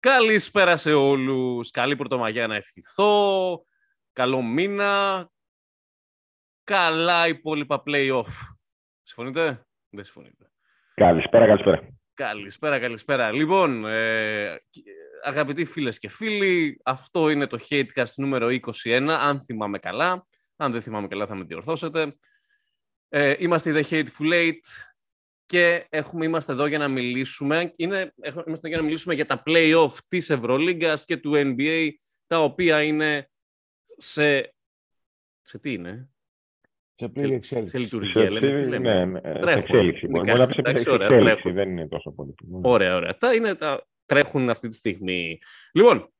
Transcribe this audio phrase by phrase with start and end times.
[0.00, 1.70] Καλησπέρα σε όλους.
[1.70, 3.64] Καλή πρωτομαγιά να ευχηθώ.
[4.12, 5.28] Καλό μήνα.
[6.64, 8.32] Καλά υπόλοιπα play-off.
[9.02, 10.50] Συμφωνείτε; Δεν συμφωνείτε.
[10.94, 11.88] Καλησπέρα, καλησπέρα.
[12.14, 13.32] Καλησπέρα, καλησπέρα.
[13.32, 14.60] Λοιπόν, ε,
[15.24, 20.26] αγαπητοί φίλες και φίλοι, αυτό είναι το Hatecast νούμερο 21, αν θυμάμαι καλά.
[20.56, 22.16] Αν δεν θυμάμαι καλά θα με διορθώσετε.
[23.08, 24.60] Ε, είμαστε η The Hateful Eight
[25.48, 27.70] και έχουμε, είμαστε εδώ για να μιλήσουμε.
[27.76, 31.88] Είναι, είμαστε εδώ για να μιλήσουμε για τα play-off της Ευρωλίγκας και του NBA,
[32.26, 33.30] τα οποία είναι
[33.96, 34.54] σε...
[35.42, 36.10] Σε τι είναι;
[36.94, 37.70] Σε πλήρη εξέλιξη.
[37.70, 38.58] Σε λειτουργία, Σε- λέμε.
[38.60, 39.04] τις λέμε.
[39.04, 39.62] Ναι, ναι, σε Τρέχουν.
[39.62, 40.06] εξέλιξη.
[40.06, 41.54] Είναι Μπορεί να πει σε εντάξει, ωραία, εξέλιξη, τρέχουν.
[41.54, 42.34] δεν είναι τόσο πολύ.
[42.62, 43.16] Ωραία, ωραία.
[43.18, 45.38] Τα, είναι, τα τρέχουν αυτή τη στιγμή.
[45.72, 46.12] Λοιπόν,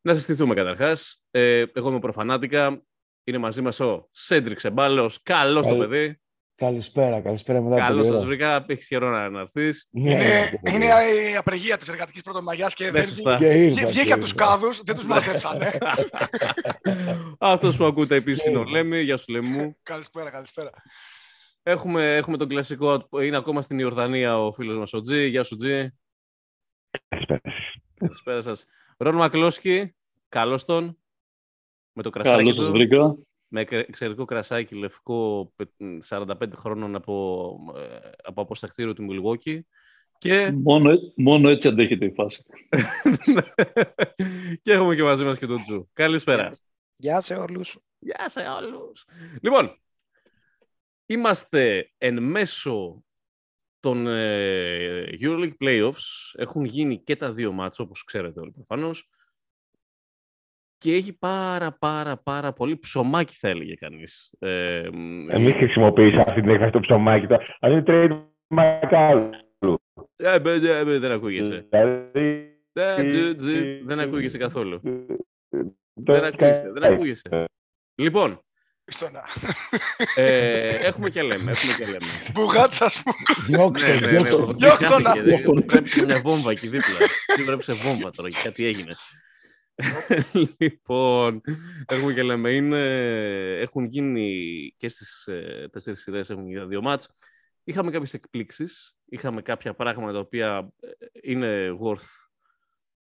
[0.00, 1.24] να συστηθούμε καταρχάς.
[1.30, 2.82] Ε, εγώ είμαι προφανάτικα.
[3.24, 5.22] Είναι μαζί μας ο Σέντρικ Εμπάλος.
[5.22, 6.21] Καλώς το Καλή- παιδί.
[6.66, 8.26] Καλησπέρα, καλησπέρα μετά από Καλώς πολύ σας ώρα.
[8.26, 8.64] βρήκα.
[8.68, 9.88] Έχεις καιρό να, να έρθεις.
[9.90, 10.24] Ναι, Είναι,
[10.62, 10.84] ναι, είναι
[11.32, 13.38] η απεργία της εργατικής πρωτομαγιάς και Ναι, δεν σωστά.
[13.38, 14.44] Και ήρθα, βγή- και βγήκε από τους ήρθα.
[14.44, 15.78] κάδους, δεν τους μαζέψανε.
[17.38, 18.70] Αυτός που ακούτε επίσης είναι ο Ναι.
[18.70, 19.00] Λέμι.
[19.00, 19.76] Γεια σου Λέμου.
[19.82, 20.70] καλησπέρα, καλησπέρα.
[21.62, 25.26] Έχουμε, έχουμε τον κλασικό, είναι ακόμα στην Ιορδανία ο φίλος μας ο Τζι.
[25.26, 25.88] Γεια σου Τζι.
[27.08, 27.40] Καλησπέρα.
[27.94, 28.64] Καλησπέρα σας.
[28.96, 29.94] Ρον Μακλόσκι,
[30.28, 30.98] καλώς τον.
[31.92, 32.70] Με το κρασάκι Καλώς σας του.
[32.72, 33.14] βρήκα.
[33.54, 39.60] Με εξε- εξαιρετικό κρασάκι λευκό πε- 45 χρόνων από, ε, από αποστακτήριο του Milwaukee.
[40.18, 42.44] Και, Μόνο, έ- μόνο έτσι αντέχεται η φάση.
[44.62, 45.88] και έχουμε και μαζί μας και τον Τζου.
[45.92, 46.50] Καλησπέρα.
[46.96, 47.78] Γεια σε όλους.
[47.98, 49.04] Γεια σε όλους.
[49.42, 49.80] Λοιπόν,
[51.06, 53.04] είμαστε εν μέσω
[53.80, 56.32] των ε, EuroLeague Playoffs.
[56.32, 59.08] Έχουν γίνει και τα δύο μάτς, όπως ξέρετε όλοι προφανώς.
[60.82, 64.30] Και έχει πάρα πάρα πάρα πολύ ψωμάκι θα έλεγε κανείς.
[64.38, 67.26] Ε, μ, Εμείς χρησιμοποιήσαμε αυτή την έκφραση το ψωμάκι.
[67.26, 69.30] το- Αυτό είναι trademark άλλου.
[70.16, 71.66] ε, μπε, ε, μπε, δεν ακούγεσαι.
[71.70, 74.80] Δηλαδή, Ε, τζι, τζι, Δεν ακούγεσαι καθόλου.
[76.04, 76.70] το Δεν ακούγεσαι.
[76.72, 76.92] Δεν Skype.
[76.94, 77.44] ακούγεσαι.
[77.94, 78.40] Λοιπόν,
[78.86, 79.22] Στο να.
[80.22, 81.50] ε, έχουμε και λέμε.
[81.50, 82.06] Έχουμε και λέμε.
[82.32, 83.12] Μπουγάτσας μου.
[83.46, 84.16] Διώξτε, Ναι, ναι, ναι.
[84.28, 84.66] διώξτε.
[84.66, 85.10] Διώκτονα.
[85.10, 86.96] Χάθηκε, δεν- Πρέπει μια βόμβα εκεί δίπλα.
[87.36, 88.92] Τι πρέπει σε βόμβα τώρα και κάτι έγινε.
[90.58, 91.40] Λοιπόν,
[91.86, 92.80] έχουμε και λέμε, είναι,
[93.60, 97.08] έχουν γίνει και στις ε, τέσσερις σειρές έχουν γίνει τα δύο μάτς.
[97.64, 100.88] Είχαμε κάποιες εκπλήξεις, είχαμε κάποια πράγματα τα οποία ε,
[101.22, 102.28] είναι worth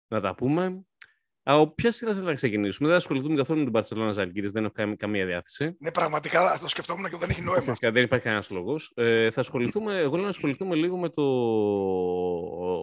[0.09, 0.85] να τα πούμε.
[1.43, 4.65] Από ποια σειρά θέλω να ξεκινήσουμε; Δεν θα ασχοληθούμε καθόλου με την Barcelona Ζαλγκύρης, δεν
[4.65, 5.77] έχω καμία, καμία διάθεση.
[5.79, 7.63] Ναι, πραγματικά το σκεφτόμουν και δεν έχει νόημα.
[7.63, 8.93] Φυσικά δεν υπάρχει κανένας λόγος.
[8.95, 11.23] Ε, θα ασχοληθούμε, εγώ λέω να ασχοληθούμε λίγο με το.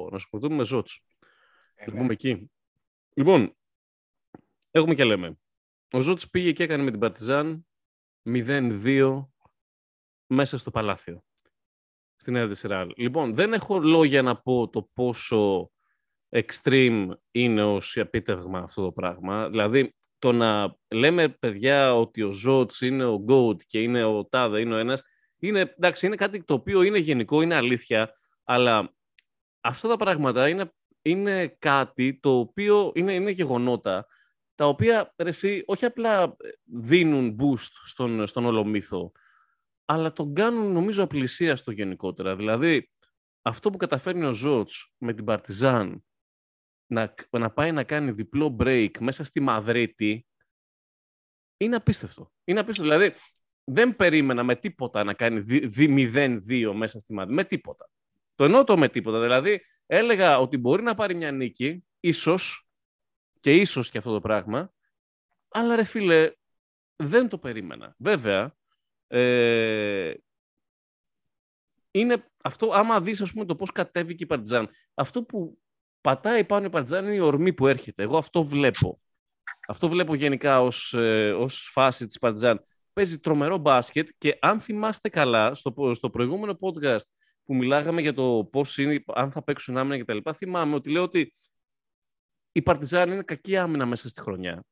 [0.09, 1.01] Να ασχοληθούμε με Ζότς.
[1.75, 2.01] Ε, Θα το ναι.
[2.01, 2.51] πούμε εκεί.
[3.13, 3.55] Λοιπόν,
[4.71, 5.39] έχουμε και λέμε.
[5.91, 7.67] Ο Ζότς πήγε και έκανε με την Παρτιζάν
[8.29, 9.27] 0-2
[10.27, 11.23] μέσα στο Παλάθιο.
[12.15, 12.93] Στην Νέα Τεσσεράλ.
[12.95, 15.71] Λοιπόν, δεν έχω λόγια να πω το πόσο
[16.29, 19.49] extreme είναι ως επίτευγμα αυτό το πράγμα.
[19.49, 24.59] Δηλαδή, το να λέμε παιδιά ότι ο Ζότς είναι ο GOAT και είναι ο Τάδε,
[24.59, 25.03] είναι ο ένας,
[25.39, 28.11] είναι, εντάξει, είναι κάτι το οποίο είναι γενικό, είναι αλήθεια,
[28.43, 28.95] αλλά
[29.61, 34.07] αυτά τα πράγματα είναι, είναι κάτι το οποίο είναι, είναι γεγονότα,
[34.57, 39.11] τα οποία ρε, εσύ, όχι απλά δίνουν boost στον, στον όλο μύθο,
[39.85, 42.35] αλλά τον κάνουν νομίζω απλησίαστο γενικότερα.
[42.35, 42.91] Δηλαδή,
[43.41, 46.05] αυτό που καταφέρνει ο Ζότς με την Παρτιζάν
[46.87, 50.27] να, να πάει να κάνει διπλό break μέσα στη Μαδρίτη
[51.57, 52.31] είναι απίστευτο.
[52.43, 52.97] Είναι απίστευτο.
[52.97, 53.15] Δηλαδή,
[53.63, 57.35] δεν περίμενα με τίποτα να κάνει δι- δι- 0-2 μέσα στη Μαδρίτη.
[57.35, 57.89] Με τίποτα.
[58.35, 59.21] Το εννοώ το με τίποτα.
[59.21, 62.66] Δηλαδή, έλεγα ότι μπορεί να πάρει μια νίκη, ίσως,
[63.39, 64.73] και ίσως και αυτό το πράγμα,
[65.49, 66.31] αλλά ρε φίλε,
[66.95, 67.95] δεν το περίμενα.
[67.97, 68.55] Βέβαια,
[69.07, 70.13] ε,
[71.91, 75.59] είναι αυτό, άμα δεις ας πούμε το πώς κατέβηκε η Παρτιζάν, αυτό που
[76.01, 78.03] πατάει πάνω η Παρτιζάν είναι η ορμή που έρχεται.
[78.03, 79.01] Εγώ αυτό βλέπω.
[79.67, 82.65] Αυτό βλέπω γενικά ως, ε, ως φάση της Παρτιζάν.
[82.93, 87.05] Παίζει τρομερό μπάσκετ και αν θυμάστε καλά, στο, στο προηγούμενο podcast
[87.43, 90.29] που μιλάγαμε για το πώς είναι, αν θα παίξουν άμυνα κτλ.
[90.33, 91.33] Θυμάμαι ότι λέω ότι
[92.57, 94.63] η Παρτιζάν είναι κακή άμυνα μέσα στη χρονιά.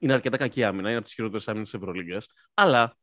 [0.00, 2.28] Είναι αρκετά κακή άμυνα, είναι από τις χειρότερες άμυνες της Ευρωλίγκας.
[2.54, 2.96] Αλλά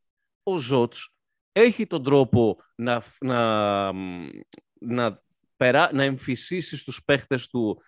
[0.43, 1.13] ο Ζότς
[1.51, 3.91] έχει τον τρόπο να, να,
[4.79, 5.23] να,
[5.57, 7.81] περά, να εμφυσίσει στους παίχτες του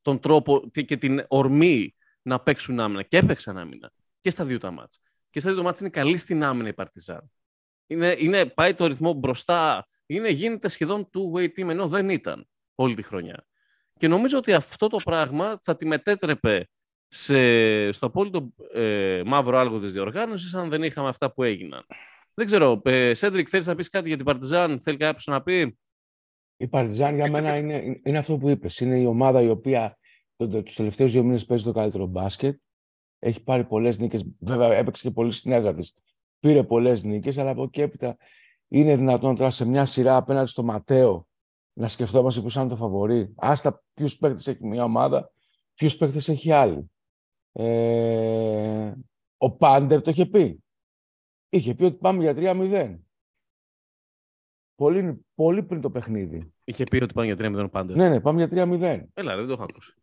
[0.00, 3.02] τον τρόπο και και την ορμή να παίξουν άμυνα.
[3.02, 3.92] Και έπαιξαν άμυνα.
[4.20, 5.00] Και στα δύο τα μάτς.
[5.30, 7.30] Και στα δύο τα μάτς είναι καλή στην άμυνα η Παρτιζάν.
[7.86, 9.86] Είναι, είναι, πάει το ρυθμό μπροστά.
[10.06, 13.46] Είναι, γίνεται σχεδόν two-way team, ενώ δεν ήταν όλη τη χρονιά.
[14.02, 16.68] Και νομίζω ότι αυτό το πράγμα θα τη μετέτρεπε
[17.08, 21.84] σε, στο απόλυτο ε, μαύρο άλγο της διοργάνωσης αν δεν είχαμε αυτά που έγιναν.
[22.34, 25.78] Δεν ξέρω, ε, Σέντρικ, θέλεις να πεις κάτι για την Παρτιζάν, θέλει κάποιος να πει;
[26.56, 28.78] Η Παρτιζάν για Ε, μένα ε, είναι, είναι αυτό που είπες.
[28.78, 29.98] Είναι η ομάδα η οποία
[30.36, 32.60] το, το, τους τελευταίους δύο μήνες παίζει το καλύτερο μπάσκετ.
[33.18, 34.24] Έχει πάρει πολλές νίκες.
[34.38, 35.94] Βέβαια έπαιξε και πολύ στην έδρα της.
[36.38, 38.16] Πήρε πολλές νίκες, αλλά από εκεί έπειτα
[38.68, 41.26] είναι δυνατόν τώρα σε μια σειρά απέναντι στο Ματέο
[41.72, 43.34] να σκεφτόμαστε ποιος είναι το φαβορή.
[43.36, 45.32] Άστα ποιους παίκτες έχει μια ομάδα,
[45.74, 46.90] ποιους παίκτες έχει άλλη.
[47.52, 48.92] Ε,
[49.36, 50.64] ο Πάντερ το είχε πει.
[51.48, 52.98] Είχε πει ότι πάμε για 3-0.
[54.74, 56.52] Πολύ, πολύ πριν το παιχνίδι.
[56.64, 57.96] Είχε πει ότι πάνε για 3-0 πάντα.
[57.96, 58.80] Ναι, ναι, πάμε για 3-0.
[59.14, 59.94] Έλα, ρε, δεν το έχω ακούσει.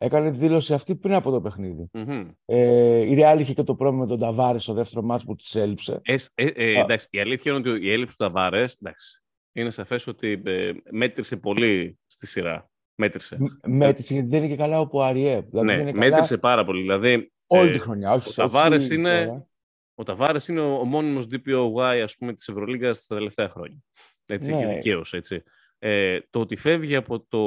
[0.00, 1.88] Έκανε τη δήλωση αυτή πριν από το παιχνίδι.
[1.92, 2.30] Μμμ.
[2.44, 5.54] Ε, η Real είχε και το πρόβλημα με τον Ταβάρη στο δεύτερο μάτς που της
[5.54, 6.00] έλειψε.
[6.02, 6.80] Ε, ε, ε, Α.
[6.80, 9.22] εντάξει, η αλήθεια είναι ότι η έλλειψη του Ταβάρες, εντάξει,
[9.60, 12.70] είναι σαφές ότι ε, μέτρησε πολύ στη σειρά.
[12.94, 13.36] Μέτρησε.
[13.40, 15.40] Μ- Μέτρησε γιατί δεν είναι και καλά ο Πουαριέ.
[15.40, 16.80] Δηλαδή δεν ναι, είναι καλά μέτρησε πάρα πολύ.
[16.80, 18.12] Δηλαδή, όλη ε, τη χρονιά.
[18.12, 19.46] Όχι, ο σε- Ταβάρες όχι είναι- τώρα.
[19.94, 23.78] ο Ταβάρες είναι ο, ο μόνιμος DPOY ας πούμε, της Ευρωλίγκας τα τελευταία χρόνια.
[24.26, 24.58] Έτσι, Ναι.
[24.60, 25.42] και δικαίως, έτσι.
[25.78, 27.38] Ε, το ότι φεύγει από το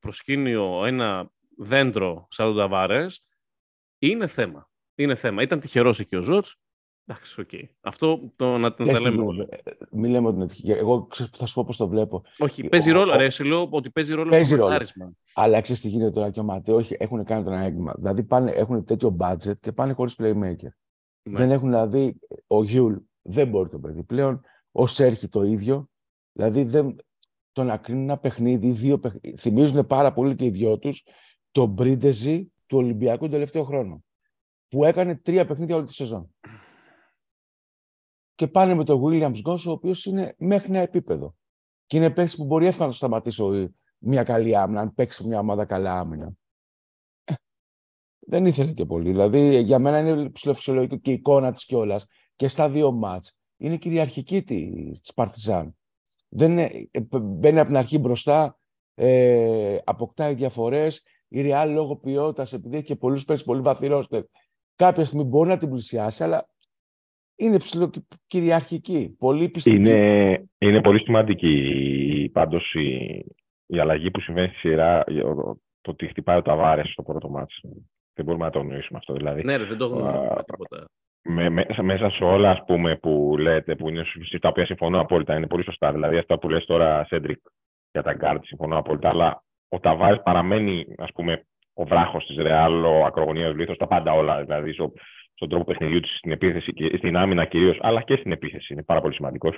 [0.00, 3.24] προσκήνιο ένα δέντρο σαν τον Ταβάρες
[3.98, 4.70] είναι θέμα.
[4.94, 5.42] Είναι θέμα.
[5.42, 6.56] Ήταν τυχερός εκεί ο Ζοτς.
[7.10, 7.48] Εντάξει, οκ.
[7.80, 9.46] Αυτό το, να, να Και τα λέμε στην- όλα.
[9.50, 9.56] ε,
[9.90, 10.76] Μην λέμε ότι είναι τυχαίο.
[10.76, 12.22] Εγώ ξέρω- θα σου πω πώς το βλέπω.
[12.38, 13.12] Όχι, παίζει ο- ρόλο.
[13.12, 14.68] ο- Ρε, σε λέω ότι παίζει ρόλο Παίζει στο ρόλο.
[14.68, 15.12] μαρκάρισμα.
[15.34, 17.92] Αλλά ξέρεις τι γίνεται τώρα και ο Ματέο όχι- έχουν κάνει το έγκλημα.
[17.96, 20.70] Δηλαδή πάνε, έχουν τέτοιο budget και πάνε χωρίς playmaker.
[21.22, 21.38] Ναι.
[21.38, 24.40] Δεν έχουν δηλαδή, ο Γιουλ δεν μπορεί το παιδί πλέον,
[24.72, 25.88] ο Σέρχι το ίδιο.
[26.32, 26.96] Δηλαδή δεν,
[27.52, 31.04] το να κρίνουν ένα παιχνίδι, δύο παιχνίδι, θυμίζουν πάρα πολύ και οι δυο τους
[31.50, 34.02] τον Πρίντεζη του Ολυμπιακού τον τελευταίο χρόνο.
[34.68, 36.34] Που έκανε τρία παιχνίδια όλη τη σεζόν.
[38.38, 41.34] Και πάνε με τον Williams-Goss, ο οποίος είναι μέχρι ένα επίπεδο.
[41.86, 45.26] Και είναι παίκτης που μπορεί εύκολα να το σταματήσει ο- μια καλή άμυνα, αν παίξει
[45.26, 46.32] μια ομάδα καλά άμυνα.
[47.24, 47.34] Ε,
[48.18, 49.10] Δεν ήθελε και πολύ.
[49.10, 53.36] Δηλαδή, για μένα είναι ψηλοφυσιολογικό και η εικόνα της κιόλας και στα δύο μάτς.
[53.56, 55.76] Είναι κυριαρχική τη- της Παρτιζάν.
[56.28, 58.58] Δεν είναι, ε, π- μπαίνει από την αρχή μπροστά,
[58.94, 61.02] ε, αποκτάει διαφορές.
[61.28, 64.22] Η Real λόγω ποιότητας, επειδή έχει και πολλούς παίκτες πολύ βαθύ ρόστερ,
[64.76, 66.48] κάποια στιγμή μπορεί να την πλησιάσει, αλλά
[67.38, 69.16] είναι ψηλοκυριαρχική.
[69.18, 69.76] Πολύ πιστική.
[69.76, 72.96] Είναι, είναι πολύ σημαντική πάντως η,
[73.66, 75.34] η αλλαγή που συμβαίνει στη σειρά, το,
[75.80, 77.60] το ότι χτυπάει ο Ταβάρες στο πρώτο ματς.
[78.14, 79.12] Δεν μπορούμε να το γνωρίσουμε αυτό.
[79.14, 80.84] Δηλαδή, Ναι, ρε, δεν το έχουμε Α, με τίποτα.
[81.22, 85.00] με, μέσα, μέσα σε όλα ας πούμε, που λέτε, που είναι σ- τα οποία συμφωνώ
[85.00, 85.92] απόλυτα, είναι πολύ σωστά.
[85.92, 87.38] Δηλαδή αυτά που λες τώρα, Σέντρικ,
[87.92, 89.08] για τα γκάρτ, συμφωνώ απόλυτα.
[89.08, 94.12] Αλλά ο Ταβάρες παραμένει, ας πούμε, ο βράχος της Ρεάλ, ο ακρογωνιαίος λίθος, τα πάντα
[94.12, 94.42] όλα.
[94.44, 94.92] Δηλαδή στο,
[95.38, 98.72] στον τρόπο παιχνιδιού της, στην επίθεση, και, στην άμυνα κυρίως, αλλά και στην επίθεση.
[98.72, 99.56] Είναι πάρα πολύ σημαντικός.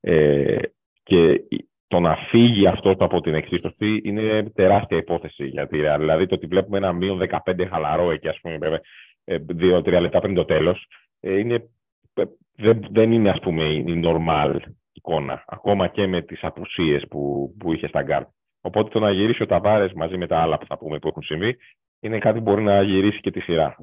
[0.00, 0.58] Ε,
[1.02, 1.40] και
[1.86, 5.96] το να φύγει αυτός από την εξίσωση είναι τεράστια υπόθεση για τη Real.
[5.98, 8.80] Δηλαδή το ότι βλέπουμε ένα μείον 15 χαλαρό εκεί, ας πούμε, βέβαια,
[9.24, 10.86] ε, δύο-τρία λεπτά πριν το τέλος,
[11.20, 11.54] ε, είναι,
[12.14, 12.22] ε,
[12.56, 14.56] δεν, δεν είναι, ας πούμε, η η normal
[14.92, 15.44] εικόνα.
[15.46, 18.28] Ακόμα και με τις απουσίες που, που είχε στα γκάρτ.
[18.60, 21.22] Οπότε το να γυρίσει ο Ταβάρες μαζί με τα άλλα που θα πούμε που έχουν
[21.22, 21.56] συμβεί,
[22.00, 23.76] είναι κάτι που μπορεί να γυρίσει και τη σειρά.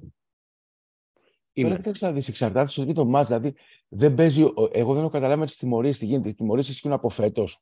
[1.61, 1.81] Τώρα Είναι.
[1.83, 3.27] κοιτάξτε να δεις, εξαρτάται στο το μάτς.
[3.27, 3.53] Δηλαδή,
[3.87, 6.29] δεν παίζει, ο- εγώ δεν έχω καταλάβει με τις τιμωρίες τι γίνεται.
[6.29, 7.59] Οι τιμωρίες ισχύουν από φέτος.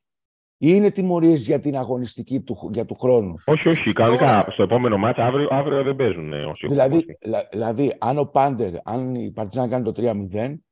[0.60, 4.24] Ή είναι τιμωρίες για την αγωνιστική του, για του χρόνου; Όχι, όχι, κανονικά.
[4.26, 4.50] Τώρα.
[4.50, 7.28] Στο επόμενο μάτς αύριο, αύριο δεν παίζουν ε, όσοι έχουν Δηλαδή, αποσυρθεί.
[7.28, 10.62] λα- δηλαδή, αν ο Πάντερ, αν η Παρτιζάν κάνει το 3-0,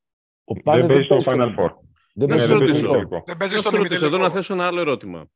[0.45, 1.71] ο Δεν Πάντερ παίζει στο στο- Final Four.
[2.19, 2.79] Δεν Να Ναι, παίζει σε δεν στο παίζει ρωτήσω.
[2.79, 3.09] στο τελικό.
[3.09, 3.23] τελικό.
[3.27, 4.35] Δεν παίζει Να στον σε ρωτήσω εδώ να ημιτελικό.
[4.41, 5.27] θέσω ένα άλλο ερώτημα.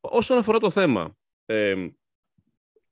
[0.00, 1.94] Όσον αφορά το θέμα, ε, είδα-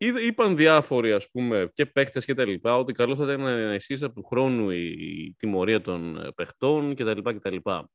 [0.07, 4.05] είπαν διάφοροι ας πούμε και παίχτες και τα λοιπά ότι καλό θα ήταν να ισχύσει
[4.05, 7.91] από του χρόνου η, η τιμωρία των ε, παιχτών και τα λοιπά και τα λοιπά.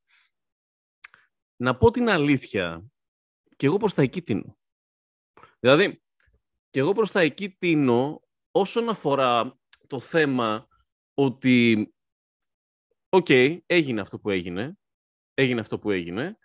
[1.56, 2.86] Να πω την αλήθεια,
[3.56, 4.58] και εγώ προς τα εκεί τείνω.
[5.60, 6.04] Δηλαδή,
[6.70, 10.68] και εγώ προς τα εκεί τείνω όσον αφορά το θέμα
[11.14, 11.94] ότι
[13.10, 13.30] οκ,
[13.66, 14.78] έγινε αυτό που έγινε,
[15.34, 16.38] έγινε αυτό που έγινε,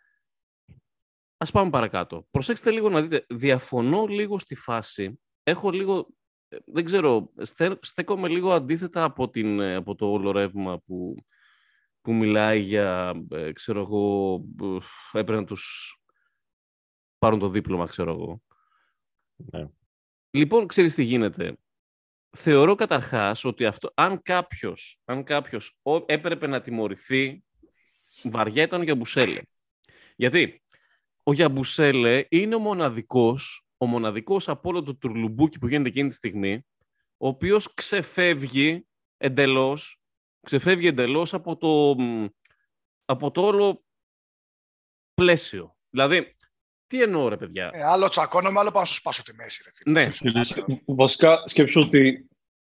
[1.45, 2.27] Ας πάμε παρακάτω.
[2.31, 3.27] Προσέξτε λίγο να δείτε.
[3.29, 5.21] Διαφωνώ λίγο στη φάση.
[5.47, 6.09] Έχω λίγο,
[6.49, 11.15] ε, δεν ξέρω, στε- στέκομαι λίγο αντίθετα από, την, ε, από το όλο ρεύμα που,
[12.01, 15.97] που μιλάει για, ε, ξέρω εγώ, ε, έπρεπε να τους
[17.19, 18.43] πάρουν το δίπλωμα, ξέρω εγώ.
[19.37, 19.69] Ναι.
[20.31, 21.57] Λοιπόν, ξέρεις τι γίνεται.
[22.37, 27.45] Θεωρώ καταρχάς ότι αυτό, αν κάποιος, αν κάποιος ο- έπρεπε να τιμωρηθεί,
[28.23, 29.41] βαριά ήταν ο Γιαμπουσέλε.
[30.17, 30.63] Γιατί;
[31.23, 36.15] Ο Γιαμπουσέλε είναι ο μοναδικός, ο μοναδικός από όλο το τουρλουμπούκι που γίνεται εκείνη τη
[36.15, 36.67] στιγμή,
[37.17, 38.87] ο οποίος ξεφεύγει
[39.17, 40.01] εντελώς,
[40.47, 42.27] ξεφεύγει εντελώς από το, μ,
[43.05, 43.83] από το όλο
[45.15, 45.77] πλαίσιο.
[45.91, 46.37] Δηλαδή,
[46.87, 49.63] τι εννοώ ρε παιδιά; Ε, άλλο τσακώνομαι, άλλο πάω να σου σπάσω τη μέση.
[49.65, 49.93] Ρε, φίλε.
[50.05, 50.09] Ναι.
[50.11, 52.29] Ξέρεις, Βασικά σκέψου ότι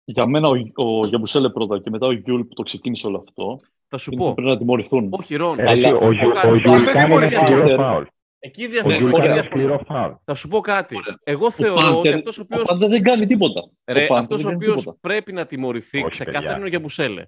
[0.04, 3.56] για μένα ο, ο Γιαμπουσέλε πρώτα και μετά ο Γιουλ που το ξεκίνησε όλο αυτό
[3.88, 4.34] Θα σου είναι που πω.
[4.34, 5.08] πρέπει να τιμωρηθούν.
[5.12, 5.58] Όχι, Ρον.
[5.58, 7.46] Ε, Αλλά- ο, Γιου- Έχω ο κάνει- Γιούλ δεν κάνει ένα τιμωρήθηκε.
[7.46, 8.04] σκληρό φάουλ.
[8.46, 8.96] Εκεί Ο διαφωνώ.
[8.96, 9.60] Γιούλ εκεί κάνει ένα διαφωνώ.
[9.62, 10.12] σκληρός φάουλ.
[10.24, 10.96] Θα σου πω κάτι.
[10.96, 11.18] Ωραία.
[11.24, 13.60] Εγώ Ο θεωρώ ότι Πάντερ- αυτός ο Ο οποίος Πάντερ δεν κάνει τίποτα.
[13.84, 14.98] Ρε, Πάντερ αυτός ο δεν κάνει οποίος τίποτα.
[15.00, 16.56] πρέπει να τιμωρηθεί Όχι, ξεκάθαρα παιδιά.
[16.56, 17.24] είναι ο Γιαμπουσέλε.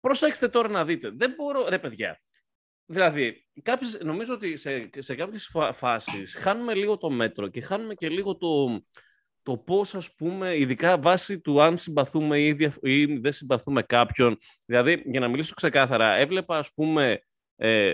[0.00, 1.10] Προσέξτε τώρα να δείτε.
[1.16, 2.20] Δεν μπορώ, ρε παιδιά.
[2.86, 7.94] Δηλαδή, κάποιες, νομίζω ότι σε, σε κάποιες φα- φάσεις χάνουμε λίγο το μέτρο και χάνουμε
[7.94, 8.82] και λίγο το,
[9.42, 14.36] το πώς, ας πούμε, ειδικά βάσει του αν συμπαθούμε ή, δια- ή δεν συμπαθούμε κάποιον.
[14.66, 17.25] Δηλαδή, για να μιλήσω ξεκάθαρα, έβλεπα, ας πούμε, ε,
[17.56, 17.92] ε,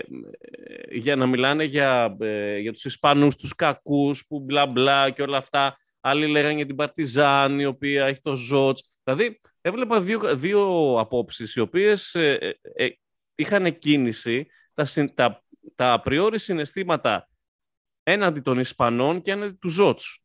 [0.91, 5.37] για να μιλάνε για, ε, για τους Ισπανούς, τους κακούς, που μπλα μπλα και όλα
[5.37, 5.77] αυτά.
[6.01, 8.99] Άλλοι λέγανε για την Παρτιζάν, η οποία έχει το Ζότς.
[9.03, 12.33] Δηλαδή, έβλεπα δύο, δύο απόψεις, οι οποίες ε,
[12.75, 12.89] ε, ε,
[13.35, 15.43] είχαν κίνηση τα, συν- τα,
[15.75, 17.29] τα απριόρι συναισθήματα
[18.03, 20.17] έναντι των Ισπανών και έναντι του Ζότς.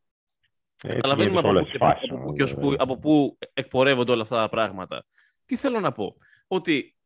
[0.83, 2.61] Έτσι Καταλαβαίνουμε γίνεται από, σε όλες πού- τις φάσεις, από, πού και νομίζω, ως πού-
[2.61, 2.76] δηλαδή.
[2.83, 5.04] από πού εκπορεύονται όλα αυτά τα πράγματα.
[5.45, 6.16] Τι θέλω να πω.
[6.47, 6.97] Ότι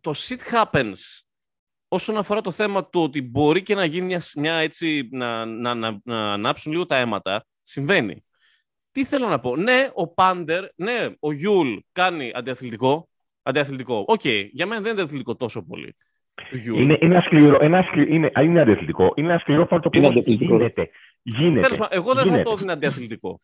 [0.00, 1.20] το shit happens
[1.88, 5.74] όσον αφορά το θέμα του ότι μπορεί και να γίνει μια, μια έτσι, να, να,
[5.74, 8.24] να, να ανάψουν λίγο τα αίματα, συμβαίνει.
[8.92, 13.08] Τι θέλω να πω; Ναι, ο Πάντερ, ναι, ο Γιουλ κάνει αντιαθλητικό.
[13.42, 14.04] Αντιαθλητικό.
[14.08, 15.96] Οκ, για μένα δεν είναι αντιαθλητικό τόσο πολύ.
[16.50, 16.80] του Γιουλ.
[16.82, 19.12] Είναι, είναι, ένα σκληρό, ένα σκληρό, είναι, α, είναι αντιαθλητικό.
[19.16, 20.56] Είναι ένα σκληρό φάουλ το οποίο Είναι όμως αντιαθλητικό.
[20.56, 20.90] γίνεται.
[21.22, 21.60] Γίνεται.
[21.60, 22.42] Τέλος πάντων, εγώ δεν θα γίνεται.
[22.42, 23.40] το έδινα αντιαθλητικό.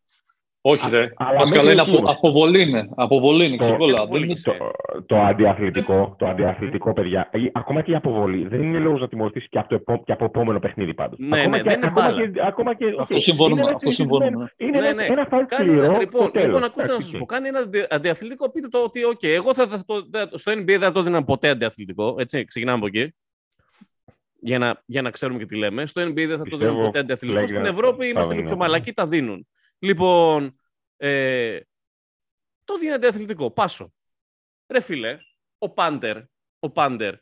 [0.69, 1.13] Όχι, ρε.
[1.17, 2.11] αλλά πας καλά μέχρι είναι εκεί απο, όμως.
[2.11, 2.89] αποβολή είναι.
[2.95, 3.99] Αποβολή είναι, Το- ξεκόλλα.
[4.01, 4.73] αποβολή Δεν είναι- είναι.
[5.07, 9.09] το, το αντιαθλητικό, το αντιαθλητικό, παιδιά, ε, ακόμα και η αποβολή δεν είναι λόγος να
[9.09, 11.19] τιμωρηθείς και από το επό- και από επόμενο παιχνίδι πάντως.
[11.19, 12.29] Ναι, ακόμα ναι, και, δεν είναι ακόμα μπάλα.
[12.29, 14.25] και, ακόμα και, Αυτό οκ, συμφωνούμε, είναι ένα αυτό συμφωνούμε.
[14.25, 15.21] συνηθισμένο- Είναι Ναι, ένα, ναι.
[15.21, 16.47] ένα φάουλ Κάνει σκληρό ένα, στο λοιπόν, τέλος.
[16.47, 17.25] λοιπόν, ακούστε να Εντάξει, σας πω.
[17.25, 17.33] οκ.
[17.33, 18.51] Κάνει ένα αντι- αντιαθλητικό.
[18.51, 21.25] Πείτε το ότι, OK, εγώ θα, θα το, δεν- στο NBA δεν θα το δίνω
[21.25, 22.15] ποτέ αντιαθλητικό.
[22.19, 23.15] Έτσι, ξεκινάμε από εκεί.
[24.41, 25.87] Για να, για να ξέρουμε και τι λέμε.
[25.87, 27.41] Στο NBA δεν θα το δίνω Πιστεύω, ποτέ αντιαθλητικό.
[27.41, 28.43] λέγεται, Στην Ευρώπη θα είμαστε δίνω.
[28.43, 29.47] λίγο πιο μαλακοί, τα δίνουν.
[29.79, 30.59] Λοιπόν,
[30.97, 31.61] ε,
[32.65, 33.51] το δίνει αντιαθλητικό.
[33.51, 33.93] Πάσο.
[34.73, 35.19] Ρε φίλε,
[35.59, 36.17] ο Πάντερ,
[36.59, 37.15] ο Πάντερ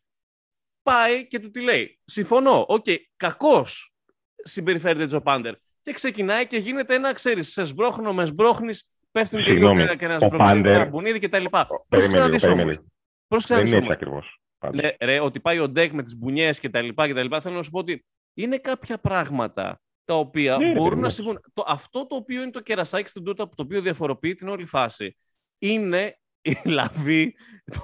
[0.82, 1.98] πάει και του τι λέει.
[2.04, 2.64] Συμφωνώ.
[2.68, 2.84] Οκ,
[3.16, 3.94] κακός
[4.36, 5.54] συμπεριφέρεται έτσι ο Πάντερ.
[5.80, 9.96] Και ξεκινάει και γίνεται ένα, ξέρεις, σε σμπρώχνω, με σμπρώχνεις, πέφτουν και λίγο Συγγνώμη, και
[9.96, 11.66] και ένα ο σμπροξίδι, Πάντερ- ένα μπουνίδι και τα λοιπά.
[11.66, 12.56] Πρόσεξε Περίμενε να λίγο, δεις όμως.
[12.56, 12.88] περίμενε.
[13.28, 14.20] Πρόσεξε να Δεν δεις είναι έτσι όμως.
[14.24, 14.40] ακριβώς.
[14.58, 14.80] πάντως.
[14.80, 17.40] Λέ, ρε, ότι πάει ο Ντεκ με τις μπουνιές και τα λοιπά και τα λοιπά,
[17.40, 21.06] θέλω να σου πω ότι είναι κάποια πράγματα τα οποία Ναι, ρε, μπορούν παιδί να
[21.06, 21.12] μου.
[21.12, 21.40] συμβούν.
[21.54, 25.16] Το, αυτό το οποίο είναι το κερασάκι στην τούτα, το οποίο διαφοροποιεί την όλη φάση,
[25.58, 27.34] είναι η λαβή,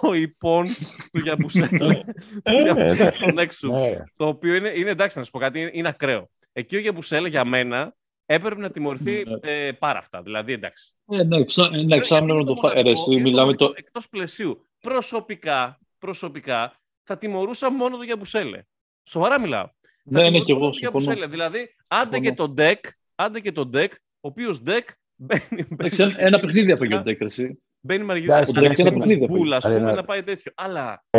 [0.00, 0.64] το υπόν
[1.12, 1.68] του Γιαμπουσέλε.
[1.94, 1.94] του
[2.42, 3.18] Ε, Γιαμπουσέλε εντάξει.
[3.18, 3.68] στον έξω.
[3.68, 3.96] Ναι.
[4.16, 6.30] Το οποίο είναι, είναι εντάξει να σου πω κάτι, είναι, είναι ακραίο.
[6.52, 7.94] Εκεί ο Γιαμπουσέλε για μένα
[8.26, 9.50] έπρεπε να τιμωρηθεί Ναι.
[9.66, 10.22] ε, πάρα αυτά.
[10.22, 10.92] Δηλαδή, εντάξει.
[11.10, 12.82] Ε, ναι, εξά- ένα εξάμεινο να το φάει.
[12.82, 13.72] Ρε, εσύ, μιλάμε το...
[13.76, 14.68] Εκτός πλαισίου.
[14.80, 18.62] Προσωπικά, προσωπικά, θα τιμωρούσα μόνο τον Γιαμπουσέλε.
[19.08, 19.68] Σοβαρά μιλάω.
[20.04, 21.02] Θα Ναι, ναι, τιμωρούσα και εγώ μόνο τον συμφωνώ.
[21.14, 21.26] Γιαμπουσέλε.
[21.26, 22.24] Δηλαδή, άντε Συμφωνώ.
[22.30, 22.84] και τον Ντεκ,
[23.14, 27.20] άντε και τον Ντεκ, ο οποίος Ντεκ μπαίνει, Εντάξει, ένα- Ένα παιχνίδι έφαγε ο Ντέκ,
[27.20, 27.62] εσύ.
[27.80, 28.50] μπαίνει Εντάξει, μαργιδάκι.
[28.58, 29.96] εντάξει, ένα παιχνίδι Μπούλας, ας Άρα, πούμε, ναι.
[29.96, 30.52] να πάει τέτοιο.
[30.54, 31.18] Αλλά Ο...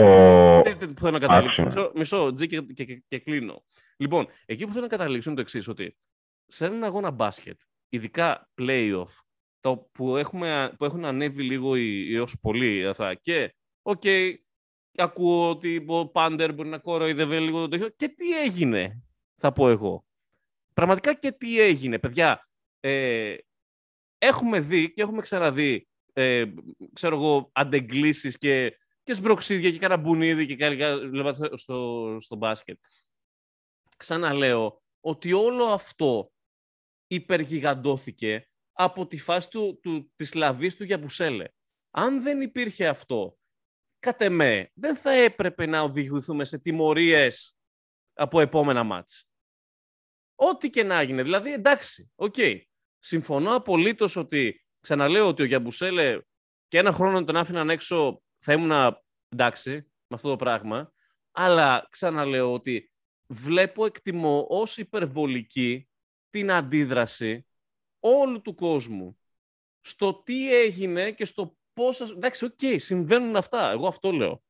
[0.62, 1.62] Ξέρετε που θέλω να καταλήξω.
[1.63, 1.82] Άξιο.
[1.96, 3.63] Μισό, μισό τσικ και, και, και, και κλείνω.
[3.98, 5.98] Λοιπόν, εκεί που θέλω να καταλήξω είναι το εξής, ότι
[6.46, 9.08] σε έναν αγώνα μπάσκετ, ειδικά playoff,
[9.60, 14.04] το που, έχουμε, που έχουν ανέβει λίγο ή, ή ως πολύ αυτά, και οκ,
[14.95, 17.89] ακούω ότι ο Πάντερ μπορεί να κοροϊδεύει λίγο το τέτοιο.
[17.89, 19.04] Και τι έγινε,
[19.36, 20.06] θα πω εγώ.
[20.73, 22.49] Πραγματικά και τι έγινε, παιδιά.
[22.80, 23.36] Ε,
[24.17, 26.45] έχουμε δει και έχουμε ξαναδεί, ε,
[26.93, 30.77] ξέρω εγώ, αντεγκλήσεις και, και σμπροξίδια και κάνα μπουνίδι και κάτι
[31.54, 32.80] στο, στο μπάσκετ.
[33.97, 36.32] Ξαναλέω ότι όλο αυτό
[37.08, 41.45] υπεργιγαντώθηκε από τη φάση του, του, της λαβής του Γιαμπουσέλε.
[41.91, 43.38] Αν δεν υπήρχε αυτό,
[44.02, 47.58] κατ' εμέ, δεν θα έπρεπε να οδηγηθούμε σε τιμωρίες
[48.14, 49.28] από επόμενα ματς.
[50.36, 51.24] Ό,τι και να έγινε.
[51.24, 52.36] Δηλαδή, εντάξει, οκ.
[53.00, 56.20] Συμφωνώ απολύτως ότι, ξαναλέω ότι ο Γιαμπουσέλε
[56.68, 58.98] και ένα χρόνο τον άφηναν έξω, θα ήμουν
[59.30, 59.72] εντάξει
[60.08, 60.94] με αυτό το πράγμα,
[61.32, 62.92] αλλά ξαναλέω ότι
[63.28, 65.90] βλέπω, εκτιμώ ως υπερβολική
[66.30, 67.48] την αντίδραση
[68.00, 69.20] όλου του κόσμου
[69.82, 72.05] στο τι έγινε και στο πόσα...
[72.15, 73.71] Εντάξει, οκ, συμβαίνουν αυτά.
[73.71, 74.41] Εγώ αυτό λέω.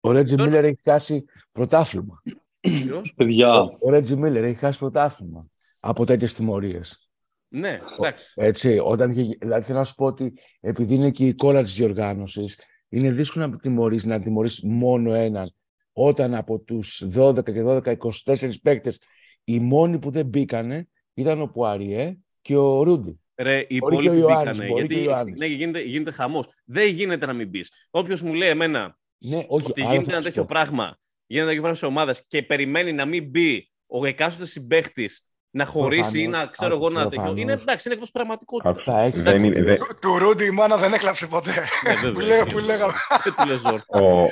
[0.00, 2.22] Ο Ρέτζι Τώρα- Μίλλερ έχει χάσει πρωτάθλημα.
[2.60, 5.46] Ποιος; Παιδιά, Ο Ρέτζι Μίλλερ έχει χάσει πρωτάθλημα
[5.80, 7.10] από τέτοιες τιμωρίες.
[7.48, 8.32] Ναι, εντάξει.
[8.36, 11.74] Έτσι, όταν είχε, δηλαδή θέλω να σου πω ότι επειδή είναι και η κόλλα της
[11.74, 15.54] διοργάνωσης, είναι δύσκολο να τιμωρείς, να τιμωρείς μόνο έναν.
[15.92, 19.00] Όταν από τους 12 και 12, 24 παίκτες,
[19.44, 23.20] οι μόνοι που δεν μπήκανε ήταν ο Πουαριέ και ο Ρούντι.
[23.42, 24.66] Ρε, οι Μπορεί και ο υπόλοιποι Ιωάννης, μπήκανε.
[24.72, 25.38] μπορεί και ο Γιατί Ιωάννης.
[25.38, 26.46] ναι, γίνεται, γίνεται χαμός.
[26.64, 27.64] Δεν γίνεται να μην μπει.
[27.90, 30.48] Όποιος μου λέει εμένα Ναι, όχι, ότι άρα γίνεται θέλω ένα να σου τέτοιο πω.
[30.48, 35.24] πράγμα, γίνεται ένα τέτοιο πράγμα σε ομάδες και περιμένει να μην μπει ο εκάστοτε συμπαίχτης
[35.50, 36.46] να χωρίσει ή Προφανώς.
[36.46, 37.08] να ξέρω εγώ να τέτοιο.
[37.16, 37.40] Προφανώς.
[37.40, 38.72] Είναι εντάξει, είναι εκτός πραγματικότητας.
[38.76, 38.92] Άκουσα.
[38.92, 41.50] Θα έχεις- Δεν είναι- δεν- Του- Του Ρούντι η μάνα δεν έκλαψε ποτέ.
[41.84, 42.12] Ναι, βέβαια.
[42.12, 42.92] που, λέγα- που λέγαμε.
[43.24, 43.82] Δεν του Λεσόρτ.
[43.94, 44.22] ο,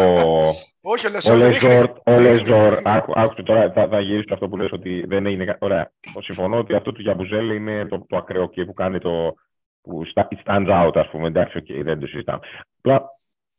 [0.00, 0.48] ο,
[0.82, 1.68] Όχι, ο Ο Λεσόρ δεν ρίχνει.
[1.68, 5.44] Λεσόρ, ο Λεσόρ, άκου, άκουσε τώρα, θα, θα γυρίσω αυτό που λες ότι δεν έγινε.
[5.44, 5.92] κα- Ωραία.
[6.20, 9.34] Συμφωνώ ότι αυτό του Γιαμπουσέλε είναι το, το ακραίο και που κάνει το.
[9.82, 11.26] που στα- it stands out, ας πούμε.
[11.28, 12.40] Εντάξει, οκ, δεν το συζητάμε.
[12.78, 13.02] Απλά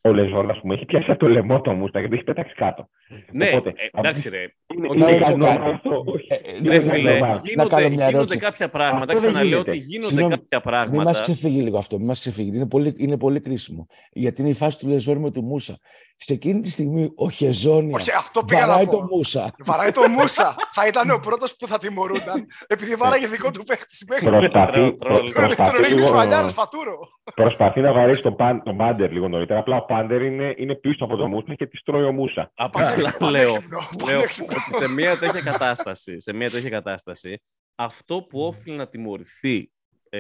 [0.02, 2.54] ο Λεσόρ, ας πούμε, έχει πιάσει από το λαιμό το Μούσα και το έχει πετάξει
[2.56, 2.90] κάτω.
[3.32, 4.54] Ναι, Οπότε, ε, εντάξει ρε.
[4.76, 5.52] Είναι, Οκ, είναι οκ, ικανό οκ.
[5.52, 6.04] αυτό.
[6.06, 6.28] όχι.
[6.30, 8.38] Ε, ε, Ρε ναι, ναι, φίλε, ναι, να να κάνω γίνονται, μια γίνονται ερώτηση.
[8.40, 9.00] κάποια πράγματα.
[9.14, 9.72] Αυτό δεν Ξαναλέω γίνεται.
[9.72, 11.22] ότι γίνονται Συγγνώμη, κάποια Μην μας πράγματα.
[11.22, 12.56] ξεφύγει λίγο αυτό, μην μας ξεφύγει.
[12.56, 13.88] Είναι πολύ, είναι πολύ κρίσιμο.
[14.12, 15.80] Γιατί είναι η φάση του Λεζόρ με του Μούσα.
[16.24, 18.92] Σε εκείνη τη στιγμή ο Χεζόνια Όχι, αυτό πήγα να βαράει πω.
[18.92, 19.54] το Μούσα.
[19.60, 20.56] Βαράει το Μούσα.
[20.70, 24.26] Θα ήταν ο πρώτος που θα τιμωρούνταν επειδή βάραγε δικό του παίχτη συμπαίχτη.
[24.26, 25.32] Προσπαθεί, Τρόλ, προ- τρόλ.
[25.32, 27.00] προσπαθεί, Τον ρίχνει λίγο, σφαλιάρε φατούρο.
[27.36, 29.60] προσπαθεί να βαρέσει τον, παν, τον Πάντερ λίγο νωρίτερα.
[29.60, 32.52] Απλά ο Πάντερ είναι, είναι πίσω από τον Μούσα και τη τρώει ο Μούσα.
[32.56, 34.58] Απλά λέω, Πανέξυπνο, λέω πανέξυπνο.
[34.68, 37.42] ότι σε μια τέτοια κατάσταση, σε μια τέτοια κατάσταση,
[37.76, 39.72] αυτό που όφιλε να τιμωρηθεί
[40.10, 40.20] ε,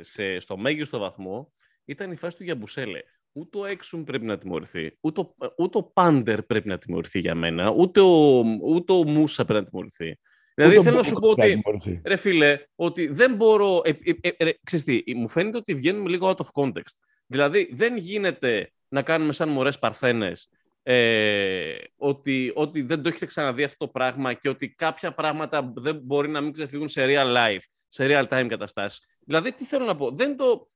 [0.00, 1.52] σε, στο μέγιστο βαθμό
[1.84, 2.98] ήταν η φάση του Γιαμπουσέλε.
[3.32, 7.34] Ούτε ο Έξουμ πρέπει να τιμωρηθεί, ούτε ο, ούτε ο Πάντερ πρέπει να τιμωρηθεί για
[7.34, 10.18] μένα, ούτε ο, ούτε ο Μούσα πρέπει να τιμωρηθεί.
[10.54, 12.00] Δηλαδή Ούτε θέλω να ο σου πω Μπούκο ότι, θα τιμωρηθεί.
[12.04, 13.80] ρε φίλε, ότι δεν μπορώ...
[13.84, 16.94] Ε, ε, ε, ρε, ξέρεις τι, μου φαίνεται ότι βγαίνουμε λίγο out of context.
[17.26, 20.48] Δηλαδή δεν γίνεται να κάνουμε σαν μωρές παρθένες
[20.82, 26.00] ε, ότι, ότι δεν το έχετε ξαναδεί αυτό το πράγμα και ότι κάποια πράγματα δεν
[26.02, 29.18] μπορεί να μην ξεφύγουν σε real life, σε real time καταστάσεις.
[29.24, 30.70] Δηλαδή, τι θέλω να πω, δεν το...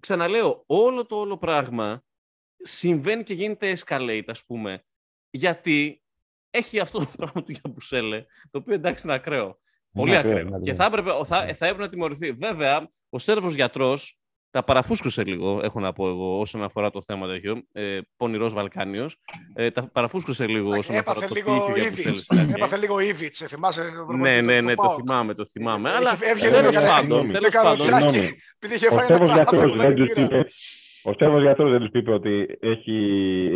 [0.00, 2.04] Ξαναλέω, όλο το όλο πράγμα
[2.56, 4.84] συμβαίνει και γίνεται escalate, ας πούμε,
[5.30, 6.02] γιατί
[6.50, 9.58] έχει αυτό το πράγμα του Γιαμπουσέλε, το οποίο εντάξει είναι ακραίο.
[9.92, 10.48] Πολύ Είναι ακραίο, ακραίο.
[10.48, 10.88] είναι Και ακραίο.
[10.90, 12.32] θα έπρεπε, θα, θα έπρεπε να τιμωρηθεί.
[12.32, 14.18] Βέβαια, ο Σέρβος γιατρός
[14.58, 17.62] τα παραφούσκωσε λίγο, έχω να πω εγώ, όσον αφορά το θέμα τέτοιο.
[17.72, 19.16] Ε, Πονηρός Βαλκάνιος.
[19.54, 22.18] Ε, τα παραφούσκωσε λίγο όσον αφορά Έπαθε το τι λίγο είχε ο Γιαμπουσέλε Ήβιτς.
[22.20, 22.52] στην αρχή.
[22.56, 23.82] Έπαθε λίγο Ήβιτς, θυμάσαι.
[24.18, 25.88] Ναι, ναι, ναι, το θυμάμαι, το θυμάμαι.
[25.88, 27.32] Είχε- Αλλά έβγαινε τέλος με πάντων, συγγνώμη.
[27.32, 28.08] τέλος Με πάντων, καροτσάκι.
[28.14, 28.36] Συγγνώμη.
[28.58, 30.26] Επειδή είχε Ο φάει Στέβος ένα γιατρός άθλημα δεν την τους πήρα.
[30.26, 30.44] είπε,
[31.02, 32.94] ο Στέβος γιατρός δεν τους είπε ότι έχει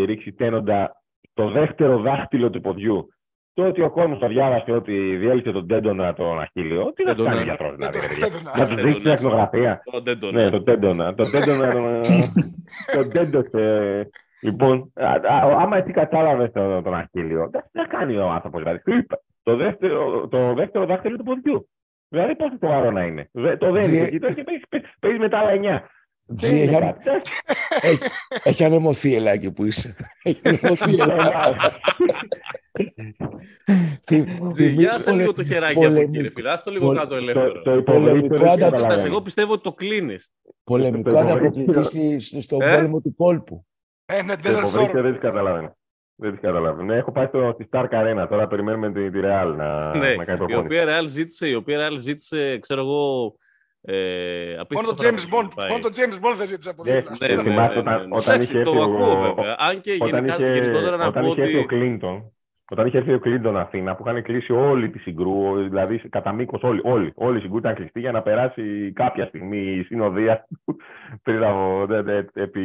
[0.07, 1.03] ρίξει τένοντα
[1.35, 3.09] το δεύτερο δάχτυλο του ποδιού.
[3.55, 7.39] Το ότι ο Κόνου το διάβασε ότι διέλυσε τον Τέντονα τον Αχίλιο, τι να κάνει
[7.39, 7.99] ο γιατρός δηλαδή.
[8.59, 9.83] Να τους δείξει την εκνογραφία.
[10.33, 11.15] Ναι, τον Τέντονα.
[11.15, 11.73] Τον Τέντονα.
[12.95, 14.11] Τον ε, Τέντοσε.
[14.43, 14.93] Λοιπόν,
[15.59, 19.07] άμα εσύ κατάλαβες τον Αχίλιο, τι να κάνει ο άνθρωπος δηλαδή.
[20.29, 21.69] Το δεύτερο δάχτυλο του ποδιού.
[22.09, 23.31] Δηλαδή πόσο σοβαρό να είναι.
[23.59, 24.19] Το δεν είναι.
[25.01, 25.91] Παίζει μετά άλλα εννιά.
[26.35, 27.01] Δεν είναι έχει, κάτι.
[27.81, 27.99] έχει,
[28.43, 29.97] έχει ανεμωθεί ελάκι που είσαι.
[30.23, 31.59] Έχει ανεμωθεί ελάκι.
[34.07, 36.51] Θυ- Τζι, θυμίζεις Γιάσε πολε- λίγο το χεράκι από εκεί, πολεμικό- ρε φίλε.
[36.51, 37.63] Ας το λίγο πολε- κάτω Το, ελεύθερο.
[37.63, 38.87] το υποβρύχιο δεν Πολεμικό καταλαβαίνω.
[38.89, 40.33] Κοιτάς, εγώ πιστεύω ότι το κλείνεις.
[40.65, 43.67] Πολεμικό Το- το- ανταποκριτή στη- στο- στον Ε; πόλεμο του κόλπου.
[44.07, 45.03] Ε, ναι, Το Desert υποβρύχιο Storm.
[45.03, 45.77] δεν τις καταλαβαίνω.
[46.15, 46.85] Δεν τις καταλαβαίνω.
[46.93, 48.27] Ναι, έχω πάει στο, στη Stark Arena.
[48.29, 50.59] Τώρα περιμένουμε τη, τη Real να, Ναι, να κάνει η προπόνηση.
[50.59, 53.35] οποία Real ζήτησε, η οποία Real ζήτησε, ξέρω εγώ,
[53.85, 53.95] ε,
[54.49, 55.49] Μόνο απίστευτο το James πράγμα Bond.
[55.49, 55.71] να πάει.
[55.71, 57.17] Μόνο το James Bond δεν ζήτησε από Ναι, δίπλα.
[57.21, 58.17] Ναι, ναι, Θυμάστε ναι, όταν- ναι, ναι.
[58.17, 59.55] όταν Εντάξει, είχε το έρθει ο- ακούω βέβαια.
[59.59, 61.67] Αν και Όταν γενικά, είχε, γενικότερα να όταν πω είχε έρθει ο ότι...
[61.69, 62.33] Κλίντον,
[62.71, 66.63] όταν είχε έρθει ο Κλίντον Αθήνα, που είχαν κλείσει όλη τη συγκρού, δηλαδή κατά μήκος
[66.63, 70.77] όλοι, όλοι, όλη η συγκρού ήταν κλειστή για να περάσει κάποια στιγμή η συνοδεία του
[71.25, 72.63] πριν από, δε- δε- επί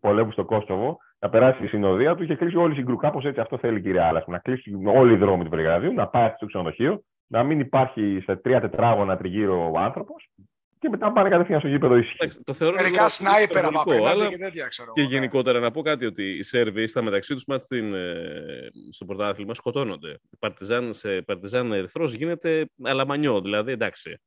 [0.00, 2.96] πολέμου στο Κόστοβο, να περάσει η συνοδεία του, είχε κλείσει όλη η συγκρού.
[2.96, 6.06] Κάπως έτσι αυτό θέλει η κυρία Άλλα, να κλείσει όλοι οι δρόμοι του Βελιγραδίου, να
[6.06, 10.30] πάει στο ξενοδοχείο, να μην υπάρχει σε τρία τετράγωνα τριγύρω ο άνθρωπος
[10.78, 12.16] και μετά να πάνε κατευθείαν στο γήπεδο ήσυχοι.
[12.18, 14.92] Εντάξει, το θεωρώ Μερικά λίγο σνάιπερ από υπερβολικό, απέναντι αλλά και τέτοια, ξέρω.
[14.92, 15.14] Και εγώ, ναι.
[15.16, 19.54] γενικότερα να πω κάτι ότι οι Σέρβοι στα μεταξύ τους μάτς στην, ε, στο πρωτάθλημα
[19.54, 20.10] σκοτώνονται.
[20.10, 24.20] Η Παρτιζάν σε Παρτιζάν Ερυθρός γίνεται αλαμανιό, δηλαδή εντάξει.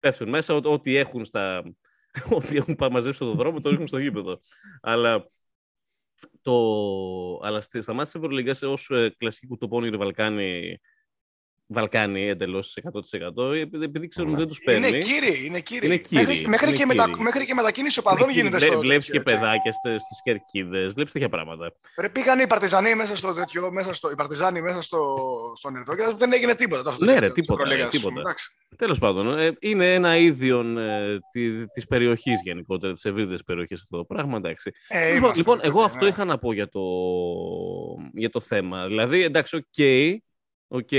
[0.00, 1.62] Πέφτουν μέσα ό- ό,τι έχουν, στα,
[2.36, 4.40] ό,τι έχουν πα- μαζέψει στον δρόμο το ρίχνουν στο γήπεδο.
[4.80, 5.28] Αλλά,
[6.42, 6.54] το,
[7.42, 10.78] αλλά στη, στα μάτια της Ευρωλίγκας ως ε, κλασική κουτοπώνηρη Βαλκάνη
[11.70, 12.78] Βαλκάνη εντελώς
[13.36, 14.88] 100% επειδή επειδή ξέρουν ότι δεν τους παίρνει.
[14.88, 15.86] Είναι κύριοι, είναι κύριοι.
[15.86, 17.22] Είναι κύριοι, Μέχρι, μέχρι, είναι και μετα, κύριοι.
[17.22, 18.78] μέχρι και μετακίνηση οπαδών γίνεται στο.
[18.78, 19.44] Βλέπεις και τέτοιο, έτσι.
[19.44, 21.72] παιδάκια στις κερκίδες, βλέπεις τέτοια πράγματα.
[22.00, 25.16] Ρε, πήγαν οι Παρτιζανοί μέσα στο τέτοιο, μέσα στο, οι Παρτιζάνοι μέσα στο,
[25.56, 26.82] στον Ερυθρό και δεν έγινε τίποτα.
[26.82, 28.20] Το, Ναι, ρε, της τίποτα, Ευρωλίγας, ρε, τίποτα.
[28.20, 28.50] εντάξει.
[28.76, 33.96] Τέλος πάντων, ε, είναι ένα ίδιον ε, τη της περιοχής γενικότερα, της ευρύτερης περιοχής αυτό
[33.96, 34.36] το πράγμα.
[34.36, 34.72] Εντάξει.
[34.88, 36.10] Ε, λοιπόν, είμαστε, λοιπόν, ρε, εγώ παιδιά, αυτό ναι.
[36.10, 36.80] είχα να πω για το,
[38.14, 38.86] για το θέμα.
[38.86, 39.64] Δηλαδή, εντάξει, OK.
[40.68, 40.90] OK,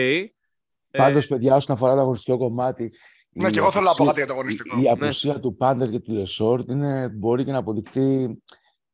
[0.92, 2.92] ε, Πάντως, παιδιά, όσον αφορά το αγωνιστικό κομμάτι.
[3.32, 4.82] Ναι, η και εγώ θέλω να πω απουσία- κάτι για το αγωνιστικό.
[4.82, 8.38] Η απουσία του Πάντερ και του Λεσόρτ είναι, μπορεί και να αποδειχτεί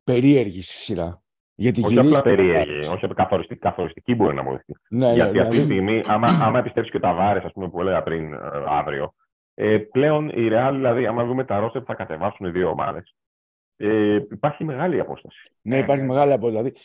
[0.04, 1.20] περίεργη στη σειρά.
[1.58, 4.72] Γιατί Όχι γυρίζει- απλά περίεργη, όχι καθοριστική, καθοριστική μπορεί να αποδειχθεί.
[4.88, 7.68] Ναι, ναι, Γιατί αυτή τη δηλαδή, στιγμή, άμα, άμα επιστρέψει και ο Ταβάρες, ας πούμε,
[7.70, 9.14] που έλεγα πριν ε, αύριο,
[9.54, 13.14] ε, πλέον η Real, δηλαδή, άμα δούμε τα ρόστερ που θα κατεβάσουν οι δύο ομάδες,
[13.76, 15.50] ε, υπάρχει μεγάλη απόσταση.
[15.62, 16.56] ναι, υπάρχει μεγάλη απόσταση.
[16.56, 16.76] Δηλαδή,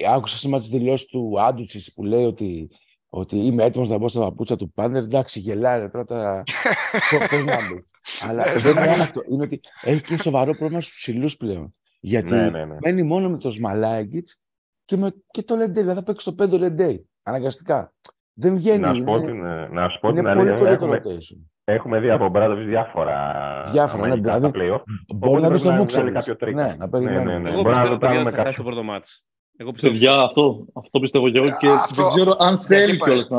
[0.00, 2.70] ε, άκουσα σήμερα τις δηλώσεις του Άντζουσιτς που λέει ότι
[3.08, 5.02] ότι είμαι έτοιμος να μπω στα παπούτσια του πάντερ.
[5.02, 6.42] Εντάξει, γελάει τώρα τα.
[7.30, 7.84] Πώ να μπεις.
[8.28, 9.00] Αλλά Ναι, δεν είναι εντάξει.
[9.00, 9.22] αυτό.
[9.30, 11.74] Είναι ότι έχει και σοβαρό πρόβλημα στους ψηλούς πλέον.
[12.00, 12.76] Γιατί Ναι, ναι, ναι.
[12.80, 14.28] μένει μόνο με το Σμαλάγκητ
[14.84, 15.82] και, με, και το Λεντέι.
[15.82, 17.08] Δηλαδή θα παίξει το 5 Λεντέι.
[17.22, 17.92] Αναγκαστικά.
[18.32, 18.78] Δεν βγαίνει.
[18.78, 20.76] Να σου πω είναι, την, ε, να σου πω είναι την πολύ αλήθεια.
[20.76, 21.38] πολύ το Έχουμε, rotation.
[21.64, 23.32] έχουμε δει από Μπράδοβιτ διάφορα,
[23.72, 24.82] Διάφορα, ναι, αμερικά δηλαδή, στα play-off.
[25.16, 26.00] Μπορεί να Οπότε δει το πρέπει να Μούξελ.
[26.00, 26.54] βγάλει κάποιο τρίκ.
[26.54, 27.16] Ναι, να περιμένει.
[27.24, 27.48] Ναι, ναι, ναι.
[27.50, 28.64] Εγώ Μπορεί να πιστεύω το κάνουμε ότι θα χάσει κάποιο.
[28.64, 29.24] το πρώτο ματς.
[29.60, 32.64] Εγώ πιστεύω Παιδιά, αυτό, αυτό πιστεύω και εγώ και Ε, αυτό- δεν ξέρω αν εκεί
[32.64, 33.08] θέλει πάει.
[33.08, 33.38] κιόλας να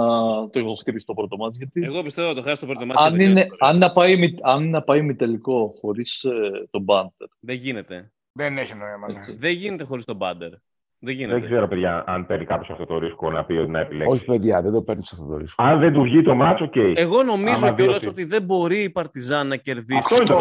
[0.49, 1.57] το έχω χτυπήσει το πρώτο ματς.
[1.57, 3.01] Γιατί Εγώ πιστεύω ότι το χάσει το πρώτο ματς.
[3.01, 3.55] αν, και δεν είναι, γίνεται.
[3.59, 6.31] αν, να πάει, μη- αν είναι να πάει μη τελικό χωρίς ε,
[6.71, 7.27] τον Πάντερ.
[7.39, 8.11] Δεν γίνεται.
[8.31, 9.07] Δεν έχει νόημα.
[9.07, 9.13] ναι.
[9.13, 9.35] Έτσι.
[9.39, 10.49] Δεν γίνεται χωρίς τον Πάντερ.
[10.49, 10.59] Δεν
[10.99, 11.45] Δεν γίνεται.
[11.45, 14.13] ξέρω, παιδιά, αν παίρνει κάποιος αυτό το ρίσκο να πει ότι να επιλέξει.
[14.13, 15.63] Όχι, παιδιά, δεν το παίρνεις αυτό το ρίσκο.
[15.63, 16.75] Αν δεν του βγει το μάτσο, οκ.
[16.75, 20.33] Εγώ νομίζω Άμα δει κιόλας ότι- ότι δεν μπορεί η Παρτιζάν να κερδίσει Αυτό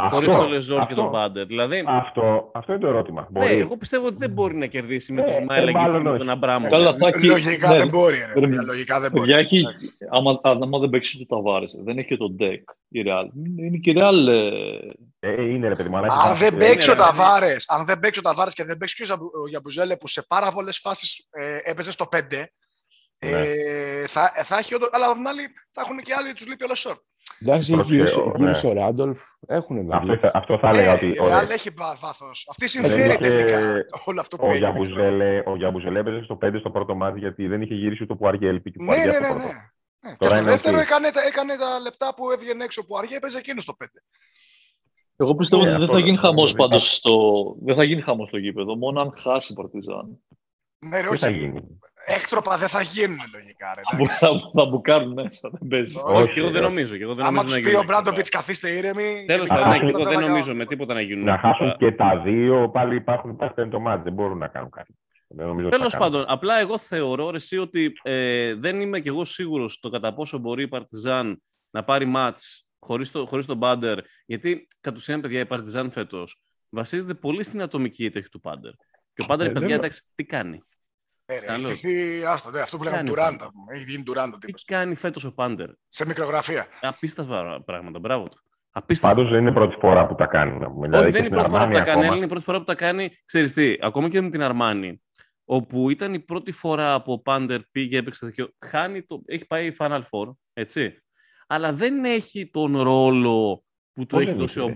[0.00, 0.38] είναι το χωρίς θέμα.
[0.38, 0.94] χωρίς Αυτό, τον Λεζόρ και αυτό.
[0.94, 1.46] τον Πάντερ.
[1.46, 3.28] Δηλαδή, Αυτό, αυτό είναι το ερώτημα.
[3.30, 3.58] ναι, Μπορεί.
[3.60, 6.08] εγώ πιστεύω ότι δεν μπορεί να κερδίσει με Ε, τους ε, Μάιλαγκιτ μάλλον και με
[6.08, 6.18] όχι.
[6.18, 6.68] τον Αμπράμο.
[6.68, 7.76] Καλά, θα έχει- Λογικά ναι.
[7.78, 8.16] δεν μπορεί.
[8.18, 9.20] Ρε, Πρέπει- παιδιά, λογικά δεν μπορεί.
[9.26, 9.92] Παιδιά, έχει, Εντάξει.
[10.10, 13.24] άμα, άμα δεν παίξει το Ταβάρες, δεν έχει και τον Ντεκ η Real.
[13.58, 14.28] Είναι και η Real.
[14.28, 15.96] ε, Ε, είναι ρε παιδί μου.
[15.96, 16.44] αλλά έχει Αν βάση.
[16.44, 17.10] δεν Ε, παίξει ο ρε, παιδί.
[17.10, 20.08] Ταβάρε, αν δεν παίξει ο Ταβάρε και δεν παίξει και ο Ζαμπου- ο Γιαμπουζέλε που
[20.08, 22.20] σε πάρα πολλές φάσεις ε, έπαιζε στο 5,
[23.24, 23.30] Ναι.
[23.30, 24.88] ε, θα, θα έχει όντω.
[24.92, 25.40] Αλλά απ' την άλλη
[25.72, 26.96] θα έχουν και άλλοι τους λείπει όλο σορ.
[27.38, 28.72] Εντάξει, έχει Πρόσεχε, γυρίσει, ο- γύρισε ναι.
[28.72, 29.20] ο Ράντολφ.
[29.46, 30.20] Έχουν Αυτό, δηλαδή.
[30.20, 31.06] θα- αυτό θα έλεγα ότι.
[31.06, 31.46] η ωραία.
[31.46, 32.46] Real έχει βάθος.
[32.50, 33.58] Αυτή συμφέρει είχε- τελικά
[34.08, 34.66] όλο αυτό που Ο έγινε.
[34.70, 38.26] Γιαμπουζέλε, ο Γιαμπουζέλε έπαιζε στο 5 στο πρώτο μάτι γιατί δεν είχε γυρίσει ούτε που
[38.28, 39.28] αργέ έλπη και που Ναι, αργέ ναι, στο ναι.
[39.28, 39.46] πρώτο.
[39.46, 39.52] ναι.
[40.02, 40.10] Ναι.
[40.10, 40.82] Και Τώρα στο είναι δεύτερο οκ.
[40.82, 43.86] έκανε, τα- έκανε τα λεπτά που έβγαινε έξω που αργέ, έπαιζε εκείνο στο 5.
[45.16, 47.14] Εγώ πιστεύω Ναι, ότι δεν αυτό θα γίνει δεν- χαμός δεν- πάντως στο...
[47.62, 50.18] Δεν θα γίνει χαμός στο γήπεδο, μόνο αν χάσει η Παρτιζάν.
[50.80, 51.36] Ναι, ρε, Τι θα όχι.
[51.38, 51.78] γίνει.
[52.06, 53.72] Έκτροπα δεν θα γίνουν λογικά.
[53.74, 54.18] Ρε, Θα, εντάξει.
[54.18, 55.96] θα, θα μπουκάρουν μέσα, δεν παίζει.
[56.04, 56.96] Όχι, Όχι, και εγώ δεν νομίζω.
[56.96, 59.24] Και εγώ δεν Άμα νομίζω τους να πει ο γίνουν Μπράντοβιτς, καθίστε ήρεμοι.
[59.26, 60.56] Τέλος και πάντων, Α, ναι, και τίποτα εγώ δεν θα νομίζω κάνουν.
[60.58, 61.24] με τίποτα να γίνουν.
[61.24, 64.02] Να χάσουν και τα δύο, πάλι υπάρχουν, υπάρχει πέμπτο μάτι.
[64.02, 64.94] Δεν μπορούν να κάνουν κάτι.
[65.28, 66.10] Δεν νομίζω ότι θα Τέλος κάνουν.
[66.10, 70.14] πάντων, απλά εγώ θεωρώ ρε, εσύ ότι ε, δεν είμαι κι εγώ σίγουρος το κατά
[70.14, 72.38] πόσο μπορεί η Παρτιζάν να πάρει μάτ
[72.78, 73.98] χωρίς το, χωρίς τον Πάντερ.
[74.26, 78.70] Γιατί κατ' ουσίαν, παιδιά, η Παρτιζάν φέτος βασίζεται πολύ στην ατομική ήττεχη του Πάντερ.
[79.20, 80.62] Και ο Πάντερ, Ε, παιδιά, δεν- εντάξει, τι κάνει;
[81.32, 81.68] Ναι, ρε, Καλό.
[81.70, 83.36] έχει τηθεί, άστο, ναι, αυτό που λέγαμε Κάνει Ντουράντα.
[83.38, 83.52] πάντα.
[83.74, 84.64] Έχει γίνει Ντουράντα ο Τι τύπος.
[84.64, 86.66] κάνει φέτος ο Πάντερ; Σε μικρογραφία.
[86.80, 87.98] Απίστευτα πράγματα.
[87.98, 88.40] Μπράβο του.
[88.70, 89.14] Απίστευτα.
[89.16, 90.58] Πάντως δεν είναι πρώτη φορά που τα κάνει.
[90.58, 90.86] να πούμε.
[90.88, 92.00] Δηλαδή Όχι, και δεν είναι η στην πρώτη φορά που τα Αρμάνι κάνει.
[92.00, 92.16] ακόμα.
[92.16, 95.02] Είναι η πρώτη φορά που τα κάνει, ξέρεις τι, ακόμα και με την Αρμάνι,
[95.44, 99.74] όπου ήταν η πρώτη φορά που ο Πάντερ πήγε, έπαιξε τέτοιο, χάνει το, έχει πάει
[99.78, 101.02] Final Four, έτσι,
[101.46, 104.74] αλλά δεν έχει τον ρόλο που του Πώς έχει δεν δώσει είχε, ο ρε.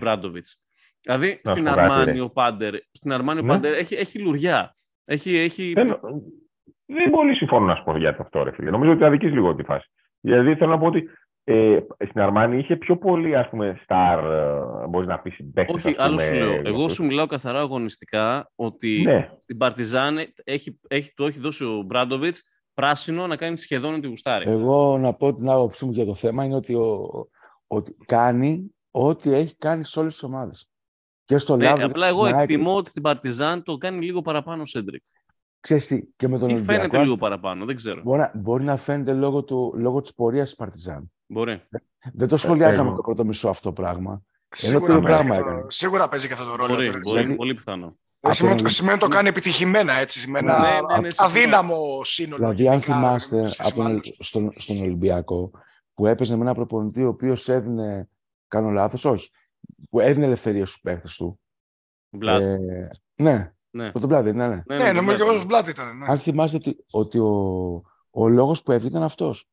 [1.05, 1.15] Μπράντοβιτς.
[1.25, 2.21] Δηλαδή, Να στην σου πω κάτι, Αρμάνι ρε.
[2.21, 3.47] ο Πάντερ, στην Αρμάνι ο Ναι.
[3.47, 4.73] Πάντερ έχει, έχει λουριά.
[5.05, 5.73] Έχει, έχει...
[5.73, 5.99] Δεν,
[6.85, 8.69] δεν πολύ συμφωνώ να σου πω για αυτό, ρε φίλε.
[8.69, 9.89] Νομίζω ότι αδικείς λίγο τη φάση.
[10.19, 11.09] Δηλαδή θέλω να πω ότι
[11.43, 15.95] ε, στην Αρμάνι είχε πιο πολύ, ας πούμε, star, ε, μπορείς να πεις, παίκτες, Όχι,
[15.97, 16.53] ας άλλο πούμε, σου λέω.
[16.53, 16.93] Εγώ γνωστούς.
[16.93, 22.43] σου μιλάω καθαρά αγωνιστικά ότι Ναι, στην Παρτιζάν έχει, έχει, το έχει δώσει ο Μπράντοβιτς
[22.73, 24.49] πράσινο να κάνει σχεδόν ό,τι γουστάρει.
[24.49, 27.09] Εγώ να πω την άποψή μου για το θέμα είναι ότι, ο,
[27.67, 30.69] ότι κάνει ό,τι έχει κάνει σε όλες τις ομάδες.
[31.25, 34.21] Και στο Ναι, Λάβρη, απλά εγώ στην ΑΕΚ, εκτιμώ ότι στην Παρτιζάν το κάνει λίγο
[34.21, 35.03] παραπάνω ο Σέντρικ.
[35.59, 36.79] Ξέρεις τι, και με τον Ή Ολυμπιακό.
[36.81, 38.01] φαίνεται λίγο παραπάνω, δεν ξέρω.
[38.03, 41.11] Μπορεί, να- μπορεί να φαίνεται λόγω, του, λόγω της πορείας της Παρτιζάν.
[41.27, 41.61] Μπορεί.
[42.13, 44.21] Δεν το σχολιάζαμε εγώ- το πρώτο μισό αυτό πράγμα.
[44.49, 45.71] Σίγουρα το παίζει, πράγμα και αυτό, έκανε.
[45.71, 46.73] σίγουρα παίζει και αυτό το ρόλο.
[46.73, 47.97] Μπορεί, του, μπορεί, Δηλαδή- πολύ πιθανό.
[48.19, 50.29] Δεν σημαίνει, από- σημαίνει ότι το κάνει επιτυχημένα έτσι.
[50.31, 51.29] Με ένα Ναι, ναι, ναι, συμφωνώ.
[51.29, 52.37] αδύναμο σύνολο.
[52.37, 54.17] Δηλαδή, αν γενικά, θυμάστε σε από τον, άλλους.
[54.19, 55.51] στον, στον Ολυμπιακό
[55.93, 58.09] που έπαιζε με ένα προπονητή ο οποίος έδινε.
[58.47, 59.29] Κάνω λάθος, όχι.
[59.89, 61.39] Που έδινε ελευθερία στους παίχτε του.
[62.09, 62.41] Μπλατ.
[62.41, 63.91] Ε, ναι, ναι.
[63.91, 64.63] το Μπλάντι, ναι, ναι.
[64.65, 65.29] Ναι, νομίζω και Μπλατ.
[65.29, 65.97] εγώ στο πλάτη ήταν.
[65.97, 66.05] Ναι.
[66.07, 69.49] Αν θυμάστε ότι, ότι ο, ο λόγος που έφυγε ήταν αυτός.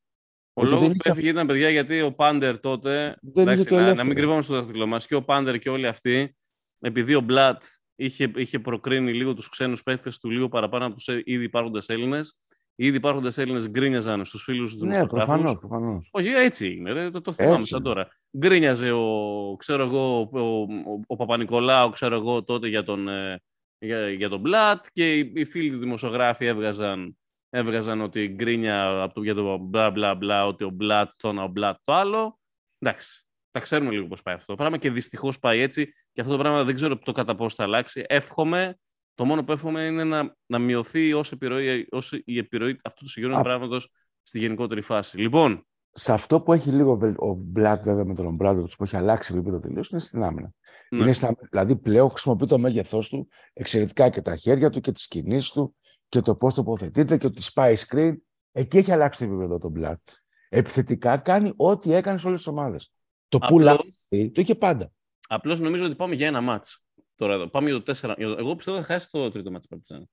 [0.54, 3.16] Ο λόγος που έφυγε ήταν, παιδιά, γιατί ο Πάντερ τότε.
[3.20, 4.08] Δεν εντάξει, είχε το να, να ελεύθερο.
[4.08, 5.06] μην κρυβόμαστε στο δάχτυλό μας.
[5.06, 6.36] Και ο Πάντερ και όλοι αυτοί,
[6.78, 7.62] επειδή ο Μπλατ
[7.94, 12.38] είχε, είχε προκρίνει λίγο τους ξένους παίχτε του λίγο παραπάνω από τους ήδη υπάρχοντες Έλληνες.
[12.74, 15.58] Οι ήδη υπάρχοντες Έλληνες γκρίνιαζαν στους φίλους τους Ναι, προφανώς.
[15.58, 16.08] Προφανώς.
[16.12, 16.92] Όχι, έτσι είναι.
[16.92, 17.88] Ρε, το, το θυμάμαι Έτσι σαν είναι.
[17.88, 18.08] τώρα.
[18.38, 23.40] Γκρίνιαζε ο, ξέρω εγώ, ο, ο, ο Παπα-Νικολάου, ξέρω εγώ, τότε για τον, ε,
[23.78, 27.18] για, για τον Μπλατ και οι, οι φίλοι του δημοσιογράφοι έβγαζαν,
[27.50, 31.42] έβγαζαν ότι γκρίνια από το, για το μπλα μπλα μπλα, ότι ο Μπλατ το ένα,
[31.42, 32.38] ο Μπλατ το άλλο.
[32.78, 36.32] Εντάξει, τα ξέρουμε λίγο πώς πάει αυτό το πράγμα και δυστυχώς πάει έτσι και αυτό
[36.32, 38.04] το πράγμα δεν ξέρω το κατά πώς θα αλλάξει.
[38.08, 38.78] Εύχομαι,
[39.14, 43.10] το μόνο που εύχομαι είναι να, να μειωθεί ως, επιρροή, ως η επιρροή αυτού του
[43.10, 43.44] συγκεκριμένου Α.
[43.44, 45.18] πράγματος στη γενικότερη φάση.
[45.18, 48.96] Λοιπόν, Σε αυτό που έχει λίγο βελ- ο Μπλάτ βέβαια με τον Ομπράδο που έχει
[48.96, 50.50] αλλάξει επίπεδο τελείως είναι στην άμυνα.
[50.90, 50.98] ναι.
[51.02, 55.06] Είναι στα, δηλαδή πλέον χρησιμοποιεί το μέγεθός του εξαιρετικά και τα χέρια του και τις
[55.08, 55.76] κινήσεις του
[56.08, 58.14] και το πώς τοποθετείται και ότι σπάει screen.
[58.52, 60.00] Εκεί έχει αλλάξει το επίπεδο τον Μπλάτ.
[60.48, 62.92] Επιθετικά κάνει ό,τι έκανε σε όλες τις ομάδες.
[63.28, 64.92] Το pull-up Απλώς, το είχε πάντα.
[65.28, 66.84] απλώς νομίζω ότι πάμε για ένα μάτς.
[67.22, 67.48] Τώρα εδώ.
[67.48, 68.14] Πάμε για το 4.
[68.18, 70.08] για το- Εγώ πιστεύω ότι θα χάσει το τρίτο μάτς Παρτιζάν.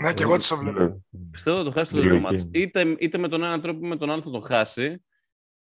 [0.00, 1.04] Ναι, και εγώ τι το βλέπω.
[1.30, 2.12] Πιστεύω ότι το χάσει το Λογική.
[2.14, 2.48] δεύτερο μάτς.
[2.52, 5.04] Είτε, είτε με τον έναν τρόπο είτε με τον άλλο θα το χάσει.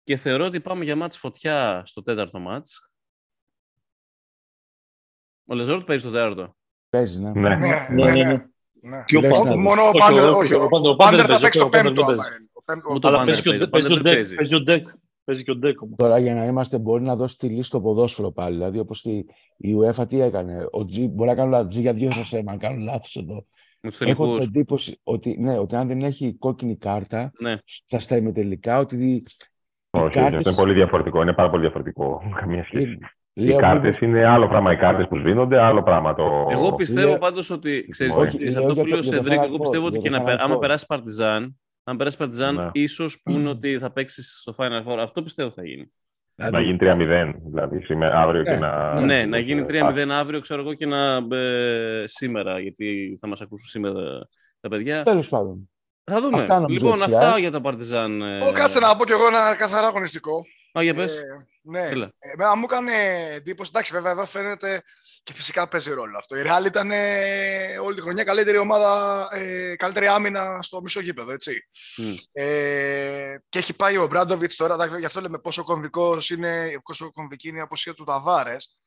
[0.04, 2.92] Και θεωρώ ότι πάμε για μάτς φωτιά στο τέταρτο μάτς.
[5.46, 6.56] Ο Λεζόρτ παίζει στο τέταρτο.
[6.90, 7.32] Παίζει, ναι.
[7.32, 7.40] Ναι.
[7.50, 8.24] Ναι, Ναι, ναι, ναι, ναι.
[8.24, 8.50] ναι.
[8.82, 9.04] ναι.
[9.06, 9.56] Και ο Λέξτε Πάντερ.
[9.56, 10.54] να Μόνο ο Όχι, Πάντερ, όχι, όχι.
[10.54, 12.02] ο Πάντερ- Ο ο Πάντερ Πάντερ θα παίζει, παίξει το ο Πάντερ πέμπτο.
[12.06, 12.38] δεν άμα παίζει.
[12.38, 12.50] είναι.
[12.54, 14.82] Ο πέμπτο- Μου ο το Αλλά Πάντερ παίζει και ο παίζει, Ντε- παίζει ο Πάντερ
[14.82, 14.88] Ντεκ.
[15.30, 15.44] Παίζει.
[15.44, 15.44] Παίζει ο Ντεκ.
[15.44, 15.96] Παίζει και ο Ντεκ όμως.
[15.98, 18.56] Τώρα για να είμαστε μπορεί να δώσει τη λύση στο ποδόσφαιρο πάλι.
[18.56, 19.04] Δηλαδή όπως
[19.58, 22.84] η UEFA τι έκανε; Ο G, μπορεί να κάνω λάθος για δύο θέμα, αν κάνω
[22.84, 23.46] λάθος εδώ.
[23.82, 24.46] Με τους Έχω την τελικούς.
[24.46, 27.56] εντύπωση ότι, ναι, ότι αν δεν έχει κόκκινη κάρτα Ναι.
[27.66, 29.24] στα στα ημιτελικά, ότι οι
[29.90, 31.22] Όχι, όχι, κάρτες- αυτό είναι πολύ διαφορετικό.
[31.22, 32.22] Είναι πάρα πολύ διαφορετικό.
[32.40, 32.98] Καμία σχέση.
[33.34, 34.72] Οι λέω κάρτες μήπως- είναι άλλο πράγμα.
[34.74, 36.14] Οι κάρτες που σβήνονται, άλλο πράγμα.
[36.16, 36.48] Το...
[36.52, 39.00] Εγώ πιστεύω Λέω- πάντως ότι, ξέρεις, Όχι, τι, λέω σε αυτό για που το- λέει
[39.00, 40.44] ο για το Σεντρίκ, εγώ Final πιστεύω Four, ότι και για το να, πε- Final
[40.44, 40.60] άμα Four.
[40.60, 42.70] περάσει Παρτιζάν, αν περάσει Παρτιζάν, Ναι.
[42.72, 44.98] ίσως πούν ότι θα παίξει στο Final Four.
[44.98, 45.92] Αυτό πιστεύω θα γίνει.
[46.36, 49.00] Να γίνει 3-0, δηλαδή σήμερα, αύριο και Ναι, να.
[49.02, 53.68] Ναι, να γίνει 3-0 αύριο, ξέρω εγώ, και να ε, σήμερα, γιατί θα μας ακούσουν
[53.68, 54.02] σήμερα
[54.60, 55.04] τα παιδιά.
[55.04, 55.70] Τέλος πάντων.
[56.04, 56.42] Θα δούμε.
[56.42, 57.40] Αυτά νομίζω λοιπόν, έτσι, αυτά ε.
[57.40, 58.22] για τα Παρτιζάν.
[58.22, 58.38] ε.
[58.38, 60.36] Ω, κάτσε να πω κι εγώ ένα καθαρά αγωνιστικό.
[60.80, 61.18] Α, για πες.
[61.18, 61.22] Ε,
[61.62, 62.12] ναι, Έλα.
[62.20, 62.94] εμένα μου έκανε
[63.34, 63.70] εντύπωση.
[63.74, 64.84] Εντάξει, βέβαια εδώ φαίνεται
[65.24, 66.38] και φυσικά παίζει ρόλο αυτό.
[66.38, 71.32] Η Real ήταν ε, όλη τη χρονιά καλύτερη ομάδα, ε, καλύτερη άμυνα στο μισό γήπεδο,
[71.32, 71.68] έτσι.
[71.98, 72.14] Μμ.
[72.32, 77.12] Ε, και έχει πάει ο Μπράντοβιτς τώρα, εντάξει, γι' αυτό λέμε πόσο κομβικός είναι, πόσο
[77.12, 78.78] κομβική είναι η αποσία του Ταβάρες.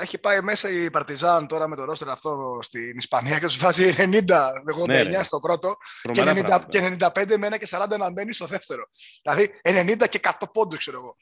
[0.00, 3.92] Έχει πάει μέσα η Παρτιζάν τώρα με το ρόστερ αυτό στην Ισπανία και τους βάζει
[3.96, 5.22] 90 με 89 Ναι, ρε.
[5.22, 6.68] στο πρώτο και, Τρομερά 90, πράγματα.
[6.68, 8.82] και 95 με 1 και 40 να μπαίνει στο δεύτερο.
[9.22, 11.16] Δηλαδή 90 και 100 πόντους, ξέρω εγώ.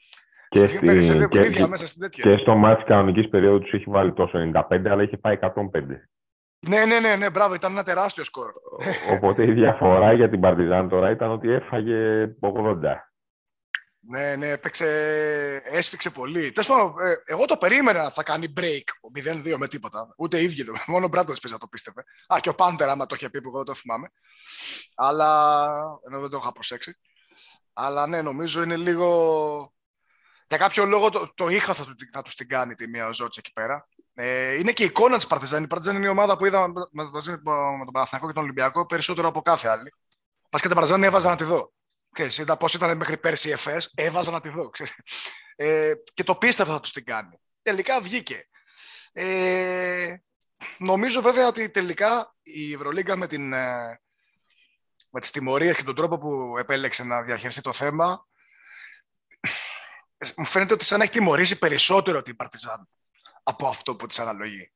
[0.49, 2.23] Και, σε, δύο, σε δύο στη- και, παιχνίδια και, μέσα στην τέτοια.
[2.23, 6.07] και στο μάτι κανονικής περίοδου τους έχει βάλει τόσο 95, αλλά είχε πάει 105.
[6.67, 8.51] Ναι, ναι, ναι, ναι, μπράβο, ήταν ένα τεράστιο σκορ.
[9.11, 12.79] Οπότε η διαφορά για την Παρτιζάν τώρα ήταν ότι έφαγε 80.
[14.07, 14.85] Ναι, ναι, έπαιξε,
[15.65, 16.51] έσφιξε πολύ.
[16.51, 19.09] Τέλος πάντων, ε, εγώ το περίμενα θα κάνει break ο
[19.53, 20.13] 0-2 με τίποτα.
[20.17, 20.73] Ούτε ίδιο.
[20.87, 22.03] Μόνο ο Μπράντο να το πίστευε.
[22.27, 24.11] Α, και ο Πάντερ, άμα το είχε πει που εγώ δεν το θυμάμαι.
[24.95, 25.71] Αλλά.
[26.07, 26.97] ενώ δεν το είχα προσέξει.
[27.73, 29.73] Αλλά ναι, νομίζω είναι λίγο.
[30.47, 33.13] Για κάποιο λόγο το, το είχα θα, του- θα του την κάνει τη μία ο
[33.13, 33.87] Ζώτης εκεί πέρα.
[34.13, 35.63] Ε, είναι και η εικόνα της Παρτιζάν.
[35.63, 37.37] Η Παρτιζάν είναι η ομάδα που είδα με- μαζί με
[37.85, 39.93] τον Παναθηναϊκό και τον Ολυμπιακό περισσότερο από κάθε άλλη.
[40.49, 41.73] Πας και την Παρτιζάν έβαζα να τη δω.
[42.11, 44.69] Ξέρεις, είδα πώς ήταν μέχρι πέρσι η ΕΦΕΣ, έβαζα να τη δω.
[44.69, 44.93] Ξέρεις.
[45.55, 47.39] Ε, και το πίστευα θα τους την κάνει.
[47.61, 48.47] Τελικά βγήκε.
[49.13, 50.15] Ε,
[50.77, 54.01] νομίζω βέβαια ότι τελικά η Ευρωλίγκα με, την, ε,
[55.09, 58.34] με τις τιμωρίες και τον τρόπο που επέλεξε να διαχειριστεί το θέμα ε,
[60.37, 62.89] μου φαίνεται ότι σαν να έχει τιμωρήσει περισσότερο την Παρτιζάν
[63.43, 64.71] από αυτό που της αναλογεί.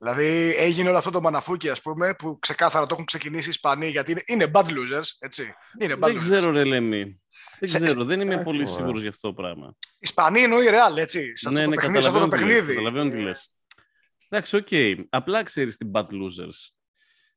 [0.00, 3.88] Δηλαδή έγινε όλο αυτό το μαναφούκι, ας πούμε, που ξεκάθαρα το έχουν ξεκινήσει οι Ισπανοί,
[3.88, 5.54] γιατί είναι, είναι bad losers, έτσι.
[5.80, 6.18] Είναι bad Δεν losers.
[6.18, 7.20] ξέρω, ρε Λέμι.
[7.58, 8.72] Δεν Σε- ξέρω, δεν είμαι Εντάξει, πολύ ωραία.
[8.74, 9.74] σίγουρος για αυτό το πράγμα.
[9.80, 11.20] Οι Ισπανοί εννοεί Real, έτσι.
[11.36, 12.02] Σε αυτό Ναι, το ναι, παιχνίδι.
[12.02, 12.74] Σε αυτό το καταλαβαίνω τι λες, παιχνίδι.
[12.74, 13.52] καταλαβαίνω τι Ε, λες.
[14.28, 14.68] Εντάξει, οκ.
[15.10, 16.68] Απλά ξέρεις την bad losers.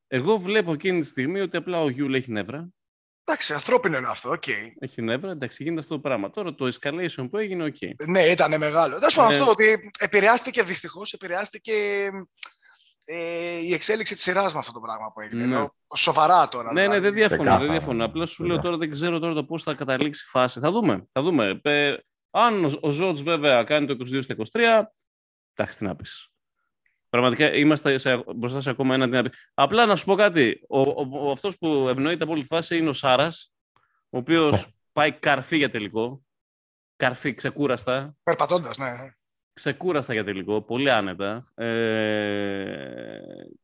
[0.06, 2.68] Εγώ βλέπω εκείνη τη στιγμή ότι απλά ο Γιούλ έχει νεύρα.
[3.24, 4.42] Εντάξει, ανθρώπινο είναι αυτό, οκ.
[4.78, 6.30] Έχει νεύρα, εντάξει, γίνεται αυτό το πράγμα.
[6.30, 7.76] Τώρα το escalation που έγινε, οκ.
[8.06, 8.98] Ναι, ήταν μεγάλο.
[8.98, 9.38] Τέλος πάντων, Ναι.
[9.38, 11.72] αυτό ότι επηρεάστηκε δυστυχώς, επηρεάστηκε
[13.04, 15.44] ε, η εξέλιξη της σειράς με αυτό το πράγμα που έγινε.
[15.44, 15.54] Ναι.
[15.54, 16.72] Ενώ σοβαρά τώρα.
[16.72, 17.00] Ναι, ναι, δηλαδή.
[17.00, 17.42] δεν διαφωνώ.
[17.42, 17.78] Δεν Ξεκάθαρα.
[17.78, 18.04] διαφωνώ.
[18.04, 18.76] Απλά σου λέω Ξεκάθαρα.
[18.76, 20.60] τώρα δεν ξέρω τώρα το πώς θα καταλήξει η φάση.
[20.60, 21.04] Θα δούμε.
[21.12, 21.60] Θα δούμε.
[21.62, 21.94] Ε,
[22.30, 24.82] αν ο, ο Ζοτς βέβαια κάνει το 22 στα 23,
[25.54, 26.31] εντάξει, τι να πεις.
[27.12, 29.50] Πραγματικά είμαστε σε, μπροστά σε ακόμα ένα τι να πεις.
[29.54, 30.64] Απλά να σου πω κάτι.
[30.68, 33.52] Ο, ο, ο, αυτός που ευνοείται από όλη τη φάση είναι ο Σάρας,
[34.10, 36.22] ο οποίος πάει καρφί για τελικό.
[36.96, 38.16] Καρφί, ξεκούραστα.
[38.22, 38.86] Περπατώντας, ναι.
[39.52, 41.52] Ξεκούραστα για τελικό, πολύ άνετα.
[41.54, 43.18] Ε,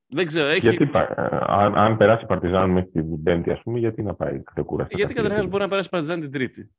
[0.07, 0.69] δεν ξέρω, έχει...
[0.69, 4.15] Γιατί, πα- ε, αν, αν περάσει η Παρτιζάν μέχρι την Πέμπτη, ας πούμε, γιατί να
[4.15, 4.97] πάει ξεκούραστα.
[4.97, 6.71] Γιατί καταρχάς μπορεί να περάσει Παρτιζάν την Τρίτη.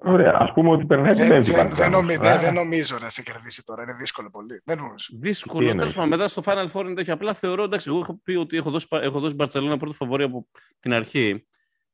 [0.00, 1.50] Ωραία, ας πούμε ότι περνάει την Δεν, Πέμπτη.
[1.50, 1.90] δεν, Παρτιζάν.
[1.90, 3.82] δεν, νομι- Ε, ναι, δεν νομίζω να σε κερδίσει τώρα.
[3.82, 4.60] Είναι δύσκολο πολύ.
[4.64, 5.06] Δεν νομίζω.
[5.10, 5.68] Τι Δύσκολο.
[5.68, 7.14] εννοείς; Τέλο πάντων, μετά στο Final Four είναι τέτοιο.
[7.14, 10.46] Απλά θεωρώ, εντάξει, εγώ έχω πει ότι έχω δώσει, έχω δώσει Μπαρσελόνα πρώτο φαβορή από
[10.80, 11.46] την αρχή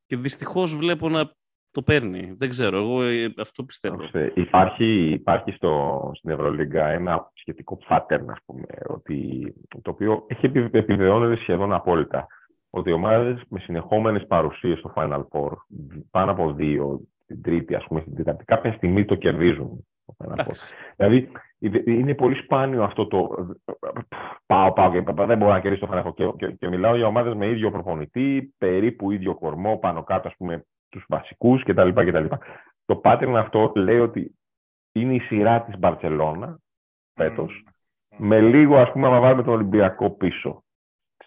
[0.07, 1.31] και δυστυχώς βλέπω να
[1.71, 2.35] το παίρνει.
[2.39, 2.77] Δεν ξέρω.
[2.77, 4.03] Εγώ ε, αυτό πιστεύω.
[4.05, 10.47] Ώστε Υπάρχει, υπάρχει στο, στην Ευρωλίγκα ένα σχετικό pattern, ας πούμε, ότι, το οποίο έχει
[10.47, 12.27] επι- επιβεβαιώνεται σχεδόν απόλυτα.
[12.71, 15.51] Ότι οι ομάδες με συνεχόμενες παρουσίες στο Final Four,
[16.11, 19.87] πάνω από δύο, την τρίτη, ας πούμε, στην τετάρτη, κάποια στιγμή το κερδίζουν.
[20.07, 20.39] Το Final Four.
[20.41, 20.75] Εντάξει.
[20.97, 21.29] Δηλαδή,
[21.85, 23.47] είναι πολύ σπάνιο αυτό το
[24.47, 26.15] πάω, πάω και δεν μπορώ να κερδίσω το Final Four.
[26.15, 30.35] Και, και, και μιλάω για ομάδες με ίδιο προπονητή, περίπου ίδιο κορμό, πάνω κάτω, ας
[30.37, 31.89] πούμε, τους βασικούς κτλ.
[31.89, 32.25] κτλ.
[32.85, 34.39] Το pattern αυτό λέει ότι
[34.93, 36.59] είναι η σειρά της Μπαρτσελώνα
[37.15, 37.65] φέτος,
[38.17, 40.63] με λίγο, ας πούμε, να βάλουμε τον Ολυμπιακό πίσω,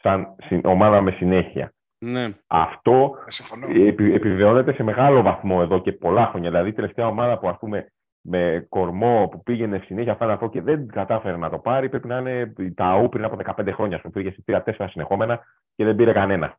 [0.02, 1.74] σαν συ- ομάδα με συνέχεια.
[2.04, 2.30] Ναι.
[2.48, 3.68] Αυτό Ε, Συμφωνώ.
[3.88, 6.50] επι, επιβεβαιώνεται σε μεγάλο βαθμό εδώ και πολλά χρόνια.
[6.50, 7.92] Δηλαδή, η τελευταία ομάδα που, ας πούμε,
[8.22, 12.54] με κορμό που πήγαινε συνέχεια αυτό και δεν κατάφερε να το πάρει, πρέπει να είναι
[12.76, 14.00] η Ταού πριν από 15 χρόνια.
[14.02, 15.40] Που πήγε σε 3-4 συνεχόμενα
[15.76, 16.58] και δεν πήρε κανένα.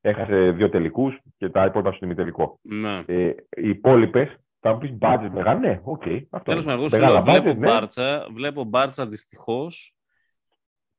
[0.00, 2.58] Έχασε δύο τελικούς και τα υπόλοιπα στο ημιτελικό.
[2.62, 3.02] Ναι.
[3.06, 3.26] Ε,
[3.56, 5.58] οι υπόλοιπες θα μου πεις budget μεγάλα.
[5.58, 6.02] Ναι, OK.
[6.06, 7.54] Okay, Τέλος πάντων, εγώ σου λέω, βλέπω, ναι.
[7.54, 9.93] Μπάρτσα, βλέπω Μπάρτσα δυστυχώς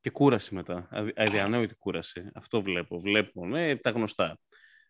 [0.05, 0.89] και κούραση μετά.
[1.15, 2.31] Αδιανόητη κούραση.
[2.33, 2.99] Αυτό βλέπω.
[2.99, 3.45] Βλέπω.
[3.45, 4.37] Ναι, τα γνωστά.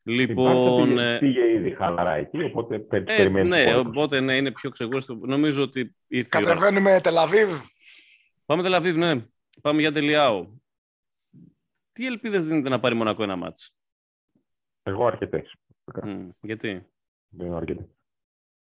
[0.04, 0.88] Λοιπόν.
[0.88, 3.50] Πήγε, πήγε ήδη χαλαρά εκεί, οπότε ε, περιμένεις.
[3.50, 5.16] Ναι, οπότε ναι, είναι πιο ξεγόστο.
[5.16, 6.30] Νομίζω ότι ήρθε.
[6.30, 7.50] Κατεβαίνουμε Τελαβίβ.
[8.46, 9.26] Πάμε Τελαβίβ, ναι.
[9.62, 10.48] Πάμε για τελειάω.
[11.92, 13.76] Τι ελπίδες δίνετε να πάρει Μονακό ένα μάτς;
[14.84, 15.56] Εγώ αρκετές.
[16.02, 16.88] Mm, γιατί;
[17.30, 17.86] Δεν αρκετές.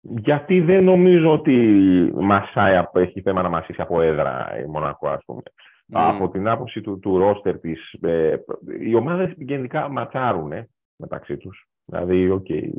[0.01, 1.53] Γιατί δεν νομίζω ότι
[2.14, 5.43] μασάει, έχει θέμα να μασίσει από έδρα η Μονακό, ας πούμε.
[5.93, 5.97] Mm.
[5.97, 8.36] Από την άποψη του, του ρόστερ της, ε,
[8.80, 10.53] οι ομάδες γενικά ματσάρουν
[10.97, 11.68] μεταξύ τους.
[11.84, 12.70] Δηλαδή, okay,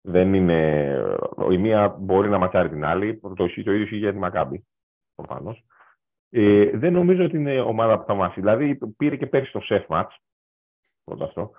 [0.00, 1.02] δεν είναι...
[1.50, 4.66] Η μία μπορεί να ματσάρει την άλλη, το, το ίδιο ισχύει για τη Μακάμπη,
[5.14, 5.64] προφανώς.
[6.30, 8.40] Ε, δεν νομίζω ότι είναι ομάδα που θα μάσει.
[8.40, 10.18] Δηλαδή, πήρε και πέρυσι το σεφ μάτς,
[11.04, 11.50] πρώτα αυτό.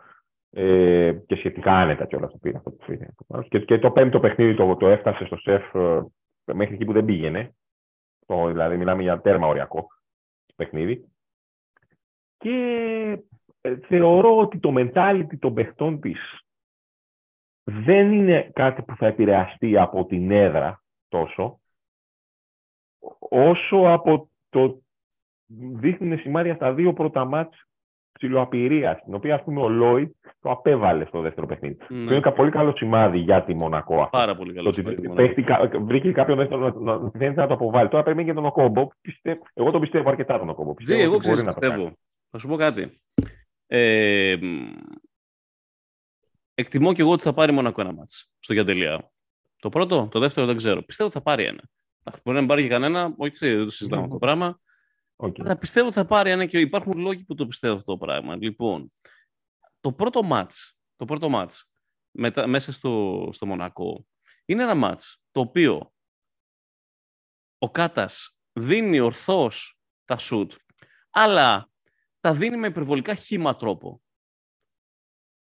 [0.50, 3.08] Ε, και σχετικά άνετα κιόλα το πήρε αυτό που πήρε.
[3.50, 6.02] Και, και το πέμπτο παιχνίδι το, το έφτασε στο σεφ ε,
[6.54, 7.56] μέχρι εκεί που δεν πήγαινε.
[8.26, 9.88] Το, δηλαδή, μιλάμε για τέρμα οριακό
[10.62, 11.06] παιχνίδι.
[12.38, 13.24] Και
[13.62, 16.42] ε, θεωρώ ότι το mentality των παιχτών της
[17.64, 21.60] δεν είναι κάτι που θα επηρεαστεί από την έδρα τόσο,
[23.20, 24.82] όσο από το
[25.56, 27.66] δείχνουν σημάδια στα δύο πρώτα μάτς
[28.22, 31.78] ψηλοαπειρία, την οποία ας πούμε ο Λόιτ το απέβαλε στο δεύτερο παιχνίδι.
[31.90, 31.98] Ναι.
[31.98, 34.10] είναι ένα πολύ καλό σημάδι για τη Μονακό.
[34.12, 35.08] Πάρα πολύ καλό σημάδι.
[35.86, 37.90] βρήκε κάποιον δεύτερο να, δεν θα το αποβάλει.
[37.90, 38.88] Τώρα περιμένει και τον Οκόμπο.
[39.54, 40.74] εγώ τον πιστεύω αρκετά τον Οκόμπο.
[40.74, 41.92] Πιστεύω εγώ ξέρω, πιστεύω.
[42.30, 43.02] Θα σου πω κάτι.
[43.68, 44.38] Ε,
[46.54, 49.12] εκτιμώ και εγώ ότι θα πάρει Μονακό ένα μάτς στο Γιαντελία.
[49.60, 50.82] Το πρώτο, το δεύτερο δεν ξέρω.
[50.82, 51.62] Πιστεύω ότι θα πάρει ένα.
[52.04, 54.60] Μπορεί να μην πάρει και κανένα, όχι δεν το συζητάμε αυτό το πράγμα.
[55.24, 55.42] Okay.
[55.42, 58.36] Αλλά πιστεύω ότι θα πάρει ένα και υπάρχουν λόγοι που το πιστεύω αυτό το πράγμα.
[58.36, 58.94] Λοιπόν,
[59.80, 61.72] το πρώτο μάτς, το πρώτο μάτς
[62.46, 64.06] μέσα στο, στο Μονακό
[64.46, 65.94] είναι ένα μάτς το οποίο
[67.58, 70.52] ο Κάτας δίνει ορθώς τα σουτ,
[71.10, 71.70] αλλά
[72.20, 74.01] τα δίνει με υπερβολικά χήμα τρόπο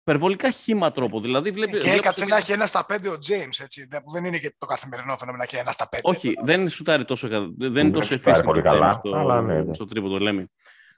[0.07, 1.21] υπερβολικά χήμα τρόπο.
[1.21, 3.61] Δηλαδή, βλέπει, και έκατσε να έχει ένα στα πέντε ο Τζέιμς,
[4.03, 6.01] που δεν είναι και το καθημερινό φαινόμενο να έχει ένα στα πέντε.
[6.05, 7.27] Όχι, δεν σουτάρει τόσο,
[7.57, 9.73] δεν είναι τόσο εφήσιμο το James στο, αλλά, ναι, ναι.
[9.73, 10.47] στο τρίπο λέμε.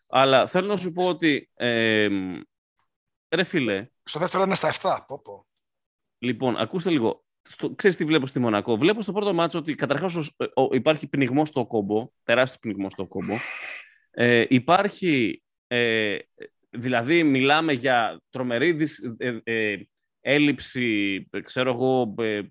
[0.07, 2.07] Αλλά θέλω να σου πω ότι, ε,
[3.35, 3.87] ρε φίλε...
[4.03, 5.47] Στο δεύτερο είναι στα 7, πω, πω.
[6.17, 7.23] Λοιπόν, ακούστε λίγο.
[7.41, 10.31] Στο, ξέρεις τι βλέπω στη Μονακό; Βλέπω στο πρώτο μάτσο ότι καταρχάς
[10.71, 13.33] υπάρχει πνιγμό στο κόμπο, τεράστιο πνιγμό στο κόμπο.
[14.11, 16.17] Ε, υπάρχει ε,
[16.69, 19.77] δηλαδή μιλάμε για τρομερή ε, ε,
[20.21, 22.41] έλλειψη, ξέρω εγώ, ε,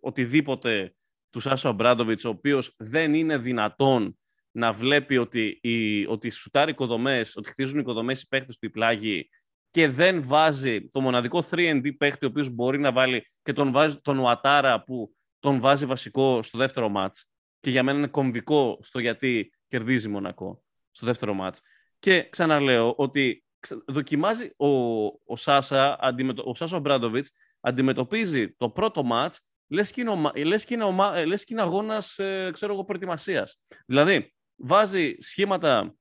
[0.00, 0.94] οτιδήποτε
[1.30, 4.18] του Σάσο Αμπράντοβιτς, ο οποίος δεν είναι δυνατόν
[4.50, 9.28] να βλέπει ότι, οι, ότι σουτάρει οικοδομές, ότι χτίζουν οικοδομές οι παίχτες του πλάγι
[9.70, 14.00] και δεν βάζει το μοναδικό 3D παίχτη ο οποίος μπορεί να βάλει και τον βάζει
[14.00, 17.28] τον Ουατάρα που τον βάζει βασικό στο δεύτερο μάτς
[17.60, 21.60] και για μένα είναι κομβικό στο γιατί κερδίζει Μονακό στο δεύτερο μάτς.
[21.98, 23.44] Και ξαναλέω ότι
[23.86, 24.68] δοκιμάζει ο,
[25.06, 30.74] ο Σάσα, αντιμετω, ο Σάσα Μπράντοβιτς αντιμετωπίζει το πρώτο μάτς λες και είναι, λες και
[30.74, 33.62] είναι, ε, λες και είναι αγώνας, ε, ξέρω εγώ, προετοιμασίας.
[33.86, 35.96] Δηλαδή, βάζει σχήματα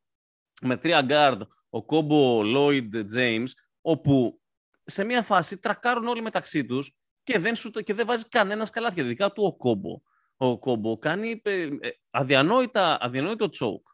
[0.62, 3.48] με τρία γκάρντ, ο Κόμπο, Λόιντ, James,
[3.82, 4.42] όπου
[4.84, 9.04] σε μια φάση τρακάρουν όλοι μεταξύ τους και δεν, σου, και δεν βάζει κανένας καλάθια,
[9.04, 10.02] ειδικά του ο Κόμπο.
[10.38, 11.68] Ο Κόμπο κάνει ε,
[12.10, 13.88] αδιανόητα, αδιανόητο choke.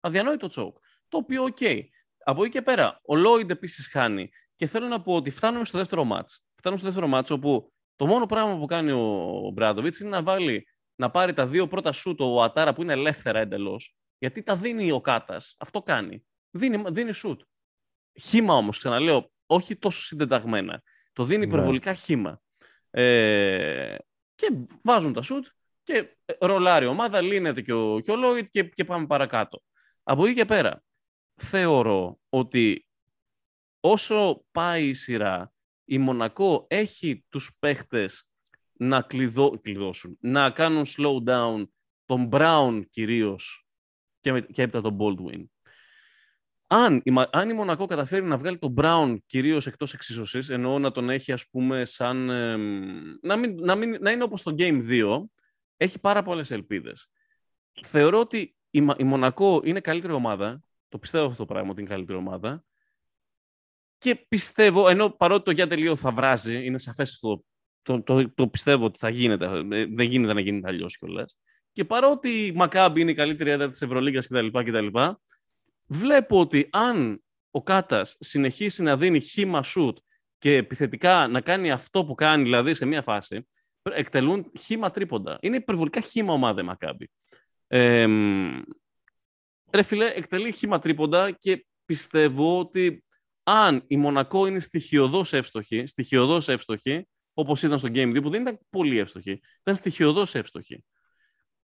[0.00, 0.76] Αδιανόητο choke.
[1.08, 1.56] Το οποίο, OK.
[1.60, 1.80] Okay.
[2.28, 4.30] Από εκεί και πέρα, ο Λόιντ επίσης χάνει.
[4.56, 6.44] Και θέλω να πω ότι φτάνουμε στο δεύτερο μάτς.
[6.54, 10.66] Φτάνουμε στο δεύτερο μάτς όπου το μόνο πράγμα που κάνει ο Ομπράντοβιτς είναι να βάλει
[10.94, 13.96] να πάρει τα δύο πρώτα σούτ ο Ατάρα που είναι ελεύθερα εντελώς.
[14.18, 15.56] Γιατί τα δίνει ο Κάτας.
[15.58, 16.24] Αυτό κάνει.
[16.50, 17.40] Δίνει, δίνει σούτ.
[18.20, 20.82] Χήμα όμως, ξαναλέω, όχι τόσο συντεταγμένα.
[21.12, 21.52] Το δίνει ναι.
[21.52, 22.40] υπερβολικά χήμα.
[22.90, 23.96] Ε,
[24.34, 24.46] και
[24.82, 25.46] βάζουν τα σούτ
[25.82, 29.62] και ρολάρει η ομάδα, λύνεται και ο, και ο Λόιτ και, και πάμε παρακάτω.
[30.02, 30.82] Από εκεί και πέρα,
[31.38, 32.88] θεωρώ ότι
[33.80, 35.52] όσο πάει η σειρά,
[35.84, 38.28] η Μονακό έχει τους παίχτες
[38.72, 41.68] να κλειδώ, κλειδώσουν, να κάνουν slow down
[42.06, 43.66] τον Brown κυρίως
[44.20, 45.44] και, και έπειτα τον Baldwin.
[46.66, 50.90] Αν η, αν η Μονακό καταφέρει να βγάλει τον Brown κυρίως εκτός εξίσωσης, εννοώ να
[50.90, 52.16] τον έχει ας πούμε σαν...
[53.22, 55.24] να, μην, να, μην, να είναι όπως το Game 2,
[55.76, 57.10] έχει πάρα πολλές ελπίδες.
[57.82, 61.90] Θεωρώ ότι η, η Μονακό είναι καλύτερη ομάδα το πιστεύω αυτό το πράγμα ότι είναι
[61.90, 62.64] καλύτερη ομάδα.
[63.98, 67.44] Και πιστεύω, ενώ παρότι το Γιάντε λίγο θα βράζει, είναι σαφές αυτό
[67.82, 69.44] το, το, το πιστεύω ότι θα γίνεται.
[69.44, 71.38] ε, Δεν γίνεται να γίνεται αλλιώς κιόλας.
[71.72, 74.86] Και παρότι η Μακάμπη είναι η καλύτερη έδρα της Ευρωλίγα κτλ, κτλ.
[75.86, 79.98] Βλέπω ότι αν ο Κάτας συνεχίσει να δίνει χήμα σουτ
[80.38, 83.48] και επιθετικά να κάνει αυτό που κάνει, δηλαδή σε μία φάση,
[83.82, 85.38] εκτελούν χήμα τρίποντα.
[85.40, 87.10] Είναι υπερβολικά χήμα ομάδα η Μακάμπη.
[87.66, 88.60] Ε, μ,
[89.72, 93.04] ρε φίλε, εκτελεί χήμα τρίποντα και πιστεύω ότι
[93.42, 98.40] αν η Μονακό είναι στοιχειοδός εύστοχη, στοιχειοδός εύστοχη, όπως ήταν στο Game 2, που δεν
[98.40, 100.84] ήταν πολύ εύστοχη, ήταν στοιχειοδός εύστοχη,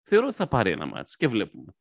[0.02, 1.72] θεωρώ ότι θα πάρει ένα μάτς και βλέπουμε.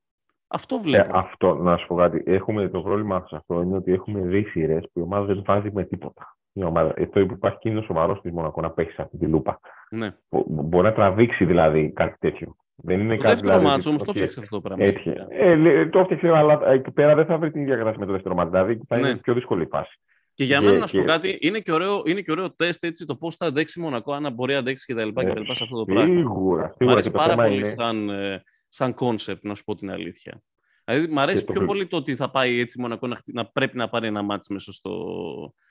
[0.47, 1.17] Αυτό Ε, βλέπω.
[1.17, 2.23] αυτό, να σου πω κάτι.
[2.25, 5.71] Έχουμε, το πρόβλημα σε αυτό είναι ότι έχουμε δει σειρές που η ομάδα δεν βάζει
[5.73, 6.37] με τίποτα.
[6.53, 9.59] Η ομάδα, αυτό που υπάρχει κίνδυνος σοβαρός στη Μονακό να παίξει αυτή τη λούπα.
[9.89, 10.15] ναι.
[10.29, 12.55] Μπο- Μπορεί να τραβήξει δηλαδή κάτι τέτοιο.
[12.75, 14.83] Δεν είναι Το κάτι δεύτερο δηλαδή, μάτς όμως το ότι φτιάξε αυτό το πράγμα.
[14.83, 15.25] έτυχε.
[15.29, 18.11] Ε, λέ- το έφτιαξε, αλλά εκεί πέρα δεν θα βρει την ίδια κατάσταση με το
[18.11, 18.49] δεύτερο μάτς.
[18.49, 19.17] Δηλαδή θα είναι Ναι.
[19.17, 19.99] πιο δύσκολη η φάση.
[20.33, 22.53] Και για Και- μένα, να σου πω και- κάτι, είναι και ωραίο, είναι και ωραίο
[22.55, 25.07] τεστ έτσι, το πώς θα αντέξει η Μονακό, αν μπορεί να αντέξει κτλ.
[25.19, 25.41] Ε, κτλ.
[25.51, 26.15] σε αυτό το πράγμα.
[26.15, 26.63] Σίγουρα.
[26.67, 27.69] Μ' σίγουρα αρέσει και το πάρα θέμα πολύ είναι.
[27.69, 30.41] σαν, ε, σαν concept, να σου πω την αλήθεια.
[30.85, 33.07] Δηλαδή, μ' αρέσει Και το πιο βι- πολύ το ότι θα πάει έτσι η Μονακό
[33.07, 34.93] να, χτυ- να πρέπει να πάρει ένα μάτς μέσα στο,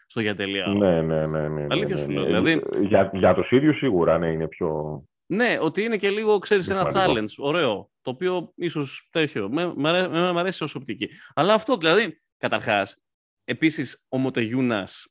[0.07, 0.67] στο γιατελιά.
[0.67, 1.49] Ναι, ναι, ναι.
[1.49, 2.15] ναι, Αλήθεια ναι, σου ναι.
[2.15, 5.03] λέω, δηλαδή- Για, για τους ίδιους σίγουρα ναι, είναι πιο...
[5.33, 7.21] Ναι, ότι είναι και λίγο, ξέρεις, ένα Σημαντικό.
[7.21, 11.09] challenge, ωραίο, το οποίο ίσως τέτοιο, με, με, αρέ- με, με αρέσει ως οπτική.
[11.35, 12.97] Αλλά αυτό, δηλαδή, καταρχάς,
[13.45, 15.07] επίσης, ο Μοτεγιούνας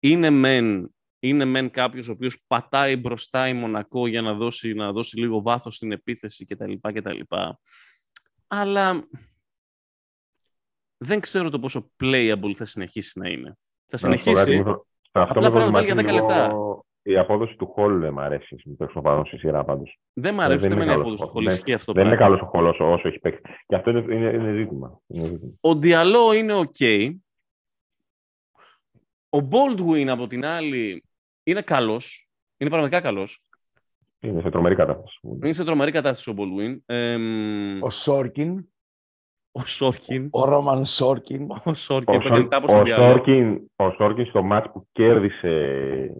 [0.00, 4.92] είναι μεν, είναι μεν κάποιος ο οποίος πατάει μπροστά η Μονακό για να δώσει, να
[4.92, 6.72] δώσει λίγο βάθος στην επίθεση κτλ.
[6.80, 7.20] κτλ.
[8.46, 9.08] Αλλά
[10.96, 13.58] δεν ξέρω το πόσο playable θα συνεχίσει να είναι.
[13.86, 15.84] Θα Να σου πω κάτι, συνεχίσει, μου το- σε αυτό απλά με πρέπει να βάλει
[15.86, 16.46] για προβληματίζει 10 λεπτά.
[16.46, 19.98] λίγο Η απόδοση του Χολ δεν μ' αρέσει στην πάνω στη σειρά πάντως.
[20.12, 21.72] δεν μ' αρέσει δεν ούτε είναι εμένα η καλός απόδοση του ο- Χολ, δεν- ισχύει
[21.72, 22.36] αυτό Δεν είναι πράγμα.
[22.36, 23.40] καλός ο Χολ όσο, όσο έχει παίξει.
[23.66, 25.00] Και αυτό είναι, είναι, είναι ζήτημα.
[25.06, 25.52] Είναι ζήτημα.
[25.60, 26.74] Ο Διαλό είναι οκ.
[29.30, 31.04] Ο Baldwin από την άλλη
[31.42, 32.28] είναι καλός.
[32.56, 33.42] Είναι πραγματικά καλός.
[34.20, 35.18] Είναι σε τρομερή κατάσταση.
[35.22, 36.76] Είναι σε τρομερή κατάσταση ο Baldwin.
[36.86, 38.64] Εμ, Ο Σόρκιν,
[39.52, 40.28] ο Σόρκιν.
[40.30, 41.46] ο Ρόμαν Σόρκιν.
[41.64, 43.08] Ο Σόρκιν Ο, έπαιρνε Σόρ- κάπως ο, τον Διαλό.
[43.08, 45.54] Σόρκιν, ο Σόρκιν στο μάτς που κέρδισε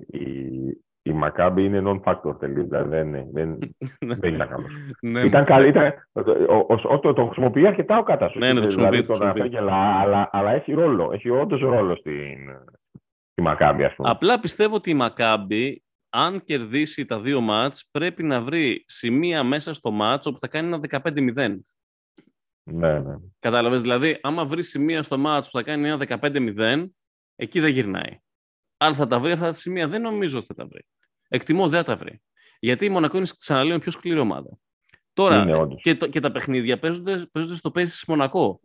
[0.07, 0.23] η,
[1.03, 2.67] η Μακάμπι είναι non-factor τελείως.
[2.67, 3.59] Δηλαδή δεν, δεν,
[4.21, 4.71] δεν ήταν καλός.
[5.01, 6.21] Ναι, ήταν καλή, ήταν, ο,
[6.57, 8.37] ο, ο, το, το χρησιμοποιεί αρκετά ο Κάτασος.
[8.41, 9.41] Ναι, ναι, το χρησιμοποιεί, το τον χρησιμοποιεί.
[9.41, 11.11] αφήγελα, αλλά, αλλά έχει ρόλο.
[11.13, 12.39] Έχει όντως ρόλο στην,
[13.31, 14.11] στη Μακάμπη, ας πούμε.
[14.11, 19.75] Απλά πιστεύω ότι η Μακάμπη, αν κερδίσει τα δύο μάτς, πρέπει να βρει σημεία μέσα
[19.75, 20.81] στο μάτς όπου θα κάνει ένα
[21.35, 21.59] 15-0.
[22.73, 23.15] Ναι, ναι.
[23.39, 26.87] Κατάλαβες, δηλαδή, άμα βρεις σημεία στο μάτς που θα κάνει ένα 15-0,
[27.37, 28.21] εκεί δεν γυρνάει.
[28.77, 30.87] Αν θα τα βρει αυτά τα σημεία, δεν νομίζω ότι θα τα βρει.
[31.29, 32.23] Εκτιμώ δεν θα τα βρει.
[32.59, 34.59] Γιατί η Μονακό είναι, ξαναλέω, η πιο σκληρή ομάδα.
[35.13, 35.83] Τώρα, Είναι όντως.
[35.83, 38.61] και, το, και τα παιχνίδια παίζονται, παίζονται στο παίζει της Μονακό.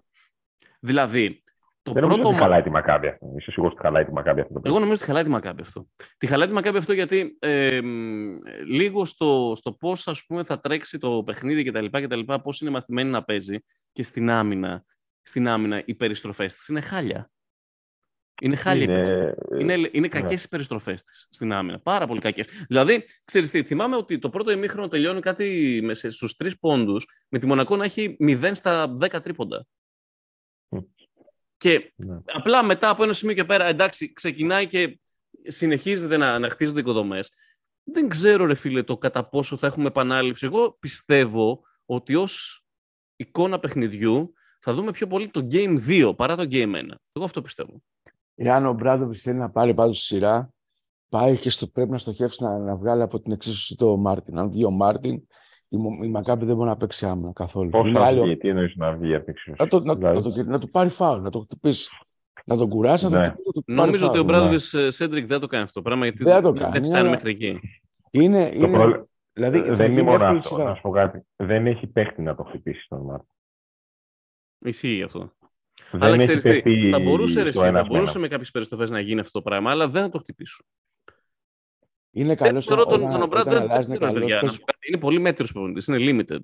[0.79, 1.42] Δηλαδή,
[1.83, 3.33] το Δεν νομίζω πρώτο ότι χαλάει τη Μακάμπη αυτό.
[3.37, 4.53] Είσαι σίγουρος ότι χαλάει τη Μακάμπη αυτό.
[4.53, 5.87] το Εγώ νομίζω ότι χαλάει τη Μακάμπη αυτό.
[6.17, 10.03] Τη χαλάει τη Μακάμπη αυτό γιατί ε, μ, λίγο στο, στο πώς
[10.43, 11.85] θα τρέξει το παιχνίδι κτλ.
[11.91, 14.85] κτλ πώς είναι μαθημένη να παίζει και στην άμυνα,
[15.21, 17.31] στην άμυνα οι περιστροφές της είναι χάλια.
[18.41, 18.83] Είναι χάλια.
[18.83, 19.35] οι περιστροφές.
[19.59, 21.79] είναι, Είναι, είναι κακές οι περιστροφές της στην άμυνα.
[21.79, 22.47] Πάρα πολύ κακές.
[22.67, 27.47] Δηλαδή, ξέρεις τι, θυμάμαι ότι το πρώτο ημίχρονο τελειώνει κάτι στους τρεις πόντους με τη
[27.47, 29.65] Μονακό να έχει 0 στα 10 τρίποντα.
[31.63, 31.69] Μμ.
[31.69, 32.19] Και Ναι.
[32.25, 34.99] απλά μετά από ένα σημείο και πέρα, εντάξει, ξεκινάει και
[35.47, 37.31] συνεχίζεται να, να χτίζονται οικοδομές.
[37.83, 40.45] Δεν ξέρω, ρε φίλε, το κατά πόσο θα έχουμε επανάληψη.
[40.45, 42.63] Εγώ πιστεύω ότι ως
[43.15, 46.89] εικόνα παιχνιδιού θα δούμε πιο πολύ το Game 2 παρά το Game 1.
[47.11, 47.81] Εγώ αυτό πιστεύω.
[48.35, 50.49] Εάν ο Ομπράντοβιτς θέλει να πάρει πάντως σειρά,
[51.09, 54.37] πάει και στο, πρέπει να στοχεύσει να, να βγάλει από την εξίσωση το Μάρτιν.
[54.37, 55.27] Αν βγει ο Μάρτιν,
[55.73, 57.69] η, Μο- η Μακάμπι δεν μπορεί να παίξει άμυνα καθόλου.
[57.69, 59.61] Πώς Είναι θα άλλο- βγει, τι εννοείς να βγει από την εξίσωση.
[59.61, 61.89] να, το, να, Δηλαδή, να, το, να του πάρει φάουλ, να το χτυπήσει.
[62.45, 63.27] Να τον κουράσει, να, Ναι.
[63.29, 64.27] το, να του πάρει Νομίζω ότι ο φάουλ.
[64.27, 64.61] Ομπράντοβιτς
[64.91, 67.29] Σέντρικ δεν το κάνει αυτό το πράγμα γιατί Δεν το δεν κάνει, φτάνει αλλά- μέχρι
[67.31, 67.59] εκεί.
[68.11, 70.55] Είναι, το είναι, πρόβλημα- δηλαδή, θα δεν είναι γίνει μόνο εύκολη αυτό.
[70.55, 70.69] σειρά.
[70.69, 71.21] Να σου πω κάτι.
[71.35, 73.27] Δεν έχει παίχτη να το χτυπήσει τον Μάρτιν.
[74.65, 75.31] Ισχύει αυτό.
[75.91, 78.09] Δεν αλλά έχει ξέρεις τι, παίχτη θα μπορούσε, ρε, το εσύ, θα ένας με μπορούσε
[78.11, 78.21] έναν.
[78.21, 80.65] με κάποιες περιστροφέ να γίνει αυτό το πράγμα, αλλά δεν θα το χτυπήσουν.
[82.15, 84.19] Είναι καλός Θεωρώ τον, όταν, τον Ομπράντο όταν δεν αλλάζει δεν είναι ξέρω, καλός.
[84.21, 84.35] παιδιά.
[84.35, 85.87] Να Πες- σου πω κάτι, Είναι πολύ μέτριος προπονητής.
[85.87, 86.39] Είναι limited.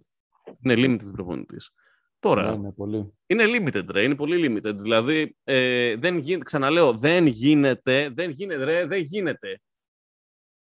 [0.64, 1.72] Είναι limited προπονητής.
[2.20, 3.14] Τώρα, Ναι, ναι, πολύ.
[3.26, 4.04] είναι limited, ρε.
[4.04, 4.76] Είναι πολύ limited.
[4.76, 9.62] Δηλαδή, ε, δεν γίνεται, ξαναλέω, δεν γίνεται, δεν γίνεται, ρε, δεν γίνεται.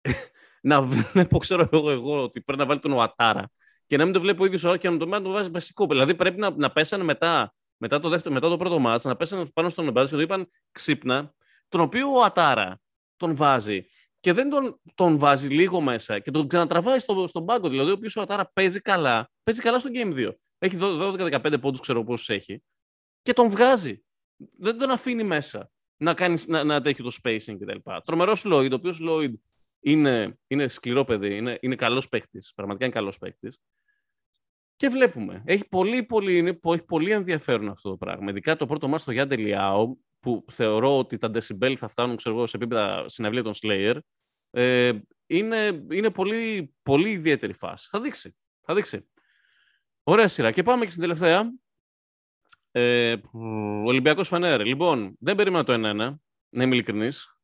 [0.62, 3.50] να βλέπω, ξέρω εγώ, εγώ, ότι πρέπει να βάλει τον Οατάρα
[3.88, 5.86] και να μην το βλέπει ο ίδιος και να το, να το βάζει βασικό.
[5.88, 9.46] Δηλαδή, πρέπει να, να πέσανε μετά, μετά, το δεύτερο, μετά το πρώτο μάτς, να πέσανε
[9.54, 11.34] πάνω στον Εμπάζ και το είπαν ξύπνα,
[11.68, 12.80] τον οποίο ο Ατάρα
[13.18, 13.86] τον βάζει
[14.24, 17.70] και δεν τον, τον βάζει λίγο μέσα και τον ξανατραβάει στο, στον πάγκο.
[17.70, 20.32] Δηλαδή, ο οποίος ο Ατάρα παίζει καλά, παίζει καλά στο Game 2.
[20.58, 22.64] Έχει 12-15 πόντους, ξέρω πόσους έχει,
[23.22, 24.04] και τον βγάζει.
[24.58, 27.92] Δεν τον αφήνει μέσα να, κάνει, να, να αντέχει το spacing κτλ.
[28.06, 29.36] Τρομερός Λόιντ, ο οποίος Λόιντ
[29.80, 33.60] είναι, είναι σκληρό παιδί, είναι, είναι καλός παίχτης, πραγματικά είναι καλός παίχτης.
[34.76, 35.44] Και βλέπουμε.
[35.46, 38.30] Έχει πολύ, πολύ, είναι, έχει πολύ ενδιαφέρον αυτό το πράγμα.
[38.30, 42.36] Ειδικά το πρώτο μάτι στο Γιάντε Λιάο, που θεωρώ ότι τα decibel θα φτάνουν ξέρω,
[42.36, 43.98] εγώ, σε επίπεδα συναυλία των Slayer,
[44.50, 44.92] ε,
[45.26, 47.88] είναι, είναι πολύ, πολύ ιδιαίτερη φάση.
[47.92, 48.36] Θα δείξει.
[48.62, 49.10] Θα δείξει.
[50.04, 50.52] Ωραία σειρά.
[50.52, 51.52] Και πάμε και στην τελευταία.
[52.72, 53.16] Ε,
[53.86, 54.66] Ολυμπιακός Φανέρ.
[54.66, 55.80] Λοιπόν, δεν περίμενα το 1-1,
[56.50, 57.38] να είμαι ειλικρινής.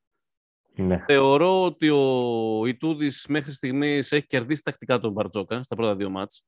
[0.75, 1.03] Ναι.
[1.07, 6.45] Θεωρώ ότι ο Ιτούδης μέχρι στιγμής έχει κερδίσει τακτικά τον Μπαρτζόκα στα πρώτα δύο μάτς.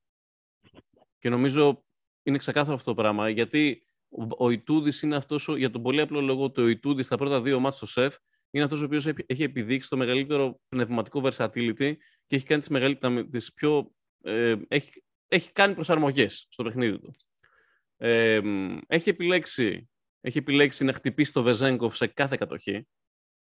[1.19, 1.83] Και νομίζω
[2.23, 6.01] είναι ξεκάθαρο αυτό το πράγμα, γιατί ο, ο Ιτούδης είναι αυτός, ο- για τον πολύ
[6.01, 8.15] απλό λόγο ότι ο Ιτούδης στα πρώτα δύο μάτς στο ΣΕΦ
[8.51, 11.95] είναι αυτός ο οποίος έχει- έχει επιδείξει το μεγαλύτερο πνευματικό versatility
[12.27, 13.91] και έχει κάνει τις, μεγαλύτερα, τις πιο...
[14.23, 17.15] Ε, έχει, έχει κάνει προσαρμογές στο παιχνίδι του.
[17.97, 19.89] Ε, μ, έχει, επιλέξει,
[20.21, 22.87] έχει επιλέξει να χτυπήσει το Βεζέγκοφ σε κάθε κατοχή,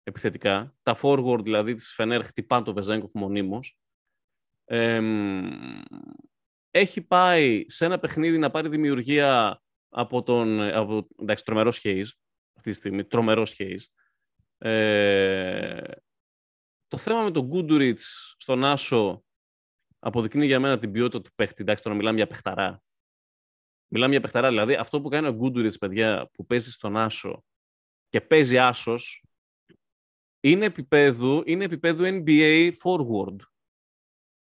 [0.02, 0.74] επιθετικά.
[0.82, 3.76] Τα forward δηλαδή της Φενέρ χτυπάνε το Βεζέγκοφ μονίμως.
[4.64, 5.44] Ε, μ,
[6.70, 10.60] έχει πάει σε ένα παιχνίδι να πάρει δημιουργία από τον.
[10.60, 12.10] Από, εντάξει, τρομερός Χέιζ
[12.56, 13.04] αυτή τη στιγμή.
[13.04, 13.84] Τρομερός Χέιζ.
[14.58, 15.92] Ε,
[16.88, 19.24] το θέμα με τον Γκούντουριτς στον Άσο
[19.98, 21.62] αποδεικνύει για μένα την ποιότητα του παίχτη.
[21.62, 22.82] Εντάξει, τώρα μιλάμε για παιχταρά.
[23.88, 24.48] Μιλάμε για παιχταρά.
[24.48, 27.44] Δηλαδή, αυτό που κάνει ο Γκούντουριτς, παιδιά, που παίζει στον Άσο
[28.08, 29.24] και παίζει Άσος,
[30.40, 33.36] είναι επίπεδου, είναι επίπεδου NBA forward.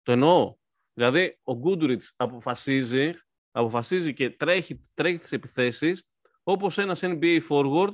[0.03, 0.57] Το εννοώ.
[0.93, 3.15] Δηλαδή, ο Γκούντουριτς αποφασίζει,
[3.53, 6.09] αποφασίζει και τρέχει, τρέχει τις επιθέσεις
[6.43, 7.93] όπως ένας NBA forward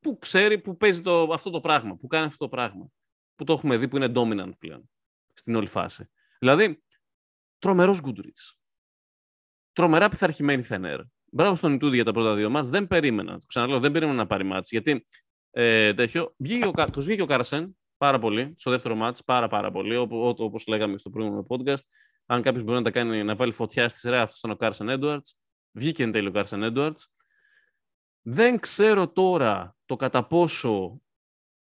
[0.00, 2.88] που ξέρει που παίζει το, αυτό το πράγμα, που κάνει αυτό το πράγμα.
[3.34, 4.90] Που το έχουμε δει που είναι dominant πλέον
[5.34, 6.10] στην όλη φάση.
[6.38, 6.82] Δηλαδή,
[7.58, 8.58] τρομερός Γκούντουριτς.
[9.72, 11.00] Τρομερά πειθαρχημένη Φενέρ.
[11.32, 12.68] Μπράβο στον Ιτούδη για τα πρώτα δύο μας.
[12.68, 14.70] Δεν περίμενα, το ξαναλέω, δεν περίμενα να πάρει μάτς.
[14.70, 15.06] Γιατί
[15.50, 19.48] ε, τέτοιο, βγήκε ο, Κα- τους βγήκε ο Κάρασεν πάρα πολύ, στο δεύτερο μάτς, πάρα
[19.48, 21.82] πάρα πολύ, όπω, ό- όπως λέγαμε στο προηγούμενο podcast.
[22.32, 24.88] Αν κάποιος μπορεί να τα κάνει, να βάλει φωτιά στη σειρά, αυτό ήταν ο Κάρσεν
[24.88, 25.36] Έντουαρτς.
[25.72, 27.12] Βγήκε εν τέλει ο Κάρσεν Έντουαρτς.
[28.22, 31.00] Δεν ξέρω τώρα το κατά πόσο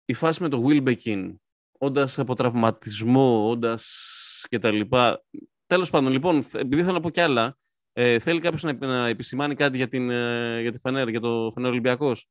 [0.05, 1.35] η φάση με το Wilbekin,
[1.79, 5.25] όντας από τραυματισμό, όντας και τα λοιπά.
[5.67, 7.57] Τέλος πάντων, λοιπόν, θ- επειδή θέλω να πω κι άλλα,
[7.93, 11.51] ε, θέλει κάποιος να, να επισημάνει κάτι για, την, ε, για τη Φενέρ, για το
[11.55, 12.29] Φενέρ Ολυμπιακός;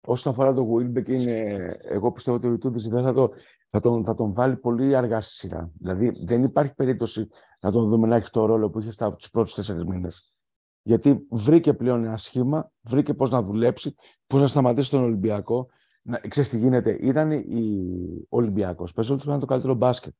[0.00, 3.32] Όσον αφορά το Wilbeck, είναι, εγώ πιστεύω ότι ο Ιτούδης δεν θα, το,
[3.76, 5.70] θα, τον, θα τον βάλει πολύ αργά στη σειρά.
[5.78, 7.28] Δηλαδή δεν υπάρχει περίπτωση
[7.60, 10.34] να τον δούμε να έχει το ρόλο που είχε στα τους πρώτους τέσσερις μήνες.
[10.82, 13.94] Γιατί βρήκε πλέον ένα σχήμα, βρήκε πώς να δουλέψει,
[14.26, 15.68] πώς να σταματήσει τον Ολυμπιακό.
[16.02, 17.86] Να, ξέρεις τι γίνεται, ήταν η
[18.28, 20.14] Ολυμπιακός, παίζει όλο το το καλύτερο μπάσκετ.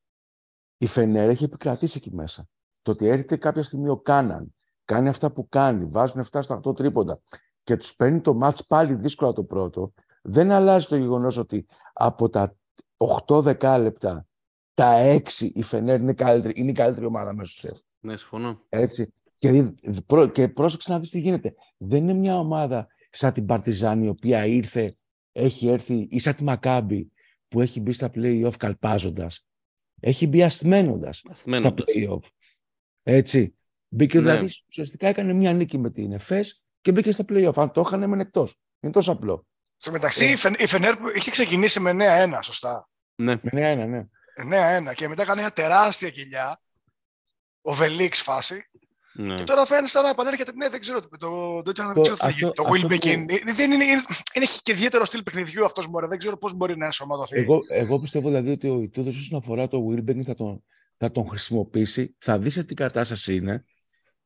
[0.77, 2.47] Η Φενέρ έχει επικρατήσει εκεί μέσα.
[2.81, 4.55] Το ότι έρχεται κάποια στιγμή ο Κάναν,
[4.85, 7.19] κάνει αυτά που κάνει, βάζουν 7 στα 8 τρίποντα
[7.63, 12.29] και τους παίρνει το μάτς πάλι δύσκολα το πρώτο, δεν αλλάζει το γεγονός ότι από
[12.29, 12.55] τα
[12.97, 14.27] 8-10 λεπτά,
[14.73, 14.93] τα
[15.37, 17.77] 6 η Φενέρ είναι, καλύτερη, είναι η καλύτερη ομάδα μέσα στο σεφ.
[17.99, 18.61] Ναι, συμφωνώ.
[18.69, 19.13] Έτσι.
[19.37, 21.53] Και, δι- πρό- και πρόσεξε να δεις τι γίνεται.
[21.77, 24.97] Δεν είναι μια ομάδα σαν την Παρτιζάνη, η οποία ήρθε,
[25.31, 27.11] έχει έρθει, ή σαν τη Μακάμπη,
[27.47, 29.45] που έχει μπει στα play-off καλπάζοντας.
[29.99, 31.85] Έχει μπει ασθμένοντας στα Ασθμένοντας.
[31.95, 32.19] play-off.
[33.03, 33.55] Έτσι.
[33.89, 34.23] Μπήκε Ναι.
[34.31, 37.53] δηλαδή, ουσιαστικά έκανε μια νίκη με την ΕΦΕΣ και μπήκε στα play-off.
[37.55, 38.59] Αν το είχαν έμενε εκτός.
[38.79, 39.45] Είναι τόσο απλό.
[39.77, 40.29] Στο μεταξύ, Ε.
[40.31, 42.89] η Φεν- η Φενέρ που είχε ξεκινήσει με 9-1, σωστά.
[43.15, 43.35] Ναι.
[43.41, 44.05] Με ένα, ένα, ναι.
[44.89, 46.61] 9-1 και μετά έκανε μια τεράστια κοιλιά.
[47.61, 48.69] Ο Βελίξ φάση.
[49.13, 49.35] ναι.
[49.35, 50.51] Και τώρα φαίνεται σαν να επανέρχεται.
[50.55, 51.01] Ναι, δεν ξέρω.
[51.01, 52.51] Το, το, το, δεν Το- ξέρω τι θα αυτό- γίνει.
[52.53, 53.25] Το αυτό Will που- Begin.
[53.29, 54.01] Ε, Δεν είναι, είναι, είναι,
[54.45, 56.07] έχει και ιδιαίτερο στυλ παιχνιδιού αυτός μπορεί.
[56.07, 57.37] Δεν ξέρω πώς μπορεί να ενσωματωθεί.
[57.39, 60.63] Εγώ, εγώ πιστεύω δηλαδή ότι ο Ιτούδος όσον αφορά το Wilbeck θα τον,
[60.97, 63.65] θα τον χρησιμοποιήσει, θα δει σε τι κατάσταση είναι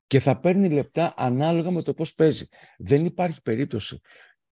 [0.07, 2.47] και θα παίρνει λεπτά ανάλογα με το πώς παίζει.
[2.77, 4.01] Δεν υπάρχει περίπτωση.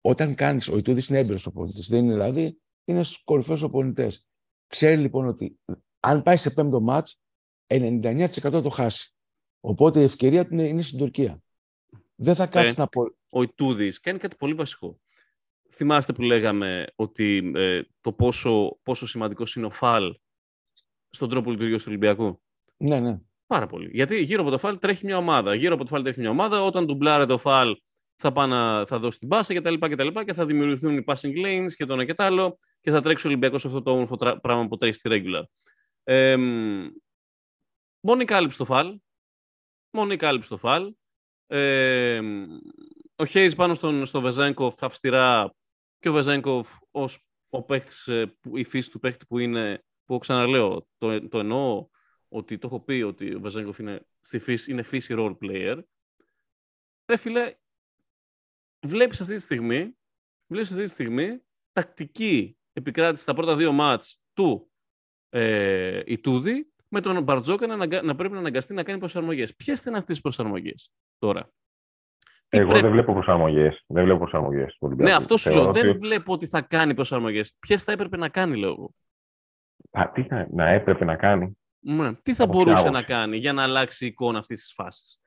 [0.07, 4.27] Όταν κάνεις, ο Ιτούδης είναι έμπειρος οπονητής, δεν είναι δηλαδή, είναι στους κορυφαίους οπονητές.
[4.67, 5.59] Ξέρει λοιπόν ότι
[6.01, 7.21] αν πάει σε πέμπτο μάτς,
[7.67, 9.15] 99% θα το χάσει.
[9.61, 11.43] Οπότε η ευκαιρία του είναι, είναι στην Τουρκία.
[12.15, 12.81] Δεν θα κάτσεις Ε.
[12.81, 13.03] να πω...
[13.29, 15.01] ο Ιτούδης κάνει κάτι πολύ βασικό.
[15.71, 20.15] Θυμάστε που λέγαμε ότι ε, το πόσο, πόσο σημαντικός είναι ο Φαλ
[21.11, 22.43] στον τρόπο λειτουργίας του Ολυμπιακού;
[22.77, 23.21] Ναι, ναι.
[23.47, 23.89] Πάρα πολύ.
[23.93, 25.55] Γιατί γύρω από το Φαλ τρέχει μια ομάδα.
[25.55, 26.63] Γύρω από το Φαλ τρέχει μια ομάδα.
[26.63, 27.77] Όταν ντουμπλάρεται το Φαλ
[28.17, 29.75] θα, πάει να, θα δώσει την πάσα κτλ.
[29.75, 32.59] Και, τα λοιπά και θα δημιουργηθούν οι passing lanes και το ένα και το άλλο
[32.81, 35.43] και θα τρέξει ο Ολυμπιακός σε αυτό το όμορφο τρα- πράγμα που τρέχει στη regular.
[36.03, 36.87] Ε, μ,
[38.01, 38.99] μόνο η κάλυψη στο Φαλ.
[39.91, 40.95] Μόνο η κάλυψη στο Φαλ.
[41.47, 42.45] Ε, μ,
[43.17, 45.55] ο Χέις πάνω στον, στο Βεζέγκοφ αυστηρά
[45.99, 50.19] και ο Βεζέγκοφ ως ο παίχτης, ε, που- η φύση του παίχτη που είναι, που
[50.19, 51.89] ξαναλέω, το, το εννοώ
[52.29, 55.79] ότι το έχω πει ότι ο Βεζέγκοφ είναι, στη φύση, είναι φύση role player.
[57.07, 57.55] Ρε φίλε,
[58.87, 59.97] βλέπεις αυτή τη στιγμή,
[60.47, 64.71] βλέπεις αυτή τη στιγμή τακτική επικράτηση στα πρώτα δύο μάτς του
[65.29, 69.57] ε, Ιτούδη με τον Μπαρτζόκα να, αναγκα- να πρέπει να αναγκαστεί να κάνει προσαρμογές.
[69.57, 71.53] Ποιες θα είναι αυτές τις προσαρμογές τώρα;
[72.49, 73.85] Τι Εγώ πρέπει- δεν βλέπω προσαρμογές.
[73.87, 74.77] Δεν βλέπω προσαρμογές.
[74.81, 75.73] Ναι, αυτό σου λέω.
[75.73, 77.57] Δεν βλέπω ότι θα κάνει προσαρμογές.
[77.59, 78.95] Ποιες θα έπρεπε να κάνει, λέω εγώ.
[80.13, 81.59] τι θα, να έπρεπε να κάνει.
[81.79, 82.15] Ναι.
[82.15, 84.73] Τι θα Από ποια μπορούσε άποψη; να κάνει για να αλλάξει η εικόνα αυτής της
[84.73, 85.21] φάσης;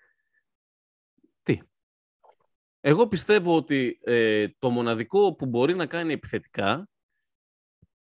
[2.87, 2.93] Τι.
[2.93, 6.89] Εγώ πιστεύω ότι ε, το μοναδικό που μπορεί να κάνει επιθετικά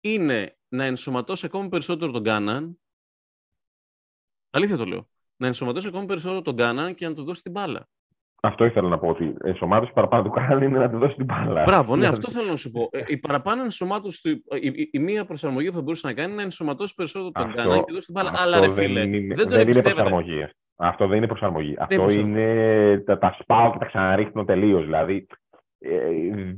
[0.01, 2.79] είναι να ενσωματώσει ακόμη περισσότερο τον Κάναν.
[4.49, 5.09] Αλήθεια το λέω.
[5.35, 7.87] Να ενσωματώσει ακόμη περισσότερο τον Κάναν και να του δώσει την μπάλα.
[8.41, 9.07] Αυτό ήθελα να πω.
[9.07, 11.63] Ότι η ενσωμάτωση παραπάνω του κάνει είναι να του δώσει την μπάλα.
[11.63, 12.89] Μπράβο, ναι, Δηλαδή, αυτό θέλω να σου πω.
[12.91, 14.29] Ε, η παραπάνω ενσωμάτωση του.
[14.29, 17.43] Η, η, η μία προσαρμογή που θα μπορούσε να κάνει είναι να ενσωματώσει περισσότερο τον
[17.43, 18.29] Αυτό- Κάναν και του δώσει την μπάλα.
[18.29, 19.93] αυτό Αλλά ρε δεν φίλε, είναι, δεν τον είναι εμπιστεύεται.
[19.93, 20.49] προσαρμογή.
[20.81, 21.75] Αυτό δεν είναι προσαρμογή.
[21.79, 22.29] Αυτό προσαρμογή.
[22.29, 24.83] είναι τα, τα σπάω και τα ξαναρίχνω τελείως.
[24.83, 25.27] Δηλαδή,
[25.79, 26.09] ε,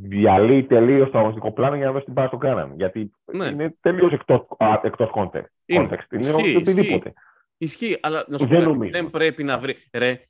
[0.02, 2.74] διαλύει τελείως το αγωνιστικό πλάνο για να δώσει την μπάλα στον Κάναν.
[2.76, 3.46] Γιατί Ναι.
[3.46, 4.42] είναι τελείως εκτός
[4.82, 5.46] εκτός context.
[5.66, 5.88] Είναι.
[5.92, 6.12] context.
[6.14, 7.14] Είναι Ισχύει, οτιδήποτε.
[7.58, 8.92] Ισχύει, αλλά να σου Δεν πω, κάτι, νομίζω.
[8.92, 9.76] δεν πρέπει να βρει.
[9.94, 10.22] Ρε,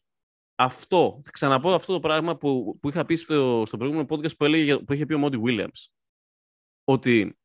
[0.56, 4.46] αυτό, θα ξαναπώ αυτό το πράγμα που, που είχα πει στο, στο προηγούμενο podcast που,
[4.46, 5.92] έλεγε, που είχε πει ο Μόντι Williams.
[6.84, 7.38] Ότι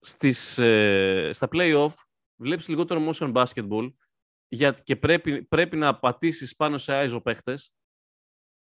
[0.00, 1.92] στις, ε, στα play-off
[2.36, 3.92] βλέπεις λιγότερο motion basketball
[4.54, 7.72] για, και πρέπει, πρέπει να πατήσεις πάνω σε άιζο παίχτες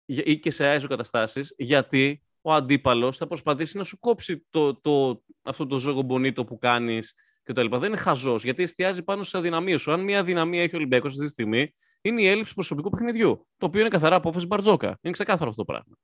[0.04, 4.80] για- ή και σε άιζο καταστάσεις γιατί ο αντίπαλος θα προσπαθήσει να σου κόψει το,
[4.80, 7.78] το, αυτό το ζώγο μπονίτο που κάνεις και το λοιπά.
[7.78, 9.92] Δεν είναι χαζός, γιατί εστιάζει πάνω στις αδυναμίες σου.
[9.92, 13.48] Αν μια αδυναμία έχει ο Ολυμπιακός αυτή τη στιγμή, είναι η έλλειψη προσωπικού παιχνιδιού.
[13.56, 14.98] Το οποίο είναι καθαρά απόφαση Μπαρτζόκα.
[15.00, 15.96] Είναι ξεκάθαρο αυτό το πράγμα.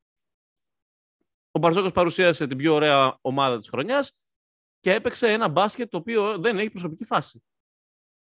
[1.50, 4.12] Ο Μπαρτζόκας παρουσίασε την πιο ωραία ομάδα της χρονιάς
[4.80, 7.42] και έπαιξε ένα μπάσκετ το οποίο δεν έχει προσωπική φάση.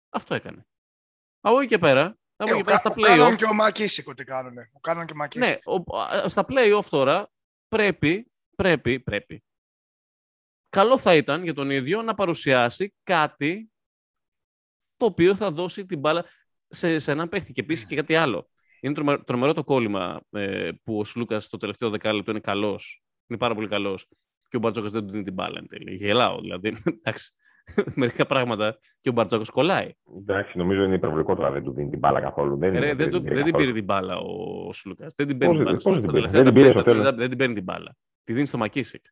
[0.09, 0.66] Αυτό έκανε.
[1.47, 2.05] Από εκεί και πέρα,
[2.36, 3.36] από Ε, εκεί ο, πέρα Κα- στα ο Κάναν play-off.
[3.36, 4.70] και ο Μακίσικο τι κάνουνε.
[4.72, 5.72] Ο Κάναν και ο Μακίσικο.
[5.78, 7.30] Ναι, ο- α, στα play-off τώρα
[7.68, 9.45] πρέπει, πρέπει, πρέπει.
[10.68, 13.70] Καλό θα ήταν για τον ίδιο να παρουσιάσει κάτι
[14.97, 16.24] το οποίο θα δώσει την μπάλα
[16.68, 17.53] σε, σε έναν παίχτη.
[17.53, 18.49] Και επίσης και κάτι άλλο.
[18.80, 23.03] Είναι τρομε- τρομερό το κόλλημα ε, που ο Σλούκας στο τελευταίο δεκάλεπτο είναι καλός.
[23.26, 24.09] Είναι πάρα πολύ καλός.
[24.49, 25.95] Και ο Μπαρτζόκα δεν του δίνει την μπάλα εν τέλει.
[25.97, 26.68] Γελάω δηλαδή.
[27.03, 27.32] Εντάξει.
[27.95, 29.91] Μερικά πράγματα και ο Μπαρτζώκας κολλάει.
[30.19, 31.51] Εντάξει, νομίζω είναι υπερβολικό τώρα.
[31.51, 32.57] Δεν του δίνει την μπάλα καθόλου.
[32.59, 33.73] Δεν, Ρε, είναι, δεν, το- πήρε δεν την καθόλου.
[33.73, 35.15] πήρε την μπάλα ο Σλούκας.
[35.15, 35.83] Δεν την Πώς παίρνει την δεν- μπάλα.
[35.83, 36.21] πώς δεν Στα την πήρε.
[36.21, 37.05] τελευταία Δεν την πήρε τα στο τέλος.
[37.05, 37.97] λεπτά δεν την παίρνει την μπάλα.
[38.25, 39.05] Τη δίνει στο Μακίσικ.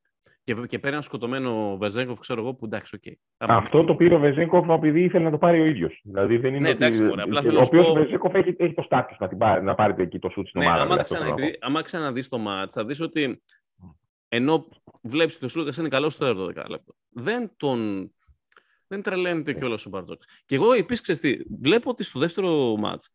[0.45, 3.03] Και, και παίρνει ένα σκοτωμένο Βεζένκοφ, ξέρω εγώ, που εντάξει, οκ.
[3.39, 6.01] Αυτό το πήρε ο Βεζένκοφ επειδή ήθελε να το πάρει ο ίδιος.
[6.05, 6.59] Δηλαδή δεν είναι.
[6.63, 8.75] Ναι, ότι- εντάξει, μωρέ, απλά ο θέλω να σου οποίο πω- ο Βεζένκοφ έχει, έχει
[8.75, 10.83] το στάτου να, την πάρει, να πάρει εκεί το σουτ στην Ναι, ομάδα.
[10.83, 13.43] άμα, δηλαδή, αυτό θέλω να ξαναδεί, άμα ξαναδείς το μάτς, θα δεις ότι
[14.29, 14.69] ενώ
[15.03, 18.11] βλέπεις ότι ο Σλούκας είναι καλός στο τέταρτο δεκάλεπτο, δεν τον...
[18.93, 20.23] Δεν τρελαίνεται κιόλας ο Μπαρτζώκας.
[20.45, 23.12] Και εγώ επίσης ξέρεις τι, βλέπω ότι στο δεύτερο μάτς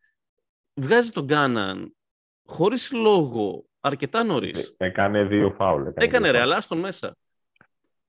[0.74, 1.96] βγάζει τον Κάναν
[2.44, 4.74] χωρίς λόγο αρκετά νωρίς.
[4.76, 4.84] πω.
[4.84, 5.88] Έκανε δύο φάουλ.
[5.94, 6.50] Έκανε δύο ρε, φάουλ.
[6.50, 7.16] αλλά στον μέσα.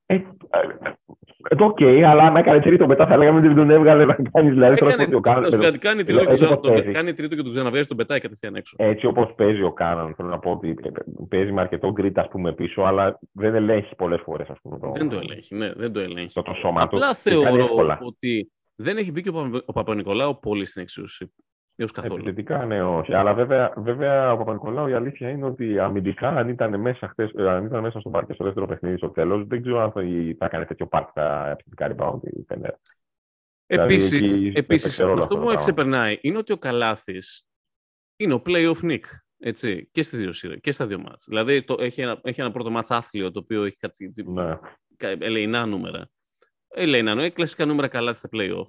[0.05, 0.21] Ε,
[1.49, 4.13] ε, ε, Οκ, αλλά αν έκανε τρίτο μετά θα λέγαμε ότι δεν τον έβγαλε να
[4.31, 4.53] κάνεις.
[4.53, 6.51] Δηλαδή, τώρα Έκανε, ότι ο Κάναν- να σου πω κάτι, κάνει, τρίτο και έτσι τον-
[6.53, 6.91] όπως τον- παίζει.
[6.91, 8.75] κάνει τρίτο και τον ξαναβγάζει, τον πετάει κατευθείαν έξω.
[8.79, 10.75] Έτσι όπως παίζει ο Κάναν, θέλω να πω ότι
[11.29, 14.47] παίζει με αρκετό γκριτ ας πούμε, πίσω, αλλά δεν ελέγχει πολλές φορές.
[14.93, 16.33] Δεν το ελέγχει, ναι, δεν το ελέγχει.
[16.33, 16.95] Το, το σώμα του.
[16.95, 17.99] Απλά και κάνει θεωρώ εύκολα.
[18.01, 21.33] ότι δεν έχει μπει και ο, Παπα- ο Παπα-Νικολάου πολύ στην εξίσωση.
[21.81, 22.15] Έως καθόλου.
[22.15, 23.13] Επιθετικά, ναι, όχι.
[23.13, 27.49] Αλλά βέβαια, βέβαια ο Παπα-Νικολάου η αλήθεια είναι ότι αμυντικά, αν ήταν μέσα, χθες, ε,
[27.49, 30.01] αν ήταν μέσα στο πάρκι στο δεύτερο παιχνίδι στο τέλος, δεν ξέρω αν θα,
[30.37, 32.71] θα έκανε τέτοιο πάρκι τα επιθετικά rebound η Φενέρ.
[33.65, 35.59] Δηλαδή, Επίσης, εκεί επίσης έπαιξε ρόλο αυτό αυτό που το με πράγμα.
[35.59, 37.47] εξεπερνάει είναι ότι ο Καλάθης
[38.15, 39.03] είναι ο play-off Nick.
[39.41, 41.25] Έτσι, και, στις δύο, σειρές, και στα δύο μάτς.
[41.27, 44.59] Δηλαδή το, έχει, ένα, έχει ένα πρώτο μάτς άθλιο το οποίο έχει κάτι Ναι.
[44.97, 46.09] κα- ελεηνά νούμερα.
[46.67, 48.67] Ελεηνά νούμερα, κλασικά νούμερα καλά στα play-off.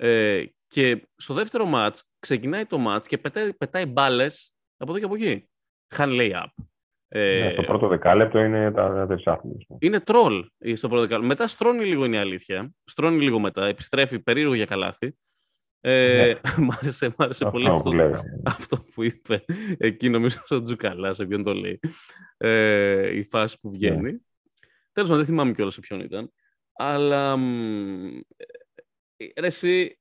[0.00, 5.04] Ε, και στο δεύτερο μάτς ξεκινάει το μάτς και πετάει, πετάει μπάλες από εδώ και
[5.04, 5.48] από εκεί.
[5.94, 6.64] Χάνει lay-up.
[7.08, 9.54] Ε, Ναι, το πρώτο δεκάλεπτο είναι τα τρισάθλια.
[9.78, 10.44] είναι τρόλ
[10.74, 11.28] στο πρώτο δεκάλεπτο.
[11.28, 12.70] Μετά στρώνει λίγο είναι η αλήθεια.
[12.84, 13.66] Στρώνει λίγο μετά.
[13.66, 15.16] Επιστρέφει περίεργο για καλάθι.
[15.80, 16.34] Ε,
[16.64, 18.40] μ' άρεσε, μ' άρεσε πολύ Αυτό αυτό, που λέγαμε.
[18.44, 19.44] αυτό που είπε.
[19.78, 21.80] Εκεί νομίζω στον Τζουκαλά, σε ποιον το λέει.
[22.36, 24.00] Ε, η φάση που βγαίνει.
[24.12, 24.18] Ναι.
[24.92, 26.32] Τέλος πάντων, δεν θυμάμαι κιόλας σε ποιον ήταν.
[26.72, 28.44] Αλλά μ, ε,
[29.18, 29.98] ρε, εσύ,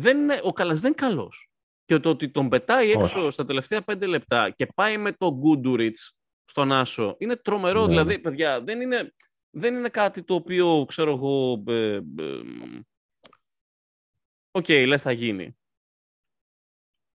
[0.00, 1.46] δεν είναι, ο Καλάς δεν είναι καλός.
[1.84, 3.30] Και το ότι τον πετάει έξω Όχι.
[3.30, 7.80] στα τελευταία πέντε λεπτά και πάει με τον Γκούντουριτς στον Άσο, είναι τρομερό.
[7.80, 7.86] Ναι.
[7.88, 9.14] Δηλαδή, παιδιά, δεν είναι,
[9.50, 12.42] δεν είναι κάτι το οποίο, ξέρω εγώ, ε, ε,
[14.50, 15.56] οκ, λες θα γίνει.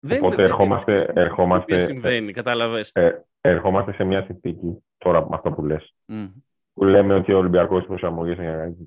[0.05, 2.91] Οπότε δεν- ερχόμαστε- δεν είναι κάτι ερχόμαστε- το οποίο συμβαίνει, κατάλαβες.
[3.41, 5.93] Ερχόμαστε σε μια συνθήκη τώρα με αυτό που λες.
[6.05, 6.27] Μμ.
[6.73, 8.35] Που λέμε ότι ο Ολυμπιακός τι προσαρμογές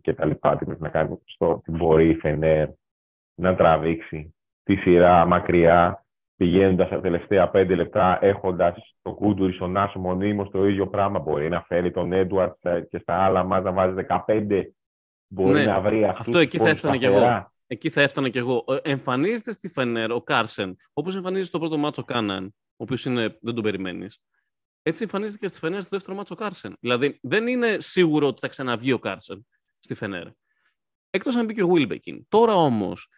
[0.03, 2.69] και τα λοιπά, τι πρέπει να κάνει στο τι μπορεί η Φενέρ
[3.35, 6.05] να τραβήξει τη σειρά μακριά,
[6.37, 11.19] πηγαίνοντας τα τελευταία πέντε λεπτά, έχοντας τον Γκούντουρικ στον Νάσο μονίμως το ίδιο πράγμα.
[11.19, 13.95] Μπορεί να φέρει τον Έντουαρντς και στα άλλα μα να βάζει
[14.27, 14.63] 15
[15.29, 17.17] μπορεί Ναι, να βρει αυτούς αυτό εκεί τους θα πόντους έφτανα κι εγώ.
[17.17, 17.53] σταθερά.
[17.67, 18.65] Εκεί θα έφτανα κι εγώ.
[18.83, 23.03] Ε, Εμφανίζεται στη Φενέρ ο Κάρσεν, όπως εμφανίζεται στο πρώτο ματς ο Κάναν, ο οποίος
[23.03, 24.19] δεν τον περιμένεις.
[24.89, 26.77] Έτσι εμφανίζεται και στη Φενέρ στο δεύτερο ματς ο Κάρσεν.
[26.81, 29.47] Δηλαδή δεν είναι σίγουρο ότι θα ξαναβγεί ο Κάρσεν
[29.79, 30.27] στη Φενέρ.
[31.11, 32.27] Εκτός αν μπει και ο Γουίλμπεκιν.
[32.29, 33.09] Τώρα όμως,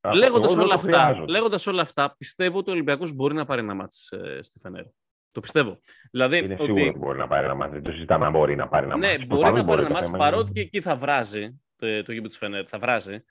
[0.00, 1.30] Αυτό λέγοντας εγώ δεν όλα, το αυτά, χρειάζονται.
[1.32, 4.84] λέγοντας όλα αυτά, πιστεύω ότι ο Ολυμπιακός μπορεί να πάρει ένα ματς ε, στη Φενέρ.
[5.30, 5.80] Το πιστεύω.
[6.10, 6.64] Δηλαδή Είναι ότι.
[6.64, 7.72] σίγουρο ότι μπορεί να πάρει ένα μάτι.
[7.72, 9.16] Δεν το συζητάμε αν μπορεί να πάρει ένα Ναι, μάτι.
[9.26, 11.86] μπορεί Προφανώς να πάρει ένα το μάτς, θέμα είναι- παρότι και εκεί θα βράζει το,
[12.02, 13.24] το γήπεδο της Φενέρ, θα βράζει.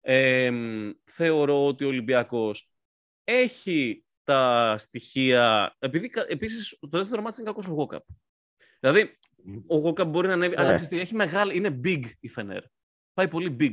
[0.00, 2.70] Ε, μ, θεωρώ ότι ο Ολυμπιακός
[3.24, 8.04] έχει τα στοιχεία, επειδή κα- επίσης το δεύτερο μάτς είναι κακός ο Γόκαπ.
[8.80, 9.18] Δηλαδή,
[9.66, 10.74] ο Γόκαπ μπορεί να ανέβει, αλλά Ναι.
[10.74, 12.62] ξέρεις τι, έχει μεγάλη, είναι big η Φενέρ.
[13.14, 13.72] Πάει πολύ big.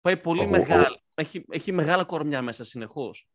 [0.00, 1.02] Πάει πολύ Ο- ο- μεγάλη.
[1.14, 3.28] Έχει, έχει μεγάλα κορμιά μέσα συνεχώς.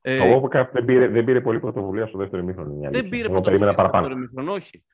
[0.00, 2.68] Ε, Το Walker δεν πήρε, δεν πήρε πολύ πρωτοβουλία στο δεύτερο ημίχρονο.
[2.70, 3.10] είναι η δεν αλήθεια.
[3.10, 4.02] πήρε Εγώ περίμενα πρωτοβουλία στο παραπάνω.
[4.06, 4.84] δεύτερο ημίχρονο, όχι.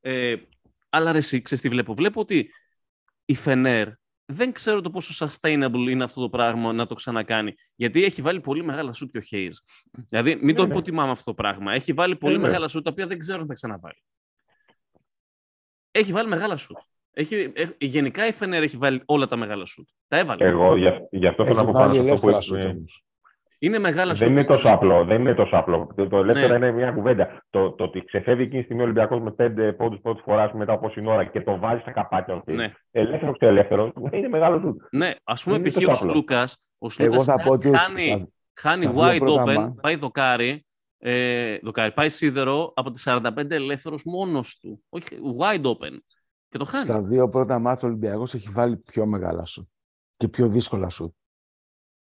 [0.00, 0.36] Ε,
[0.88, 2.50] αλλά ρε εσύ, ξέρεις τι βλέπω; Βλέπω ότι
[3.24, 3.88] η Φενέρ
[4.26, 7.54] δεν ξέρω το πόσο sustainable είναι αυτό το πράγμα να το ξανακάνει.
[7.74, 9.52] Γιατί έχει βάλει πολύ μεγάλα σουτ και ο Hayes.
[10.08, 10.74] Δηλαδή, μην το Ναι, ναι.
[10.74, 11.72] υποτιμάμε αυτό το πράγμα.
[11.72, 12.46] Έχει βάλει πολύ Ναι, ναι.
[12.46, 14.02] μεγάλα σουτ, τα οποία δεν ξέρω αν θα ξαναβάλει.
[15.90, 16.76] Έχει βάλει μεγάλα σουτ.
[17.10, 19.88] Έχει, ε, γενικά η Φενέρ έχει βάλει όλα τα μεγάλα σουτ.
[20.08, 20.44] Τα έβαλε.
[20.44, 22.58] Εγώ γι' γι' αυτό θέλω να Έχει πω πάνω βάλει σε αυτό που ελεύθερα σουτ
[22.58, 22.84] είπε.
[23.64, 23.76] Όμως.
[23.76, 24.28] Είναι μεγάλα Δεν σουτ.
[24.28, 25.04] είναι τόσο απλό.
[25.04, 25.88] Δεν είναι τόσο απλό.
[25.96, 26.66] Το, το ελεύθερο Ναι.
[26.66, 27.42] είναι μια κουβέντα.
[27.50, 30.72] Το, το ότι ξεφεύγει εκείνη τη στιγμή ο Ολυμπιακός με πέντε πόντους πρώτη φοράς μετά
[30.72, 32.42] από πόση ώρα και το βάζει στα καπάκια.
[32.46, 32.54] Okay.
[32.54, 32.72] Ναι.
[32.90, 34.80] Ελεύθερος και ελεύθερος είναι μεγάλο σουτ.
[34.90, 35.84] Ναι, ας πούμε, Δεν είναι π.χ.
[35.84, 36.10] τόσο ο απλό.
[36.12, 36.52] Σλούκας.
[36.52, 38.28] Ο Εγώ Σλούκας θα πω ότι χάνει, στα-
[38.60, 40.66] χάνει στα δύο wide πρώτα open, μα- πάει δοκάρι,
[40.98, 44.84] ε, δοκάρι, πάει σίδερο από τις 45 ελεύθερος μόνος του.
[44.88, 45.06] Όχι,
[45.40, 45.98] wide open.
[46.48, 46.84] Και το χάνει.
[46.84, 49.68] Στα δύο πρώτα μάτια ο Ολυμπιακός έχει βάλει πιο μεγάλα σου
[50.16, 51.16] και πιο δύσκολα σου.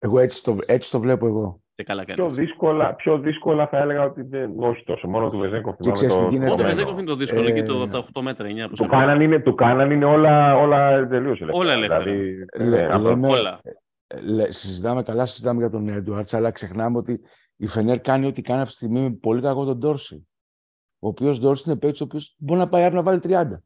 [0.06, 1.62] Εγώ έτσι το, έτσι το βλέπω εγώ.
[1.76, 2.34] Και καλά Πιο κάνει.
[2.34, 5.08] δύσκολα, πιο δύσκολα θα έλεγα ότι δεν, όχι τόσο.
[5.08, 5.76] Μόνο του Βεζέγκοφ.
[5.80, 6.38] Και ξέρεις τι γίνεται.
[6.46, 6.70] Μόνο το Ναι.
[6.70, 9.22] Βεζέκοφ είναι το δύσκολο, Ε, εκεί το, από τα 8 μέτρα, 9 που Του κάναν
[9.22, 11.52] είναι, του κάναν είναι όλα, όλα τελείως ελεύθερα.
[11.64, 12.04] Όλα ελεύθερα.
[12.04, 13.10] Δηλαδή, Λέ- ε, απλό.
[13.10, 13.60] λέμε- Όλα.
[14.08, 17.20] Ε, λέ- συζητάμε καλά, συζητάμε για τον Έντουαρτς, αλλά ξεχνάμε ότι
[17.56, 20.28] η Φενέρ κάνει ό,τι κάνει αυτή τη στιγμή με πολύ κακό τον Ντόρση.
[21.00, 23.64] Ο οποίος Ντόρση είναι παίκτης ο οποίος μπορεί να πάει αύριο να βάλει 30.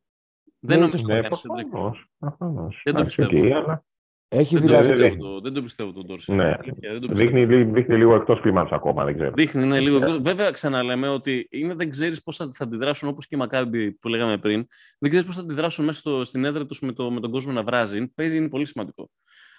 [0.59, 1.67] Δεν Ναι, νομίζω Ναι, να κάνει Σέντρικ.
[1.69, 2.81] προφανώς, προφανώς.
[2.83, 3.83] Δεν το Εντάξει, πιστεύω.
[4.30, 4.88] Οκ, αλλά Έχει Δεν το δηλαδή.
[4.88, 5.09] πιστεύω.
[5.09, 6.34] πιστεύω το- Δεν το πιστεύω τον Ντόρση.
[6.34, 6.43] Ναι.
[6.43, 7.30] Αλήθεια, δεν το πιστεύω.
[7.32, 9.32] δείχνει, λί- δείχνει λίγο εκτός κλίματο ακόμα, δεν ξέρω.
[9.36, 9.99] Δείχνει, είναι λίγο.
[9.99, 10.17] Ναι.
[10.17, 14.07] Βέβαια, ξαναλέμε ότι είναι, δεν ξέρεις πώς θα, θα αντιδράσουν όπως και οι Μακάμπι που
[14.07, 14.65] λέγαμε πριν.
[14.99, 17.51] Δεν ξέρεις πώς θα αντιδράσουν μέσα στο, στην έδρα τους με, το, με τον κόσμο
[17.51, 17.97] να βράζει.
[17.97, 19.09] Είναι, παίζει, είναι πολύ σημαντικό.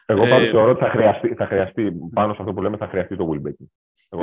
[0.06, 2.86] Εγώ Ε, πάντως θεωρώ ότι θα χρειαστεί, θα χρειαστεί, πάνω σε αυτό που λέμε, θα
[2.88, 3.66] χρειαστεί το Wilbeck.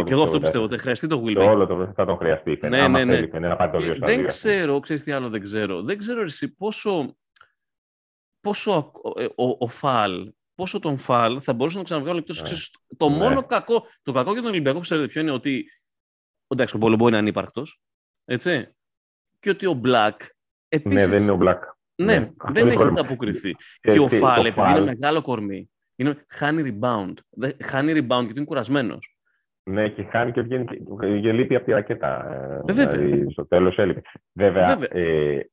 [0.06, 0.64] και εγώ αυτό πιστεύω.
[0.64, 1.48] Ότι χρειαστεί το Το Wilbeck.
[1.50, 2.52] όλο το θα τον χρειαστεί.
[2.52, 3.14] η Φενέρ, Ναι, άμα ναι, ναι.
[3.14, 4.26] θέλει η Φενέρ να πάρει το 2 στα δεν 2.
[4.28, 5.82] ξέρω, ξέρεις τι άλλο δεν ξέρω.
[5.82, 7.16] Δεν ξέρω εσύ πόσο,
[8.46, 12.38] πόσο ακ- ε, ο, ο Φαλ, πόσο τον Φαλ θα μπορούσε να τον ξαναβγάλει εκτός.
[12.38, 12.43] Ναι.
[12.43, 13.16] Ξέρεις, Το Ναι.
[13.16, 15.66] μόνο κακό, το κακό για τον Ολυμπιακό, ξέρετε ποιο είναι ότι
[16.48, 17.82] εντάξει, ο Πολεμπό είναι ανύπαρκτος,
[18.26, 18.76] έτσι,
[19.39, 20.28] και ότι ο Μπλακ Ναι,
[20.70, 21.60] επίσης, δεν είναι ο Black.
[21.96, 23.00] ναι, ναι, αυτό δεν είναι έχει πρόβλημα.
[23.00, 23.52] ανταποκριθεί.
[23.80, 27.14] Και Και ο τι, Φαλ, το επειδή είναι Φαλ- μεγάλο κορμί, είναι, χάνει rebound.
[27.30, 29.18] Δεν- Χάνει rebound γιατί είναι κουρασμένος.
[29.70, 32.34] Ναι, και χάνει και βγαίνει και, και λείπει από τη ρακέτα.
[32.34, 32.88] ε, Ε, βέβαια.
[32.88, 34.02] δηλαδή, στο τέλος έλειπε.
[34.32, 35.02] Βέβαια, Βέβαια.
[35.04, 35.50] Ε,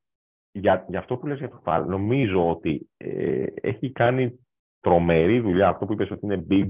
[0.53, 4.39] για, για αυτό που λες για το Φαλ, νομίζω ότι ε, έχει κάνει
[4.81, 6.69] τρομερή δουλειά αυτό που είπες ότι είναι big.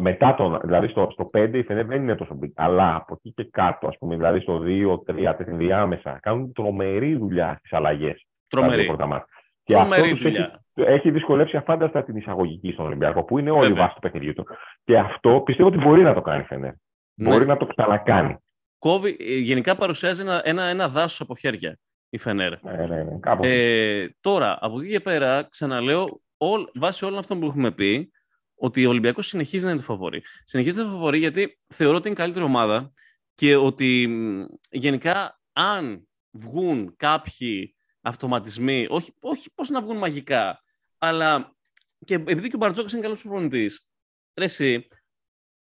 [0.00, 3.32] Μετά τον, δηλαδή στο, στο 5 η Φενέρ δεν είναι τόσο big, αλλά από εκεί
[3.32, 8.26] και κάτω, ας πούμε, δηλαδή στο 2, 3, 4 διάμεσα, κάνουν τρομερή δουλειά στις αλλαγές.
[8.46, 8.86] στα δύο Τρομερή.
[8.86, 9.26] πρώτα μάτια.
[9.62, 10.62] Και Τρομερή αυτό τους δουλειά.
[10.74, 13.82] έχει, έχει δυσκολεύσει αφάνταστα την εισαγωγική στον Ολυμπιακό, που είναι όλη η Βέβαια.
[13.82, 14.46] βάση του παιχνιδιού του.
[14.84, 16.72] Και αυτό πιστεύω ότι μπορεί να το κάνει η Φενέρ.
[17.14, 17.28] Ναι.
[17.28, 18.36] Μπορεί να το ξανακάνει.
[18.78, 21.78] Κόβει, ε, γενικά παρουσιάζει ένα, ένα, ένα δάσος από χέρια
[22.14, 22.62] η Φενέρ.
[22.62, 23.42] Ναι, ναι, ναι, κάπου.
[23.44, 28.10] Ε, τώρα, από εκεί και πέρα, ξαναλέω, όλ, βάσει όλων αυτών που έχουμε πει,
[28.54, 30.22] ότι ο Ολυμπιακός συνεχίζει να είναι το φαβορή.
[30.44, 32.92] Συνεχίζει να είναι το φαβορή γιατί θεωρώ ότι είναι η καλύτερη ομάδα
[33.34, 40.62] και ότι μ, γενικά αν βγουν κάποιοι αυτοματισμοί, όχι, όχι πώς να βγουν μαγικά,
[40.98, 41.56] αλλά
[42.04, 43.88] και επειδή και ο Μπαρτζόκας είναι καλός προπονητής,
[44.34, 44.86] ρε εσύ,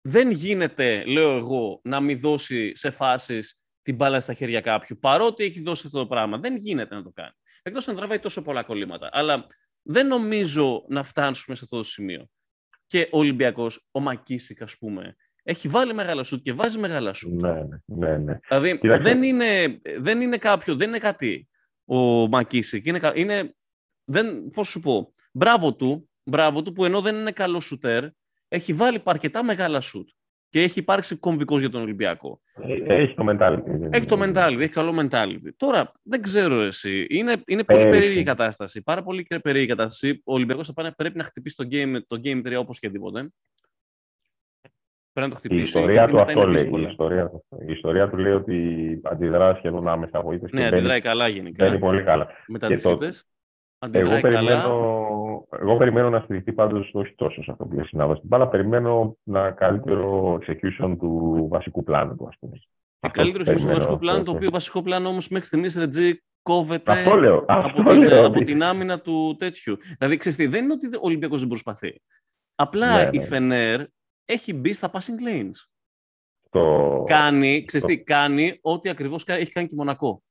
[0.01, 5.43] δεν γίνεται, λέω εγώ, να μην δώσει σε φάσεις την μπάλα στα χέρια κάποιου, παρότι
[5.43, 6.37] έχει δώσει αυτό το πράγμα.
[6.37, 7.33] Δεν γίνεται να το κάνει.
[7.61, 9.09] Εκτός αν τραβάει τόσο πολλά κολλήματα.
[9.11, 9.45] Αλλά
[9.81, 12.29] δεν νομίζω να φτάσουμε σε αυτό το σημείο.
[12.87, 17.33] Και ο Ολυμπιακός, ο Μακίσικ, ας πούμε, έχει βάλει μεγάλα σουτ και βάζει μεγάλα σουτ.
[17.41, 18.39] Ναι, ναι, ναι, ναι.
[18.47, 19.07] Δηλαδή Κοίταξε.
[19.09, 21.47] δεν είναι, δεν είναι κάποιο, δεν είναι κάτι
[21.85, 22.85] ο Μακίσικ.
[22.85, 23.55] Είναι, κα- είναι,
[24.03, 28.05] δεν, πώς σου πω, μπράβο του, μπράβο του που ενώ δεν είναι καλό σουτέρ,
[28.47, 30.09] έχει βάλει αρκετά μεγάλα σουτ
[30.53, 32.41] και έχει υπάρξει κομβικός για τον Ολυμπιακό.
[32.85, 33.87] Ε, Έχει το mentality.
[33.89, 35.49] Έχει το mentality, έχει καλό mentality.
[35.57, 37.05] Τώρα, δεν ξέρω εσύ.
[37.09, 37.89] Είναι, είναι πολύ Πέρυσι.
[37.99, 38.81] περίεργη η κατάσταση.
[38.83, 40.21] Πάρα πολύ περίεργη η κατάσταση.
[40.25, 43.29] Ο Ολυμπιακός θα πάνε, πρέπει να χτυπήσει το game, το game 3 όπως και τίποτε.
[45.13, 45.61] Πρέπει να το Η χτυπήσει.
[45.61, 46.61] ιστορία γιατί του μετά είναι αυτό λέει.
[46.61, 46.89] Η δύσκολα.
[46.89, 50.87] ιστορία, του- η ιστορία του λέει ότι αντιδράς σχεδόν άμεσα από ήττες Ναι, και αντιδράει
[50.87, 51.65] μπαίνει, καλά γενικά.
[51.65, 52.27] μπαίνει πολύ καλά.
[52.47, 53.25] Μετά και τις το- ήττες.
[53.79, 54.63] αντιδράει Εγώ περιμένω, καλά.
[55.59, 58.47] Εγώ περιμένω να στηριχθεί πάντως όχι τόσο σε αυτό που λέει συνάδελφος στην μπάλα.
[58.47, 62.57] Περιμένω να καλύτερο execution του βασικού πλάνου του, ας πούμε.
[62.57, 62.67] Και
[63.09, 64.35] Αυτό καλύτερο ίσως στο περιμένω, βασικό αυτό, πλάνο, το αυτό.
[64.35, 67.37] οποίο βασικό πλάνο όμως μέχρι στιγμής Ρετζή κόβεται Αυτό λέω.
[67.37, 68.25] από, Αυτό την, λέω.
[68.25, 69.77] από ότι- την άμυνα του τέτοιου.
[69.97, 72.01] Δηλαδή, ξέρεις τι, δεν είναι ότι ο Ολυμπιακός δεν προσπαθεί.
[72.55, 73.23] Απλά Ναι, η ναι.
[73.23, 73.81] Φενέρ
[74.25, 75.67] έχει μπει στα passing lanes.
[76.49, 77.03] Το...
[77.07, 80.23] Κάνει, ξέρεις το- τι, κάνει ό,τι ακριβώς κα- έχει κάνει και η Μονακό.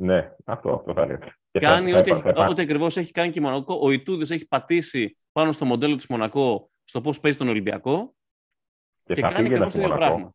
[0.00, 1.18] Ναι, αυτό, αυτό θα λέω.
[1.50, 3.42] Και θα- Κάνει θα ό,τι, υπά- θα έχει- υπά- ό,τι ακριβώς έχει κάνει και η
[3.42, 3.78] Μονακό.
[3.82, 8.14] Ο Ιτούδης έχει πατήσει πάνω στο μοντέλο της Μονακό στο πώς παίζει τον Ολυμπιακό
[9.04, 10.12] και και θα κάνει φύγει ένας ακριβώς το ίδιο Μονακό.
[10.14, 10.32] πράγμα.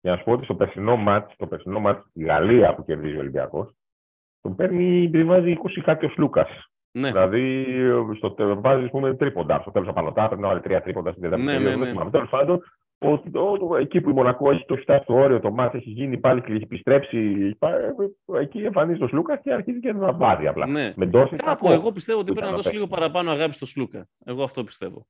[0.00, 3.16] Για να σου πω ότι στο περσινό μάτς, στο περσινό μάτς στη Γαλλία που κερδίζει
[3.16, 3.72] ο Ολυμπιακός,
[4.40, 6.48] τον παίρνει, την βάζει 20 κάτι ο Λούκας.
[6.98, 7.66] Ναι, Δηλαδή,
[8.16, 9.60] στο, τε- βάζει, ας πούμε, τρίποντα.
[9.60, 11.92] Στο τέλος απανωτά, πρέπει να βάλει τρία τρίποντα στην τέταρτη Ναι, περίοδο, ναι, δεν ναι.
[11.92, 12.10] θυμάμαι.
[12.10, 12.62] Τέλος πάντων,
[13.02, 15.90] ο, ο- ο- εκεί που η Μονακό έχει το φτάσει στο όριο, το μάτς έχει
[15.90, 17.94] γίνει πάλι και έχει επιστρέψει, πα-
[18.40, 20.66] εκεί εμφανίζει ο Σλούκας και αρχίζει και να βάζει απλά.
[20.66, 20.92] ναι.
[20.96, 21.72] Με Ντόρσετ Κάπου κακό.
[21.80, 23.00] εγώ πιστεύω ότι που πρέπει να ήταν δώσει απ' λίγο έξω.
[23.00, 24.08] παραπάνω αγάπη στο Σλούκα.
[24.24, 25.06] Εγώ αυτό πιστεύω.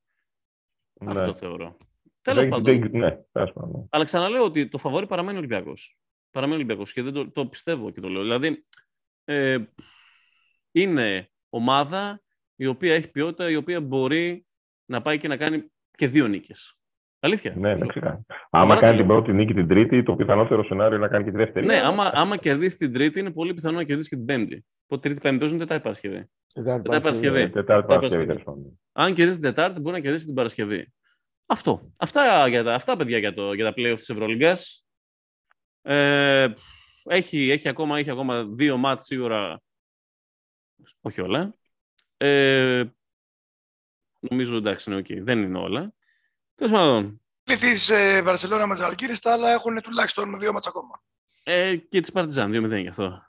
[1.01, 1.11] Ναι.
[1.11, 1.77] Αυτό θεωρώ.
[2.23, 2.81] Τέλος Δεν- πάντων.
[2.81, 3.87] δεν- Ναι, τέλος πάντων.
[3.91, 5.97] Αλλά ξαναλέω ότι το φαβόρι παραμένει Ολυμπιακός.
[6.31, 8.23] Παραμένει Ολυμπιακός και δεν το, το πιστεύω και το λέω.
[8.23, 8.65] Δηλαδή,
[9.25, 9.59] ε,
[10.73, 12.23] είναι ομάδα
[12.57, 14.47] η οποία έχει ποιότητα, η οποία μπορεί
[14.91, 16.77] να πάει και να κάνει και δύο νίκες.
[17.25, 17.55] Αλήθεια.
[17.57, 18.25] Ναι, ναι, Σου- ξεκάθαρα.
[18.29, 19.05] Σοβαρά Άμα το κάνει λέω.
[19.07, 21.67] την πρώτη νίκη την τρίτη, το πιθανότερο σενάριο είναι να κάνει και τη δεύτερη.
[21.67, 24.65] Ναι, άμα, άμα κερδίσεις την Τρίτη, είναι πολύ πιθανό να κερδίσεις και την Πέμπτη.
[24.87, 26.31] Οπότε Τρίτη Πέμπτη παίζουν Τετάρτη Παρασκευή.
[26.53, 27.41] Τετάρτη Τετάρτη Παρασκευή.
[27.41, 28.27] Ε, Τετάρτη Παρασκευή, Παρασκευή.
[28.27, 28.81] τέλος πάντων.
[28.93, 30.93] Αν κερδίσεις την Τετάρτη, μπορεί να κερδίσεις την Παρασκευή.
[31.47, 31.93] Αυτό.
[31.97, 34.87] Αυτά, για τα, αυτά παιδιά, για, το, για τα playoff της Ευρωλίγκας.
[35.83, 36.49] Ε,
[37.05, 39.61] έχει, έχει, ακόμα, έχει ακόμα δύο ματς σίγουρα.
[41.01, 41.55] Όχι όλα.
[42.17, 42.85] Ε,
[44.21, 45.25] νομίζω εντάξει είναι οκ.
[45.25, 45.93] Δεν είναι όλα.
[46.63, 47.21] Τέλος πάντων.
[47.43, 51.03] Τη ε, Βαρσελόνα με τη Ζαλγκίρις, τα άλλα έχουν τουλάχιστον δύο ματς ακόμα.
[51.43, 53.23] Ε, και της Παρτιζάν, 2-0 γι' αυτό.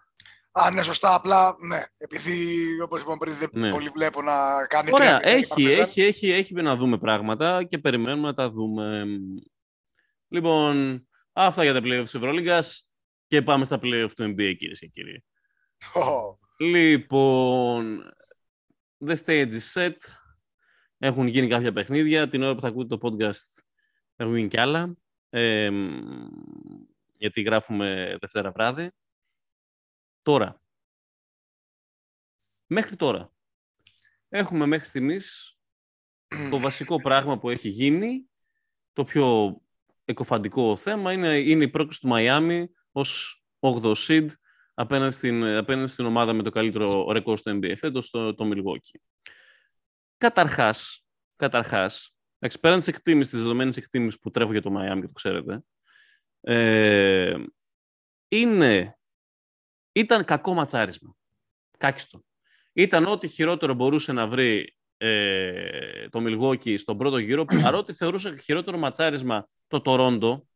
[0.51, 1.13] Α, ναι, σωστά.
[1.13, 1.81] Απλά ναι.
[1.97, 3.69] Επειδή όπως είπαμε πριν, δεν Ναι.
[3.69, 5.81] πολύ βλέπω να κάνει Ωραία, τρία μηδέν η έχει, Παρτιζάν.
[5.81, 9.05] έχει, έχει, έχει να δούμε πράγματα και περιμένουμε να τα δούμε.
[10.27, 12.88] Λοιπόν, αυτά για τα playoff της Ευρωλίγκας
[13.27, 15.25] και πάμε στα playoff του NBA, κυρίες και κύριοι.
[15.93, 18.03] Ω, Λοιπόν,
[19.07, 19.95] the stage is set.
[21.06, 22.30] Έχουν γίνει κάποια παιχνίδια.
[22.30, 23.64] Την ώρα που θα ακούτε το podcast
[24.16, 24.95] έχουν γίνει κι άλλα.
[25.30, 26.28] Ε, μ,
[27.18, 28.91] γιατί γράφουμε Δευτέρα βράδυ.
[30.22, 30.62] Τώρα.
[32.66, 33.34] Μέχρι τώρα.
[34.30, 35.58] Έχουμε μέχρι στιγμής
[36.49, 38.30] το βασικό πράγμα που έχει γίνει,
[38.93, 39.58] το πιο
[40.06, 44.28] εκοφαντικό θέμα, είναι, είναι η πρόκληση του Μαϊάμι ως 8ο seed
[44.74, 48.99] απέναντι στην, απέναντι στην ομάδα με το καλύτερο ρεκόρ στο NBA φέτος, το, το Milwaukee.
[50.24, 51.05] Καταρχάς,
[51.36, 55.63] καταρχάς, εντάξει, πέραν της εκτίμησης, της δεδομένης εκτίμησης που τρέφω για το Miami, το ξέρετε,
[56.41, 57.43] ε,
[58.28, 58.99] είναι,
[59.91, 61.15] ήταν κακό ματσάρισμα.
[61.78, 62.24] Κάκιστο.
[62.74, 68.78] Ήταν ό,τι χειρότερο μπορούσε να βρει ε, το Milwaukee στον πρώτο γύρο, παρότι θεωρούσα χειρότερο
[68.78, 70.47] ματσάρισμα το Τορόντο.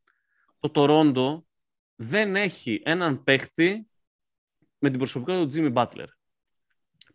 [0.58, 1.46] Το Τορόντο
[1.94, 3.88] δεν έχει έναν παίχτη
[4.78, 6.06] με την προσωπικότητα του Jimmy Butler.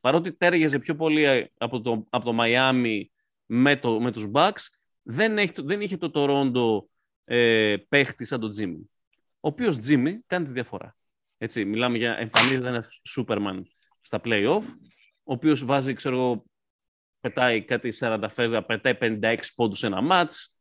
[0.04, 3.04] Παρότι τέργεζε πιο πολύ από το, από το Miami
[3.46, 4.62] με, το, με τους Bucks,
[5.02, 6.88] δεν, έχει, δεν είχε το Toronto
[7.24, 8.82] ε, παίχτη σαν τον Jimmy.
[9.40, 10.96] Ο οποίος Jimmy κάνει τη διαφορά.
[11.38, 13.62] Έτσι, μιλάμε για εμφανίζεται ένας Superman
[14.02, 14.64] στα play-off,
[15.24, 16.46] ο οποίος βάζει, ξέρω εγώ,
[17.20, 20.58] πετάει κάτι 40 φεύγα, πετάει 56 πόντους σε ένα μάτς,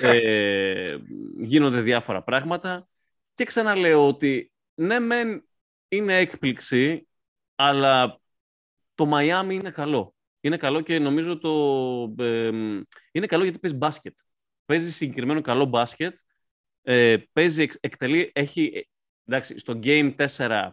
[0.00, 0.96] ε,
[1.50, 2.86] γίνονται διάφορα πράγματα
[3.34, 5.48] και ξαναλέω ότι ναι μεν
[5.88, 7.08] είναι έκπληξη,
[7.54, 8.20] αλλά
[8.98, 10.14] το Μαϊάμι είναι καλό.
[10.40, 12.24] Είναι καλό και νομίζω το...
[12.24, 12.46] Ε,
[13.12, 14.14] είναι καλό γιατί παίζει μπάσκετ.
[14.64, 16.16] Παίζει συγκεκριμένο καλό μπάσκετ.
[16.82, 18.70] Ε, παίζει, εξ- εκτελεί, έχει...
[18.74, 18.80] ε,
[19.24, 20.68] Εντάξει, στο Game 4,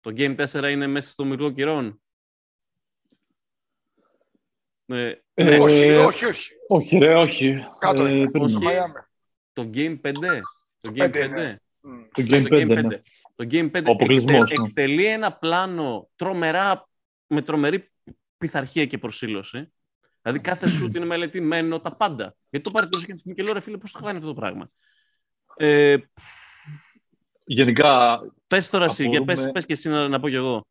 [0.00, 2.00] το Game 4 είναι μέσα στο μυрлό κυρών.
[4.86, 6.52] Ε, Ε, ναι, όχι, όχι, όχι.
[6.68, 7.66] Όχι, ρε, όχι.
[7.78, 8.30] Κάτω Ε, είναι.
[8.30, 8.48] περίμενε.
[8.48, 8.64] Στο όχι.
[8.64, 8.92] Μαϊάμι.
[9.52, 10.12] το Game 5.
[10.80, 11.28] Το Game Πέντε 5.
[11.28, 11.60] είναι.
[11.80, 12.02] Μμ.
[12.12, 12.84] Το Ναι, Game το 5, Game 5.
[12.84, 13.00] ναι.
[13.34, 14.64] Το Game 5 Ο αποκλεισμός, εκτε- ναι.
[14.68, 16.87] εκτελεί ένα πλάνο τρομερά,
[17.28, 17.90] με τρομερή
[18.38, 19.72] πειθαρχία και προσήλωση.
[20.22, 22.36] Δηλαδή κάθε σουτ είναι μελετημένο, τα πάντα.
[22.50, 24.28] Γιατί το πάρει τόσο και τη στιγμή και λέω, ρε φίλε, πώς το κάνει αυτό
[24.28, 24.70] το πράγμα;
[25.56, 25.96] Ε,
[27.44, 30.66] Γενικά, πες τώρα εσύ, και Απορούμε- πες, πες και εσύ να, να πω κι εγώ.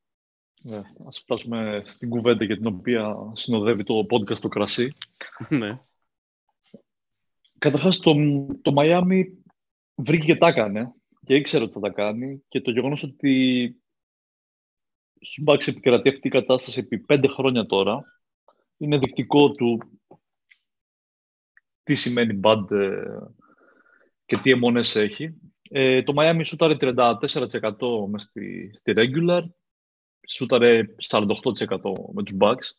[0.62, 4.94] ναι, ας φτάσουμε στην κουβέντα για την οποία συνοδεύει το podcast το κρασί.
[5.50, 5.80] ναι.
[7.58, 8.14] Καταρχάς, το,
[8.62, 9.24] το Miami
[9.96, 10.92] βρήκε και τα έκανε
[11.26, 13.76] και ήξερε ότι θα τα κάνει και το γεγονός ότι
[15.22, 18.04] στους Bucks επικρατεί αυτή η κατάσταση επί πέντε χρόνια τώρα
[18.78, 19.80] είναι δεικτικό του
[21.84, 23.18] τι σημαίνει bad ε,
[24.26, 25.34] και τι αιμονές έχει.
[25.70, 27.18] Ε, το Miami σούταρε 34%
[28.10, 29.42] μες στη, στη regular,
[30.28, 31.26] σούταρε 48%
[32.14, 32.72] με τους Bucks.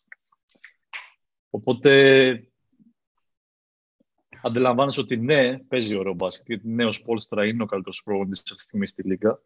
[1.51, 2.43] Οπότε
[4.43, 8.55] αντιλαμβάνεσαι ότι ναι, παίζει ωραίο μπάσκετ, γιατί ναι, ο Σπόλστρα είναι ο καλύτερος πρόγραμμας αυτή
[8.55, 9.41] τη στιγμή στη Λίγκα,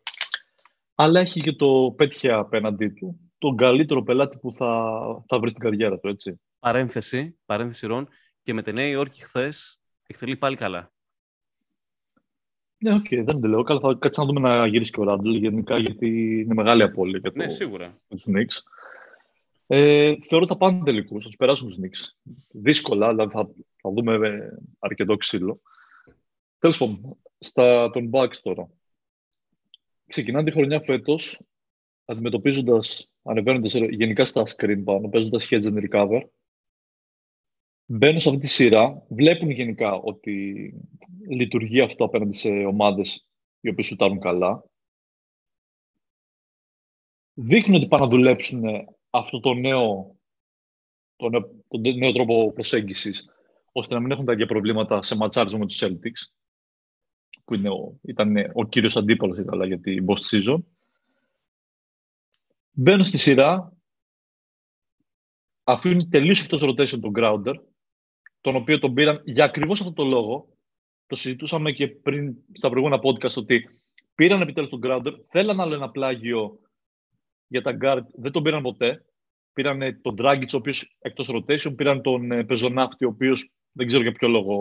[1.03, 4.93] αλλά έχει και το πέτυχε απέναντί του τον καλύτερο πελάτη που θα,
[5.27, 6.41] θα βρει στην καριέρα του, έτσι.
[6.59, 8.09] Παρένθεση, παρένθεση Ρον,
[8.43, 10.93] και με τη Νέα Υόρκη χθες εκτελεί πάλι καλά.
[12.79, 13.63] Ναι, ok, okay, δεν το λέω.
[13.63, 17.19] Καλά, θα κάτσεις να δούμε να γυρίσει και ο Ράντλ γενικά, γιατί είναι μεγάλη απώλεια
[17.19, 17.99] για ναι, σίγουρα.
[18.09, 18.59] τους Knicks.
[19.67, 22.33] Ε, θεωρώ τα πάνε τελικούς, θα τους περάσουν τους Knicks.
[22.51, 24.49] Δύσκολα, αλλά θα, θα δούμε ε,
[24.79, 25.61] αρκετό ξύλο.
[26.59, 28.71] Τέλος πάντων, στα τον Bucks τώρα.
[30.13, 31.41] Ξεκινάνε τη χρονιά φέτος
[32.05, 36.23] αντιμετωπίζοντας, ανεβαίνοντας γενικά στα screen πάνω, παίζοντας hedge and recover.
[37.87, 40.75] Μπαίνουν σε αυτή τη σειρά, βλέπουν γενικά ότι
[41.29, 43.27] λειτουργεί αυτό απέναντι σε ομάδες
[43.61, 44.65] οι οποίες σουτάρουν καλά.
[47.35, 48.63] Δείχνουν ότι πάνε να δουλέψουν
[49.11, 50.17] αυτό το νέο,
[51.17, 53.29] το νέο, το νέο τρόπο προσέγγισης,
[53.73, 56.42] ώστε να μην έχουν τα ίδια προβλήματα σε ματσάρισμα με τους Celtics,
[57.45, 60.59] που είναι ο, ήταν ο κύριος αντίπαλος Ιταλά για την post season.
[62.71, 63.73] Μπαίνουν στη σειρά,
[65.65, 67.55] αφήνουν τελείως εκτός rotation τον Grounder,
[68.41, 70.49] τον οποίο τον πήραν για ακριβώς αυτό το λόγο.
[71.07, 73.69] Το συζητούσαμε και πριν στα προηγούμενα podcast ότι
[74.15, 76.59] πήραν επιτέλους τον Grounder, θέλαν άλλο ένα πλάγιο
[77.47, 79.05] για τα guard δεν τον πήραν ποτέ.
[79.53, 84.03] Πήραν τον Dragic, ο οποίος εκτός rotation, πήραν τον ε, Πεζοναύτη, ο οποίος δεν ξέρω
[84.03, 84.61] για ποιο λόγο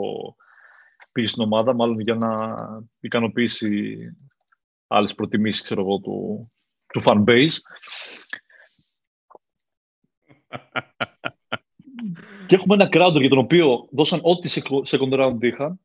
[1.11, 2.35] πήγε στην ομάδα, μάλλον για να
[2.99, 3.97] ικανοποιήσει
[4.87, 6.51] άλλες προτιμήσεις, ξέρω εγώ, του,
[6.87, 7.55] του fan base.
[12.47, 15.79] και έχουμε ένα crowd για τον οποίο δώσαν ό,τι second round είχαν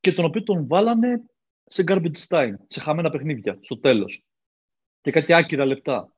[0.00, 1.22] και τον οποίο τον βάλανε
[1.64, 4.26] σε garbage time, σε χαμένα παιχνίδια, στο τέλος
[5.00, 6.16] και κάτι άκυρα λεπτά.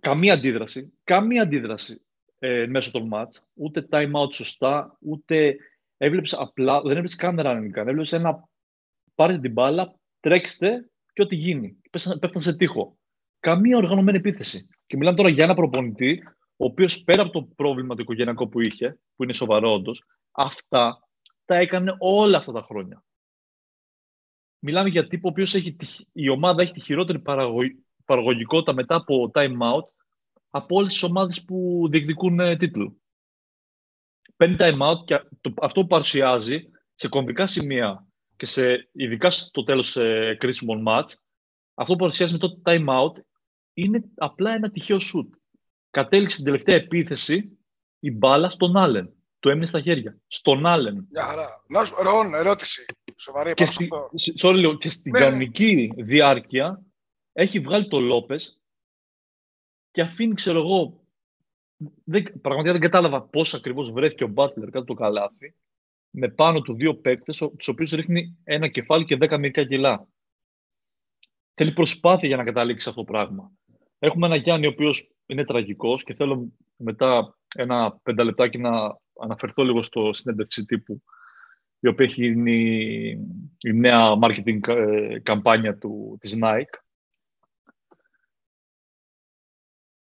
[0.00, 2.05] Καμία αντίδραση, καμία αντίδραση
[2.38, 5.56] ε, μέσω των μάτς, ούτε time out σωστά, ούτε
[5.96, 8.48] έβλεψες απλά, δεν έβλεψες καν running gun, έβλεψες ένα
[9.14, 11.80] πάρετε την μπάλα, τρέξτε και ό,τι γίνει.
[11.90, 12.98] Πέφτανε σε τείχο.
[13.40, 14.68] Καμία οργανωμένη επίθεση.
[14.86, 16.22] Και μιλάμε τώρα για ένα προπονητή,
[16.56, 21.08] ο οποίος πέρα από το πρόβλημα το οικογενειακό που είχε, που είναι σοβαρό όντως, αυτά
[21.44, 23.04] τα έκανε όλα αυτά τα χρόνια.
[24.58, 25.76] Μιλάμε για τύπο ο οποίος έχει,
[26.12, 27.22] η ομάδα έχει τη χειρότερη
[28.04, 29.84] παραγωγικότητα μετά από time out
[30.56, 32.96] από όλες τις ομάδες που διεκδικούν ε, τίτλο.
[34.36, 35.14] Παίρνει time out και
[35.60, 41.08] αυτό που παρουσιάζει σε κομβικά σημεία και σε, ειδικά στο τέλος ε, κρίσιμων match,
[41.74, 43.22] αυτό που παρουσιάζει με το time out
[43.72, 45.28] είναι απλά ένα τυχαίο shoot.
[45.90, 47.58] Κατέληξε την τελευταία επίθεση
[47.98, 49.12] η μπάλα στον Άλεν.
[49.38, 50.18] Του έμεινε στα χέρια.
[50.26, 51.06] Στον Άλεν.
[51.10, 51.46] Για χαρά.
[52.02, 52.84] Ρον, ερώτηση.
[53.16, 53.88] Σοβαρή και, στη,
[54.42, 55.18] sorry, και στην ναι.
[55.18, 56.82] κανονική διάρκεια
[57.32, 58.36] έχει βγάλει το Λόπε
[59.96, 61.00] και αφήνει, ξέρω εγώ,
[62.04, 65.54] δεν, πραγματικά δεν κατάλαβα πώς ακριβώς βρέθηκε ο Μπάτλερ κάτω το καλάθι
[66.10, 70.08] με πάνω του δύο παίκτες, τους οποίους ρίχνει ένα κεφάλι και δέκα μερικά κιλά.
[71.54, 73.52] Θέλει προσπάθεια για να καταλήξει αυτό το πράγμα.
[73.98, 79.82] Έχουμε ένα Γιάννη ο οποίος είναι τραγικός και θέλω μετά ένα πενταλεπτάκι να αναφερθώ λίγο
[79.82, 81.02] στο συνέντευξη τύπου
[81.80, 82.60] η οποία έχει γίνει
[83.58, 86.85] η νέα marketing ε, καμπάνια του, της Nike.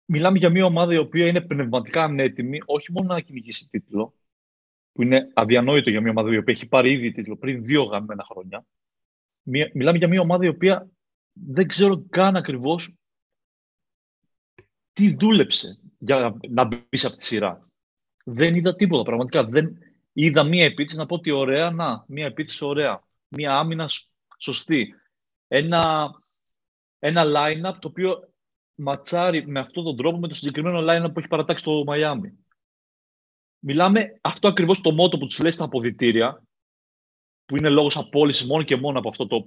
[0.04, 4.14] Μιλάμε για μια ομάδα η οποία είναι πνευματικά ανέτοιμη, όχι μόνο να κυνηγήσει τίτλο,
[4.92, 8.24] που είναι αδιανόητο για μια ομάδα η οποία έχει πάρει ήδη τίτλο πριν δύο γαμμένα
[8.24, 8.64] χρόνια.
[9.72, 10.90] Μιλάμε για μια ομάδα η οποία
[11.32, 12.94] δεν ξέρω καν ακριβώς
[14.92, 17.60] τι δούλεψε για να μπει σε αυτή τη σειρά.
[18.24, 19.44] Δεν είδα τίποτα, πραγματικά.
[19.44, 19.78] Δεν,
[20.16, 23.02] Είδα μία επίθεση να πω ότι ωραία, να, μία επίθεση ωραία.
[23.28, 23.88] Μία άμυνα
[24.38, 24.94] σωστή.
[25.48, 26.10] Ένα,
[26.98, 28.33] ένα line-up το οποίο
[28.74, 32.38] ματσάρει με αυτόν τον τρόπο με το συγκεκριμένο line-up που έχει παρατάξει το Μαϊάμι.
[33.58, 36.42] Μιλάμε αυτό ακριβώς το μότο που τους λέει στα αποδητήρια,
[37.44, 39.46] που είναι λόγος απόλυσης μόνο και μόνο από αυτό το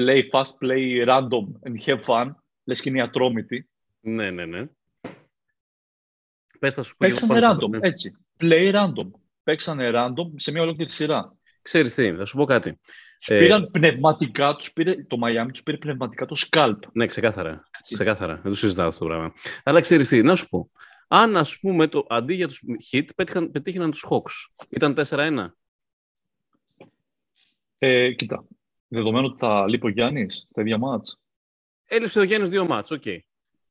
[0.00, 2.30] play fast, play random and have fun,
[2.64, 3.68] λες και είναι ατρόμητη.
[4.00, 4.66] Ναι, ναι, ναι.
[6.58, 7.78] Πες θα σου πω Παίξανε random, ναι.
[7.80, 8.16] έτσι.
[8.40, 9.10] Play random
[9.42, 11.36] παίξανε random σε μια ολόκληρη σειρά.
[11.62, 12.78] Ξέρεις τι, θα σου πω κάτι.
[13.18, 13.38] Τους ε...
[13.38, 16.78] πήραν πνευματικά, τους πήρε, το Miami τους πήρε πνευματικά το scalp.
[16.92, 17.68] Ναι, ξεκάθαρα.
[17.92, 18.04] Έτσι.
[18.04, 18.34] Ξεκάθαρα.
[18.34, 19.32] Δεν το συζητάω αυτό το πράγμα.
[19.62, 20.70] Αλλά ξέρεις τι, να σου πω.
[21.08, 24.64] Αν ας πούμε το, αντί για τους hit πέτυχαν, πετύχαιναν τους Hawks.
[24.68, 25.46] Ήταν 4-1.
[27.78, 28.44] Ε, κοίτα,
[28.88, 31.20] δεδομένου ότι θα λείπει ο Γιάννης, τα ίδια ματς.
[31.84, 33.02] Έλειψε ο Γιάννης δύο ματς, ok.
[33.04, 33.18] Okay.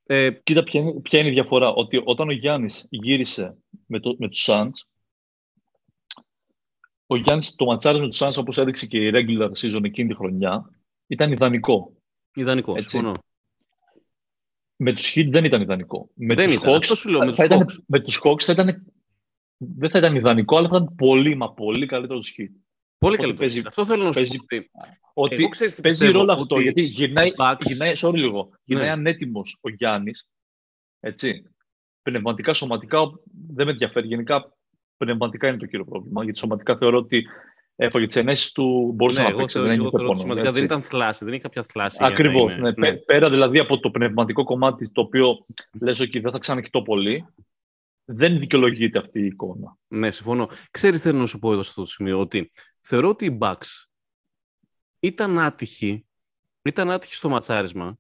[0.06, 1.70] Ε, Κοίτα, ποια είναι, ποια είναι η διαφορά.
[1.70, 4.72] Ότι όταν ο Γιάννης γύρισε με, το, με τους Suns,
[7.06, 10.16] ο Γιάννης το ματσάρισμα με τους Suns, όπως έδειξε και η regular season εκείνη τη
[10.16, 10.70] χρονιά,
[11.08, 11.94] ήταν ιδανικό.
[12.34, 12.90] Ιδανικό, Έτσι.
[12.90, 13.14] συμφωνώ.
[14.77, 16.10] Με τους Heat δεν ήταν ιδανικό.
[16.15, 16.73] Με Δεν τους ήταν.
[16.73, 17.76] Hawks, Αυτό σου λέω, με τους θα ήταν, Hawks.
[17.88, 18.85] με τους Hawks θα ήταν,
[19.57, 22.49] δεν θα ήταν ιδανικό, αλλά θα ήταν πολύ, μα πολύ καλύτερο τους Heat.
[22.97, 23.38] Πολύ Οπότε καλύτερο.
[23.38, 24.45] παίζει- Αυτό θέλω να σου παίζει- πω.
[24.56, 24.69] ότι
[25.14, 28.14] Ότι Εγώ ξέρεις τι παίζει πιστεύω, ρόλο αυτό, ότι γιατί γυρνάει, οι Bucks- γυρνάει, sorry
[28.14, 28.91] λίγο, γυρνάει Ναι.
[28.91, 30.27] ανέτοιμος ο Γιάννης,
[30.99, 31.43] έτσι.
[32.02, 32.99] Πνευματικά, σωματικά
[33.53, 34.07] δεν με ενδιαφέρει.
[34.07, 34.53] Γενικά,
[34.97, 36.23] πνευματικά είναι το κύριο πρόβλημα.
[36.23, 37.26] Γιατί σωματικά θεωρώ ότι
[37.76, 40.22] έφαγε τις ενέσεις του, μπορούσε Ναι, να εγώ παίξει, θεωρώ, δεν εγώ είχε θεωρώ ότι
[40.22, 40.30] πόνο.
[40.30, 40.73] σημαντικά δεν έτσι.
[40.76, 41.97] ήταν θλάση, δεν είχε κάποια θλάση.
[41.99, 42.73] για να Ακριβώς, είναι- ναι.
[42.73, 45.45] Πέ- Πέρα δηλαδή από το πνευματικό κομμάτι το οποίο
[45.81, 47.26] λες ότι δεν θα ξανακοιτώ πολύ,
[48.06, 49.77] δεν δικαιολογείται αυτή η εικόνα.
[49.88, 50.49] Ναι, συμφωνώ.
[50.72, 53.38] Ξέρεις τι θέλω να σου πω εδώ σε αυτό το σημείο, ότι θεωρώ ότι οι
[53.41, 53.85] Bucks
[54.99, 56.06] ήταν άτυχοι,
[56.61, 57.97] ήταν άτυχοι στο ματσάρισμα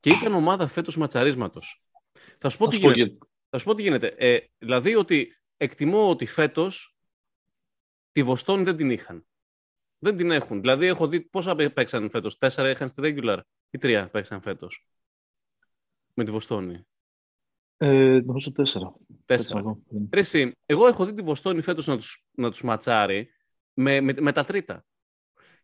[0.00, 1.82] και ήταν ομάδα φέτος ματσαρίσματος.
[2.38, 3.10] Θα σου πω Θα τι σου πω γίνεται.
[3.10, 3.18] γιατί.
[3.50, 4.14] Θα σου πω τι γίνεται.
[4.18, 6.95] Ε, δηλαδή ότι εκτιμώ ότι φέτος
[8.16, 9.26] τη Βοστόνη δεν την είχαν.
[9.98, 10.60] Δεν την έχουν.
[10.60, 12.36] Δηλαδή έχω δει πόσα παί- παίξαν φέτος.
[12.38, 13.38] Τέσσερα είχαν στη regular
[13.70, 14.86] ή τρία παίξαν φέτος.
[16.14, 16.86] Με τη Βοστόνη;
[17.76, 18.94] Ε, νομίζω τέσσερα.
[19.24, 19.58] Τέσσερα.
[19.58, 19.78] εδώ.
[20.12, 23.28] Ρε εσύ, εγώ έχω δει τη Βοστόνη φέτος να τους, να τους ματσάρει
[23.74, 24.84] με, με, με τα τρίτα.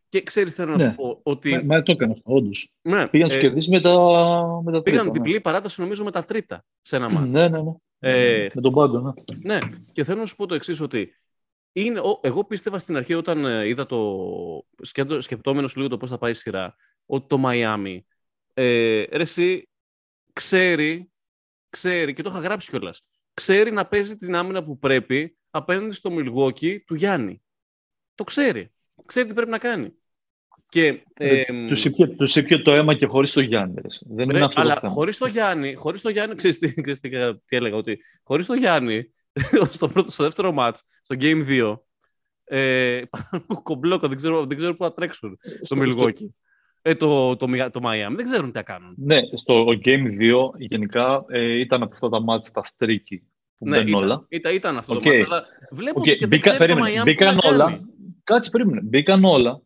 [0.08, 0.82] Και ξέρεις θέλω να Ναι.
[0.90, 1.54] σου πω ότι...
[1.56, 2.72] Μα, μα το έκανε αυτό, όντως.
[2.82, 3.90] ναι, Πήγαν να ε, τους κερδίσει με τα,
[4.64, 7.18] με τα πήγαν τρίτα, διπλή παράταση νομίζω με τα τρίτα σε ένα ναι.
[7.18, 7.34] μάτς.
[7.34, 7.72] Ναι, ναι, ναι.
[7.98, 9.36] Ε, με τον πάγκο, ναι.
[9.54, 9.58] Ναι,
[9.92, 11.14] και θέλω να σου πω το εξής ότι
[11.72, 14.18] είναι, ο- εγώ πίστευα στην αρχή όταν ε, είδα το
[14.82, 16.76] σκέπτο, σκεπτόμενος λίγο το πώς θα πάει η σειρά,
[17.06, 18.06] ότι το Μαϊάμι,
[18.54, 19.68] ε, ρε εσύ,
[20.32, 21.10] ξέρει,
[21.68, 23.02] ξέρει, και το είχα γράψει κιόλας,
[23.34, 27.42] ξέρει να παίζει την άμυνα που πρέπει απέναντι στο Milwaukee του Γιάννη.
[28.14, 28.72] Το ξέρει.
[29.06, 29.92] Ξέρει τι πρέπει να κάνει.
[30.68, 33.74] Και, ε, Τους ήπια, τους ήπια το αίμα και χωρίς το Γιάννη.
[33.74, 33.88] ρε.
[34.00, 34.92] Δεν Ρε, είναι αυτό αλλά το θέμα.
[34.92, 37.08] χωρίς το Γιάννη, χωρίς το Γιάννη, ξέρεις τι, ξέρεις τι,
[37.44, 39.12] τι έλεγα, ότι χωρίς το Γιάννη,
[39.76, 41.78] στο, πρώτο, στο δεύτερο ματς, στο Game 2,
[42.44, 43.02] ε,
[43.62, 45.38] κομπλόκο, δεν ξέρω, δεν ξέρω πού θα τρέξουν
[45.68, 46.26] το Milwaukee.
[46.82, 48.94] Ε, το, το, το, το Miami, δεν ξέρουν τι θα κάνουν.
[48.96, 53.18] Ναι, στο Game 2 γενικά ε, ήταν από αυτά τα ματς τα streaky
[53.59, 54.26] που Ναι, μπαίνουν ήταν, όλα.
[54.28, 55.02] ήταν, ήταν αυτό Οκ.
[55.02, 57.46] το ματς, αλλά βλέπω Οκ, ότι και μπήκα- δεν ξέρει το περίμενε, Miami μπήκαν τι
[57.48, 57.64] να όλα.
[57.64, 57.80] κάνει.
[58.24, 58.80] Κάτσε, περίμενε.
[58.80, 59.62] Μπήκαν όλα.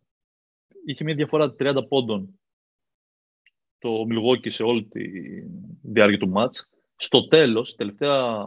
[0.86, 2.40] Είχε μια διαφορά 30 πόντων
[3.78, 5.02] το Milwaukee σε όλη τη
[5.82, 6.68] διάρκεια του μάτς.
[6.96, 8.44] Στο τέλος, τελευταία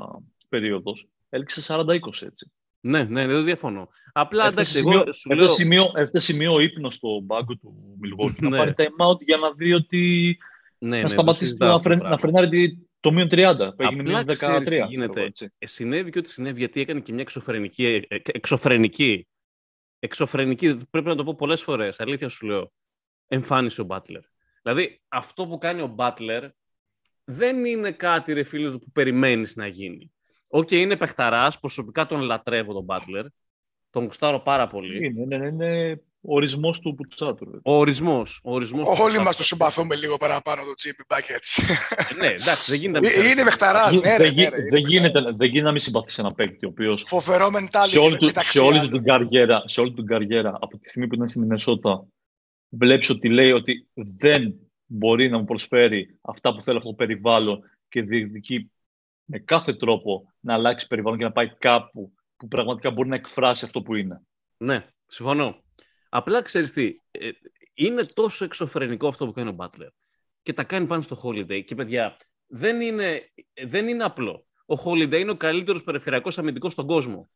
[0.49, 2.51] περίοδος, έληξε 40-20 έτσι.
[2.81, 3.89] Ναι, ναι, δεν διαφωνώ.
[4.11, 5.55] Απλά εντάξει, Έφτασε εγώ σημείο- σου έφτασε λέω.
[5.55, 8.49] σημείο, έφτασε σημείο ύπνος στο μπάγκο του Milwaukee Ναι.
[8.49, 10.37] να πάρει time out για να δει ότι
[10.77, 12.39] Ναι, ναι, να το σταματήσει συζητάω να, αυτό το φρεν, να πράγμα.
[12.39, 14.37] φρενάρει τη- το μείον 30 που έγινε Απλά μείον 13.
[14.37, 15.19] ξέρεις τι ξέρω γίνεται.
[15.19, 15.53] εγώ, έτσι.
[15.57, 19.27] Ε, συνέβη και ό,τι συνέβη γιατί έκανε και μια εξωφρενική, ε, ε, εξωφρενική,
[19.99, 22.71] εξωφρενική, πρέπει να το πω πολλές φορές, αλήθεια σου λέω,
[23.27, 24.21] εμφάνιση ο Μπάτλερ.
[24.63, 26.43] Δηλαδή, αυτό που κάνει ο Μπάτλερ
[27.25, 30.11] δεν είναι κάτι, ρε φίλε, που περιμένεις να γίνει.
[30.51, 33.25] Οκ, είναι παιχταράς, προσωπικά τον λατρεύω τον Μπάτλερ,
[33.89, 35.05] τον γουστάρω πάρα πολύ.
[35.05, 37.51] Είναι, είναι, είναι, είναι ο ορισμός του Πουτσάτου.
[37.51, 37.57] ρε.
[37.63, 39.23] Ο ορισμός, ο ορισμός του Όλοι Μπάτλερ.
[39.23, 41.63] μας το συμπαθούμε λίγο παραπάνω το Jimmy Buckets.
[42.09, 42.99] Ε, Ναι, εντάξει, δεν γίνεται.
[42.99, 43.43] να μην Ε, Είναι ξέρεις.
[43.43, 45.37] παιχταράς, Γι- ναι, ρε, δεν, ναι, γι- ρε, είναι δεν γίνεται, παιχταράς.
[45.37, 48.51] δεν γίνεται να μην συμπαθείς ένα παίκτη ο οποίος Φοβερό mentality σε όλη, του, μεταξύ
[48.51, 48.91] σε, όλη του άλλων.
[48.91, 52.05] την καριέρα, σε όλη του την καριέρα, από τη στιγμή που ήταν στη Μινεσότα,
[52.69, 54.53] βλέπεις ότι λέει ότι δεν
[54.85, 57.59] μπορεί να μου προσφέρει αυτά που θέλω αυτό το περιβάλλον
[57.89, 58.71] και διεκδικεί
[59.31, 63.65] με κάθε τρόπο να αλλάξει περιβάλλον και να πάει κάπου που πραγματικά μπορεί να εκφράσει
[63.65, 64.21] αυτό που είναι.
[64.57, 65.63] Ναι, συμφωνώ.
[66.09, 67.29] Απλά ξέρεις τι, ε,
[67.73, 69.89] είναι τόσο εξωφρενικό αυτό που κάνει ο Μπάτλερ
[70.41, 71.63] και τα κάνει πάνω στο Holiday.
[71.65, 73.31] Και παιδιά, δεν είναι,
[73.65, 74.45] δεν είναι απλό.
[74.65, 77.29] Ο Holiday είναι ο καλύτερος περιφερειακός αμυντικός στον κόσμο.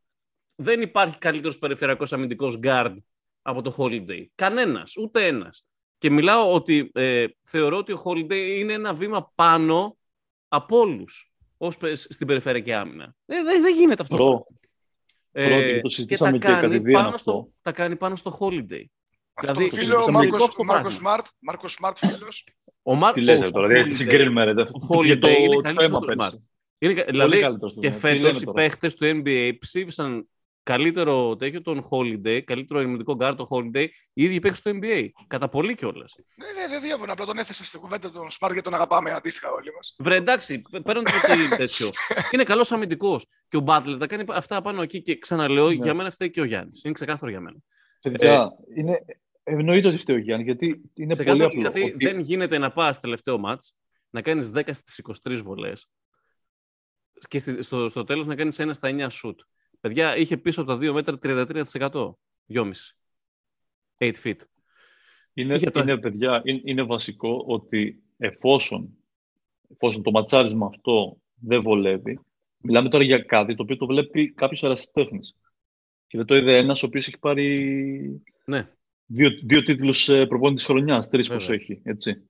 [0.54, 2.96] Δεν υπάρχει καλύτερος περιφερειακός αμυντικός guard
[3.42, 4.26] από το Holiday.
[4.34, 5.66] Κανένας, ούτε ένας.
[5.98, 9.96] Και μιλάω ότι ε, θεωρώ ότι ο Holiday είναι ένα βήμα πάνω
[10.48, 11.33] από όλους
[11.92, 13.14] στην περιφερειακή άμυνα.
[13.26, 14.16] Ε, δεν, δεν γίνεται αυτό.
[14.16, 14.46] Προ,
[15.32, 17.50] Ε, Πρώτο, και το και συζητήσαμε τα και κάνει, κατηδίαν πάνω στο, αυτό.
[17.62, 18.84] τα κάνει πάνω στο holiday.
[19.34, 21.10] Αυτό Δηλαδή, το φίλο, ο το σημαντικό Μάρκος, αυτό Μάρκος πράγμα.
[21.10, 22.46] Σμαρτ, Μάρκος Σμαρτ φίλος.
[22.82, 24.52] Ο Μάρκο Τι λες ρε τώρα, δηλαδή, συγκρίνουμε ρε.
[24.52, 26.48] δε- Holiday για το- είναι το καλύτερος αίμα από τον πέρσι.
[26.78, 28.00] είναι, κα- Πολύ δηλαδή καλύτερος του και Smart.
[28.00, 30.28] Τι λέμε φέτος οι τώρα; παίχτες του NBA ψήφισαν
[30.64, 35.08] καλύτερο τέτοιο τον Holiday, καλύτερο ελληνικό guard τον Holiday, οι ίδιοι παίχτες του NBA.
[35.26, 36.14] Κατά πολύ κιόλας.
[36.34, 37.12] Ναι, ναι, δεν διαφωνώ.
[37.12, 39.94] Απλά τον έθεσα στην κουβέντα τον Σμαρτ γιατί τον αγαπάμε αντίστοιχα όλοι μας.
[39.98, 41.10] Βρε εντάξει, παίρνουν το
[41.50, 41.88] τι τέτοιο.
[42.32, 43.26] Είναι καλός αμυντικός.
[43.48, 45.74] Και ο Butler τα κάνει αυτά πάνω εκεί και ξαναλέω, Ναι.
[45.74, 46.82] για μένα φταίει και ο Γιάννης.
[46.84, 47.56] Είναι ξεκάθαρο για μένα.
[48.02, 49.04] Παιδιά, είναι,
[49.42, 51.60] εννοείται ότι φταίει ο Γιάννης, γιατί είναι πολύ Ξεκάθαρο, απλό.
[51.60, 53.74] γιατί ότι- δεν γίνεται να πας τελευταίο μάτς,
[54.10, 55.86] να κάνεις 10 στις 23 βολές
[57.28, 59.40] και στη- στο, στο τέλος να κάνεις ένα στα 9 σουτ.
[59.84, 62.18] Παιδιά, είχε πίσω από τα 2 μέτρα 33%.
[62.46, 62.70] 2,5.
[63.98, 64.36] 8 feet.
[65.34, 68.96] Είναι, Είχε τα- είναι, παιδιά, είναι, είναι βασικό ότι εφόσον,
[69.72, 72.20] εφόσον το ματσάρισμα αυτό δεν βολεύει,
[72.58, 75.36] μιλάμε τώρα για κάτι το οποίο το βλέπει κάποιος ερασιτέχνης.
[76.06, 78.70] Και δεν το είδε ένας ο οποίος έχει πάρει Ναι.
[79.06, 81.60] δύο, δύο τίτλους ε, προπόνητης χρονιάς, τρεις πως Βέβαια.
[81.62, 82.28] έχει, έτσι.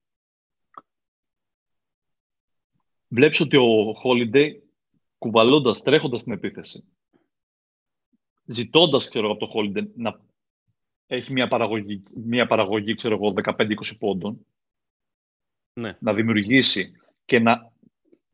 [3.09, 4.51] βλέπεις ότι ο Holiday
[5.19, 6.85] κουβαλώντας, τρέχοντας την επίθεση,
[8.47, 10.21] ζητώντας, ξέρω από το Holiday να
[11.07, 14.47] έχει μια παραγωγή, μια παραγωγή ξέρω εγώ, 15-20 πόντων,
[15.81, 15.97] Ναι.
[16.01, 16.93] να δημιουργήσει
[17.25, 17.73] και να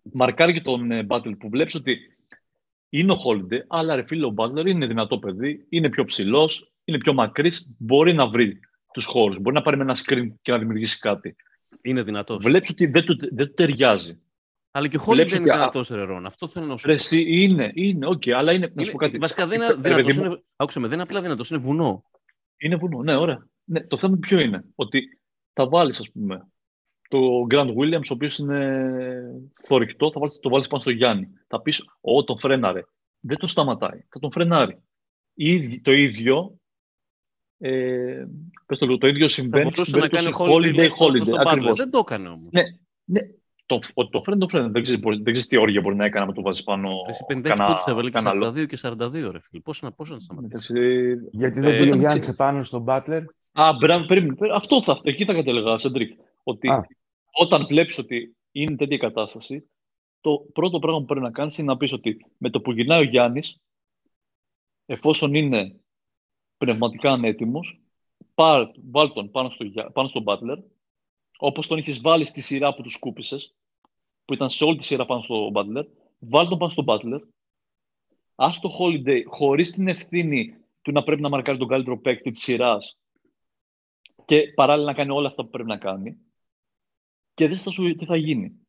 [0.03, 1.99] μαρκάρει και τον ε, Butler που βλέπεις ότι
[2.89, 6.99] είναι ο Holiday, αλλά ρε φίλε ο Butler είναι δυνατό παιδί, είναι πιο ψηλός, είναι
[6.99, 8.61] πιο μακρύς, μπορεί να βρει
[8.93, 11.37] τους χώρους, μπορεί να πάρει με ένα screen και να δημιουργήσει κάτι.
[11.83, 12.45] Είναι δυνατός.
[12.45, 14.21] Βλέπεις ότι δεν του, δεν του ταιριάζει.
[14.71, 16.27] Αλλά και ο Holiday βλέπεις δεν είναι ότι, α- δυνατός, ρε Ρόν.
[16.27, 16.99] Αυτό θέλω να σου Ρε, πω.
[17.01, 19.19] εσύ είναι, είναι, οκ, αλλά είναι, να σου πω Είναι- κάτι.
[19.19, 21.59] Βασικά δεν Ρε, είναι παιδί δυνατός, μου, είναι, άκουσε με, δεν είναι απλά δυνατός, είναι
[21.59, 22.03] βουνό.
[22.57, 23.47] Είναι βουνό, ναι, ωραία.
[23.65, 25.21] Ναι, το θέμα ποιο είναι, ότι
[25.53, 26.49] θα βάλεις, ας πούμε,
[27.09, 27.19] το
[27.51, 28.83] Grant Williams, ο οποίος είναι
[29.67, 31.29] θορυκτό, θα βάλεις, το βάλεις πάνω στο Γιάννη.
[31.47, 32.83] Θα πεις, ω, τον φρέναρε.
[33.21, 34.79] Δεν το σταματάει, θα τον φρενάρει.
[35.35, 36.55] Ήδη- το ίδιο,
[37.59, 38.25] ε,
[38.67, 40.89] πες το, λίγο, το ίδιο Θα συμβαίνει στην μπορούσε να κάνει περίπτωση Holiday Holiday, μέσα
[40.97, 41.47] στο- Holiday, στον Butler.
[41.47, 41.79] ακριβώς.
[41.79, 42.49] Δεν το έκανε όμως.
[42.53, 42.63] Ναι,
[43.05, 43.21] ναι.
[43.71, 44.71] Το, ο- το φρένο, το φρένο.
[44.71, 47.25] Δεν ξέρεις, μπορεί- δεν ξέρεις τι όργια μπορεί να έκανε να το βάζεις πάνω Εσύ
[47.29, 48.45] 56 κανένα- πόντους έβαλε και κανένα άλλο.
[48.63, 49.61] 42 και 42, ρε φίλε.
[49.61, 52.65] Πώς να, πώς να σταματήσεις; Εντάξει, Γιατί δεν Ε, πήγε ο ήταν Γιάννης τσι- επάνω
[52.65, 53.23] στον Butler;
[53.53, 54.35] Α, μπράβο, περίμενε.
[54.35, 54.55] περίμενε.
[54.55, 56.19] Αυτό θα, εκεί θα κατέλεγα, Σεντρίκ.
[56.43, 56.87] Ότι Α.
[57.33, 59.71] όταν βλέπεις ότι είναι τέτοια κατάσταση,
[60.21, 63.01] το πρώτο πράγμα που πρέπει να κάνεις είναι να πεις ότι με το που γυρνάει
[63.01, 63.61] ο Γιάννης,
[64.87, 65.81] εφόσον είναι
[66.57, 67.81] πνευματικά ανέτοιμος,
[68.35, 70.59] πάρ, βάλ τον πάνω, στο, Γιά- πάνω στον Butler,
[71.39, 73.55] όπως τον είχες βάλει στη σειρά που τους σκούπισες,
[74.25, 75.85] που ήταν σε όλη τη σειρά πάνω στο Butler,
[76.19, 77.21] βάλ τον πάνω στον Butler,
[78.35, 82.43] ας το Holiday χωρίς την ευθύνη του να πρέπει να μαρκάρει τον καλύτερο παίκτη της
[82.43, 82.99] σειράς
[84.25, 86.17] και παράλληλα να κάνει όλα αυτά που πρέπει να κάνει
[87.35, 88.67] και δεν θα σου τι θα γίνει.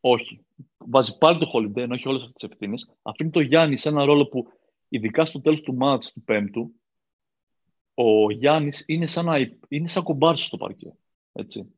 [0.00, 0.46] Όχι.
[0.78, 2.90] Βάζει πάλι το Holiday, ενώ έχει όλες αυτές τις ευθύνες.
[3.02, 4.46] Αφήνει το Γιάννη σε ένα ρόλο που
[4.88, 6.74] ειδικά στο τέλος του ματς του πέμπτου
[7.94, 9.38] ο Γιάννης είναι σαν, να,
[9.68, 10.96] είναι σαν κομπάρσος στο παρκέ.
[11.32, 11.74] Έτσι.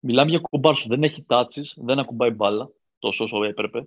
[0.00, 0.86] Μιλάμε για κομπάρσο.
[0.88, 2.68] Δεν έχει touches, δεν ακουμπάει μπάλα
[2.98, 3.86] τόσο όσο έπρεπε.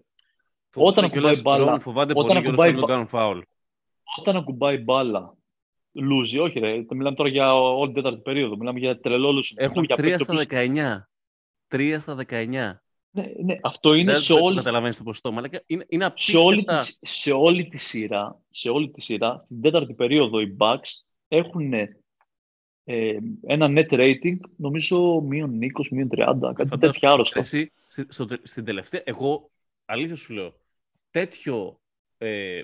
[0.69, 3.07] Φοβάται όταν κιόλας, ακουμπάει μπάλα- Ρόν, φοβάται όταν πολύ κιόλας ακουμπάει να τον μπα- κάνουν
[3.07, 3.39] φάουλ.
[4.17, 5.33] Όταν ακουμπάει μπάλα,
[5.93, 6.39] λούζει.
[6.39, 6.85] Όχι, ρε.
[6.89, 8.57] Μιλάμε τώρα για όλη την τέταρτη περίοδο.
[8.57, 9.53] Μιλάμε για τρελό λούζι.
[9.57, 11.09] Έχουν Μιλάμε για 3 παίκτη ο στα οποίος- 19.
[11.67, 12.81] 3 στα 19.
[13.11, 15.31] Ναι, ναι, αυτό είναι Δεν σε δεν όλη, καταλαβαίνεις το ποσοστό.
[15.31, 15.61] μαλάκα.
[15.65, 16.97] Είναι, είναι σε, όλη απίστευτα.
[16.99, 20.89] τη, σε, όλη τη σειρά, σε όλη τη σειρά, στην τέταρτη περίοδο οι Bucks
[21.27, 21.73] έχουν
[22.91, 27.39] ε, ένα net rating, νομίζω μείον 20, μείον 30, κάτι Φαντάσου, τέτοια άρρωστα.
[27.39, 29.51] Εσύ, στη- στο τε- στην τελευταία, εγώ
[29.85, 30.59] αλήθεια σου λέω,
[31.11, 31.79] τέτοιο
[32.17, 32.57] ε,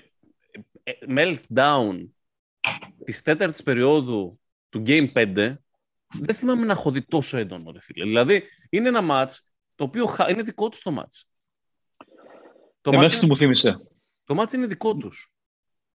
[0.82, 2.06] ε, meltdown
[3.04, 5.34] της τέταρτης περίοδου του Game 5,
[6.20, 8.04] δεν θυμάμαι να έχω δει τόσο έντονο, ρε φίλε.
[8.04, 9.34] Δηλαδή, είναι ένα match
[9.74, 11.22] το οποίο χα- είναι δικό τους το match.
[12.80, 13.76] Το Εμένα match, τι είναι, μου θύμισε.
[14.24, 15.32] το match είναι δικό τους.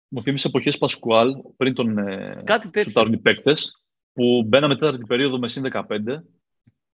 [0.09, 2.83] Μου θύμισε εποχές Πασκουάλ, πριν τον ε, Κάτι τέτοιο.
[2.91, 5.83] σουτάρουν οι παίκτες, που μπαίναμε τέταρτη περίοδο με συν 15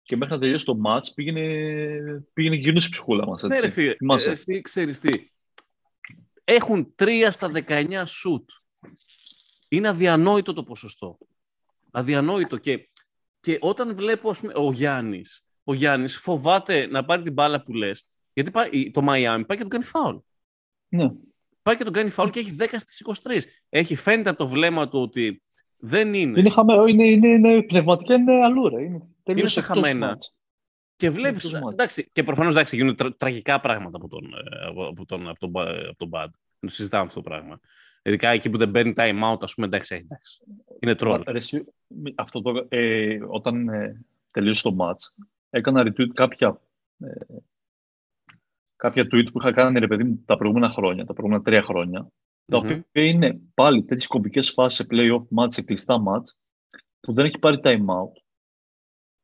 [0.04, 3.42] και μέχρι να τελειώσει το match πήγαινε, πήγαινε γυρνούσε η ψυχούλα μας.
[3.42, 3.68] Ναι, Έτσι.
[3.68, 4.32] ρε φίλε, Θυμάσαι.
[4.32, 5.32] εσύ ξέρεις τι.
[6.44, 8.50] Έχουν 3 στα 19 σουτ.
[9.70, 11.18] Είναι αδιανόητο το ποσοστό.
[11.92, 12.58] Αδιανόητο.
[12.58, 12.90] Και,
[13.40, 17.74] και όταν βλέπω ας πούμε, ο Γιάννης, ο Γιάννης φοβάται να πάρει την μπάλα που
[17.74, 18.04] λες,
[18.34, 20.16] γιατί πάει, το Μαϊάμι πάει και τον κάνει φάουλ.
[20.88, 21.12] Ναι.
[21.62, 23.42] Πάει και τον κάνει φάουλ και έχει 10 στις 23.
[23.70, 25.44] Έχει φαίνεται από το βλέμμα του ότι
[25.86, 26.40] δεν είναι.
[26.40, 28.84] Είναι, χαμένο, είναι, είναι, είναι, πνευματικά είναι αλλού, ρε.
[28.84, 30.16] Είναι, τελείως στα εκτός χαμένα.
[30.18, 30.34] match.
[30.96, 31.46] Και βλέπεις.
[31.46, 31.74] αυτός μάτς.
[31.74, 35.40] Εντάξει, και προφανώς εντάξει, γίνονται τρα- τραγικά πράγματα από τον, ε, από, από τον, από
[35.40, 36.28] τον, Ba- από τον Bad.
[36.60, 37.60] Δεν το συζητάμε αυτό το πράγμα.
[38.04, 40.44] Ειδικά εκεί που δεν παίρνει time out, ας πούμε, εντάξει, εντάξει.
[40.80, 41.24] Είναι τρόλ.
[41.28, 46.62] Ρε, εσύ, μη- αυτό το, ε, όταν ε, τελείωσε το match, έκανα retweet κάποια,
[47.00, 47.12] ε,
[48.76, 52.08] κάποια tweet που είχα κάνει ρε παιδί μου τα προηγούμενα χρόνια, τα προηγούμενα τρία χρόνια,
[52.46, 52.70] τα Μμμ.
[52.72, 56.24] οποία είναι πάλι τέτοιες κομβικές φάσεις σε play-off match, σε κλειστά match,
[57.00, 58.22] που δεν έχει πάρει time out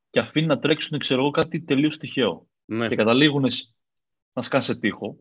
[0.09, 2.47] και αφήνει να τρέξουν, ξέρω εγώ, κάτι τελείως τυχαίο.
[2.65, 2.87] Ναι.
[2.87, 3.73] και καταλήγουν σ-
[4.33, 5.17] να σκάνε σε τείχο.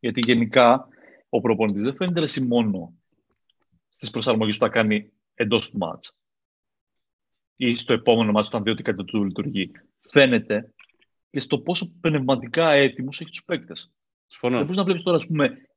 [0.00, 0.88] Γιατί γενικά
[1.28, 2.94] ο προπονητής δεν φαίνεται ρε εσύ μόνο
[3.90, 6.16] στις προσαρμογές που θα κάνει εντός του μάτς
[7.56, 9.70] ή στο επόμενο μάτς όταν δει ότι κάτι του λειτουργεί.
[10.10, 10.72] Φαίνεται
[11.30, 13.82] και στο πόσο πνευματικά έτοιμους έχει τους παίκτες.
[13.82, 13.94] Δεν
[14.26, 14.60] Συμφωνώ.
[14.60, 15.68] μπορείς να βλέπεις τώρα, ας πούμε,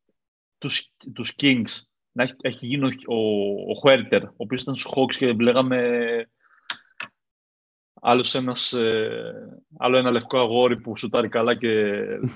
[0.57, 3.17] τους, τους Kings να έχει, έχει γίνει ο, ο,
[3.71, 5.99] ο Χουέρτερ, ο οποίος ήταν στους Hawks και λέγαμε
[8.01, 11.67] άλλος ένας, ε, άλλο ένα λευκό αγόρι που σουτάρει καλά και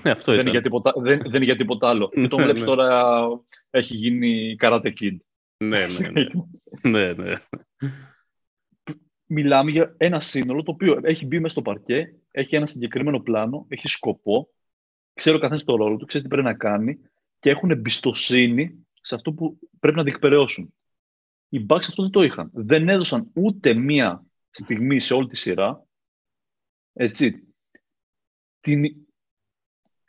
[0.02, 0.52] Ναι, αυτό δεν είναι, ήταν.
[0.52, 2.08] για τίποτα, δεν, δεν είναι για τίποτα άλλο.
[2.08, 2.68] Και τον Ναι, βλέπεις ναι.
[2.68, 3.26] τώρα
[3.70, 5.16] έχει γίνει Karate Kid.
[5.64, 6.26] ναι, ναι, ναι.
[6.90, 7.34] ναι, ναι.
[9.26, 13.66] Μιλάμε για ένα σύνολο το οποίο έχει μπει μέσα στο παρκέ, έχει ένα συγκεκριμένο πλάνο,
[13.68, 14.48] έχει σκοπό,
[15.14, 17.00] ξέρει ο καθένας το ρόλο του, ξέρει τι πρέπει να κάνει
[17.40, 20.74] και έχουν εμπιστοσύνη σε αυτό που πρέπει να διεκπαιρεώσουν.
[21.48, 22.50] Οι Bucks αυτό δεν το είχαν.
[22.52, 25.84] Δεν έδωσαν ούτε μία στιγμή σε όλη τη σειρά
[26.92, 27.54] έτσι,
[28.60, 28.84] την,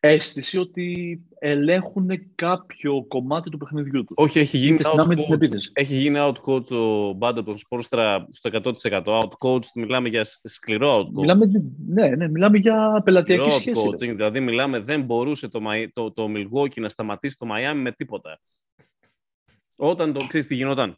[0.03, 4.15] αίσθηση ότι ελέγχουν κάποιο κομμάτι του παιχνιδιού τους.
[4.17, 5.71] Όχι, έχει γίνει, Είτε στην άμυνα, είτε στην outcoach, επίθεση.
[5.73, 9.03] έχει γίνει outcoach ο Μπάντα τον Σπόρστρα στο 100%.
[9.21, 11.11] Outcoach, μιλάμε για σκληρό outcoach.
[11.13, 11.45] Μιλάμε,
[11.87, 13.87] ναι, ναι, μιλάμε για πελατειακή Σκληρό σχέση.
[13.89, 14.13] outcoaching, ρε.
[14.13, 18.39] δηλαδή μιλάμε, δεν μπορούσε το, Μαϊ- το, το Milwaukee να σταματήσει το Miami με τίποτα.
[19.75, 20.97] Όταν το ξέρεις τι γινόταν;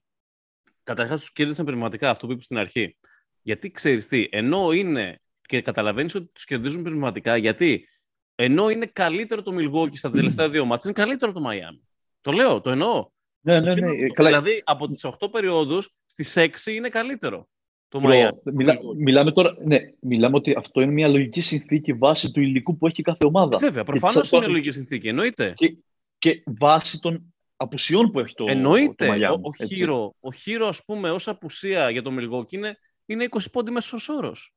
[0.83, 2.97] Καταρχάς τους κέρδισαν πνευματικά αυτό που είπες στην αρχή.
[3.41, 7.87] Γιατί ξέρεις τι, ενώ είναι και καταλαβαίνεις ότι τους κερδίζουν πνευματικά, γιατί
[8.35, 11.79] ενώ είναι καλύτερο το Milwaukee στα τελευταία δύο μάτια, είναι καλύτερο το Miami.
[12.21, 13.07] Το λέω, το εννοώ.
[13.41, 13.75] Ναι, Στο ναι, ναι.
[13.79, 17.47] σύνολο, Καλά, Δηλαδή από τις 8 περιόδους στις 6 είναι καλύτερο
[17.87, 18.29] το Bro, Miami.
[18.53, 22.87] μιλά- μιλάμε τώρα, ναι, μιλάμε ότι αυτό είναι μια λογική συνθήκη βάση του υλικού που
[22.87, 23.57] έχει κάθε ομάδα.
[23.57, 25.07] Βέβαια, Και προφανώς τσα- είναι λογική συνθήκη.
[25.07, 25.53] Εννοείται.
[25.55, 25.77] Και,
[26.17, 29.05] και βάση των απουσιών που έχει το, Εννοείται.
[29.05, 29.29] το Miami.
[29.29, 29.75] ο, ο, έτσι.
[29.75, 34.09] Χείρο, ο Χείρο, ας πούμε, ως απουσία για το Milwaukee είναι, είναι 20 πόντι μέσος
[34.09, 34.52] όρος.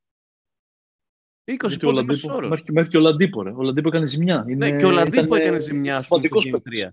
[1.52, 2.48] 20 Γιατί ο πόντι Λαντίπο- μέσος όρος.
[2.50, 3.50] Μέχρι, μέχρι και ο Λαντίπο, ρε.
[3.50, 4.44] Ο Λαντίπο έκανε ζημιά.
[4.48, 6.84] Είναι, Ναι, και ο Λαντίπο ήταν, έκανε ε, ζημιά ας πούμε, στο σημαντικός Game παίκτης.
[6.84, 6.90] 3.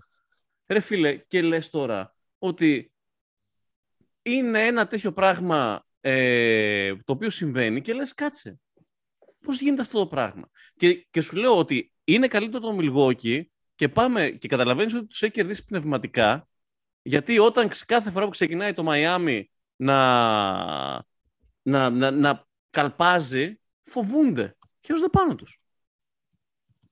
[0.66, 2.92] Ρε φίλε, και λες τώρα ότι
[4.22, 8.58] είναι ένα τέτοιο πράγμα ε, το οποίο συμβαίνει και λες κάτσε.
[9.40, 13.42] Πώς γίνεται αυτό το πράγμα; Και, και σου λέω ότι είναι καλύτερο το Milwaukee
[13.74, 16.48] και πάμε και καταλαβαίνεις ότι τους έχει κερδίσει πνευματικά
[17.02, 19.42] γιατί όταν ξε- κάθε φορά που ξεκινάει το Miami
[19.76, 19.98] να,
[21.62, 25.58] να, να, να καλπάζει, φοβούνται και έρχονται πάνω τους.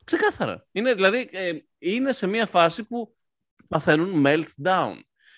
[0.05, 0.67] Ξεκάθαρα.
[0.73, 3.17] Είναι, δηλαδή, ε, είναι σε μια φάση που
[3.69, 4.95] παθαίνουν meltdown.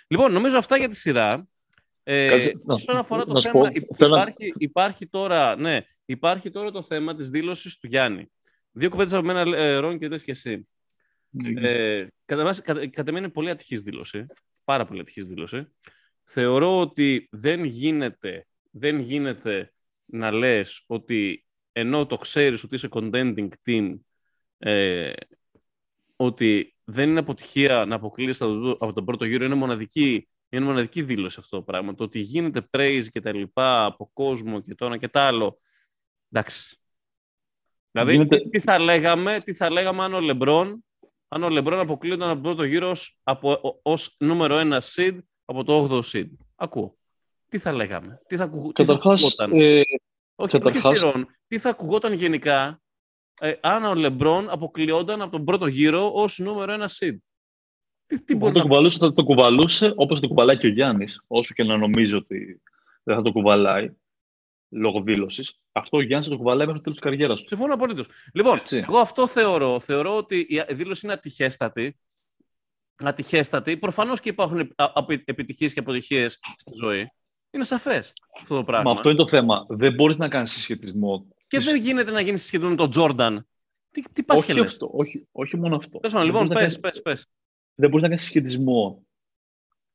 [0.08, 1.46] Λοιπόν, νομίζω αυτά για τη σειρά.
[2.02, 5.06] Ε, Κάτσε, να- όσον αφορά το να σου θέμα, πω, υ- θέλω να- υπάρχει, υπάρχει,
[5.06, 8.32] τώρα, ναι, υπάρχει τώρα το θέμα της δήλωσης του Γιάννη.
[8.70, 10.68] Δύο κουβέντες από μένα, ε, Ρόν, και λες και εσύ.
[11.56, 14.26] Ε, κατά, βάση- κατά, κατά μένα είναι πολύ ατυχής δήλωση.
[14.64, 15.66] Πάρα πολύ ατυχής δήλωση.
[16.24, 19.73] Θεωρώ ότι δεν γίνεται, δεν γίνεται
[20.04, 23.98] να λες ότι ενώ το ξέρεις ότι είσαι contending team
[24.58, 25.12] ε,
[26.16, 28.44] ότι δεν είναι αποτυχία να αποκλείσει
[28.78, 29.44] από τον πρώτο γύρο.
[29.44, 31.94] Είναι μοναδική, είναι μοναδική δήλωση αυτό το πράγμα.
[31.94, 35.58] Το ότι γίνεται praise και τα λοιπά από κόσμο και το ένα και το άλλο.
[36.30, 36.78] Εντάξει.
[37.90, 40.84] Δηλαδή, Γίνεται- τι, τι θα λέγαμε, τι θα λέγαμε αν ο Λεμπρόν,
[41.28, 45.64] αν ο Λεμπρόν αποκλείονταν από τον πρώτο γύρο ως, από, ως νούμερο ένα seed από
[45.64, 46.28] το 8ο seed.
[46.54, 46.98] Ακούω.
[47.54, 49.82] Τι θα λέγαμε, τι θα, ακουγ- τι θα Καταρχάς, ακουγόταν; ε,
[50.34, 51.26] Όχι, καταρχάς- όχι σειρών.
[51.46, 52.80] Τι θα ακουγόταν γενικά
[53.40, 57.16] ε, αν ο Λεμπρόν αποκλειόταν από τον πρώτο γύρο ως νούμερο ένα seed;
[58.06, 60.70] Τι, τι αν μπορεί το να κουβαλούσε, θα το κουβαλούσε όπως το κουβαλάει και ο
[60.70, 62.62] Γιάννης, όσο και να νομίζει ότι
[63.02, 63.90] δεν θα το κουβαλάει
[64.68, 65.60] λόγω δήλωσης.
[65.72, 67.46] Αυτό ο Γιάννης θα το κουβαλάει μέχρι το τέλος της καριέρας του.
[67.48, 68.06] Συμφωνώ απολύτως.
[68.32, 68.76] Λοιπόν, Έτσι.
[68.88, 69.80] εγώ αυτό θεωρώ.
[69.80, 71.96] Θεωρώ ότι η δήλωση είναι ατυχέστατη.
[72.96, 73.76] Ατυχέστατη.
[73.76, 74.74] Προφανώς και υπάρχουν
[75.24, 77.08] επιτυχίες και αποτυχίες στη ζωή.
[77.54, 78.90] Είναι σαφές αυτό το πράγμα.
[78.90, 79.66] Μα αυτό είναι το θέμα.
[79.68, 81.26] Δεν μπορείς να κάνεις συσχετισμό.
[81.46, 83.46] Και της- δεν γίνεται να γίνεις σχεδόν με τον Τζόρνταν.
[83.90, 84.70] Τι, τι πας και όχι, λες.
[84.70, 85.98] αυτό, όχι, όχι μόνο αυτό.
[85.98, 87.26] Τέλος πάντων, Δεν λοιπόν, μπορείς να πες, κάνεις- πες, πες.
[87.74, 89.06] δεν μπορείς να κάνεις συσχετισμό.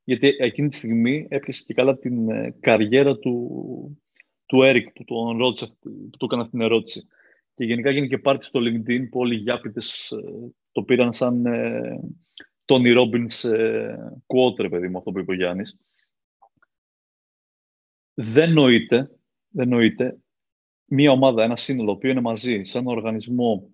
[0.03, 4.02] Γιατί εκείνη τη στιγμή έπιασες και καλά την ε, καριέρα του,
[4.45, 7.07] του Έρικ που τον ρώτησε, που του έκανε αυτή την ερώτηση.
[7.56, 11.45] Και γενικά έγινε και πάρτι στο LinkedIn που όλοι οι γιάπητες ε, το πήραν σαν
[11.45, 11.99] ε,
[12.65, 13.95] Tony Robbins ε,
[14.27, 15.77] quote, ρε παιδί μου, αυτό που είπε ο Γιάννης.
[18.22, 19.12] Δεν νοείται,
[19.50, 20.20] δεν νοείται
[20.86, 23.70] μία ομάδα, ένα σύνολο, που είναι μαζί σε ένα οργανισμό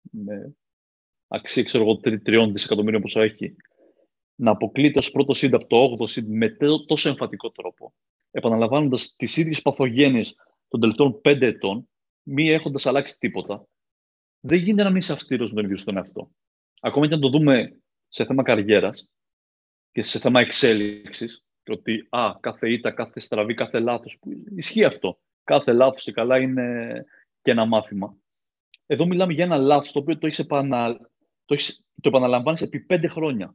[0.00, 0.56] με
[1.28, 3.56] αξία, ξέρω εγώ, τρι- τριών δισεκατομμύριων πόσο έχει,
[4.34, 7.94] να αποκλείται ως πρώτο seed από το 8ο seed με τέ- τόσο εμφατικό τρόπο,
[8.30, 10.34] επαναλαμβάνοντας τις ίδιες παθογένειες
[10.68, 11.88] των τελευταίων πέντε ετών,
[12.22, 13.66] μη έχοντας αλλάξει τίποτα,
[14.40, 16.30] δεν γίνεται να μην είσαι αυστηρός με τον ίδιο στον εαυτό.
[16.80, 19.08] Ακόμα και αν το δούμε σε θέμα καριέρας
[19.92, 24.84] και σε θέμα εξέλιξης, και ότι α, κάθε ήττα, κάθε στραβή, κάθε λάθος, που ισχύει
[24.84, 25.18] αυτό.
[25.44, 27.04] Κάθε λάθος και καλά είναι
[27.40, 28.16] και ένα μάθημα.
[28.86, 30.98] Εδώ μιλάμε για ένα λάθος το οποίο το, έχεις επανα...
[31.44, 31.86] το, έχεις...
[32.00, 33.54] το επαναλαμβάνεις επί πέντε χρόνια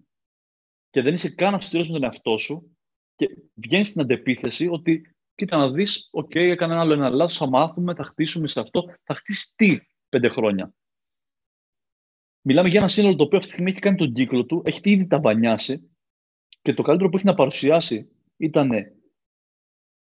[0.89, 2.77] και δεν είσαι καν αυστηρός με τον εαυτό σου
[3.15, 7.49] και βγαίνεις στην αντεπίθεση ότι κοίτα να δεις, οκ, έκανε ένα άλλο ένα λάθος, θα
[7.49, 8.95] μάθουμε, θα χτίσουμε σε αυτό.
[9.03, 9.79] Θα χτίσεις τι
[10.09, 10.73] πέντε χρόνια.
[12.41, 14.79] Μιλάμε για ένα σύνολο το οποίο αυτή τη στιγμή έχει κάνει τον κύκλο του, έχει
[14.83, 15.94] ήδη ταμπανιάσει
[16.65, 18.71] και το καλύτερο που έχει να παρουσιάσει ήταν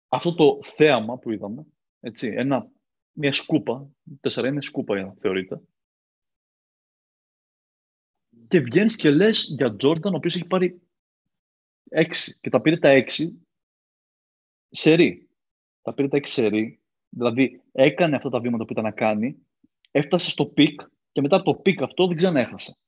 [0.09, 1.67] αυτό το θέαμα που είδαμε,
[2.01, 2.71] έτσι, ένα,
[3.13, 3.91] μια σκούπα,
[4.21, 5.61] τέσσερα είναι σκούπα για να θεωρείτε,
[8.49, 10.81] και βγαίνεις και λες για Τζόρνταν, ο οποίος έχει πάρει
[11.91, 13.47] έξι και τα πήρε τα έξι
[14.71, 15.29] σερί.
[15.83, 19.47] Τα πήρε τα έξι σερί, δηλαδή έκανε αυτά τα βήματα που ήταν να κάνει,
[19.91, 20.81] έφτασε στο peak
[21.13, 22.79] και μετά από το peak αυτό δεν ξανά έχασε.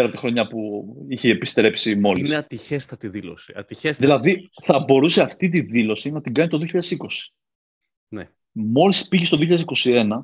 [0.00, 2.26] Πέρα από τη χρονιά που είχε επιστρέψει μόλις.
[2.26, 3.52] Είναι ατυχέστατη δήλωση.
[3.56, 3.98] Ατυχέστατη.
[3.98, 6.80] Δηλαδή, θα μπορούσε αυτή τη δήλωση να την κάνει το 2020.
[8.08, 8.30] Ναι.
[8.52, 9.38] Μόλις πήγε στο
[9.84, 10.20] 2021,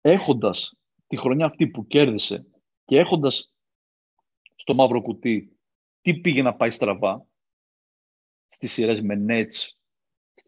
[0.00, 2.46] έχοντας τη χρονιά αυτή που κέρδισε
[2.84, 3.52] και έχοντας
[4.56, 5.56] στο μαύρο κουτί
[6.00, 7.26] τι πήγε να πάει στραβά
[8.48, 9.74] στις σειρές με Nets,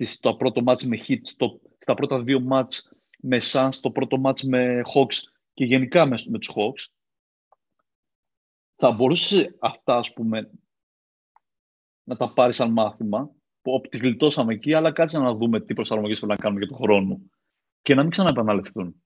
[0.05, 4.43] στο πρώτο μάτς με Heat, στο, στα πρώτα δύο μάτς με Suns, στο πρώτο μάτς
[4.43, 5.17] με Hawks
[5.55, 6.98] και γενικά με, με τους Hawks,
[8.81, 10.51] θα μπορούσε αυτά, ας πούμε,
[12.05, 13.31] να τα πάρεις σαν μάθημα,
[13.63, 16.79] που τη γλιτώσαμε εκεί, αλλά κάτσε να δούμε τι προσαρμογές πρέπει να κάνουμε για τον
[16.79, 17.21] χρόνο
[17.83, 19.03] και να μην ξαναεπαναληφθούν.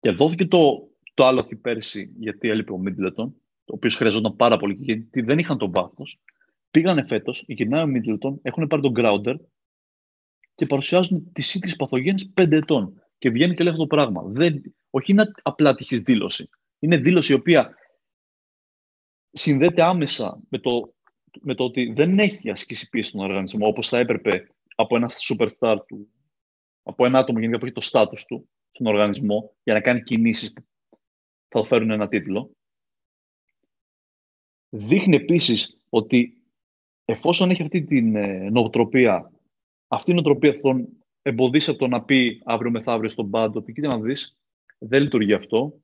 [0.00, 3.26] Και δόθηκε το, το άλλο πέρσι, γιατί έλειπε ο Μίτλετον,
[3.64, 6.04] ο οποίος χρειαζόταν πάρα πολύ γιατί δεν είχαν τον πάθο.
[6.70, 9.36] Πήγανε φέτος, οι κοινά ο Μίτλετον έχουν πάρει τον Γκράουντερ
[10.54, 13.02] και παρουσιάζουν τις ίδιες παθογένειες πέντε ετών.
[13.18, 14.22] Και βγαίνει και λέει αυτό το πράγμα.
[14.22, 16.48] Δεν, όχι είναι απλά τυχή δήλωση.
[16.78, 17.74] Είναι δήλωση η οποία
[19.34, 20.94] συνδέεται άμεσα με το,
[21.40, 25.76] με το ότι δεν έχει ασκήσει πίεση στον οργανισμό όπως θα έπρεπε από ένα superstar
[25.86, 26.08] του,
[26.82, 30.52] από ένα άτομο γενικά που έχει το στάτου του στον οργανισμό για να κάνει κινήσεις
[30.52, 30.64] που
[31.48, 32.56] θα φέρουν ένα τίτλο.
[34.68, 36.42] Δείχνει επίσης ότι
[37.04, 39.32] εφόσον έχει αυτή την ε, νοοτροπία,
[39.88, 40.88] αυτή η νοοτροπία θα τον
[41.22, 44.38] εμποδίσει από το να πει αύριο μεθαύριο στον πάντο ότι κοίτα να δεις,
[44.78, 45.78] δεν λειτουργεί αυτό.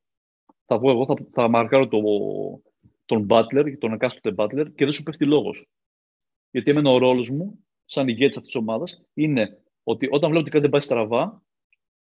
[0.66, 1.98] Θα βγω εγώ, θα, θα μαρκάρω το,
[3.10, 5.68] τον Butler, τον εκάστοτε Butler και δεν σου πέφτει λόγος.
[6.50, 10.50] Γιατί εμένα ο ρόλος μου, σαν ηγέτης αυτής της ομάδας, είναι ότι όταν βλέπω ότι
[10.50, 11.42] κάτι δεν πάει στραβά,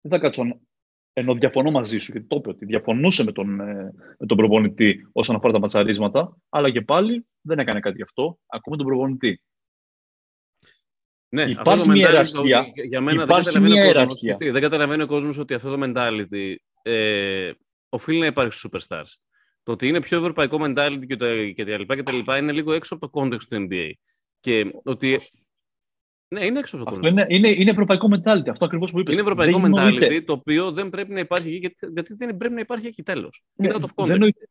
[0.01, 0.61] δεν θα κάτσω
[1.13, 5.09] ενώ διαφωνώ μαζί σου, γιατί το είπε ότι διαφωνούσε με τον, ε, με τον προπονητή
[5.13, 9.43] όσον αφορά τα ματσαρίσματα, αλλά και πάλι δεν έκανε κάτι γι' αυτό, ακούμε τον προπονητή.
[11.29, 12.67] Ναι, υπάρχει μια ιεραρχία.
[12.89, 17.53] Για μένα δεν καταλαβαίνει, ο κόσμος, δεν καταλαβαίνει ο κόσμος ότι αυτό το mentality ε,
[17.89, 19.34] οφείλει να υπάρχει στους superstars.
[19.65, 22.53] Το ότι είναι πιο ευρωπαϊκό mentality και, το, και τα λοιπά και τα λοιπά είναι
[22.53, 23.91] λίγο έξω από το context του NBA.
[24.41, 25.21] Και ότι
[26.29, 29.13] ναι, είναι έξω από το είναι, είναι, είναι ευρωπαϊκό mentality, αυτό ακριβώς που είπες.
[29.13, 32.55] Είναι ευρωπαϊκό δεν mentality, το οποίο δεν πρέπει να υπάρχει εκεί, γιατί, γιατί δεν πρέπει
[32.55, 33.45] να υπάρχει εκεί τέλος.
[33.55, 34.49] Ναι, δεν, νοείται,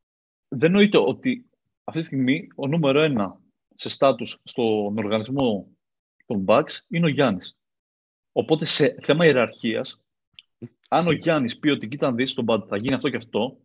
[0.47, 1.49] δεν νοείται ότι
[1.83, 3.41] αυτή τη στιγμή ο νούμερο ένα
[3.75, 5.67] σε στάτους στον οργανισμό
[6.25, 7.57] των Bucks είναι ο Γιάννης.
[8.31, 10.01] Οπότε σε θέμα ιεραρχίας,
[10.89, 13.57] αν ο Γιάννης πει ότι κοίτα να δεις τον Bad θα γίνει αυτό και αυτό,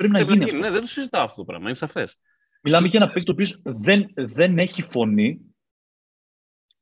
[0.00, 0.58] πρέπει να ε, γίνει.
[0.58, 2.16] Ναι, δεν το συζητάω αυτό το πράγμα, είναι σαφές.
[2.62, 5.40] Μιλάμε για ένα παίκτη ο οποίο δεν, δεν έχει φωνή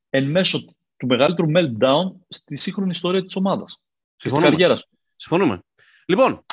[0.09, 3.81] εν μέσω του μεγαλύτερου meltdown στη σύγχρονη ιστορία της ομάδας.
[4.15, 4.99] Της καριέρας του.
[5.15, 5.59] Συμφωνούμε.
[6.05, 6.45] Λοιπόν,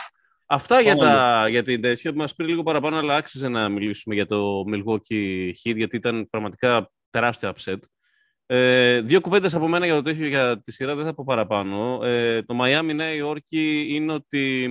[0.47, 4.15] αυτά για, τα, για την τέτοια που μας πήρε λίγο παραπάνω, αλλά άξιζε να μιλήσουμε
[4.15, 7.79] για το Milwaukee Heat, γιατί ήταν πραγματικά τεράστιο upset.
[8.47, 12.05] Ε, δύο κουβέντες από μένα για το τέτοιο για τη σειρά, δεν θα πω παραπάνω.
[12.05, 14.69] Ε, το Miami Νέα Υόρκη είναι ότι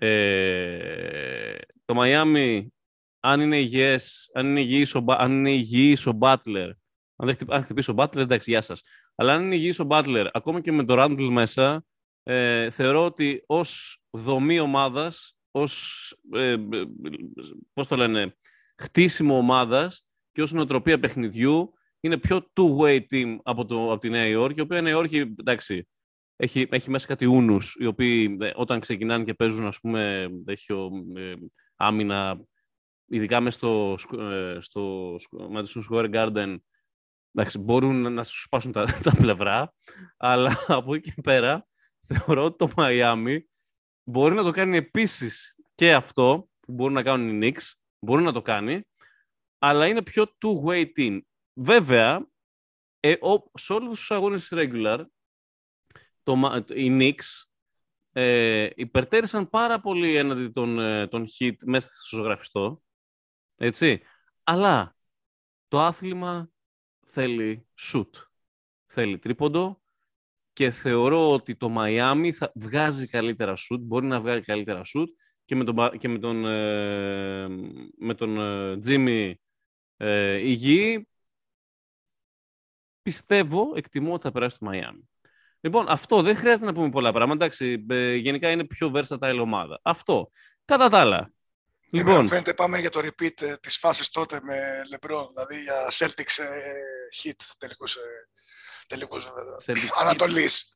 [0.00, 1.54] ε,
[1.84, 2.66] το Miami
[3.20, 6.70] αν είναι υγιές, αν είναι υγιής ο, αν είναι υγιής ο Butler
[7.18, 8.82] αν δεν χτυπήσει ο Μπάτλερ, εντάξει, γεια σας.
[9.14, 11.84] Αλλά αν είναι υγιής ο Μπάτλερ, ακόμα και με το Ράντλ μέσα,
[12.22, 16.14] ε, θεωρώ ότι ως δομή ομάδας, ως.
[16.32, 16.56] Ε,
[17.72, 18.36] πώς το λένε,
[18.76, 24.26] χτίσιμο ομάδας και ως νοοτροπία παιχνιδιού, είναι πιο two-way team από, το, από τη Νέα
[24.26, 25.88] Υόρκη, η οποία η Νέα Υόρκη, εντάξει,
[26.40, 30.72] έχει, έχει μέσα κάτι ούνους, οι οποίοι ε, όταν ξεκινάνε και παίζουν, ας πούμε, έχει
[31.16, 31.34] ε,
[31.76, 32.40] άμυνα,
[33.06, 35.16] ειδικά μέσα στο, ε, στο
[35.54, 36.56] Madison Square Garden,
[37.32, 39.74] Εντάξει, μπορούν να σου σπάσουν τα, τα πλευρά,
[40.16, 41.66] αλλά από εκεί και πέρα
[42.06, 43.48] θεωρώ ότι το Μαϊάμι
[44.04, 48.32] μπορεί να το κάνει επίσης και αυτό που μπορούν να κάνουν οι Knicks, μπορεί να
[48.32, 48.82] το κάνει,
[49.58, 51.20] αλλά είναι πιο two-way team.
[51.60, 52.26] Βέβαια,
[53.00, 55.04] ε, ο, σε όλους τους αγώνες regular,
[56.36, 57.42] το, οι Knicks
[58.12, 62.82] ε, υπερτέρησαν πάρα πολύ έναντι των, ε, των hit μέσα στο ζωγραφιστό,
[63.56, 64.00] έτσι.
[64.42, 64.96] Αλλά
[65.68, 66.50] το άθλημα
[67.06, 68.10] θέλει shoot.
[68.86, 69.82] Θέλει τρίποντο
[70.52, 75.06] και θεωρώ ότι το Miami θα βγάζει καλύτερα shoot, μπορεί να βγάλει καλύτερα shoot
[75.44, 77.48] και με τον, και με τον, ε,
[77.98, 79.34] με τον ε, Jimmy
[79.96, 81.08] ε, υγιή
[83.02, 85.02] πιστεύω, εκτιμώ ότι θα περάσει το Miami.
[85.60, 87.44] Λοιπόν, αυτό δεν χρειάζεται να πούμε πολλά πράγματα.
[87.44, 89.80] Εντάξει, ε, γενικά είναι πιο versatile ομάδα.
[89.82, 90.30] Αυτό.
[90.64, 91.32] Κατά τα άλλα,
[91.90, 92.28] Λοιπόν.
[92.28, 94.58] Φαίνεται πάμε για το repeat ε, της φάσης τότε με
[94.92, 96.72] LeBron, δηλαδή για Celtics ε,
[97.22, 98.00] hit τελικούς, ε,
[98.86, 99.32] τελικούς
[100.00, 100.72] Ανατολής.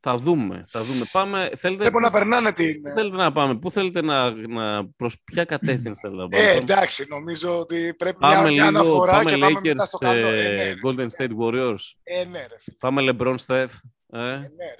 [0.00, 1.04] Θα δούμε, θα δούμε.
[1.12, 1.90] Πάμε, θέλετε...
[1.90, 2.82] Δεν να περνάνε την...
[2.82, 6.56] Πού θέλετε να πάμε, πού θέλετε να, να προς ποια κατεύθυνση θέλετε να πάμε; Ε,
[6.56, 9.98] εντάξει, νομίζω ότι πρέπει πάμε μια, λίγο, μια αναφορά πάμε και Lakers, πάμε μετά στο
[9.98, 10.26] καλό.
[10.26, 11.92] Ε, ναι, Golden State Warriors.
[12.02, 12.76] Ε, ναι, ρε, φίλε.
[12.80, 13.68] Πάμε LeBron, Steph.
[14.12, 14.32] Ε.
[14.32, 14.74] ε ναι,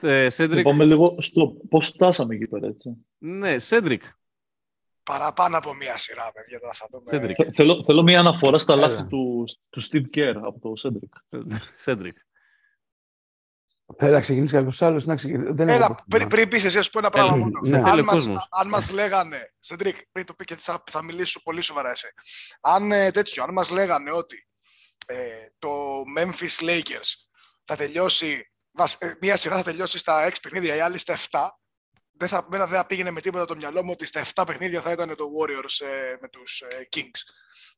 [0.00, 0.62] ρε, Cedric.
[0.62, 3.06] Πάμε λίγο στο πώς φτάσαμε εκεί πέρα, έτσι.
[3.18, 4.00] Ναι, Cedric,
[5.02, 6.58] παραπάνω από μία σειρά, παιδιά.
[6.72, 7.34] Θα δούμε.
[7.54, 11.38] Θέλω, θέλω μία αναφορά στα λάθη του, του Steve Kerr από το Cedric.
[11.84, 12.12] Cedric.
[13.96, 15.52] Θέλει να ξεκινήσει κάποιος άλλος να ξεκινήσει.
[15.52, 16.06] Δεν έχω Έλα, πρόβλημα.
[16.08, 17.60] πριν, πριν πεις εσύ, να σου πω ένα πράγμα Έλα, μόνο.
[17.62, 17.78] ναι.
[17.82, 18.48] θέλει Αν ο μας, κόσμος.
[18.50, 22.06] αν μας λέγανε, Σεντρίκ, πριν το πει και θα, θα μιλήσω πολύ σοβαρά εσύ.
[22.60, 24.48] Αν ε, τέτοιο, αν μας λέγανε ότι
[25.06, 25.68] ε, το
[26.18, 27.29] Memphis Lakers
[27.70, 31.48] θα τελειώσει, βασ- ε, μία σειρά θα τελειώσει στα 6 παιχνίδια, η άλλη στα 7,
[32.12, 34.80] δεν θα, μένα δεν θα πήγαινε με τίποτα το μυαλό μου ότι στα 7 παιχνίδια
[34.80, 37.20] θα ήταν το Warriors ε, με τους ε, Kings.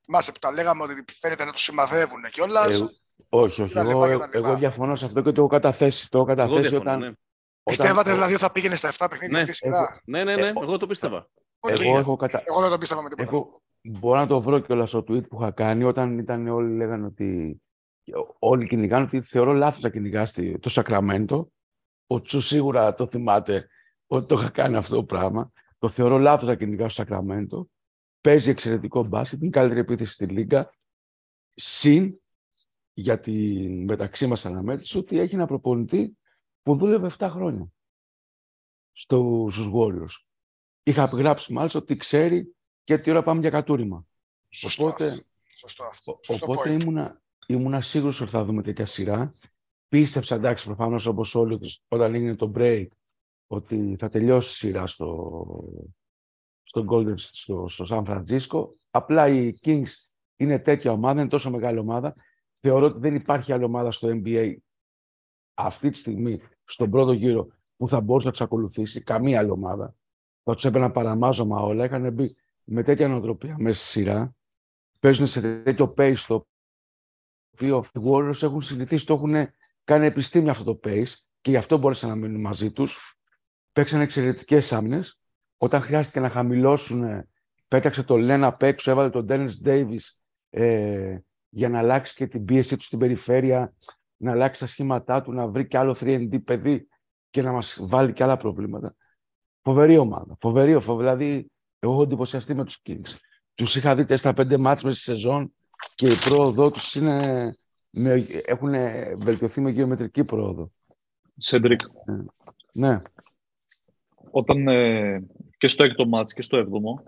[0.04, 2.80] Θυμάσαι που τα λέγαμε ότι φαίνεται να τους σημαδεύουν κιόλας.
[2.80, 2.88] Ε,
[3.28, 3.74] όχι, όχι.
[3.74, 4.48] τα Εγώ, λοιπά και τα λοιπά.
[4.48, 6.08] εγώ διαφωνώ σε αυτό και το έχω καταθέσει.
[6.10, 7.06] Το έχω Εγώ καταθέσει διαφωνώ, όταν, ναι.
[7.06, 7.18] όταν-
[7.62, 10.46] Πιστεύατε δηλαδή ότι θα πήγαινε στα 7 παιχνίδια Ναι, αυτή η σειρά; Ναι, ναι, ναι,
[10.46, 11.28] Ε, εγώ το πίστευα.
[11.60, 11.80] Οκ.
[11.80, 12.42] εγώ έχω κατα...
[12.44, 13.28] Εγώ δεν το πίστευα με τίποτα.
[13.28, 13.62] έχω...
[13.84, 17.60] Μπορώ να το βρω κιόλας στο tweet που είχα κάνει όταν ήταν όλοι λέγανε ότι.
[18.38, 21.52] Όλοι κυνηγάνε ότι θεωρώ λάθος να κυνηγάς το Σακραμέντο.
[22.06, 23.68] Ο Τσου σίγουρα το θυμάται
[24.06, 25.52] ότι το είχα κάνει αυτό το πράγμα.
[25.78, 27.70] Το θεωρώ λάθος να κυνηγά το Σακραμέντο.
[28.20, 30.74] Παίζει εξαιρετικό μπάσκετ, είναι η καλύτερη επίθεση στη Λίγκα.
[31.54, 32.20] Συν
[32.92, 36.18] για την μεταξύ μας αναμέτρηση ότι έχει ένα προπονητή
[36.62, 37.66] που δούλευε 7 χρόνια
[38.92, 40.24] στο, στους Warriors.
[40.82, 42.54] Είχα γράψει μάλιστα ότι ξέρει
[42.84, 44.06] και τι ώρα πάμε για κατούριμα.
[44.48, 45.24] Σωστό Οπότε- αυτό.
[45.56, 46.12] Σωστό αυτό.
[46.12, 46.82] Ο- Σωστό Οπότε point.
[46.82, 47.21] ήμουνα,
[47.54, 49.34] ήμουνα σίγουρος ότι θα δούμε τέτοια σειρά.
[49.88, 52.86] Πίστεψα, εντάξει, προφανώς όπως όλοι, ότι όταν έγινε το break,
[53.46, 55.38] ότι θα τελειώσει η σειρά στο,
[56.62, 58.68] στο Golden, στο, στο San Francisco.
[58.90, 59.90] Απλά οι Kings
[60.36, 62.14] είναι τέτοια ομάδα, είναι τόσο μεγάλη ομάδα.
[62.60, 64.54] Θεωρώ ότι δεν υπάρχει άλλη ομάδα στο NBA
[65.54, 67.46] αυτή τη στιγμή, στον πρώτο γύρο,
[67.76, 69.02] που θα μπορούσε να του ακολουθήσει.
[69.02, 69.94] Καμία άλλη ομάδα.
[70.42, 71.84] Θα τους έπαιρνα παραμάζωμα όλα.
[71.84, 74.34] Είχαν μπει με τέτοια νοοτροπία μέσα στη σειρά.
[75.00, 76.46] Παίζουν σε τέτοιο pace το
[77.70, 79.34] οποίο οι Warriors έχουν συνηθίσει, το έχουν
[79.84, 83.16] κάνει επιστήμια αυτό το pace και γι' αυτό μπόρεσαν να μείνουν μαζί τους.
[83.72, 85.20] Παίξαν εξαιρετικές άμυνες.
[85.56, 87.28] Όταν χρειάστηκε να χαμηλώσουν,
[87.68, 90.00] πέταξε το Λένα απ' έξω, έβαλε τον Dennis Davis
[90.50, 91.18] ε,
[91.48, 93.72] για να αλλάξει και την πίεση του στην περιφέρεια,
[94.16, 96.88] να αλλάξει τα σχήματά του, να βρει και άλλο 3D παιδί
[97.30, 98.94] και να μας βάλει και άλλα προβλήματα.
[99.62, 100.36] Φοβερή ομάδα.
[100.40, 101.16] Φοβερή, φοβερή.
[101.16, 103.14] Δηλαδή, εγώ έχω εντυπωσιαστεί με τους Kings.
[103.54, 105.54] Τους είχα δει 4-5 μάτς μέσα στη σεζόν
[105.94, 107.56] και η πρόοδό τους είναι,
[107.90, 108.72] με, έχουν
[109.18, 110.72] βελτιωθεί με γεωμετρική πρόοδο.
[111.36, 111.80] Σέντρικ,
[112.72, 113.02] Ναι,
[114.30, 115.24] όταν ε,
[115.58, 117.02] και στο έκτο ματς και στο έβδομο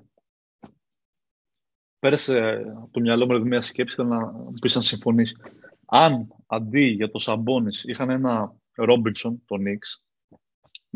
[1.99, 5.37] πέρασε από το μυαλό μου μια σκέψη θέλω να μου πεις αν συμφωνείς.
[5.87, 10.05] Αν αντί για το Σαμπόνις είχαν ένα Ρόμπινσον, το Νίξ,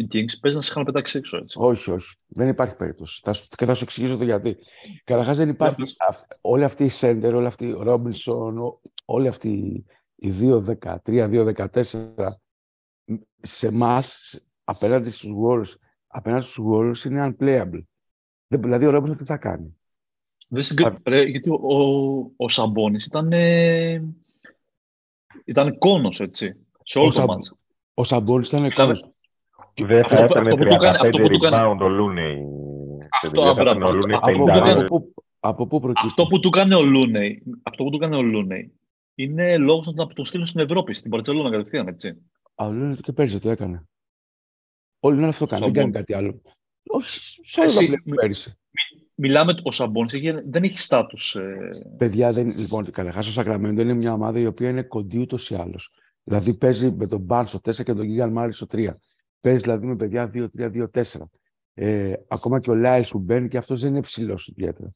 [0.01, 1.59] οι Kings, παίζει να σε είχαν πετάξει έξω, έτσι.
[1.61, 2.17] όχι, όχι.
[2.27, 3.21] Δεν υπάρχει περίπτωση.
[3.25, 4.57] Θα σου, και θα σου εξηγήσω το γιατί.
[5.05, 5.77] Καταρχάς δεν υπάρχει.
[5.83, 5.95] πες.
[5.99, 9.85] αυ- όλοι αυτοί οι Σέντερ, όλοι αυτοί οι Ρόμπινσον, ο- όλοι αυτοί
[10.17, 12.39] οι 2-13, 2-14
[13.43, 17.83] σε εμάς, απέναντι στους Warriors, απέναντι στους Warriors είναι unplayable.
[18.47, 19.77] Δεν- Δηλαδή ο Ρόμπινσον τι θα κάνει;
[20.49, 24.03] Δεν συγκρι- ρε, γιατί ο, ο, ο Σαμπόνις ήταν, ε,
[25.45, 27.55] ήταν κόνος, έτσι, σε όλο Ο το Σαμπ- μάτς.
[27.95, 29.01] Ο Σαμπόνις ήταν εικόνας.
[29.85, 31.89] Δεν θα Αυτό- έπαιρνε αυτό που του κάνει- 35 αυτό που του κάνει- rebound ο
[31.99, 32.35] Looney.
[33.23, 34.67] Αυτό, Δεν θα μπράβο, έπαιρνε ο Looney αυτό Από, που του 52.
[34.67, 37.99] κάνει- από, πού- από πού προκύπτει; Αυτό που του κάνει ο Λούνεϊ, αυτό που του
[37.99, 38.73] κάνει ο Λούνεϊ
[39.15, 42.23] είναι λόγος να τον στείλουν στην Ευρώπη, στην Παρσελόνα κατευθείαν, έτσι.
[42.55, 43.85] Αλλά λένε ότι και πέρυσι το έκανε.
[45.01, 46.05] Όλοι λένε αυτό κάνει, δεν κάνει Σαμπόνι.
[46.07, 46.41] κάτι άλλο.
[46.91, 48.59] Όχι, σε όλα τα Εσύ- πλέον πέρυσι.
[49.15, 51.35] Μιλάμε, ο Σαμπόνις έχει- δεν έχει στάτους.
[51.35, 51.59] Ε,
[51.99, 55.55] Παιδιά, δεν, λοιπόν, καταρχάς ο Σακραμέντο είναι μια ομάδα η οποία είναι κοντή ούτως ή
[55.55, 55.91] άλλως.
[56.25, 58.99] Δηλαδή παίζει με τον Μπαν στο 4 και τον Γίγαν Μάρι στο 3.
[59.41, 61.03] Παίζει δηλαδή με παιδιά 2-3-2-4.
[61.75, 64.95] Ε, ακόμα και ο Λάιλς που μπαίνει και αυτός δεν είναι ψηλός ιδιαίτερα.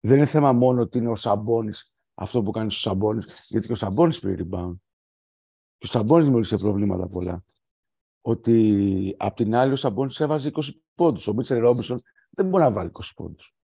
[0.00, 1.70] Δεν είναι θέμα μόνο ότι είναι ο Σαμπόνις
[2.20, 4.74] αυτό που κάνει στο Σαμπόνις, γιατί και ο Σαμπόνις πήρε rebound.
[5.78, 7.44] Και ο Σαμπόνις δημιούργησε προβλήματα πολλά.
[8.20, 10.62] Ότι απ' την άλλη ο Σαμπόνις έβαζε 20
[10.94, 11.26] πόντους.
[11.26, 13.54] Ο Μίτσελ Ρόμπινσον δεν μπορεί να βάλει 20 πόντους.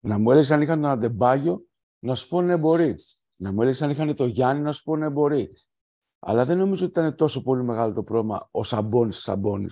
[0.00, 1.66] Να μου έλεγες αν είχαν τον Αντεμπάγιο,
[1.98, 2.96] να σου πω ναι, μπορεί.
[3.36, 5.52] Να μου έλεγες αν είχαν το Γιάννη, να σου πω ναι, μπορεί.
[6.28, 9.68] Αλλά δεν νομίζω ότι ήταν τόσο πολύ μεγάλο το πρόβλημα ο Σαμπόνι Σαμπόνι.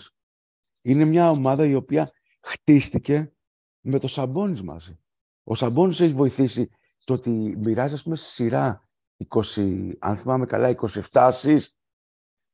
[0.82, 2.10] Είναι μια ομάδα η οποία
[2.42, 3.32] χτίστηκε
[3.80, 4.98] με το Σαμπόνι μαζί.
[5.44, 6.70] Ο Σαμπόνι έχει βοηθήσει
[7.04, 8.88] το ότι μοιράζει, ας πούμε, στη σειρά
[9.28, 10.74] 20, αν θυμάμαι καλά,
[11.12, 11.66] 27 assist.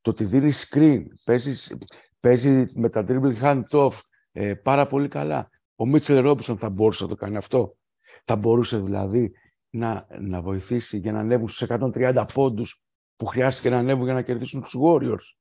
[0.01, 1.79] Το ότι δίνει screen, παίζει,
[2.21, 3.99] παίζει με τα dribble hand off
[4.33, 5.51] ε, πάρα πολύ καλά.
[5.75, 7.77] Ο Μίτσελ Ρόμπισον θα μπορούσε να το κάνει αυτό.
[8.25, 9.33] Θα μπορούσε δηλαδή
[9.71, 12.83] να, να βοηθήσει για να ανέβουν στους 130 πόντους
[13.21, 15.37] που χρειάστηκε να ανέβουν για να κερδίσουν τους Warriors.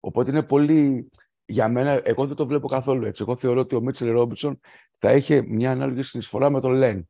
[0.00, 1.10] Οπότε είναι πολύ...
[1.44, 3.22] Για μένα, εγώ δεν το βλέπω καθόλου έτσι.
[3.22, 4.60] Εγώ θεωρώ ότι ο Μίτσελ Ρόμπινσον
[4.98, 7.08] θα είχε μια ανάλογη συνεισφορά με τον Λεν.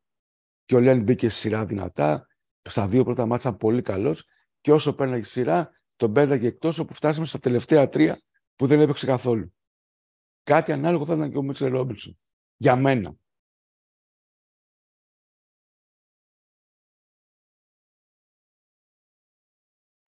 [0.65, 2.27] Και ο Λεν μπήκε στη σειρά δυνατά.
[2.63, 4.29] Στα δύο πρώτα μάτσα ήταν πολύ καλός.
[4.61, 8.23] Και όσο πέρναγε η σειρά, τον πέταγε εκτός όπου φτάσαμε στα τελευταία τρία
[8.57, 9.55] που δεν έπαιξε καθόλου.
[10.43, 12.19] Κάτι ανάλογο θα ήταν και ο Μίτσελ Ρόμπινσον.
[12.57, 13.15] Για μένα.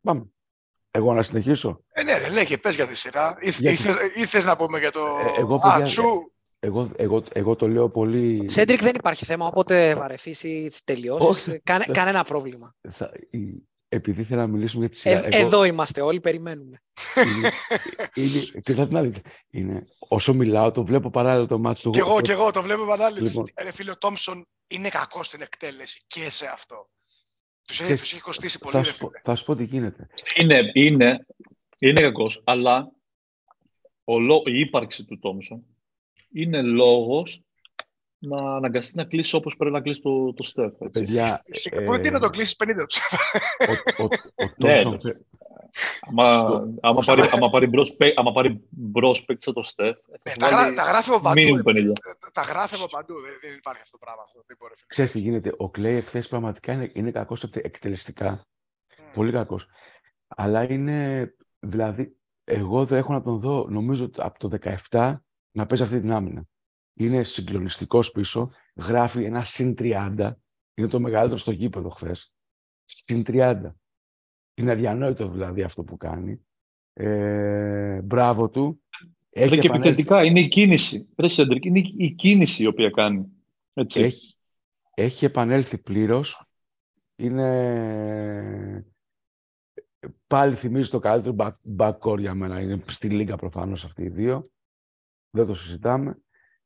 [0.09, 0.25] Πάμε.
[0.91, 1.85] Εγώ να συνεχίσω.
[1.93, 3.37] Ε, ναι, ρε, λέγε, πες για τη σειρά.
[3.41, 5.01] Ή, Γιατί- ή, θες, ή θες να πούμε για το...
[5.01, 6.33] Ε, εγώ, Α, παιδιά, τσου.
[6.61, 8.51] Εγώ, εγώ, εγώ το λέω πολύ...
[8.51, 11.61] Σέντρικ δεν υπάρχει θέμα, όποτε βαρεθείς ή τελειώσεις, Όχι.
[11.65, 12.75] κάνε, Δεν- κανένα πρόβλημα.
[12.93, 15.29] Θα, η- επειδή θέλω να μιλήσουμε για τη Ε, σειρά.
[15.37, 16.83] εγώ- Εδώ είμαστε όλοι, περιμένουμε.
[17.37, 17.51] είναι,
[18.15, 19.23] είναι, κοιτάξτε την αλήθεια.
[19.51, 21.91] Είναι, όσο μιλάω, το βλέπω παράλληλα το μάτι του.
[21.91, 23.23] Κι εγώ, κι εγώ, το βλέπω ανάληψη.
[23.23, 23.45] Λοιπόν.
[23.63, 26.89] Ρε φίλε, ο Τόμψον είναι κακός στην εκτέλεση και σε αυτό.
[27.69, 29.21] Τους έχει, Ξέρεις, τους έχει κοστίσει πολύ, θα, ρε σου πω, φίλε.
[29.25, 30.07] θα σου πω τι γίνεται.
[30.37, 31.27] Είναι, είναι,
[31.79, 32.91] είναι κακός, αλλά
[34.05, 35.65] ο, λό- η ύπαρξη του Τόμσον
[36.33, 37.43] είναι λόγος
[38.19, 40.73] να αναγκαστεί να κλείσει όπως πρέπει να κλείσει το, το Στεφ.
[40.81, 41.01] έτσι.
[41.01, 42.99] Παιδιά, Σιγά, ε, Μπορεί να το κλείσει 50 τους.
[43.99, 45.17] ο, ο, ο, Ναι, Τόμσον, το-
[46.01, 49.97] Άμα, Στο- άμα, πάρει, άμα πάρει μπρος, παί- άμα πάρει μπρος παίκτη σαν το Στεφ,
[50.09, 51.41] Ναι, θα τα, γρά, βάλει τα γράφει από παντού.
[51.41, 51.63] minimum ρε.
[51.63, 51.93] 50.
[52.19, 53.15] Τα- Τα γράφει από παντού.
[53.21, 54.23] Δεν, δεν υπάρχει αυτό το πράγμα.
[54.23, 54.87] Αυτό, δεν μπορεί, φίλε.
[54.89, 55.55] ξέρεις τι γίνεται.
[55.57, 58.47] Ο Κλέη εχθές πραγματικά είναι, είναι κακός εκτε- εκτελεστικά.
[58.99, 59.13] Μμ.
[59.15, 59.67] Πολύ κακός.
[60.29, 64.49] Αλλά είναι, δηλαδή, εγώ δεν έχω να τον δω, νομίζω, ότι από το
[64.91, 66.43] 17 να παίζει αυτή την άμυνα.
[66.95, 68.51] Είναι συγκλονιστικός πίσω.
[68.75, 70.33] Γράφει ένα συν 30.
[70.75, 72.33] Είναι το μεγαλύτερο στο γήπεδο χθες.
[72.85, 73.75] Συν 30.
[74.59, 76.47] Είναι αδιανόητο δηλαδή αυτό που κάνει.
[76.93, 78.83] Ε, μπράβο του.
[79.31, 81.09] Έχει Έχει και επανέλθει, επιθετικά, είναι η κίνηση.
[81.17, 83.27] Ρε Σέντρικ, είναι η- η κίνηση η οποία κάνει.
[83.73, 84.03] Έτσι.
[84.03, 84.37] έχει,
[84.95, 86.43] έχει επανέλθει πλήρως.
[87.17, 88.87] Είναι...
[90.27, 92.61] Πάλι θυμίζει το καλύτερο back- backcourt για μένα.
[92.61, 94.51] Είναι στη Λίγκα προφανώς αυτοί οι δύο.
[95.31, 96.19] Δεν το συζητάμε.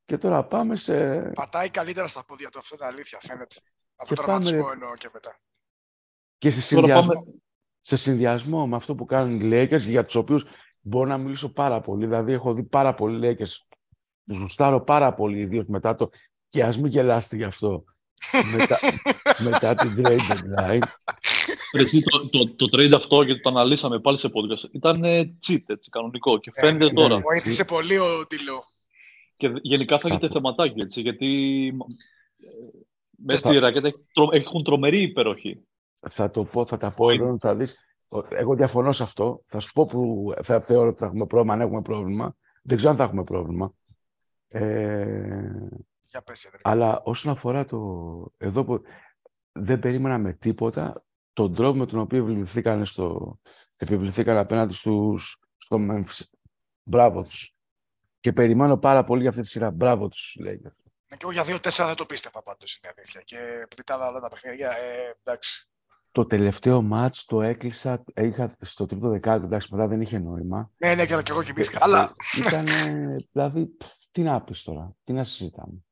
[0.05, 1.21] Και τώρα πάμε σε...
[1.21, 3.57] Πατάει καλύτερα στα πόδια του, αυτό είναι αλήθεια, φαίνεται.
[3.97, 4.73] Από Και τον πάμε, τραυματισμό ρε.
[4.75, 5.39] εννοώ και μετά.
[6.39, 7.27] και σε Τώρα συνδυασμό, πάμε,
[7.85, 10.45] σε συνδυασμό με αυτό που κάνουν οι Lakers, για τους οποίους
[10.81, 12.05] μπορώ να μιλήσω πάρα πολύ.
[12.07, 13.57] Δηλαδή, έχω δει πάρα πολλοί Lakers.
[14.27, 16.11] Τους γουστάρω πάρα πολύ, ιδίως μετά το...
[16.49, 17.85] Και ας μην γελάστε γι' αυτό.
[18.57, 18.79] μετά,
[19.51, 20.83] μετά την trade deadline.
[21.77, 25.39] ρε, εσύ, το, το, το trade αυτό, γιατί το αναλύσαμε πάλι σε podcast, ήταν ε,
[25.49, 26.39] cheat, έτσι, κανονικό.
[26.39, 27.21] Και Ε, φαίνεται ναι, τώρα.
[27.21, 28.65] Βοήθησε πολύ ο Τιλό.
[29.37, 30.33] Και γενικά φάγεται Κάπου.
[30.33, 31.67] θεματάκι, έτσι, γιατί
[32.39, 32.47] ε,
[33.27, 35.61] μέσα Θα- στη ρακέτα έχει τρο- έχουν τρομερή υπεροχή.
[36.11, 37.77] Θα το πω, θα τα πω εδώ, θα δεις.
[38.09, 39.43] Ο- Εγώ διαφωνώ σε αυτό.
[39.47, 42.37] Θα σου πω που θα θεωρώ ότι θα έχουμε πρόβλημα, αν έχουμε πρόβλημα.
[42.63, 43.73] Δεν ξέρω αν θα έχουμε πρόβλημα.
[44.49, 45.53] Ε,
[46.03, 46.61] Για πες, Εδρή.
[46.63, 47.79] αλλά όσον αφορά το...
[48.39, 48.83] Εδώ που
[49.53, 53.39] δεν περίμενα με τίποτα τον τρόπο με τον οποίο επιβληθήκαν, στο,
[53.77, 56.21] επιβληθήκαν απέναντι στους, στο Memphis.
[56.83, 57.55] Μπράβο τους.
[58.21, 59.71] Και περιμένω πάρα πολύ για αυτή τη σειρά.
[59.71, 60.61] Μπράβο τους, λέει.
[60.63, 63.21] Ναι, και εγώ για 2-4 δεν το πίστευα πάντως, είναι η αλήθεια.
[63.25, 65.71] Και επειδή τα άλλα τα παιχνίδια, ε, εντάξει.
[66.13, 70.71] Το τελευταίο μάτς το έκλεισα, είχα στο τρίτο δεκάλεπτο, εντάξει, μετά δεν είχε νόημα.
[70.77, 71.77] Ναι, ναι, και, και εγώ κοιμήθηκα.
[71.79, 72.15] Ε, Αλλά
[72.47, 72.67] Ήταν,
[73.33, 75.85] δηλαδή, πφ, τι να πεις τώρα, τι να συζητάμε.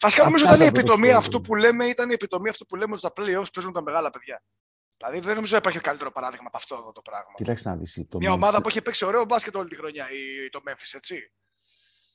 [0.00, 1.18] βασικά νομίζω Αυτά ήταν η θα επιτομή μπορούσα.
[1.18, 4.10] αυτού που λέμε, ήταν η επιτομή αυτού που λέμε ότι στα playoffs παίζουν τα μεγάλα
[4.10, 4.42] παιδιά.
[4.96, 7.32] Δηλαδή δεν νομίζω να υπάρχει καλύτερο παράδειγμα από αυτό εδώ το πράγμα.
[7.34, 7.92] Κοιτάξτε να δεις.
[8.08, 10.92] Το Μια Memphis- ομάδα που έχει παίξει ωραίο μπάσκετ όλη τη χρονιά, η, το Memphis,
[10.94, 11.32] έτσι.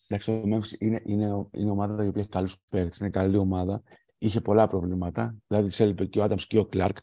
[0.07, 3.83] Εντάξει, το Memphis είναι, είναι, είναι ομάδα η οποία έχει καλούς παίκτες, είναι καλή ομάδα.
[4.23, 6.97] Είχε πολλά προβλήματα, δηλαδή της έλειπε και ο Άνταμς και ο Κλάρκ,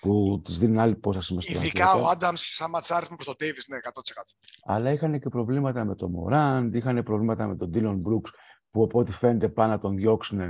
[0.00, 2.06] που της δίνουν άλλη πόσα μες στον Ειδικά αθλητικό.
[2.06, 4.36] ο Άνταμς σαν ματσάρισμα προς τον Ντέιβι, ναι, 100%.
[4.64, 8.30] Αλλά είχαν και προβλήματα με τον Μωράντ, είχαν προβλήματα με τον Ντίλον Μπρούξ,
[8.70, 10.40] που από ό,τι φαίνεται πάνε να τον διώξουν.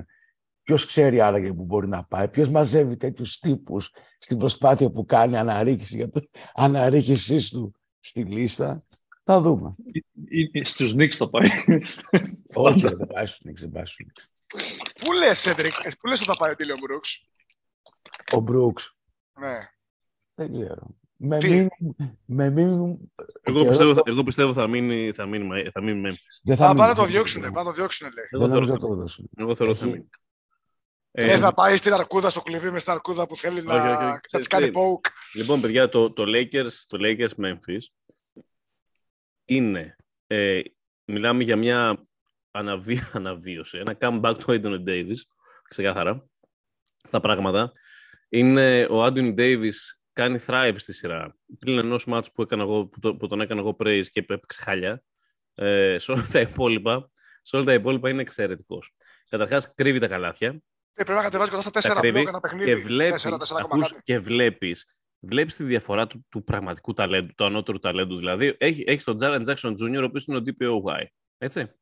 [0.62, 5.36] Ποιος ξέρει άραγε που μπορεί να πάει, ποιος μαζεύει τέτοιους τύπους στην προσπάθεια που κάνει
[5.36, 6.20] αναρρίχηση για το
[6.54, 8.84] αναρρίχησής του στη λίστα.
[9.24, 9.74] Θα δούμε.
[10.28, 11.46] Ή- ή Στους Knicks θα πάει.
[12.54, 13.68] Όχι, ρε, δεν πάει στους Knicks,
[15.02, 15.04] δεν πάει στους Knicks.
[15.04, 17.28] Πού λες, Σέντρικ, ε, πού λες ότι θα πάει ο Ντίλιον Μπρούξ;
[18.32, 18.96] Ο Μπρούξ,
[19.40, 19.68] Ναι.
[20.34, 20.96] δεν ξέρω.
[21.24, 22.96] Με Τι; minimum, με minimum
[23.42, 26.40] Εγώ καιρό πιστεύω, θα- εγώ πιστεύω θα μείνει, θα μείνει, θα μείνει Memphis.
[26.42, 27.52] δεν θα Α, μείνει, πάνε να το δεν θα διώξουν, μείνει.
[27.52, 28.24] πάνε να το διώξουν, λέει.
[28.30, 29.30] Εγώ Δεν θεωρώ, νομίζω να το δώσουν.
[29.36, 30.08] εγώ θεωρώ θα Έχει- μείνει.
[31.14, 33.74] Θε Ε, να πάει στην αρκούδα, στο κλειδί με στην αρκούδα που θέλει Όχι, να,
[33.74, 34.04] όχι, όχι.
[34.04, 35.08] να της Ξέρεις κάνει τι; poke.
[35.34, 37.78] Λοιπόν, παιδιά, το, το Lakers, το Lakers Memphis
[39.44, 39.96] είναι,
[40.26, 40.60] ε,
[41.04, 42.06] μιλάμε για μια
[42.56, 45.16] αναβί, αναβίωση, ένα comeback του Anthony Davis,
[45.68, 46.26] ξεκάθαρα,
[47.06, 47.72] στα πράγματα.
[48.28, 49.72] Είναι ο Anthony Davis
[50.12, 51.36] κάνει thrive στη σειρά.
[51.58, 54.62] Πριν ενός μάτς που, έκανα εγώ, που, το- που τον έκανα εγώ praise και έπαιξε
[54.62, 55.02] χάλια,
[55.54, 57.10] ε, σε όλα τα υπόλοιπα,
[57.42, 58.94] σε όλα τα υπόλοιπα είναι εξαιρετικός.
[59.28, 60.48] Καταρχάς, κρύβει τα καλάθια,
[60.94, 62.64] Ε, πρέπει να κατεβάζει κοντά στα τα 4 κρύβει μπλοκ ένα παιχνίδι.
[62.74, 64.86] και βλέπεις, 4, 4, ακούς, και βλέπεις,
[65.18, 68.16] βλέπεις τη διαφορά του, του πραγματικού ταλέντου, του ανώτερου ταλέντου.
[68.16, 71.04] Δηλαδή, έχει, έχεις τον Jaren Jackson Jr., ο οποίος είναι ο DPOY,
[71.38, 71.72] έτσι.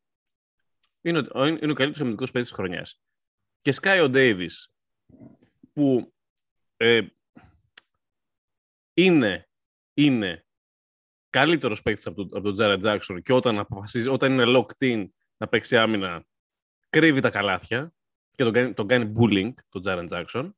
[1.03, 3.01] Είναι, ο- είναι ο καλύτερος αμυντικός παίκτης της χρονιάς.
[3.61, 4.51] Και σκάει ο Davis,
[5.73, 6.13] που
[6.77, 7.07] ε,
[8.95, 9.49] είναι,
[9.95, 10.45] είναι
[11.31, 15.09] καλύτερος παίκτης από, τον- από τον Jaren Jackson και όταν αποφασίζει, όταν είναι locked in
[15.37, 16.25] να παίξει άμυνα,
[16.91, 17.93] κρύβει τα καλάθια
[18.35, 20.51] και τον κάνει, τον κάνει bullying, τον Jaren Jackson.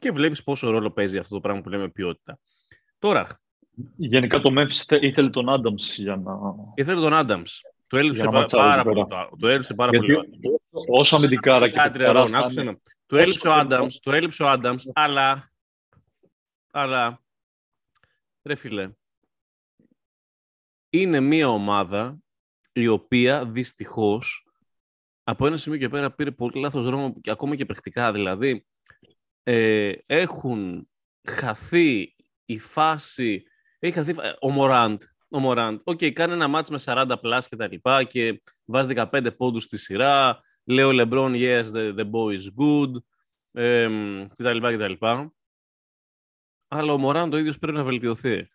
[0.00, 2.38] Και βλέπεις πόσο ρόλο παίζει αυτό το πράγμα που λέμε ποιότητα.
[2.98, 3.38] Τώρα,
[3.96, 6.32] Γενικά το Memphis θε- ήθελε τον Adams για να...
[6.74, 7.50] ήθελε τον Adams.
[7.94, 9.06] Του έλειψε Για να πα- ματσάρει πάρα εκεί πολύ.
[9.08, 9.28] πέρα.
[9.28, 10.60] το- Του έλειψε πάρα Γιατί πολύ.
[10.88, 12.80] όσο αμυντικάρα και Κάτι ρε, Ρον, παιχταράς άκουσε να είναι- ένα.
[13.06, 15.50] Του έλειψε ο όσο- Άνταμς, του έλειψε ο Άνταμς, αλλά.
[16.72, 17.22] Αλλά.
[18.42, 18.90] Ρε φίλε.
[20.90, 22.18] Είναι μια ομάδα
[22.72, 24.46] η οποία δυστυχώς
[25.24, 28.12] από ένα σημείο και πέρα πήρε πολύ λάθος δρόμο και ακόμα και πρακτικά.
[28.12, 28.66] Δηλαδή,
[29.42, 30.88] ε, έχουν
[31.28, 32.14] χαθεί
[32.44, 33.44] η φάση.
[33.78, 35.02] Έχει χαθεί ε, ο Μωράντ.
[35.34, 35.80] Ο Μωράντ.
[35.84, 39.76] Οκ, κάνει ένα ματς με 40 plus και τα λοιπά και βάζεις 15 πόντους στη
[39.78, 40.38] σειρά.
[40.64, 42.90] Λέει ο Λεμπρόν, yes, the, the boy is good.
[43.52, 43.88] Ε,
[44.32, 45.32] και τα λοιπά και τα λοιπά.
[46.68, 48.46] Αλλά ο Μωράντ ο ίδιος πρέπει να βελτιωθεί.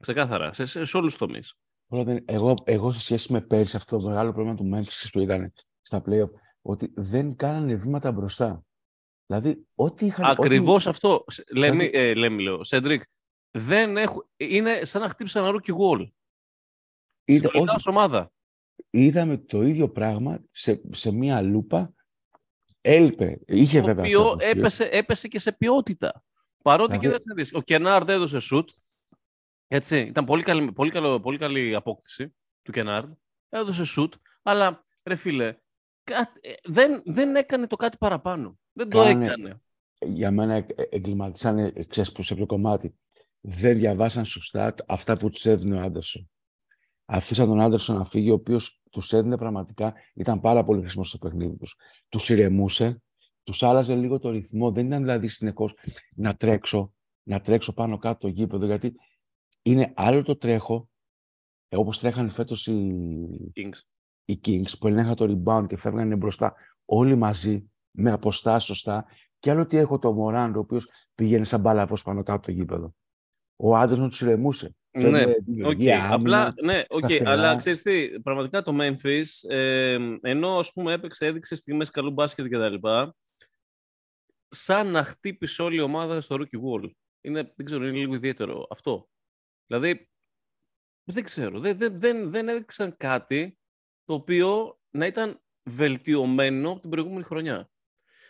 [0.00, 1.54] Ξεκάθαρα, σε, σε, σε όλους τους τομείς.
[1.88, 5.20] Όλα δεν- Εγώ, εγώ σε σχέση με πέρσι, αυτό το μεγάλο πρόβλημα του Memphis που
[5.20, 5.52] ήταν
[5.82, 6.30] στα playoff,
[6.62, 8.62] ότι δεν κάνανε βήματα μπροστά.
[9.26, 10.24] Δηλαδή, ό,τι είχαν.
[10.24, 11.24] ό,τι- Ακριβώς αυτό.
[11.26, 12.64] Σε- Λέμε, Δηλαδή- ε, λέμε, λέω.
[12.64, 13.02] Σέντρικ,
[13.50, 16.08] δεν έχουν, είναι σαν να χτύπησαν ένα rookie wall.
[17.24, 17.76] Είδα- Συνολικά όχι.
[17.76, 18.32] ως ομάδα.
[18.90, 21.94] είδαμε το ίδιο πράγμα σε, σε μία λούπα.
[22.80, 23.40] Έλειπε.
[23.46, 24.04] Είχε Το βέβαια.
[24.04, 24.52] οποίο τις απουσίες.
[24.56, 26.24] έπεσε, έπεσε και σε ποιότητα.
[26.62, 28.70] Παρότι Δηλαδή- κοίταξε να δεις, ο Κενάρντ έδωσε σουτ.
[29.68, 33.12] Έτσι, ήταν πολύ καλή, πολύ, καλό, πολύ καλή απόκτηση του Κενάρντ.
[33.48, 35.56] Έδωσε σουτ, αλλά ρε φίλε,
[36.04, 38.58] κάτι- ε, δεν, δεν έκανε το κάτι παραπάνω.
[38.72, 39.60] Δεν το Κάνε- έκανε.
[40.00, 42.94] Για μένα ε- ε- εγκληματίσανε, ε, ξέρεις, προς ποιο κομμάτι.
[43.48, 46.30] Δεν διαβάσαν σωστά τ- αυτά που τους έδινε ο Άντερσον.
[47.04, 51.18] Αφήσαν τον Άντερσον να φύγει, ο οποίος τους έδινε πραγματικά, ήταν πάρα πολύ χρήσιμο στο
[51.18, 51.76] παιχνίδι τους.
[52.08, 53.02] Τους ηρεμούσε,
[53.42, 54.72] τους άλλαζε λίγο το ρυθμό.
[54.72, 55.74] Δεν ήταν δηλαδή συνεχώς
[56.14, 58.94] να τρέξω, να τρέξω πάνω κάτω το γήπεδο, γιατί
[59.62, 60.88] είναι άλλο το τρέχω,
[61.68, 62.96] ε, όπως τρέχανε φέτος οι,
[63.56, 63.80] Kings.
[64.24, 66.54] οι Kings που ελέγχαν το rebound και φεύγανε μπροστά
[66.84, 69.06] όλοι μαζί, με αποστάσεις σωστά.
[69.38, 72.50] Και άλλο ότι έχω το Μωράντ, ο οποίος πήγαινε σαν μπάλα προς πάνω κάτω το
[72.50, 72.94] γήπεδο.
[73.56, 74.74] Ο Άντερσον του ηρεμούσε.
[74.90, 76.14] Ναι, Φέρνε Οκ, δημιουργία, άμυνα.
[76.14, 77.30] απλά, ναι, οκ, σταθερά.
[77.30, 82.46] αλλά ξέρεις τι, πραγματικά το Memphis, ε, ενώ ας πούμε έπαιξε, έδειξε στιγμές καλού μπάσκετ
[82.46, 83.14] και τα λοιπά,
[84.48, 86.90] σαν να χτύπησε όλη η ομάδα στο rookie wall.
[87.20, 89.08] Είναι, δεν ξέρω, είναι λίγο ιδιαίτερο αυτό.
[89.66, 90.08] Δηλαδή,
[91.04, 93.58] δεν ξέρω, δεν, δεν, δεν, δεν έδειξαν κάτι
[94.04, 97.70] το οποίο να ήταν βελτιωμένο από την προηγούμενη χρονιά.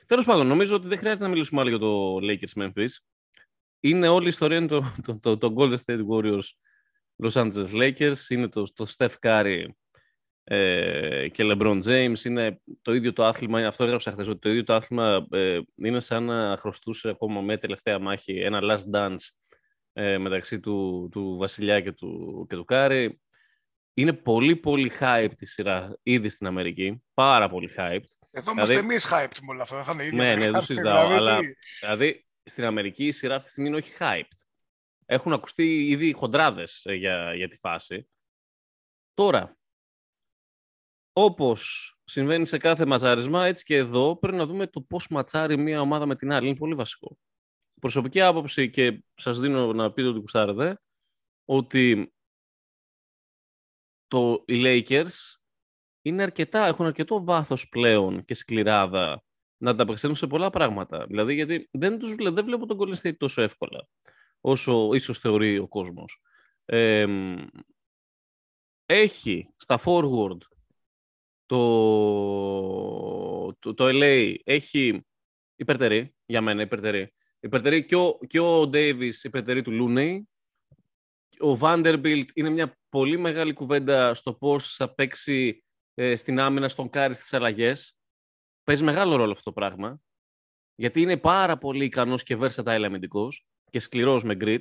[0.07, 2.89] Τέλος πάντων, νομίζω ότι δεν χρειάζεται να μιλήσουμε άλλο για το Lakers Memphis.
[3.89, 6.49] Είναι όλη η ιστορία είναι το, το, το, το Golden State Warriors
[7.25, 9.65] Los Angeles Lakers, είναι το, το Steph Curry
[10.45, 14.65] ε, και LeBron James, είναι το ίδιο το άθλημα, αυτό έγραψα χθες, ότι το ίδιο
[14.65, 19.17] το άθλημα ε, είναι σαν να χρωστούσε ακόμα με τελευταία μάχη ένα last dance
[19.93, 23.21] ε, μεταξύ του, του Βασιλιά και του, και του Κάρι.
[23.99, 28.01] Είναι πολύ πολύ hype τη σειρά ήδη στην Αμερική, πάρα πολύ hype.
[28.31, 29.77] Εδώ είμαστε Δηλαδή- εμείς hyped με όλα αυτά.
[29.77, 30.53] Δεν θα είναι η ίδια Ναι, ναι, μεγάλη.
[30.53, 31.47] δεν συζητάω, Δηλαδή, αλλά- τι-
[31.81, 34.39] Δηλαδή, στην Αμερική η σειρά αυτή τη στιγμή είναι όχι hyped.
[35.07, 38.09] Έχουν ακουστεί ήδη χοντράδες ε, για, για τη φάση.
[39.15, 39.57] Τώρα,
[41.13, 45.81] όπως συμβαίνει σε κάθε ματσάρισμα, έτσι και εδώ πρέπει να δούμε το πώς ματσάρει μία
[45.81, 46.47] ομάδα με την άλλη.
[46.47, 47.19] Είναι πολύ βασικό.
[47.81, 50.81] Προσωπική άποψη και σας δίνω να πείτε ότι κουστάρετε,
[51.45, 52.15] ότι
[54.07, 55.39] το, οι Lakers
[56.03, 59.26] είναι αρκετά, έχουν αρκετό βάθος πλέον και σκληράδα
[59.57, 61.07] να τα απεξέλθουν σε πολλά πράγματα.
[61.07, 63.89] Δηλαδή, γιατί δεν, τους, βλέ- δεν βλέπω τον Golden State τόσο εύκολα,
[64.41, 66.21] όσο ίσως θεωρεί ο κόσμος.
[66.65, 67.07] Ε,
[68.87, 70.39] έχει στα forward
[71.47, 71.63] το,
[73.59, 75.07] το, το LA, έχει
[75.57, 77.15] υπερτερή, για μένα υπερτερή.
[77.41, 80.21] Υπερτερεί και ο, και ο Davis υπερτερεί του Looney.
[81.41, 85.65] Ο Vanderbilt είναι μια πολύ μεγάλη κουβέντα στο πώς θα παίξει
[85.95, 87.96] ε, στην άμυνα στον Κάρι στις αλλαγές.
[88.67, 90.01] Παίζει μεγάλο ρόλο αυτό το πράγμα.
[90.75, 94.61] Γιατί είναι πάρα πολύ ικανός και versatile αμυντικός και σκληρός με grit.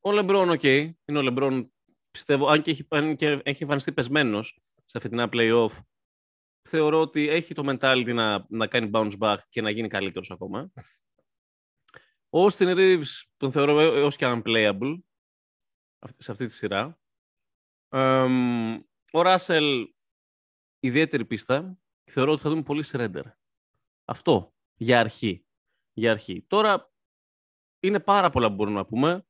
[0.00, 0.62] Ο Λεμπρόν, οκ.
[0.62, 1.72] Είναι ο Λεμπρόν,
[2.10, 5.78] πιστεύω, αν και έχει, αν και έχει εμφανιστεί πεσμένος στα φετινά play-off,
[6.68, 10.72] θεωρώ ότι έχει το mentality να, να κάνει bounce back και να γίνει καλύτερος ακόμα.
[12.30, 14.98] Ο Austin Reeves τον θεωρώ ε- έως και unplayable
[15.98, 17.00] αυτή- σε αυτή τη σειρά.
[17.88, 18.74] Εμ,
[19.12, 19.94] ο Ράσελ
[20.80, 21.78] ιδιαίτερη πίστα.
[22.10, 23.22] Θεωρώ ότι θα δούμε πολύ surrender.
[24.04, 25.46] Αυτό για αρχή.
[25.92, 26.42] Για αρχή.
[26.46, 26.92] Τώρα
[27.80, 29.26] είναι πάρα πολλά που μπορούμε να πούμε.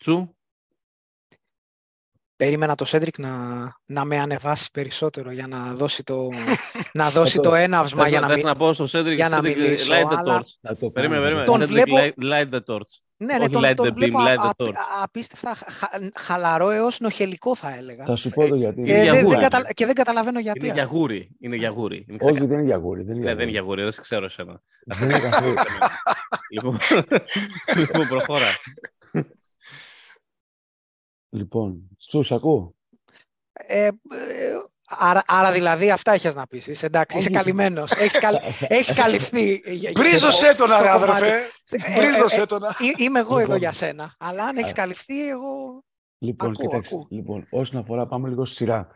[0.00, 0.36] Τσου.
[2.42, 3.30] Περίμενα το Σέντρικ να,
[3.86, 6.28] να με ανεβάσει περισσότερο για να δώσει το,
[7.00, 9.42] να δώσει το έναυσμα για να, Θες μι- να πω στο Cedric, για να Cedric,
[9.42, 10.46] μιλήσω, light the αλλά- torch.
[10.62, 11.46] Θα το Περίμενε, κάνω, περίμενε.
[11.46, 12.92] θα το Τον Cedric, βλέπω- light- light the torch.
[13.16, 14.72] Ναι, ναι, Όχι τον, light τον the beam, βλέπω light the απ- torch.
[15.02, 18.04] απίστευτα χα- χαλαρό έως νοχελικό θα έλεγα.
[18.04, 18.82] Θα σου πω το γιατί.
[18.82, 19.38] Και Είναι για δεν, δεν γούρα.
[19.40, 20.58] καταλα- και δεν καταλαβαίνω γιατί.
[20.66, 20.82] Είναι αυτό.
[20.88, 21.28] για γούρι.
[21.40, 21.96] Είναι για γούρι.
[21.96, 22.46] Είναι Όχι, ξεκάθαρο.
[22.46, 23.02] δεν είναι για γούρι.
[23.02, 23.58] Δεν είναι Ναι, για δεν είναι γούρι.
[23.58, 24.62] για γούρι, δεν σε ξέρω εσένα.
[24.84, 25.54] Δεν είναι καθόλου.
[26.50, 26.76] λοιπόν,
[27.76, 28.46] λοιπόν, προχώρα.
[31.36, 32.74] Λοιπόν, Στους, ακούω.
[33.52, 33.92] Ε, ε,
[34.88, 36.66] άρα, άρα δηλαδή αυτά έχεις να πεις.
[36.66, 37.36] Είσαι εντάξει, είσαι Όχι.
[37.38, 37.90] καλυμμένος.
[37.90, 38.34] Έχεις, καλ,
[38.68, 39.54] έχεις καλυφθεί.
[39.54, 41.02] για- για- Βρίζωσέ στο τον, ρε κομμάτι.
[41.12, 41.36] αδερφέ.
[41.70, 42.62] Ε, ε, Βρίζωσέ ε, τον.
[42.62, 43.56] ε, Είμαι εγώ εδώ Λοιπόν.
[43.58, 44.14] για σένα.
[44.18, 44.74] Αλλά αν έχεις Α.
[44.74, 45.82] καλυφθεί, εγώ...
[46.18, 46.94] Λοιπόν, Ακούω, κοίταξε.
[46.94, 47.06] ακούω.
[47.10, 48.88] Λοιπόν, όσον αφορά, πάμε λίγο στη σειρά.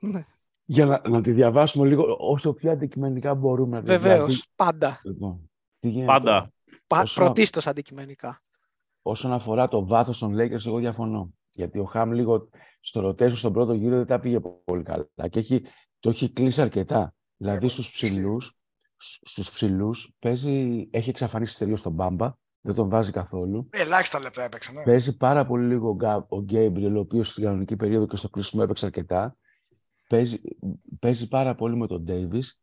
[0.00, 0.24] Ναι.
[0.64, 3.76] Για να, να τη διαβάσουμε λίγο όσο πιο αντικειμενικά μπορούμε.
[3.76, 5.00] να τη- δηλαδή, Βεβαίως, πάντα.
[5.04, 5.50] Λοιπόν,
[5.80, 6.24] τι γίνεται Πάντα.
[6.24, 6.52] τώρα;
[6.86, 8.42] Πα, Όσο- πρωτίστως αντικειμενικά.
[9.02, 11.30] Όσον αφορά το βάθος των Lakers, εγώ διαφωνώ.
[11.52, 12.48] Γιατί ο Χαμ λίγο
[12.80, 15.28] στο rotation στον πρώτο γύρο δεν τα πήγε πολύ καλά.
[15.30, 15.62] Και έχει,
[15.98, 17.14] το έχει κλείσει αρκετά.
[17.36, 18.56] Δηλαδή Ε, στους ψηλούς,
[18.96, 22.32] σ- στους ψηλούς παίζει, έχει εξαφανίσει τελείως τον Μπάμπα.
[22.62, 23.68] Δεν τον βάζει καθόλου.
[23.70, 24.82] Ελάχιστα λεπτά έπαιξε, ναι.
[24.82, 28.28] Παίζει πάρα πολύ λίγο ο Γκά- ο Γκέιμπριελ, ο οποίος στην κανονική περίοδο και στο
[28.28, 29.36] κλείσιμο έπαιξε αρκετά.
[30.08, 30.40] Παίζει,
[31.00, 32.60] παίζει πάρα πολύ με τον Ντέιβις.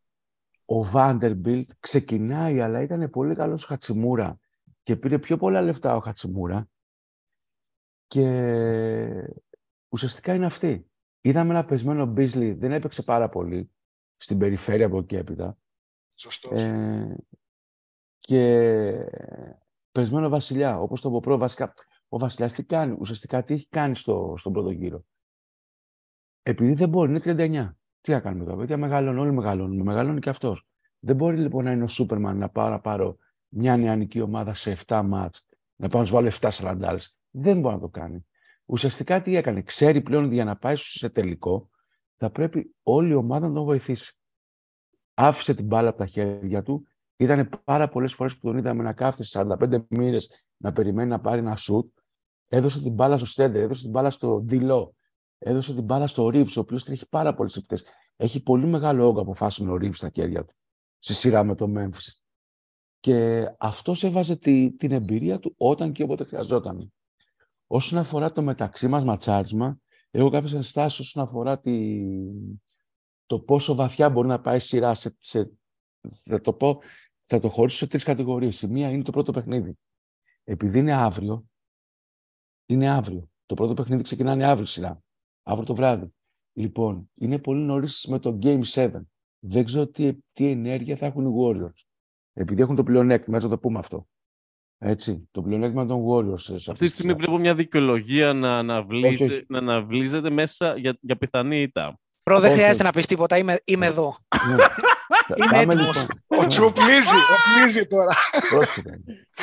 [0.64, 4.38] Ο Βάντερμπιλτ ξεκινάει, αλλά ήταν πολύ καλός Χατσιμούρα
[4.82, 6.68] και πήρε πιο πολλά λεφτά ο Χατσιμούρα.
[8.08, 9.32] Και
[9.88, 10.90] ουσιαστικά είναι αυτή.
[11.20, 13.70] Είδαμε ένα πεσμένο Μπίσλι, δεν έπαιξε πάρα πολύ
[14.16, 15.58] στην περιφέρεια από εκεί έπειτα.
[16.14, 16.62] Σωστός.
[16.62, 17.24] Ε,
[18.18, 19.10] και
[19.92, 21.74] πεσμένο Βασιλιά, όπως το Ποπρό βασικά.
[22.08, 25.04] Ο Βασιλιάς τι κάνει, ουσιαστικά τι έχει κάνει στο, στον πρώτο γύρο.
[26.42, 27.20] Επειδή δεν μπορεί, είναι
[27.68, 27.74] 39.
[28.00, 30.66] Τι να κάνουμε τώρα, παιδιά μεγαλώνουν, όλοι μεγαλώνουν, μεγαλώνει και αυτός.
[30.98, 33.16] Δεν μπορεί λοιπόν να είναι ο Σούπερμαν να πάρω, να πάρω
[33.48, 37.17] μια νεανική ομάδα σε 7 μάτς, να πάω να σου βάλω 7 σαραντάρες.
[37.30, 38.26] Δεν μπορεί να το κάνει.
[38.64, 41.70] Ουσιαστικά τι έκανε, ξέρει πλέον ότι για να πάει σε τελικό,
[42.16, 44.16] θα πρέπει όλη η ομάδα να τον βοηθήσει.
[45.14, 46.86] Άφησε την μπάλα από τα χέρια του.
[47.16, 51.20] Ήταν πάρα πολλές φορές που τον είδαμε να κάθεται σε 45 μοίρες να περιμένει να
[51.20, 51.98] πάρει ένα σουτ.
[52.48, 54.94] Έδωσε την μπάλα στο Στέντερ, έδωσε την μπάλα στο Ντιλό,
[55.38, 57.86] έδωσε την μπάλα στο Ρίβς, ο οποίος τρέχει πάρα πολλές επιθέσεις.
[58.16, 60.54] Έχει πολύ μεγάλο όγκο αποφάσεων ο Ρίβς στα χέρια του,
[60.98, 62.22] στη σειρά με το Memphis.
[63.00, 66.92] Και αυτός έβαζε τη, την εμπειρία του όταν και όποτε χρειαζόταν.
[67.70, 69.80] Όσον αφορά το μεταξύ μας ματσάρισμα,
[70.10, 72.04] έχω κάποιες ενστάσεις όσον αφορά τη,
[73.26, 74.94] το πόσο βαθιά μπορεί να πάει η σειρά.
[74.94, 75.52] Σε, σε,
[76.24, 76.80] θα, το πω,
[77.22, 78.62] θα το χωρίσω σε τρεις κατηγορίες.
[78.62, 79.78] Η μία είναι το πρώτο παιχνίδι.
[80.44, 81.46] Επειδή είναι αύριο,
[82.66, 83.30] είναι αύριο.
[83.46, 85.02] Το πρώτο παιχνίδι ξεκινάνε αύριο η σειρά.
[85.42, 86.14] Αύριο το βράδυ.
[86.52, 89.00] Λοιπόν, είναι πολύ νωρίς με το Game 7.
[89.38, 91.86] Δεν ξέρω τι, τι ενέργεια θα έχουν οι Warriors.
[92.32, 94.08] Επειδή έχουν το πλεονέκτημα, έτσι να το πούμε αυτό.
[94.78, 96.40] Έτσι, το πλεονέκτημα των Warriors.
[96.40, 97.22] σε αυτή Αυτή τη στιγμή σειρά.
[97.24, 99.44] βλέπω μια δικαιολογία να αναβλύζε- Όχι, όχι.
[99.48, 101.98] να αναβλύζεται μέσα για, για πιθανή ήττα.
[102.22, 102.92] Προ, δεν Όχι, χρειάζεται όχι.
[102.92, 103.36] να πεις τίποτα.
[103.38, 104.16] Είμαι, είμαι εδώ.
[104.48, 104.56] Ναι.
[104.56, 106.00] Θα- Είμαι πάμε έτοιμος.
[106.00, 106.16] λοιπόν.
[106.26, 108.12] Ο Ναι, Τσουπλίζει, οπλίζει τώρα.
[108.50, 109.00] πρόσεχε.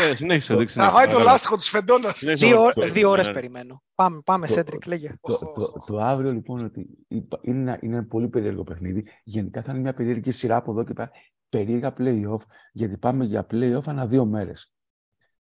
[0.09, 0.79] Ναι, συνέχισε, Το- δείξε.
[0.79, 2.17] Τραβάει το λάστιχο της φεντόνας.
[2.17, 2.45] Συνέχισε.
[2.45, 3.33] Δύο, το- δύο ώρες ναι.
[3.33, 3.83] περιμένω.
[3.95, 5.13] Πάμε, πάμε Το- Σέντρικ, λέγε.
[5.21, 9.05] Το, το, το αύριο λοιπόν ότι είπα- είναι, ένα- είναι ένα πολύ περίεργο παιχνίδι.
[9.23, 11.11] Γενικά θα είναι μια περίεργη σειρά από εδώ και πέρα.
[11.49, 12.41] Περίεργα play-off,
[12.71, 14.69] γιατί πάμε για play-off ανά δύο μέρες.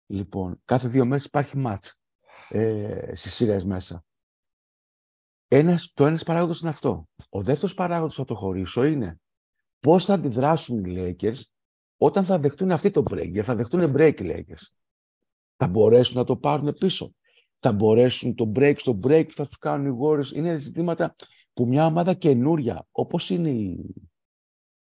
[0.06, 1.90] Λοιπόν, κάθε δύο μέρες υπάρχει match
[2.48, 4.05] ε, στις σειρές μέσα.
[5.48, 7.09] Ένας, το ένας παράγοντας είναι αυτό.
[7.28, 9.20] Ο δεύτερος παράγοντας που θα το χωρίσω είναι
[9.78, 11.40] πώς θα αντιδράσουν οι Lakers
[11.97, 13.28] όταν θα δεχτούν αυτή το break.
[13.31, 14.66] Γιατί θα δεχτούν break οι Lakers.
[15.56, 17.14] Θα μπορέσουν να το πάρουν πίσω
[17.66, 20.35] θα μπορέσουν το break στο break που θα τους κάνουν οι Warriors.
[20.35, 21.14] Είναι ζητήματα
[21.52, 23.94] που μια ομάδα καινούρια, όπως είναι οι,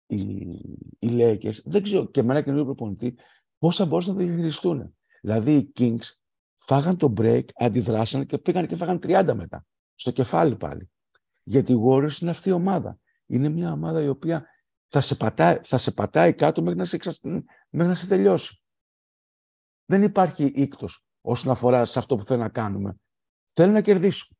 [0.06, 0.20] οι,
[0.98, 3.14] οι Lakers, δεν ξέρω και με ένα καινούριο προπονητή,
[3.58, 4.97] πώς θα μπορούσαν να το διαχειριστούν.
[5.20, 6.10] Δηλαδή οι Kings
[6.58, 9.64] φάγαν το break, αντιδράσαν και πήγαν και φάγαν 30 μετά,
[9.94, 10.90] στο κεφάλι πάλι.
[11.42, 12.98] Γιατί οι Warriors είναι αυτή η ομάδα.
[13.26, 14.46] Είναι μια ομάδα η οποία
[14.88, 17.20] θα σε πατάει, θα σε πατάει κάτω μέχρι να σε, εξασ...
[17.70, 18.62] μέχρι να σε τελειώσει.
[19.84, 22.96] Δεν υπάρχει ίκτος όσον αφορά σε αυτό που θέλουν να κάνουμε.
[23.52, 24.36] Θέλουν να κερδίσουν.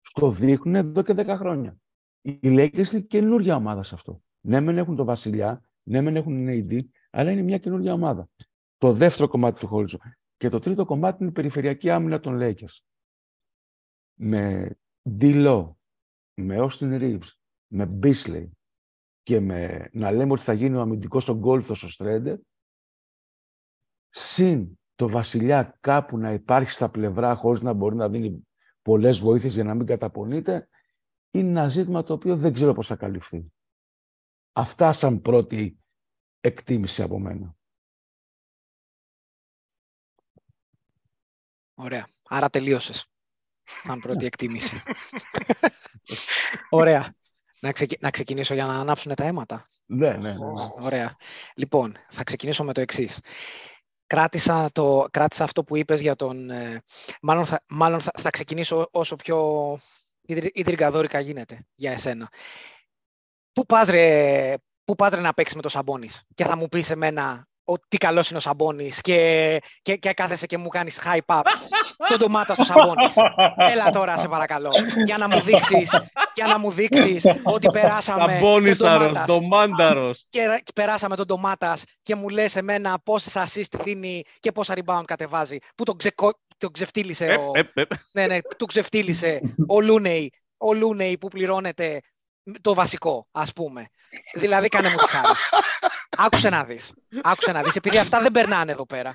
[0.00, 1.76] Στο δείχνουν εδώ και 10 χρόνια.
[2.20, 4.22] Οι Lakers είναι καινούργια ομάδα σε αυτό.
[4.40, 6.80] Ναι, μεν έχουν τον Βασιλιά, ναι, μεν έχουν AD,
[7.10, 8.28] αλλά είναι μια καινούργια ομάδα.
[8.82, 9.98] Το δεύτερο κομμάτι του χωρίζω.
[10.36, 12.80] Και το τρίτο κομμάτι είναι η περιφερειακή άμυνα των Lakers.
[14.14, 14.74] Με
[15.20, 15.72] D-Law,
[16.34, 17.28] με Austin Reeves,
[17.66, 18.48] με Beasley
[19.22, 22.38] και με να λέμε ότι θα γίνει ο αμυντικός ο Γκόλθος ο Στρέντερ,
[24.08, 28.48] συν το βασιλιά κάπου να υπάρχει στα πλευρά χωρίς να μπορεί να δίνει
[28.82, 30.68] πολλές βοήθειες για να μην καταπονείται,
[31.30, 33.52] είναι ένα ζήτημα το οποίο δεν ξέρω πώς θα καλυφθεί.
[34.52, 35.78] Αυτά σαν πρώτη
[36.40, 37.56] εκτίμηση από μένα.
[41.82, 42.06] Ωραία.
[42.28, 43.06] Άρα τελείωσες.
[43.84, 44.82] σαν πρώτη εκτίμηση.
[46.70, 47.14] Ωραία.
[47.60, 49.68] Να, ξεκι- να ξεκινήσω για να ανάψουν τα αίματα.
[49.86, 50.32] Ναι, ναι, ναι.
[50.32, 50.68] ναι.
[50.80, 51.16] Ωραία.
[51.54, 53.20] Λοιπόν, θα ξεκινήσω με το εξής.
[54.06, 56.50] Κράτησα, το, κράτησα αυτό που είπες για τον...
[56.50, 56.82] ε,
[57.22, 59.78] μάλλον θα, μάλλον θα, θα ξεκινήσω όσο πιο
[60.22, 62.28] ιδρυ- ιδρυγκαδόρικα γίνεται για εσένα.
[63.52, 64.54] Πού πας ρε,
[64.84, 68.28] πού πας ρε να παίξεις με το Σαμπόνις; Και θα μου πεις εμένα ότι καλός
[68.28, 71.42] είναι ο Σαμπόνις και, και, και κάθεσαι και μου κάνεις hype up
[72.08, 73.14] τον ντομάτα στο Σαμπόνις.
[73.56, 74.70] Έλα τώρα, σε παρακαλώ,
[75.04, 75.90] για να μου δείξεις,
[76.34, 80.24] για να μου δείξεις ότι περάσαμε τον Ταμπόνισαρος, ντομάτας το μάνταρος.
[80.28, 84.74] και ρα- και περάσαμε τον Ντομάτας και μου λες εμένα πόσες assist δίνει και πόσα
[84.76, 85.56] rebound κατεβάζει.
[85.74, 86.32] Που τον, ξεκο...
[86.58, 87.50] τον ξεφτύλισε Επ, ο...
[87.54, 87.90] επ, επ.
[88.12, 92.00] Ναι, ναι, του ξεφτύλισε ο Λούνεϊ, ο Λούνεϊ που πληρώνεται
[92.60, 93.86] το βασικό, ας πούμε.
[94.34, 95.26] Δηλαδή, κάνε μου τη χάρη.
[96.16, 96.92] Άκουσε να δεις.
[97.22, 99.12] Άκουσε να δεις, επειδή αυτά δεν περνάνε εδώ πέρα.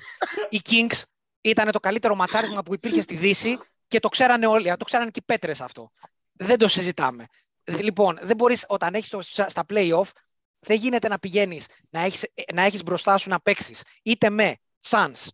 [0.48, 1.02] Οι Kings
[1.40, 3.58] ήταν το καλύτερο ματσάρισμα που υπήρχε στη Δύση
[3.88, 5.90] και το ξέρανε όλοι, το ξέρανε και οι πέτρες αυτό.
[6.32, 7.26] Δεν το συζητάμε.
[7.64, 10.10] Λοιπόν, δεν μπορείς, όταν έχεις το, στα play-off,
[10.58, 14.54] δεν γίνεται να πηγαίνεις, να έχεις, να έχεις μπροστά σου να παίξεις, είτε με
[14.88, 15.26] Suns,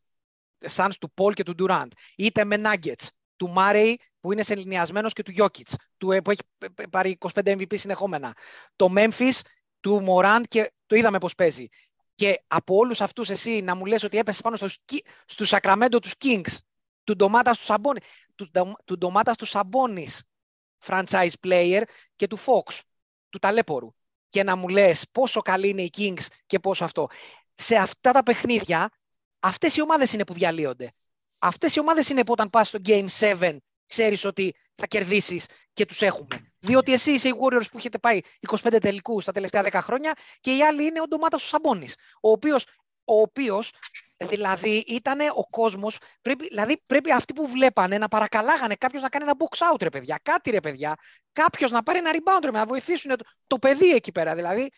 [0.75, 5.23] Suns του Paul και του Durant, είτε με Nuggets, του Murray που είναι σεληνιασμένος και
[5.23, 8.37] του Jokic, του, ε, που έχει π- π- πάρει 25 MVP συνεχόμενα.
[8.77, 9.41] Το Memphis
[9.85, 11.69] του Morant και το είδαμε πώς παίζει.
[12.15, 15.99] Και από όλους αυτούς εσύ να μου λες ότι έπεσες πάνω στο, σκι- στους Sacramento
[16.03, 16.57] τους Kings,
[17.05, 18.01] του Ντομάτα του Σαμπόνι,
[18.35, 20.25] του, Ντο- του Ντομάτα του Σαμπόνις,
[20.87, 21.83] franchise player
[22.17, 22.81] και του Fox,
[23.29, 23.95] του ταλέπορου.
[24.29, 27.07] Και να μου λες πόσο καλή είναι οι Kings και πόσο αυτό.
[27.55, 28.91] Σε αυτά τα παιχνίδια,
[29.39, 30.93] αυτές οι ομάδες είναι που διαλύονται.
[31.39, 33.57] Αυτές οι ομάδες είναι που όταν πας στο Game 7
[33.87, 36.54] ξέρεις ότι θα κερδίσεις και τους έχουμε.
[36.65, 38.21] Διότι εσύ είσαι οι Warriors που έχετε πάει
[38.63, 42.31] 25 τελικούς τα τελευταία 10 χρόνια και οι άλλοι είναι ο Ντομάτας ο Σαμπόνης, ο
[42.31, 42.65] οποίος,
[43.05, 43.73] ο οποίος
[44.17, 49.25] δηλαδή ήταν ο κόσμος, πρέπει, δηλαδή πρέπει αυτοί που βλέπανε να παρακαλάγανε κάποιος να κάνει
[49.25, 50.95] ένα box out ρε παιδιά, κάτι ρε παιδιά,
[51.33, 54.35] κάποιος να πάρει ένα rebound ρε, να βοηθήσουν το, το παιδί εκεί πέρα.
[54.35, 54.71] Δηλαδή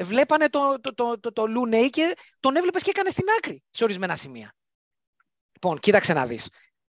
[0.00, 3.84] βλέπανε το, το, το, το, το Looney και τον έβλεπες και έκανε στην άκρη σε
[3.84, 4.54] ορισμένα σημεία.
[5.52, 6.48] Λοιπόν, κοίταξε να δεις.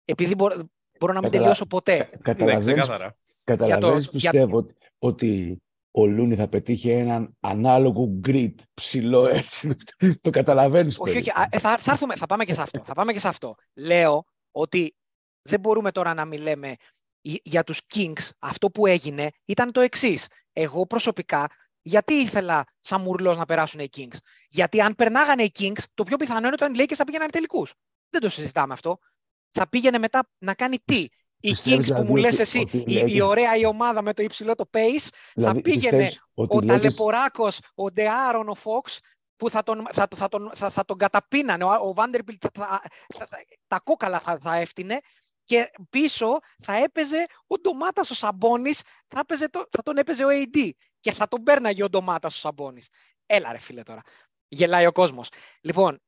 [0.04, 0.54] Επειδή μπορώ,
[0.98, 1.96] μπορώ να μην Καταλα- τελειώσω ποτέ.
[1.96, 3.16] Ναι, Καταλαβαίνεις, ξεκάθαρα.
[3.46, 5.60] Καταλαβαίνεις για- πιστεύω ότι, ότι
[5.90, 9.76] ο Λούνι θα πετύχει έναν ανάλογο grid ψηλό έτσι.
[10.22, 11.18] το καταλαβαίνεις Όχι, όχι.
[11.20, 11.40] περίπου.
[11.40, 12.84] α, ε, Θα, θα, έρθουμε, θα πάμε και σε αυτό.
[12.84, 13.54] Θα πάμε και σε αυτό.
[13.74, 14.96] Λέω ότι
[15.42, 16.74] δεν μπορούμε τώρα να μην λέμε
[17.20, 18.28] ι- για τους Kings.
[18.38, 20.26] Αυτό που έγινε ήταν το εξής.
[20.52, 21.46] Εγώ προσωπικά,
[21.82, 24.16] γιατί ήθελα σαν μουρλός να περάσουν οι Kings;
[24.48, 27.74] Γιατί αν περνάγανε οι Kings, το πιο πιθανό είναι ότι οι Lakers θα πήγαιναν τελικούς.
[28.10, 28.98] Δεν το συζητάμε αυτό.
[29.50, 31.06] Θα πήγαινε μετά να κάνει τι;
[31.40, 33.56] Οι Πιστεύεις Kings που δηλαδή μου λες ότι- εσύ, ότι οι η, η Lakers- ωραία
[33.56, 37.58] η ομάδα με το υψηλό το pace, Δηλαδή, πήγαινε πιστεύεις ότι ο οι Lakers- ταλαιπωράκος,
[37.74, 39.00] ο Ντεάρον, ο Φόξ,
[39.36, 41.64] που θα τον, θα, θα, τον, θα, θα τον καταπίνανε.
[41.64, 42.80] Ο, ο Vanderbilt θα, θα,
[43.14, 44.98] θα- θα- τα κόκαλα θα, θα έφτιανε
[45.44, 50.28] και πίσω θα έπαιζε ο Ντομάτας ο Σαμπόνης, θα, έπαιζε το, θα τον έπαιζε ο
[50.30, 52.88] AD και θα τον πέρναγε ο Ντομάτας ο Σαμπόνης.
[53.26, 54.00] Έλα ρε φίλε τώρα.
[54.48, 55.28] Γελάει ο κόσμος.
[55.60, 55.98] Λοιπόν,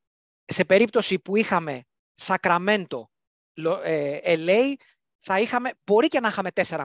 [0.44, 1.82] σε περίπτωση που είχαμε
[2.14, 3.10] Σακραμέντο,
[3.54, 4.72] Λο- ε, LA,
[5.18, 6.84] θα είχαμε, μπορεί και να είχαμε 4-0.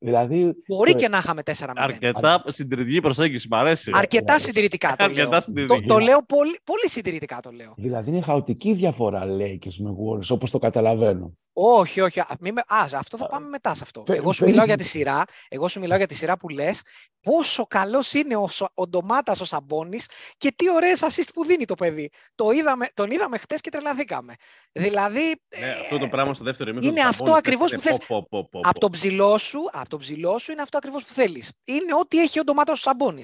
[0.00, 1.72] Δηλαδή, Μπορεί το- και να είχαμε 4-0.
[1.76, 3.90] Αρκετά συντηρητική προσέγγιση, μ' αρέσει.
[3.94, 5.30] Αρκετά συντηρητικά το Αρκετά λέω.
[5.38, 5.86] Το, συντηρητική.
[5.86, 7.74] το λέω πολύ, πολύ συντηρητικά το λέω.
[7.76, 11.32] δηλαδή είναι χαοτική διαφορά Lakers με Warriors, όπως το καταλαβαίνω.
[11.60, 12.20] Όχι, όχι.
[12.20, 14.00] Α, μη με- ας, αυτό θα πάμε μετά σε αυτό.
[14.02, 15.24] Πε- Εγώ σου περί- μιλάω για τη σειρά.
[15.48, 16.82] Εγώ σου μιλάω για τη σειρά που λες
[17.20, 19.98] πόσο καλός είναι ο, Σο- ο Ντομάτας ο Σαμπόνη
[20.36, 22.10] και τι ωραίες assist που δίνει το παιδί.
[22.34, 24.34] Το είδαμε, τον είδαμε χτες και τρελαθήκαμε.
[24.72, 25.20] Δηλαδή.
[25.58, 27.88] Ναι, ε, αυτό το πράγμα στο δεύτερο ημίχρονο είναι του αυτό Σαμπόνις, ακριβώς είναι που
[27.88, 27.98] θες.
[28.06, 28.78] πω, πω, πω, πω, από πω.
[28.78, 31.52] τον ψηλό σου, από τον ψηλό σου είναι αυτό ακριβώς που θέλεις.
[31.64, 33.22] Είναι ό,τι έχει ο Ντομάτας ο Σαμπόνη.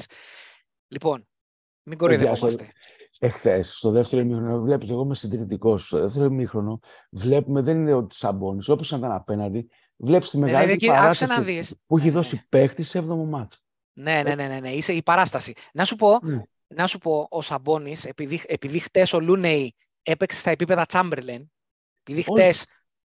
[0.88, 1.28] Λοιπόν,
[1.82, 2.72] μην κοροϊδευόμαστε.
[3.24, 5.86] Εχθές, στο δεύτερο ημίχρονο, βλέπεις, εγώ είμαι συντηρητικός.
[5.86, 6.80] Στο δεύτερο ημίχρονο,
[7.10, 10.96] βλέπουμε, δεν είναι ότι Σαμπόνι, όπως ήταν απέναντι, βλέπεις τη Ναι, ναι, μεγάλη και άκουσε
[11.26, 11.76] να παράσταση δεις.
[11.86, 12.42] που έχει Ναι, δώσει ναι.
[12.48, 13.62] παίχτη σε 7ο μάτς.
[13.92, 14.70] Ναι, ναι, ναι, ναι, ναι.
[14.70, 15.54] Είσαι η παράσταση.
[15.72, 16.42] Να σου πω, Ναι.
[16.66, 21.52] να σου πω ο Σαμπόνης, επειδή, επειδή χτες ο Λούνεϊ έπαιξε στα επίπεδα Τσάμπερλεν,
[22.02, 22.30] επειδή Όχι.
[22.30, 22.66] χτες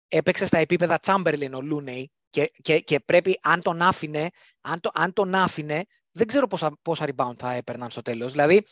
[0.08, 4.28] έπαιξε στα επίπεδα Τσάμπερλεν ο Λούνεϊ και, και, και πρέπει, αν τον άφηνε,
[4.60, 8.30] αν, το, αν τον άφηνε, δεν ξέρω πόσα, πόσα rebound θα έπαιρναν στο τέλος.
[8.32, 8.64] Δηλαδή,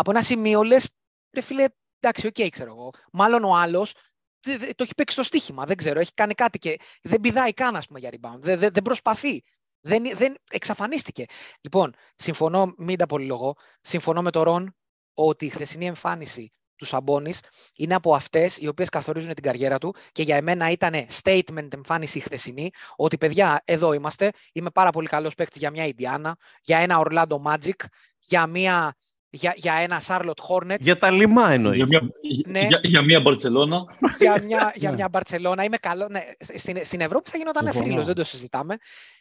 [0.00, 0.90] από ένα σημείο λες,
[1.32, 1.64] ρε φίλε,
[2.00, 2.90] εντάξει, οκ, ξέρω εγώ.
[3.12, 3.94] Μάλλον ο άλλος
[4.40, 7.52] δε- δε- το έχει παίξει στο στοίχημα, δεν ξέρω, έχει κάνει κάτι και δεν πηδάει
[7.52, 8.38] καν, ας πούμε, για rebound.
[8.38, 9.42] Δεν, δεν, δεν προσπαθεί.
[9.80, 11.24] Δεν, δεν εξαφανίστηκε.
[11.60, 14.76] Λοιπόν, συμφωνώ, μην τα πολυλογώ, συμφωνώ με τον Ρον
[15.14, 17.32] ότι η χθεσινή εμφάνιση του Σαμπόνις
[17.74, 22.18] είναι από αυτές οι οποίες καθορίζουν την καριέρα του και για εμένα ήταν statement εμφάνιση
[22.18, 22.70] η χθεσινή.
[22.96, 24.30] Ότι παιδιά, εδώ είμαστε.
[24.52, 27.84] Είμαι πάρα πολύ καλός παίκτης για μια Ιντιάνα, για ένα Orlando Magic,
[28.18, 28.96] για μια
[29.30, 31.76] για, για ένα Charlotte Hornets, Για τα λιμά εννοείς.
[31.76, 32.10] Για μια,
[32.46, 32.66] Ναι.
[32.66, 33.84] για, για μια Μπαρτσελώνα.
[34.18, 34.96] για μια, για Ναι.
[34.96, 35.64] μια Μπαρτσελώνα.
[35.64, 36.08] Είμαι καλό.
[36.10, 37.86] Ναι, στην, στην Ευρώπη θα γινόταν Συμφωνώ.
[37.86, 38.76] θρύλος, δεν το συζητάμε.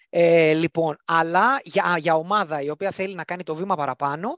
[0.09, 4.37] Ε, λοιπόν, αλλά για, για ομάδα η οποία θέλει να κάνει το βήμα παραπάνω,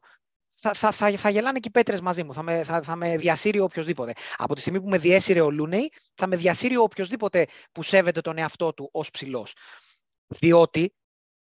[0.62, 2.34] θα, θα, θα, θα γελάνε και οι πέτρες μαζί μου.
[2.34, 4.14] Θα με, θα, θα με διασύρει οποιοδήποτε.
[4.38, 8.38] Από τη στιγμή που με διέσυρε ο Λούνεϊ, θα με διασύρει οποιοδήποτε που σέβεται τον
[8.38, 9.54] εαυτό του ως ψηλός.
[10.28, 10.94] Διότι,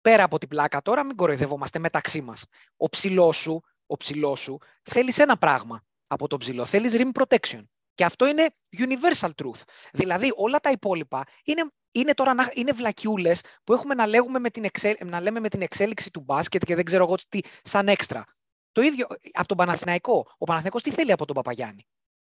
[0.01, 2.45] πέρα από την πλάκα τώρα, μην κοροϊδευόμαστε μεταξύ μας.
[2.77, 6.65] Ο ψηλός σου, ο ψηλός σου θέλεις ένα πράγμα από τον ψηλό.
[6.65, 7.63] Θέλεις rim protection.
[7.93, 8.45] Και αυτό είναι
[8.77, 9.61] universal truth.
[9.93, 14.49] Δηλαδή όλα τα υπόλοιπα είναι, είναι τώρα να, είναι βλακιούλες που έχουμε να, λέγουμε με
[14.49, 17.87] την εξέλ, να λέμε με την εξέλιξη του μπάσκετ και δεν ξέρω εγώ τι, σαν
[17.87, 18.25] έξτρα.
[18.71, 20.31] Το ίδιο από τον Παναθηναϊκό.
[20.37, 21.87] Ο Παναθηναϊκός τι θέλει από τον Παπαγιάννη;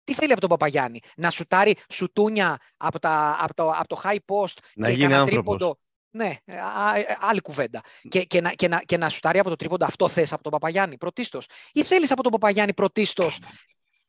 [0.03, 4.17] Τι θέλει από τον Παπαγιάννη; Να σουτάρει σουτούνια από, τα, από, το, από το high
[4.25, 5.57] post Να και γίνει κανένα άνθρωπος.
[5.57, 5.79] τρίποντο.
[6.15, 7.81] Ναι, α, α, άλλη κουβέντα.
[8.09, 10.51] Και, και, να, και, να, και να σουτάρει από το τρίποντο αυτό θες από τον
[10.51, 11.47] Παπαγιάννη πρωτίστως.
[11.71, 13.39] Ή θέλεις από τον Παπαγιάννη πρωτίστως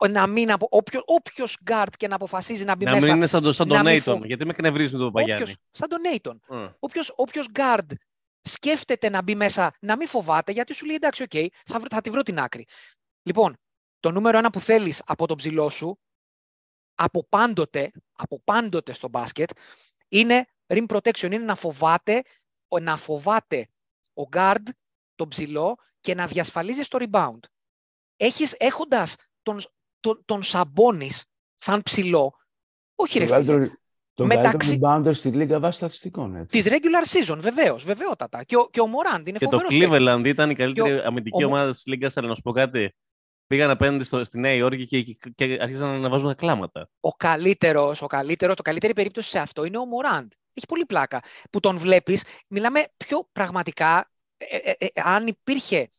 [0.08, 0.66] να μην απο...
[0.70, 3.06] όποιο, όποιος guard και να αποφασίζει να μπει Να μέσα.
[3.06, 4.14] μην είναι σαν, το, σαν να τον μην Νέιτον.
[4.14, 5.42] φοβ- Γιατί με εκνευρίζει με τον Παπαγιάννη.
[5.42, 6.40] όποιος, σαν τον Νέιτον.
[6.50, 6.68] Ε.
[6.78, 7.86] Όποιος, όποιος guard
[8.42, 11.30] σκέφτεται να μπει μέσα, να μην φοβάται, γιατί σου λέει εντάξει, οκ,
[11.64, 12.66] θα, βρω- θα τη βρω την άκρη.
[13.22, 13.56] Λοιπόν,
[14.00, 15.98] το νούμερο ένα που θέλεις από τον ψηλό σου,
[16.94, 19.50] από πάντοτε, από πάντοτε στο μπάσκετ,
[20.08, 22.22] είναι rim protection, είναι να φοβάται,
[22.68, 23.68] ο- να φοβάται
[24.14, 24.62] ο guard,
[25.14, 27.38] τον ψηλό και να διασφαλίζεις το rebound.
[28.16, 29.60] Έχεις, έχοντας τον,
[30.00, 31.24] τον, τον Σαμπόνις
[31.54, 32.34] σαν ψηλό,
[32.94, 33.78] όχι ρε Τον φίλε, καλύτερο,
[34.14, 36.36] τον μεταξύ- καλύτερο rebounder στη λίγα βάσει στατιστικών.
[36.36, 36.58] Έτσι.
[36.62, 38.44] Της regular season, βεβαίως, βεβαιότατα.
[38.44, 40.12] Και ο, και ο Μωράντ είναι Και το φοβερός παίκτης.
[40.14, 42.94] Cleveland ήταν η καλύτερη αμυντική ο- ομάδα της Λίγκα, αλλά να σου πω κάτι.
[43.46, 46.90] Πήγαν απέναντι στο, στη Νέα Υόρκη και, και, και άρχισαν να βάζουν κλάματα.
[47.00, 50.32] Ο καλύτερος, ο καλύτερο, το καλύτερη περίπτωση σε αυτό είναι ο Μωράντ.
[50.54, 51.22] Έχει πολύ πλάκα.
[51.50, 54.10] Που τον βλέπεις, μιλάμε πιο πραγματικά.
[54.36, 55.90] ε, ε, ε, αν υπήρχε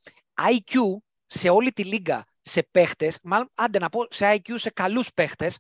[0.42, 0.78] IQ
[1.26, 5.60] σε όλη τη λίγα σε παίχτες, μάλλον άντε να πω σε IQ σε καλούς παίχτες,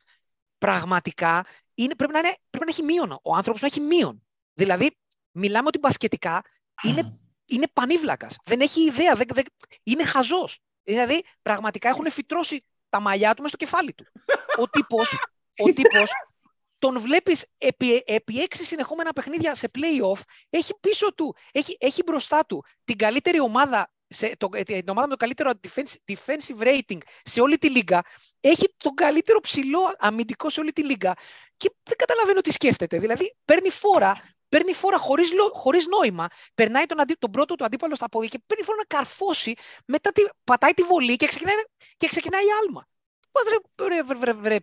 [0.57, 3.19] πραγματικά είναι, πρέπει, να είναι, πρέπει να έχει μείον.
[3.23, 4.27] Ο άνθρωπος να έχει μείον.
[4.53, 4.97] Δηλαδή,
[5.31, 6.41] μιλάμε ότι μπασκετικά
[6.83, 8.35] είναι, είναι πανίβλακας.
[8.43, 9.15] Δεν έχει ιδέα.
[9.15, 9.45] Δεν, δεν,
[9.83, 10.59] είναι χαζός.
[10.87, 14.05] Δηλαδή, πραγματικά έχουν φυτρώσει τα μαλλιά του μέσα στο κεφάλι του.
[14.57, 15.17] Ο τύπος,
[15.57, 16.11] ο τύπος
[16.77, 22.45] τον βλέπεις επί, επί έξι συνεχόμενα παιχνίδια σε play-off, έχει πίσω του, έχει, έχει μπροστά
[22.45, 26.97] του την καλύτερη ομάδα, σε, το, ε, την ομάδα με το καλύτερο defensive, defensive rating
[27.23, 28.01] σε όλη τη λίγα,
[28.39, 31.13] έχει τον καλύτερο ψηλό αμυντικό σε όλη τη λίγα
[31.57, 32.99] και δεν καταλαβαίνω τι σκέφτεται.
[32.99, 37.65] Δηλαδή, παίρνει φόρα, παίρνει φόρα χωρίς, λο- χωρίς νόημα, περνάει τον, αντί, τον πρώτο του
[37.65, 39.53] αντίπαλο στα πόδια και παίρνει φόρα να καρφώσει,
[39.85, 41.55] μετά τη, πατάει τη βολή και ξεκινάει,
[41.97, 42.87] και ξεκινάει η άλμα.
[43.31, 44.55] Πώς ρε, ρε, βρε, βρε, βρε,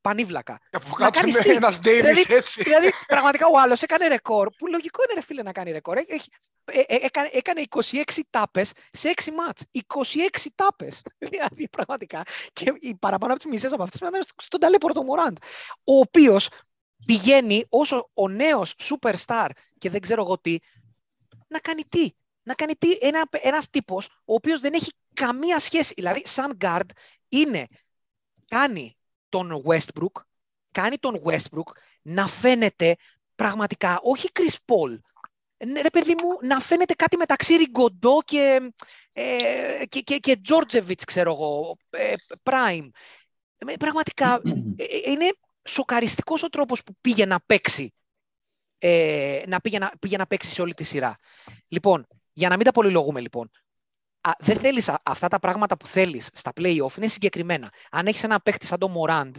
[0.00, 0.58] πανίβλακα.
[0.70, 2.62] Και από Να κάτω κάνεις είναι τι; ένας Davis Δηλαδή, έτσι.
[2.62, 5.96] δηλαδή, πραγματικά ο άλλος έκανε ρεκόρ, που λογικό είναι ρε φίλε να κάνει ρεκόρ.
[5.96, 6.30] Έχει,
[6.64, 9.62] ε, ε, έκανε, έκανε 26 τάπες σε 6 μάτς.
[9.70, 11.02] 26 τάπες.
[11.18, 12.22] Δηλαδή, πραγματικά.
[12.52, 15.36] Και οι παραπάνω από τις μισές από αυτές ήταν στον ταλέπορτο Μωράντ.
[15.84, 16.48] Ο οποίος
[17.04, 19.48] πηγαίνει όσο ο νέος superstar
[19.78, 20.56] και δεν ξέρω εγώ τι,
[21.48, 22.10] να κάνει τι.
[22.42, 25.92] Να κάνει τι ένα, ένας τύπος ο οποίος δεν έχει καμία σχέση.
[25.96, 26.88] Δηλαδή, σαν guard
[27.28, 27.66] είναι,
[28.48, 28.96] κάνει
[29.28, 30.22] τον Westbrook,
[30.72, 31.70] κάνει τον Westbrook
[32.02, 32.96] να φαίνεται
[33.34, 34.98] πραγματικά, όχι Chris Paul,
[35.66, 38.72] ναι, ρε παιδί μου, να φαίνεται κάτι μεταξύ Ριγκοντό και,
[39.12, 42.88] ε, και, και, και Τζόρτζεβιτς, ξέρω εγώ, ε, Prime.
[43.66, 44.40] Ε, Πραγματικά,
[44.76, 45.28] ε, ε, είναι
[45.68, 47.92] σοκαριστικός ο τρόπος που πήγε να παίξει
[48.78, 51.16] ε, να πήγε, να πήγε να παίξει σε όλη τη σειρά.
[51.68, 53.50] Λοιπόν, για να μην τα πολυλογούμε λοιπόν,
[54.20, 57.72] α, δεν θέλεις α- αυτά τα πράγματα που θέλεις στα play-off είναι συγκεκριμένα.
[57.90, 59.32] Αν έχεις ένα παίχτη σαν τον Morand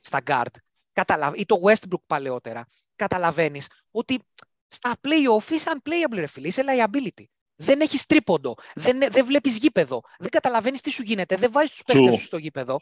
[0.00, 0.54] στα guard
[0.92, 1.36] καταλαβα...
[1.36, 4.18] ή το Westbrook παλαιότερα, καταλαβαίνεις ότι
[4.66, 7.24] στα play-off είσαι unplayable ρε φίλε, είσαι liability.
[7.56, 11.82] Δεν έχεις τρίποντο, δεν, δεν βλέπεις γήπεδο, δεν καταλαβαίνεις τι σου γίνεται, δεν βάζεις τους
[11.82, 12.18] παίχτες True.
[12.18, 12.80] σου στο γήπεδο.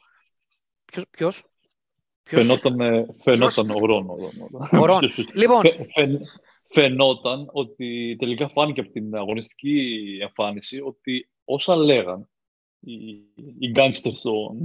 [1.11, 1.43] Ποιος,
[2.31, 4.17] ποιος, ποιος; Φαινόταν, ε, φαινόταν ο Ρόνο.
[4.81, 5.01] Ο Ρόν.
[5.35, 6.21] Λοιπόν, Φαι- φαι-
[6.73, 12.29] φαινόταν ότι τελικά φάνηκε από την αγωνιστική εμφάνιση ότι όσα λέγαν
[12.81, 12.95] οι,
[13.59, 14.63] οι γκάνγκστερς των,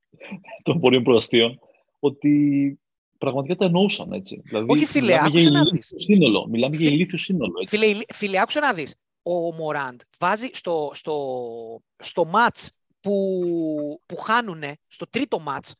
[0.64, 1.58] των πορείων προαστίων
[1.98, 2.78] ότι
[3.18, 4.40] πραγματικά τα εννοούσαν έτσι.
[4.44, 6.04] Δηλαδή, Όχι, φίλε, μιλάμε άκουσε για να ηλίθιο δεις.
[6.06, 6.46] σύνολο.
[6.48, 7.52] Μιλάμε για Φι- ηλίθιο σύνολο.
[7.62, 7.76] Έτσι.
[7.76, 8.96] Φίλε, ηλ- φίλε, άκουσε να δεις.
[9.22, 11.16] Ο Μοράντ βάζει στο, στο,
[11.96, 12.70] στο μάτς
[13.00, 13.40] που,
[14.06, 15.74] που χάνουνε, στο τρίτο μάτς,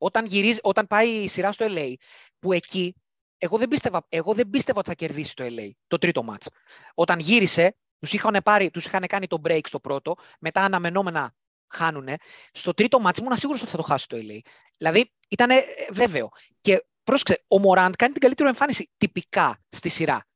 [0.00, 1.94] όταν, γυρίζει, όταν πάει η σειρά στο LA,
[2.38, 2.94] που εκεί
[3.38, 6.48] εγώ δεν, πίστευα, εγώ δεν πίστευα ότι θα κερδίσει το LA, το τρίτο μάτς.
[6.94, 11.34] Όταν γύρισε, τους είχαν, πάρει, τους είχαν κάνει το break στο πρώτο, μετά αναμενόμενα
[11.72, 12.16] χάνουνε.
[12.52, 14.38] Στο τρίτο μάτς ήμουν σίγουρος ότι θα το χάσει το LA.
[14.76, 15.50] Δηλαδή, ήταν
[15.90, 16.28] βέβαιο.
[16.60, 20.26] Και πρόσεξε, ο Μοράντ κάνει την καλύτερη εμφάνιση τυπικά στη σειρά.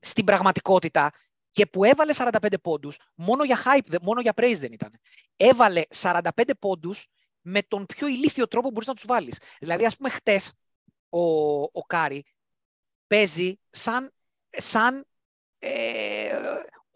[0.00, 1.10] Στην πραγματικότητα,
[1.50, 4.90] και που έβαλε 45 πόντους, μόνο για hype, δε- μόνο για praise δεν ήταν.
[5.36, 7.06] Έβαλε 45 πόντους
[7.40, 9.38] με τον πιο ηλίθιο τρόπο που μπορείς να τους βάλεις.
[9.60, 10.54] Δηλαδή, ας πούμε, χτες
[11.08, 11.20] ο,
[11.62, 12.24] ο Κάρι
[13.06, 14.12] παίζει σαν,
[14.50, 15.06] σαν
[15.58, 15.70] ε,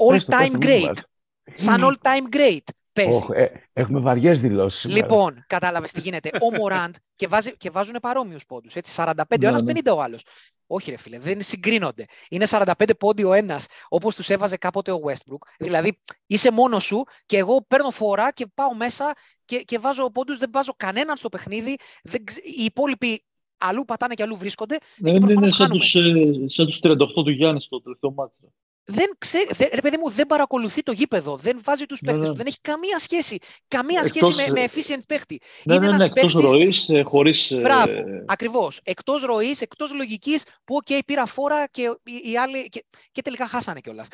[0.09, 0.81] Πες το, πες all-time το, μην great.
[0.81, 1.05] φοβάσαι.
[1.53, 3.17] Σαν all-time great παίζει.
[3.17, 5.01] Ωχ, ε, έχουμε βαριές δηλώσεις σήμερα.
[5.01, 6.31] Λοιπόν, κατάλαβες τι γίνεται.
[6.41, 8.75] Ο Μωράντ και, βάζει, και βάζουν παρόμοιους πόντους.
[8.97, 9.73] 45 ο Ναι, ένας, ναι.
[9.85, 10.23] 50 ο άλλος.
[10.67, 12.05] Όχι, ρε φίλε, δεν συγκρίνονται.
[12.29, 15.39] Είναι 45 πόντι ο ένας, όπως τους έβαζε κάποτε ο Westbrook.
[15.59, 19.13] Δηλαδή, είσαι μόνος σου και εγώ παίρνω φορά και πάω μέσα
[19.45, 20.39] και, και βάζω πόντους.
[20.39, 21.77] Δεν βάζω κανέναν στο παιχνίδι.
[22.03, 23.25] Δεν, ξε- οι υπόλοιποι
[23.59, 24.79] αλλού πατάνε και αλλού βρίσκονται.
[24.97, 25.79] Ναι, Εκεί είναι προφανώς σαν χάνουμε.
[25.81, 28.41] τους, ε, σαν τους 38 του Γιάννη στο τελευταίο μάτσο.
[28.87, 31.37] Δεν ξέρει, δεν, ρε παιδί μου, δεν παρακολουθεί το γήπεδο.
[31.37, 32.31] Δεν βάζει τους Ναι, παίχτε ναι.
[32.31, 32.37] του.
[32.37, 33.39] Δεν έχει καμία σχέση.
[33.69, 35.41] Καμία Εκτός, σχέση με, ε, με efficient παίχτη.
[35.65, 37.51] Ναι, Είναι ναι, ένας ναι, εκτός παίχτης- ροής, ε, χωρίς...
[37.51, 37.93] ε, Μπράβο.
[38.27, 38.81] Ακριβώς.
[38.83, 42.69] Εκτός ροής, εκτός λογικής που, OK, πήρα φόρα και οι, οι άλλοι.
[42.69, 44.07] Και, και τελικά χάσανε κιόλας.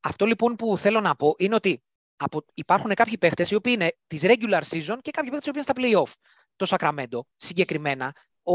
[0.00, 1.82] Αυτό λοιπόν που θέλω να πω είναι ότι
[2.22, 5.62] από, υπάρχουν κάποιοι παίχτες οι οποίοι είναι της regular season και κάποιοι παίχτες οι οποίοι
[5.62, 6.12] είναι στα playoff.
[6.56, 8.54] Το Sacramento συγκεκριμένα, ο,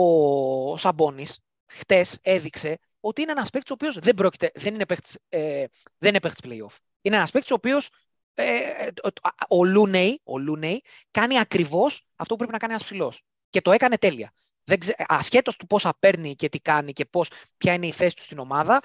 [0.71, 1.25] ο Σαμπόνι
[1.65, 5.65] χτες έδειξε ότι είναι ένας παίκτης ο οποίος δεν, πρόκειται, δεν είναι παίκτης ε,
[5.97, 6.77] δεν είναι παίκτης playoff.
[7.01, 7.89] Είναι ένας παίκτης ο οποίος
[8.33, 9.07] ε, ο,
[9.49, 10.81] ο, Λούνεϊ, ο Λούνεϊ
[11.11, 13.21] κάνει ακριβώς αυτό που πρέπει να κάνει ένας ψηλός.
[13.49, 14.33] Και το έκανε τέλεια.
[14.63, 14.95] Δεν ξε...
[15.07, 18.39] Ασχέτως του πόσα παίρνει και τι κάνει και πώς, ποια είναι η θέση του στην
[18.39, 18.81] ομάδα,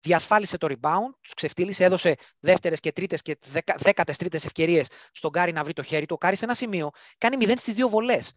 [0.00, 5.30] διασφάλισε το rebound, τους ξεφτύλισε, έδωσε δεύτερες και τρίτες και δεκα-, δέκατες τρίτες ευκαιρίες στον
[5.30, 6.14] Κάρι να βρει το χέρι του.
[6.14, 8.32] Ο Κάρι σε ένα σημείο κάνει 0 στις δύο βολές.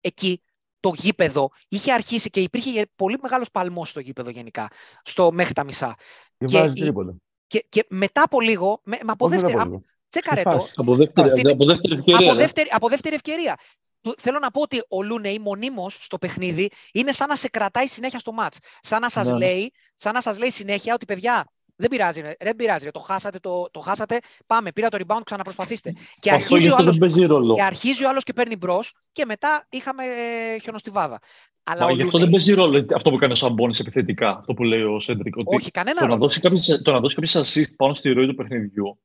[0.00, 0.42] Εκεί
[0.80, 4.68] το γήπεδο είχε αρχίσει και υπήρχε πολύ μεγάλος παλμός στο γήπεδο γενικά,
[5.02, 5.94] στο, μέχρι τα μισά.
[6.38, 7.14] Και, και βάζει η- τρίποντα.
[7.46, 9.84] Και, και μετά από λίγο, με, με από Όχι δεύτερη, μετά από λίγο.
[10.08, 10.72] τσέκαρε Στη το, φάση.
[10.76, 12.26] Από δεύτερη, Στην- από δεύτερη ευκαιρία.
[12.26, 12.42] από ρε.
[12.42, 13.58] δεύτερη, από δεύτερη ευκαιρία.
[14.04, 17.86] Του- Θέλω να πω ότι ο Λούνεϊ μονίμως στο παιχνίδι είναι σαν να σε κρατάει
[17.86, 18.58] συνέχεια στο μάτς.
[18.80, 19.38] Σαν να σας, Ναι, ναι.
[19.38, 21.44] λέει, σαν να σας λέει συνέχεια ότι παιδιά
[21.76, 25.20] δεν πειράζει, ρε, δεν πειράζει, ρε, το, χάσατε, το, το χάσατε, πάμε, πήρα το rebound,
[25.24, 25.92] ξαναπροσπαθήστε.
[26.18, 27.54] Και Αυτό αρχίζει, γι' ο αυτό άλλος, δεν παίζει ρόλο.
[27.54, 31.18] και αρχίζει ο άλλος και παίρνει μπρος και μετά είχαμε ε, χιονοστιβάδα.
[31.62, 34.36] Αλλά Μα ο γι' αυτό Λούνεϊ, δεν παίζει ρόλο αυτό που κάνει ο Σαμπόνι επιθετικά.
[34.38, 35.36] Αυτό που λέει ο Σέντρικ.
[35.36, 36.20] Ότι όχι κανένα το να, ρόλο.
[36.20, 38.98] δώσει κάποιες, το να δώσει κάποιες assist πάνω στη ροή του παιχνιδιού.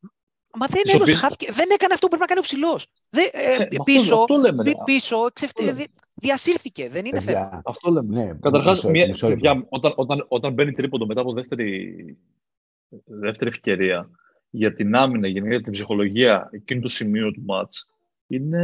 [0.54, 2.88] Μα δεν τις έδωσε, οποίες- χάθηκε, δεν έκανε αυτό που πρέπει να κάνει ο ψηλός.
[3.10, 4.84] Ε, μα αυτό- πίσω, αυτό λέμε, πι- ρε.
[4.86, 5.78] πίσω ξεφτύ- Αυτό λέμε.
[5.86, 7.40] δι- διασύρθηκε, δεν είναι θέμα.
[7.42, 8.24] Παιδιά, Αυτό λέμε.
[8.24, 9.66] ναι, Καταρχάς, μισό- μισό λεπτό.
[9.70, 12.18] όταν, όταν, όταν μπαίνει τρίποντο μετά από δεύτερη,
[13.06, 14.10] δεύτερη ευκαιρία
[14.50, 17.88] για την άμυνα, γενικά για την ψυχολογία εκείνου του σημείου του μάτς,
[18.28, 18.58] είναι,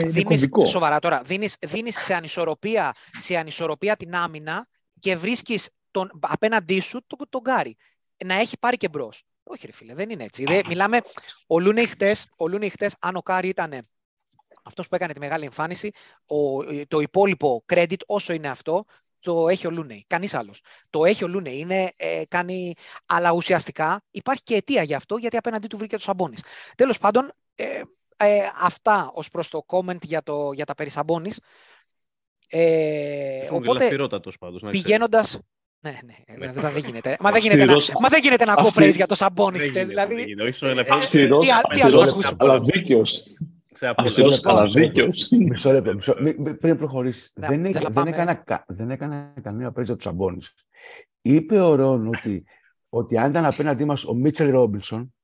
[0.00, 0.64] είναι Δίνεις, κομβικό.
[0.66, 7.00] σοβαρά τώρα, δίνεις, δίνεις σε, ανισορροπία, σε ανισορροπία την άμυνα και βρίσκεις τον, απέναντί σου
[7.06, 7.76] τον, τον Κάρι
[8.24, 9.22] να έχει πάρει και μπρος.
[9.50, 10.44] Όχι ρε φίλε, δεν είναι έτσι.
[10.44, 11.00] Δεν, μιλάμε,
[11.46, 13.72] ο Λούνεϊ χτες, ο Λούνεϊ χτες, αν ο Κάρι ήταν
[14.62, 15.90] αυτός που έκανε τη μεγάλη εμφάνιση,
[16.26, 18.84] ο, το υπόλοιπο credit όσο είναι αυτό,
[19.20, 20.04] το έχει ο Λούνεϊ.
[20.06, 20.60] Κανείς άλλος.
[20.90, 21.58] Το έχει ο Λούνεϊ.
[21.58, 22.74] Είναι, ε, κάνει,
[23.06, 26.42] αλλά ουσιαστικά υπάρχει και αιτία γι' αυτό, γιατί απέναντί του βρήκε τον Σαμπόνις.
[26.74, 27.82] Τέλος πάντων, ε,
[28.16, 31.40] ε, αυτά ως προς το comment για, το, για τα περί Σαμπόνις.
[32.48, 34.86] Ε, Ήσουν οπότε, γλαφυρότατος πάντως, να ξέρεις.
[34.86, 35.38] πηγαίνοντας...
[35.80, 36.52] Ναι, ναι, Ναι.
[36.52, 37.16] δεν, δεν γίνεται.
[37.20, 39.60] Μα δεν γίνεται, να, Αυστηρός- μα δεν γίνεται να ακούω Αυστηρός- praise για το Σαμπόνις
[39.60, 40.28] Δεν χτες, γίνεται, δεν δηλαδή.
[40.28, 40.42] γίνεται.
[40.48, 40.98] Όχι στον Ε, ελεύθερο.
[40.98, 42.34] Αυστηρός, τι α- τι αυστηρός, άλλο να ακούσω.
[42.38, 43.22] αλλά δίκαιος.
[43.72, 44.02] Σε απόλυτο.
[44.10, 44.94] Αυστηρός, λεπτό, αλλά μισό λεπτό.
[44.94, 45.28] δίκαιος.
[45.30, 45.94] Μισό λεπτό.
[45.94, 46.14] Μισό...
[46.20, 47.32] μη- μη- πριν προχωρήσεις.
[47.34, 48.10] Ναι, δεν, δεν έκ- θα δεν, πάμε.
[48.10, 50.38] έκανα, κα- δεν έκανα καμία πρέζα τους Σαμπόνι.
[51.22, 52.44] Είπε ο Ρόν ότι,
[52.88, 55.14] ότι αν ήταν απέναντί μας ο Μίτσελ Ρόμπινσον,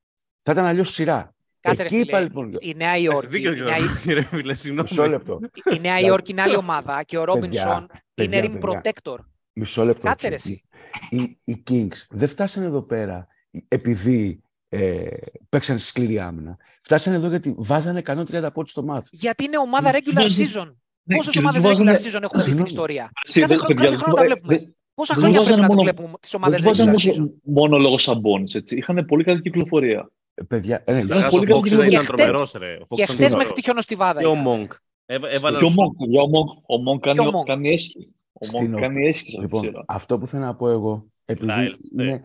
[0.42, 1.34] θα ήταν αλλιώς σειρά.
[1.60, 2.56] Κάτσε ρε Εκεί φίλε, είπα λοιπόν.
[2.60, 4.88] η Νέα Εντάξει, Υόρκη, δίκιο η και Νέα, να ρε φίλε, συγγνώμη.
[4.90, 5.38] Μισό λεπτό.
[5.76, 8.80] η Νέα Υόρκη είναι άλλη ομάδα και ο Ρόμπινσον είναι παιδιά, rim παιδιά.
[8.82, 9.16] protector.
[9.54, 10.06] Μισό λεπτό.
[10.06, 10.62] Κάτσε ρε εσύ.
[11.10, 13.26] Οι, οι Kings δεν φτάσανε εδώ πέρα
[13.68, 15.06] επειδή ε,
[15.48, 16.56] παίξαν σκληρή άμυνα.
[16.82, 19.08] Φτάσανε εδώ γιατί βάζανε 130 πόντους στο μάτς.
[19.12, 20.72] Γιατί είναι ομάδα regular Ναι, season.
[21.02, 22.68] Ναι, Πόσες και ομάδες δεν regular βάζανε- season έχουμε δει στην Συγγνώμη.
[22.68, 24.56] ιστορία; Εσύ, Κάθε δεν- χρόνο- παιδιά, κάθε χρόνο τα ε, βλέπουμε.
[24.56, 26.92] δεν- Πόσα δεν χρόνια βάζανε πρέπει να το μόνο- βλέπουμε τις Δεν ομάδες τους βάζανε
[26.92, 28.76] regular season; μόνο- μόνο λόγω Σαμπόνις, έτσι.
[28.76, 30.10] Είχαν πολύ καλή κυκλοφορία.
[30.34, 31.90] Ε, παιδιά, ε, ναι, Ήταν Καταρχάς, πολύ ο καλή Fox κυκλοφορία.
[31.92, 32.72] ήταν Και χτε- τρομερός, ρε.
[32.74, 33.52] Ο Fox Και ήταν χτε μέχρι τρομερός.
[33.52, 34.20] τη χιονοστιβάδα.
[34.20, 34.42] Και ο είχα.
[34.46, 34.68] Monk.
[35.06, 37.44] Έβα- Έβαλαν Και ο σου- Μονκ, για ο Μονκ, ο Μονκ κάνει, Και ο Monk.
[37.46, 38.08] κάνει έσχη.
[38.40, 39.84] Ο Στην Μονκ ο- κάνει έσχη σε αυτή τη Λοιπόν, σειρά.
[39.86, 42.22] αυτό που θέλω να πω εγώ, επειδή Styles, ναι, είναι,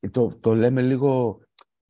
[0.00, 0.10] ναι.
[0.10, 1.40] το, το λέμε λίγο,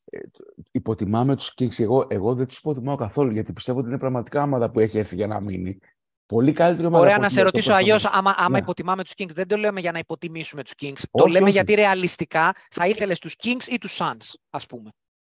[0.04, 1.78] ε, το- υποτιμάμε τους Kings.
[1.78, 5.14] Εγώ, εγώ δεν τους υποτιμάω καθόλου, γιατί πιστεύω ότι είναι πραγματικά ομάδα που έχει έρθει
[5.14, 5.78] για να μείνει.
[6.26, 7.02] Πολύ καλύτερη ομάδα.
[7.02, 8.18] Ωραία, από να ό,τι σε αυτό ρωτήσω που αλλιώς, έχουμε.
[8.18, 8.58] άμα, άμα Ναι.
[8.58, 10.98] υποτιμάμε τους Kings, δεν το λέμε για να υποτιμήσουμε τους Kings.
[11.10, 11.52] το Όχι, λέμε όχι.
[11.52, 14.82] γιατί ρεαλιστικά θα ήθελες τους Kings ή τους Suns, ας πούμε.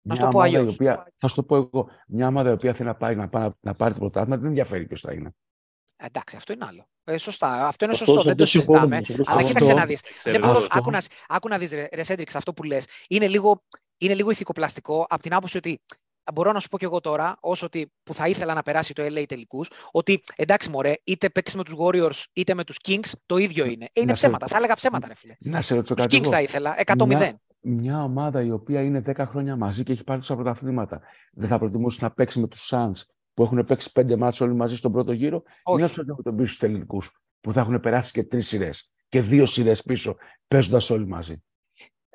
[0.08, 0.74] Να Μια σου το πω ομάδα η αλλιώς.
[0.74, 3.44] οποία, θα σου το πω εγώ, μια ομάδα η οποία θέλει να, πάει, να, πάει,
[3.44, 5.32] να, να πάρει το πρωτάθλημα, δεν ενδιαφέρει ποιος θα είναι.
[5.96, 6.88] Εντάξει, αυτό είναι άλλο.
[7.08, 7.68] Ε, σωστά.
[7.68, 8.24] Αυτό είναι Αυτό- σωστό.
[8.24, 9.22] Δεν το αυτό συμφωνούμε, συζητάμε.
[9.22, 9.60] αυτό Αλλά συμφωνούμε.
[9.60, 10.02] κοίταξε να δεις.
[10.02, 10.66] Ξέρω Δεν μπορώ, εγώ.
[10.66, 10.80] Αυτό.
[10.80, 12.86] άκου, να, άκου να δεις, ρε, ρε Σέντριξ, αυτό που λες.
[13.08, 13.64] Είναι λίγο,
[13.98, 15.82] είναι λίγο ηθικοπλαστικό από την άποψη ότι
[16.34, 19.04] μπορώ να σου πω και εγώ τώρα, όσο ότι που θα ήθελα να περάσει το
[19.06, 23.38] LA τελικούς, ότι εντάξει μωρέ, είτε παίξεις με τους Warriors είτε με τους Kings, το
[23.38, 23.86] ίδιο είναι.
[23.86, 24.48] Ε, είναι Να σε- ψέματα.
[24.48, 25.36] Θα έλεγα ψέματα, ρε φίλε.
[25.40, 26.32] Να σε ρωτήσω Τους κάτι Kings εγώ.
[26.32, 27.32] θα ήθελα, 100-0.
[27.60, 31.02] μια ομάδα η οποία είναι 10 χρόνια μαζί και έχει πάρει τόσα πρωταθλήματα,
[31.32, 33.02] δεν θα προτιμούσε να παίξει με τους Suns
[33.36, 35.84] που έχουν παίξει πέντε μάτς όλοι μαζί στον πρώτο γύρο, Όχι.
[35.84, 39.22] ή να του τον πίσω στου τελικούς που θα έχουν περάσει και τρεις σειρές και
[39.22, 40.16] δύο σειρές πίσω,
[40.48, 41.44] παίζοντας όλοι μαζί.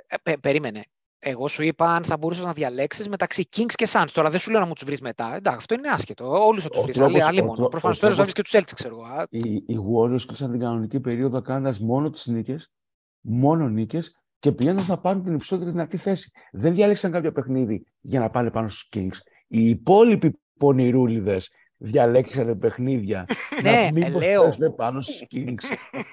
[0.06, 0.82] Ε, πε- περίμενε.
[1.22, 4.06] Εγώ σου είπα αν θα μπορούσες να διαλέξεις μεταξύ Kings και Suns.
[4.12, 5.34] Τώρα δεν σου λέω να μου τους βρεις μετά.
[5.34, 6.44] Εντάξει, αυτό είναι άσχετο.
[6.46, 6.96] Όλους θα τους Ο βρεις.
[6.96, 7.56] τρόπος- Άλλη, άλλη ο μόνο.
[7.56, 9.04] τρό- Προφανώς ο τώρα θα βρει τρόπος- και τους Celtics, ξέρω εγώ.
[9.04, 12.72] Α, Οι, οι Warriors κλείσαν την κανονική περίοδο κάνοντας μόνο τις νίκες,
[13.20, 16.30] μόνο νίκες και πηγαίνοντας να πάρουν την υψηλότερη δυνατή θέση.
[16.52, 19.16] Δεν διάλεξαν κάποιο παιχνίδι για να πάνε πάνω στους Kings.
[19.48, 23.26] Οι υπόλοιποι πονηρούλιδες διαλέξανε παιχνίδια
[23.62, 24.42] Ναι, να μην λέω.
[24.48, 25.62] πέσουν πάνω στους Kings.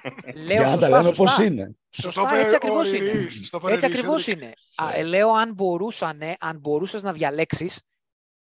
[0.46, 1.36] Λέω για να τα σωστά, λέμε σωστά.
[1.36, 1.70] πώ είναι.
[1.90, 3.04] Σωστά, Το είπε έτσι ο ακριβώς είναι.
[3.04, 4.32] Ειρής, το είπε ο Έτσι Ειρής, ακριβώς Cedric.
[4.32, 4.52] είναι.
[4.76, 7.80] Α, ε, λέω αν μπορούσανε, αν μπορούσες να διαλέξεις,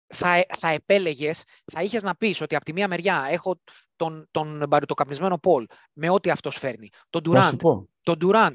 [0.07, 1.43] θα, ε- θα επέλεγες,
[1.73, 3.55] θα είχες να πεις ότι από τη μία μεριά έχω
[3.95, 7.89] τον, τον μπαρουτοκαπνισμένο Πολ με ό,τι αυτός φέρνει, τον Θα σου Durant, πω.
[8.03, 8.53] τον Durant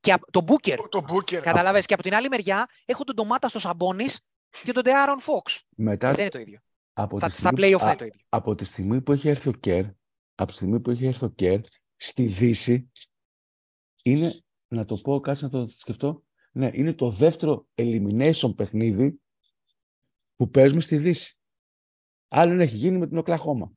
[0.00, 1.34] και απ- τον Booker, Το Booker.
[1.40, 4.20] καταλαβες, και από την άλλη μεριά έχω τον Ντομάτα στο Σαμπόνις
[4.64, 5.58] και τον De'Aaron Fox.
[5.76, 6.58] Μετά Δεν είναι το ίδιο.
[6.92, 8.20] Από Στα, τη, στα στιγμή, play-off δεν α, είναι το ίδιο.
[8.28, 9.84] από τη στιγμή που έχει έρθει ο Κέρ,
[10.34, 11.60] από τη στιγμή που έχει έρθει ο Κέρ,
[11.96, 12.90] στη Δύση,
[14.02, 19.20] είναι, να το πω, κάτσε να το σκεφτώ, ναι, είναι το δεύτερο elimination παιχνίδι
[20.36, 21.36] που παίζουμε στη Δύση.
[22.28, 23.72] Άλλον έχει γίνει με την Οκλαχώμα.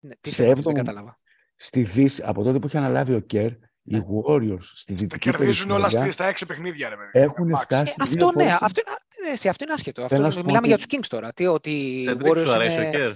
[0.00, 1.20] Ναι, τι σε θες να πεις, δεν έβδομο- κατάλαβα.
[1.56, 4.02] Στη Δύση, από τότε που έχει αναλάβει ο Κέρ, οι Ναι.
[4.26, 7.10] Warriors στη Τα δυτική κερδίζουν όλα περιφέρεια στη- στα έξι παιχνίδια, ρε παιδί.
[7.24, 7.60] έχουν Max.
[7.62, 8.58] φτάσει Ε, δύο αυτό ναι, πόντους.
[8.60, 10.08] αυτό είναι, α, εσύ, αυτό είναι άσχετο.
[10.08, 11.32] Θέλω να Αυτό, σου πω μιλάμε ότι- για τους Kings τώρα.
[11.32, 13.12] Τι, ότι οι Σεντρίκ, Warriors σου αρέσει ο είναι- Κέρ;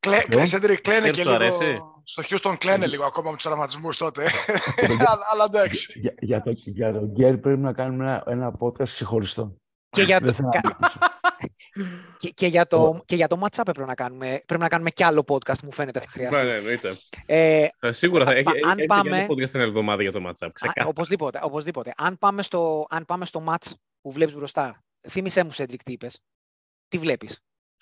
[0.00, 1.34] Κλέ, Ποιο; Σέντρικ, κλαίνε Κέρ και σου λίγο.
[1.34, 4.22] αρέσει; Στο Houston κλαίνε λίγο ακόμα με τους τραυματισμούς τότε.
[5.10, 5.98] αλλά, αλλά εντάξει.
[6.00, 9.56] Για, για, το, για τον Κέρ πρέπει να κάνουμε ένα, ένα podcast ξεχωριστό.
[9.90, 10.98] Και για, Δεν το, θα κα- αναπτύξω.
[12.18, 15.04] και, και για το, και για το match-up πρέπει να κάνουμε, πρέπει να κάνουμε κι
[15.04, 16.36] άλλο podcast, μου φαίνεται θα χρειαστεί.
[16.36, 16.92] Ναι, ναι, εννοείται.
[17.26, 20.02] Ε, Ε, Σίγουρα θα Α, έχει, αν έχει, έχει πάμε- και άλλο podcast την εβδομάδα
[20.02, 20.46] για το matchup.
[20.46, 20.88] α, Ξεκάθαρα.
[20.88, 21.92] οπωσδήποτε, οπωσδήποτε.
[21.96, 23.70] Αν πάμε, στο, αν πάμε στο match
[24.00, 26.20] που βλέπεις μπροστά, θύμισέ μου, Σέντρικ, τι είπες.
[26.88, 27.40] Τι βλέπεις;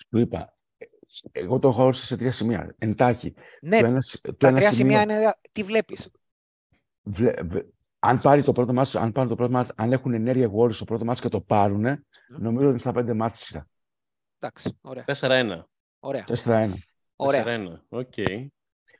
[0.09, 0.85] Του είπα, ε,
[1.31, 2.75] εγώ το χώρισα σε τρία σημεία.
[2.77, 3.33] Εντάχει.
[3.61, 6.11] Ναι, το ένα, σ- το τα ένας τρία σημεία σημείο, είναι τι βλέπεις;
[7.03, 7.65] βλέ- βε-
[7.99, 10.85] αν πάρει το πρώτο μάτς, αν πάρει το πρώτο μάτς, αν έχουν ενέργεια Warriors στο
[10.85, 13.67] πρώτο μάτς και το πάρουν, νομίζω ότι στα πέντε μάτς σιγά.
[14.39, 15.03] Εντάξει, ωραία.
[15.07, 15.63] 4-1.
[15.99, 16.25] Ωραία.
[16.27, 16.73] 4-1.
[17.15, 17.43] ωραία.
[17.45, 17.79] 4-1.
[17.89, 18.17] ΟΚ.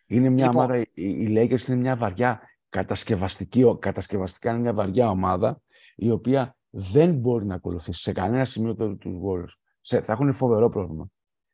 [0.05, 0.63] Είναι μια Λοιπόν.
[0.63, 5.61] ομάδα, οι, οι Lakers είναι μια βαριά κατασκευαστική, ο- κατασκευαστικά είναι μια βαριά ομάδα,
[5.95, 9.57] η οποία δεν μπορεί να ακολουθήσει σε κανένα σημείο του τους Warriors.
[9.81, 11.07] Σε, θα έχουν φοβερό πρόβλημα.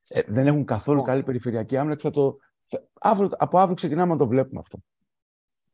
[0.08, 1.14] Ε, δεν έχουν καθόλου Λοιπόν.
[1.14, 4.78] καλή περιφερειακή άμυνα και θα το, θα- αύριο, από αύριο ξεκινάμε να το βλέπουμε αυτό.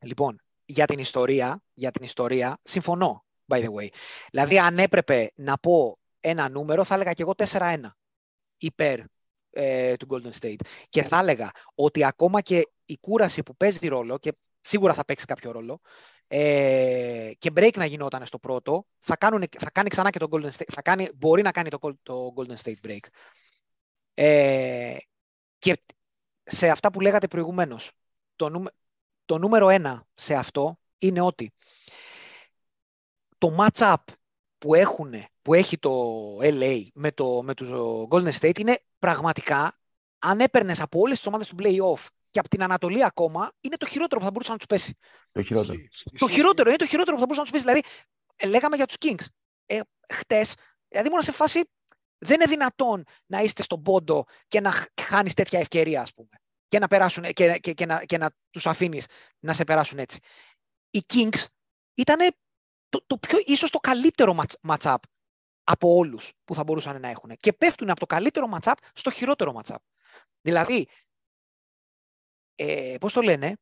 [0.00, 3.88] Λοιπόν, για την ιστορία, για την ιστορία, συμφωνώ, by the way.
[4.30, 7.76] Δηλαδή, αν έπρεπε να πω ένα νούμερο, θα έλεγα και εγώ 4-1
[8.56, 9.00] υπέρ
[9.50, 10.60] ε, του Golden State.
[10.88, 15.24] Και θα έλεγα ότι ακόμα και η κούραση που παίζει ρόλο, και σίγουρα θα παίξει
[15.24, 15.80] κάποιο ρόλο,
[16.26, 20.50] ε, και break να γινόταν στο πρώτο, θα, κάνουν, θα κάνει ξανά και το Golden
[20.50, 23.06] State, θα κάνει, μπορεί να κάνει το, Gol- το Golden State break.
[24.14, 24.96] Ε,
[25.58, 25.80] και
[26.42, 27.92] σε αυτά που λέγατε προηγουμένως,
[28.36, 28.74] το, νούμε-
[29.24, 31.52] το νούμερο ένα σε αυτό είναι ότι
[33.40, 33.94] το match-up
[34.58, 35.92] που, έχουν, που έχει το
[36.40, 37.68] LA με, το, με τους
[38.10, 39.78] Golden State είναι πραγματικά,
[40.18, 43.86] αν έπαιρνες από όλες τις ομάδες του play-off και από την Ανατολή ακόμα, είναι το
[43.86, 44.96] χειρότερο που θα μπορούσε να τους πέσει.
[45.32, 45.72] Το χειρότερο.
[45.72, 46.34] Ισχύει, Το ισχύει.
[46.34, 47.70] χειρότερο, είναι το χειρότερο που θα μπορούσε να τους πει.
[47.70, 47.82] Δηλαδή,
[48.36, 49.24] ε, λέγαμε για τους Kings.
[49.66, 49.80] Ε,
[50.12, 50.54] Χτες,
[50.88, 51.70] δηλαδή, ήμουν σε φάση.
[52.18, 54.72] Δεν είναι δυνατόν να είστε στον πόντο και να
[55.02, 56.28] χάνεις τέτοια ευκαιρία, ας πούμε.
[56.68, 59.06] Και να, περάσουν, και, και, και να, και να τους αφήνεις
[59.38, 60.18] να σε περάσουν έτσι.
[60.90, 61.44] Οι Kings
[61.94, 62.34] ήταν
[62.90, 64.96] το, το πιο, ίσως το καλύτερο match, match-up
[65.64, 67.36] από όλους που θα μπορούσαν να έχουν.
[67.36, 69.76] Και πέφτουν από το καλύτερο match-up στο χειρότερο match-up.
[70.40, 70.88] Δηλαδή,
[72.54, 73.56] ε, πώς το λένε,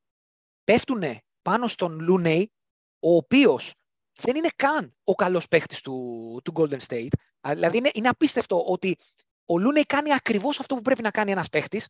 [0.64, 1.02] πέφτουν
[1.42, 2.52] πάνω στον Λούνεϊ,
[2.98, 3.74] ο οποίος
[4.14, 7.12] δεν είναι καν ο καλός παίχτης του, του Golden State.
[7.40, 8.96] Α, Δηλαδή είναι, είναι απίστευτο ότι
[9.44, 11.88] ο Λούνεϊ κάνει ακριβώς αυτό που πρέπει να κάνει ένας παίχτης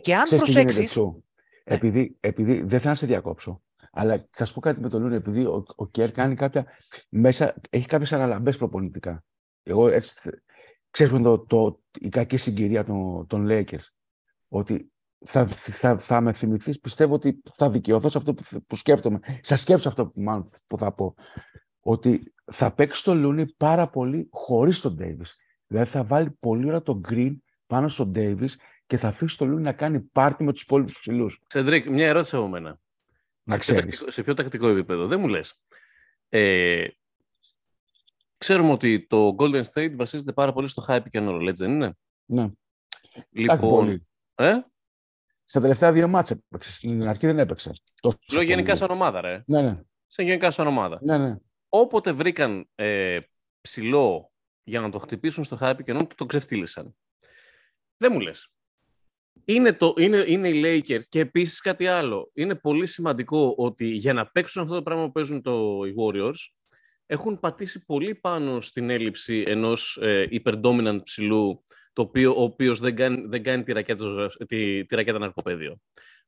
[0.00, 0.90] και αν Ξέρεις τι γίνεται, προσέξεις...
[0.90, 1.24] Τσου;
[1.64, 1.74] Ναι.
[1.74, 5.16] Επειδή, επειδή δεν θέλω να σε διακόψω, αλλά θα σου πω κάτι με τον Λούνε,
[5.16, 6.66] επειδή ο, ο Κέρ κάνει κάποια,
[7.08, 9.24] μέσα, έχει κάποιες αναλαμπές προπονητικά.
[9.62, 10.42] Εγώ έτσι, θε-
[10.90, 13.86] ξέρεις με το, το, η κακή συγκυρία των, των Lakers,
[14.48, 14.92] ότι
[15.24, 19.20] θα, θα, θα με θυμηθείς, πιστεύω ότι θα δικαιωθώ σε αυτό που, που σκέφτομαι.
[19.42, 21.14] Σα σκέψω αυτό που, μάλλον, που θα πω.
[21.80, 25.36] Ότι θα παίξει τον Λούνεϊ πάρα πολύ χωρίς τον Ντέιβις.
[25.66, 27.36] Δηλαδή θα βάλει πολύ ώρα τον Green
[27.66, 31.42] πάνω στον Ντέιβις και θα αφήσει τον Λούνεϊ να κάνει πάρτι με τους υπόλοιπους ψηλούς.
[31.46, 32.78] Σεντρίκ, μια ερώτηση από μένα.
[33.42, 33.82] Να σε, πιο ξέρεις.
[33.84, 35.06] τακτικό, σε πιο τακτικό επίπεδο.
[35.06, 35.54] Δεν μου λες.
[36.28, 36.86] Ε,
[38.38, 41.72] ξέρουμε ότι το Golden State βασίζεται πάρα πολύ στο high pick and roll, έτσι δεν
[41.72, 42.42] είναι; Ναι.
[42.42, 44.06] Εντάξει, Λοιπόν, πολύ.
[44.34, 44.54] ε,
[45.44, 46.74] Στα τελευταία δύο μάτς έπαιξες.
[46.76, 47.82] Στην αρχή δεν έπαιξες.
[48.00, 49.42] Το σου λέω γενικά σαν ομάδα, ρε.
[49.46, 50.98] Ναι, ναι, Σε γενικά σαν ομάδα.
[51.02, 51.36] ναι, ναι.
[51.68, 53.18] όποτε βρήκαν ε,
[53.60, 56.96] ψηλό για να το χτυπήσουν στο χάπι και ενώ το ξεφτύλισαν.
[57.96, 58.48] Δεν μου λες.
[59.52, 62.30] Είναι, το, είναι, είναι οι Lakers και επίσης κάτι άλλο.
[62.34, 66.34] Είναι πολύ σημαντικό ότι για να παίξουν αυτό το πράγμα που παίζουν το, οι Warriors
[67.06, 72.96] έχουν πατήσει πολύ πάνω στην έλλειψη ενός ε, υπερντόμιναντ ψηλού το οποίο, ο οποίος δεν
[72.96, 75.80] κάνει, δεν κάνει τη, ρακέτα, τη, τη ρακέτα ναρκοπαίδιο.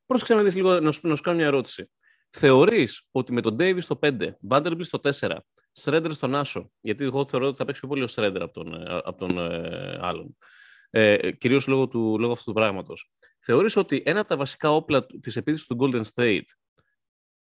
[0.05, 1.91] Πρόσεξε να δεις λίγο, να σου, να σου κάνω μια ερώτηση.
[2.29, 4.11] Θεωρείς ότι με τον Davis στο 5,
[4.49, 5.37] Vanderbilt στο 4,
[5.71, 8.73] Σρέντερ στον Άσο, γιατί εγώ θεωρώ ότι θα παίξει πιο πολύ ο Σρέντερ από τον,
[8.73, 10.37] ε, από τον ε, άλλον,
[10.95, 13.11] ε, κυρίως λόγω, του, λόγω αυτού του πράγματος.
[13.39, 16.45] Θεωρείς ότι ένα από τα βασικά όπλα της επίθεσης του Golden State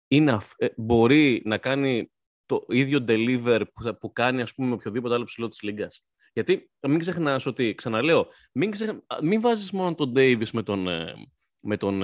[0.08, 2.12] είναι, ε, μπορεί να κάνει
[2.46, 6.72] το ίδιο deliver που, που κάνει ας πούμε με οποιοδήποτε άλλο ψηλό της Λίγκας; Γιατί
[6.88, 8.90] μην ξεχνάς ότι, ξαναλέω, μην, ξεχ...
[9.22, 11.14] μην βάζεις μόνο τον Davis με τον, ε,
[11.60, 11.98] με τον,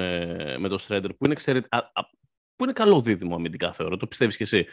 [0.59, 1.65] με τον Shredder, που είναι, εξαιρετ...
[2.55, 4.65] που είναι καλό δίδυμο αμυντικά θεωρώ, το πιστεύεις κι εσύ.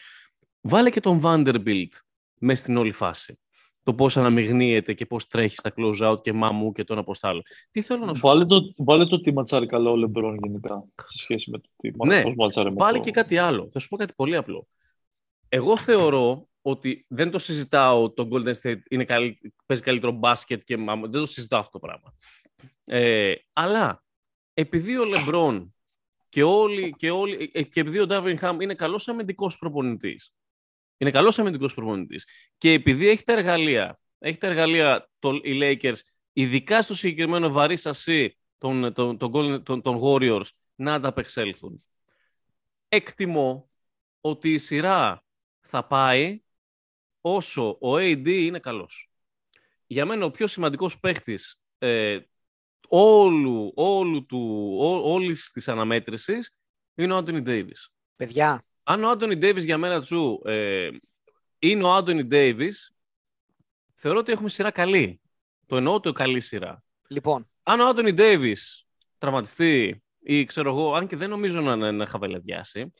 [0.61, 1.93] Βάλε και τον Vanderbilt
[2.41, 3.39] μέσα στην όλη φάση.
[3.85, 7.43] Το πώς αναμειγνύεται και πώς τρέχει στα close out και μαμού και τον αποστάλω.
[7.71, 11.19] Τι θέλω να σου Βάλε το, βάλε το τι ματσάρει καλά ο Λεμπρόν γενικά σε
[11.19, 13.05] σχέση με το τι Ναι, ματσάρει με Βάλε το...
[13.05, 13.69] και κάτι άλλο.
[13.73, 14.67] Θα σου πω κάτι πολύ απλό.
[15.49, 20.77] Εγώ θεωρώ ότι δεν το συζητάω το Golden State είναι καλύ, παίζει καλύτερο μπάσκετ και
[20.77, 21.11] μαμού.
[21.11, 22.15] Δεν το συζητάω αυτό το πράγμα.
[22.85, 24.05] Ε, αλλά
[24.55, 25.75] επειδή ο Λεμπρόν
[26.29, 30.35] και, όλοι, και, όλοι, ε, και επειδή ο Ντάβιν Χαμ είναι καλός αμυντικός προπονητής,
[31.03, 32.27] είναι καλός αμυντικός προπονητής.
[32.59, 35.99] Και επειδή έχει τα εργαλεία, έχει τα εργαλεία το, οι Lakers,
[36.33, 41.85] ειδικά στο συγκεκριμένο βαρύ σασί των, των, των, των, των Warriors, να ανταπεξέλθουν.
[42.89, 43.71] Εκτιμώ
[44.21, 45.25] ότι η σειρά
[45.61, 46.43] θα πάει
[47.21, 49.11] όσο ο AD είναι καλός.
[49.87, 52.19] Για μένα ο πιο σημαντικός παίχτης ε,
[52.89, 56.57] όλου, όλου του, ό, όλης της αναμέτρησης
[56.95, 57.93] είναι ο Άντωνι Ντέιβις.
[58.17, 60.91] Παιδιά, Αν ο Άντωνι Ντέιβις για μένα τσου ε,
[61.59, 62.93] είναι ο Άντωνι Ντέιβις,
[63.95, 65.21] θεωρώ ότι έχουμε σειρά καλή.
[65.67, 66.83] Το εννοώ το καλή σειρά.
[67.09, 68.87] λοιπόν, Αν ο Άντωνι Ντέιβις
[69.19, 72.93] τραυματιστεί ή ξέρω εγώ, αν και δεν νομίζω να, να, να χαβελαδιάσει,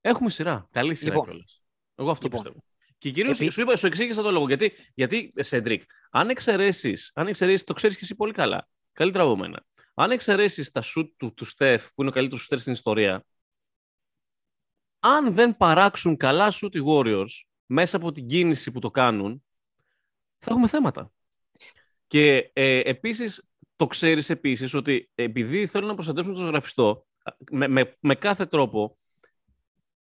[0.00, 0.68] έχουμε σειρά.
[0.70, 1.28] Καλή σειρά Λοιπόν.
[1.28, 1.62] κιόλας.
[1.94, 2.42] Εγώ αυτό Λοιπόν.
[2.42, 2.64] πιστεύω.
[2.98, 4.46] Και κυρίως Επί- σου, είπα, σου εξήγησα το λόγο.
[4.46, 9.36] Γιατί, γιατί Σέντρικ, αν εξαιρέσεις, αν εξαιρέσεις, το ξέρεις και εσύ πολύ καλά, καλύτερα από
[9.36, 9.64] μένα.
[9.94, 13.24] Αν εξαιρέσεις τα σουτ του, του Στεφ, που είναι ο καλύτερος σουτέρ στην ιστορία,
[15.06, 19.44] αν δεν παράξουν καλά σουτ οι Warriors μέσα από την κίνηση που το κάνουν,
[20.38, 21.12] θα έχουμε θέματα.
[22.06, 27.06] Και ε, επίσης, το ξέρεις επίσης ότι επειδή θέλουν να προστατεύσουν το ζωγραφιστό,
[27.50, 28.98] με, με, με κάθε τρόπο,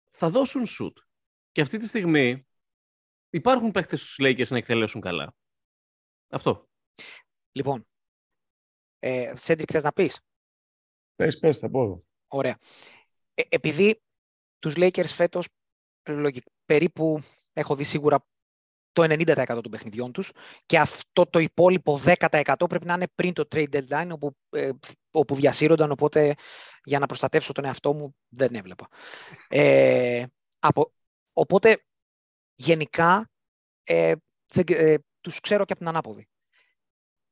[0.10, 0.98] θα δώσουν σουτ.
[1.52, 2.48] Και αυτή τη στιγμή
[3.30, 5.36] υπάρχουν παίχτες στους Lakers να εκτελέσουν καλά.
[6.30, 6.70] Αυτό.
[7.52, 7.88] λοιπόν.
[9.00, 10.22] Ε, Σέντρικ, θες να πεις;
[11.16, 12.06] Πες, πες, θα πω.
[12.28, 12.58] Ωραία.
[13.34, 14.03] Ε, επειδή
[14.64, 15.48] τους Lakers φέτος
[16.10, 17.22] λογι- περίπου
[17.54, 18.26] έχω δει σίγουρα
[18.92, 20.32] το 90% των παιχνιδιών τους
[20.66, 24.70] και αυτό το υπόλοιπο 10% πρέπει να είναι πριν το trade deadline όπου, ε,
[25.12, 26.34] όπου διασύρονταν οπότε
[26.84, 28.88] για να προστατεύσω τον εαυτό μου δεν έβλεπα.
[29.48, 30.26] Ε,
[30.60, 30.94] από,
[31.34, 31.84] οπότε
[32.56, 33.32] γενικά
[33.84, 34.14] ε,
[34.48, 36.28] δεν, ε, τους ξέρω και από την ανάποδη.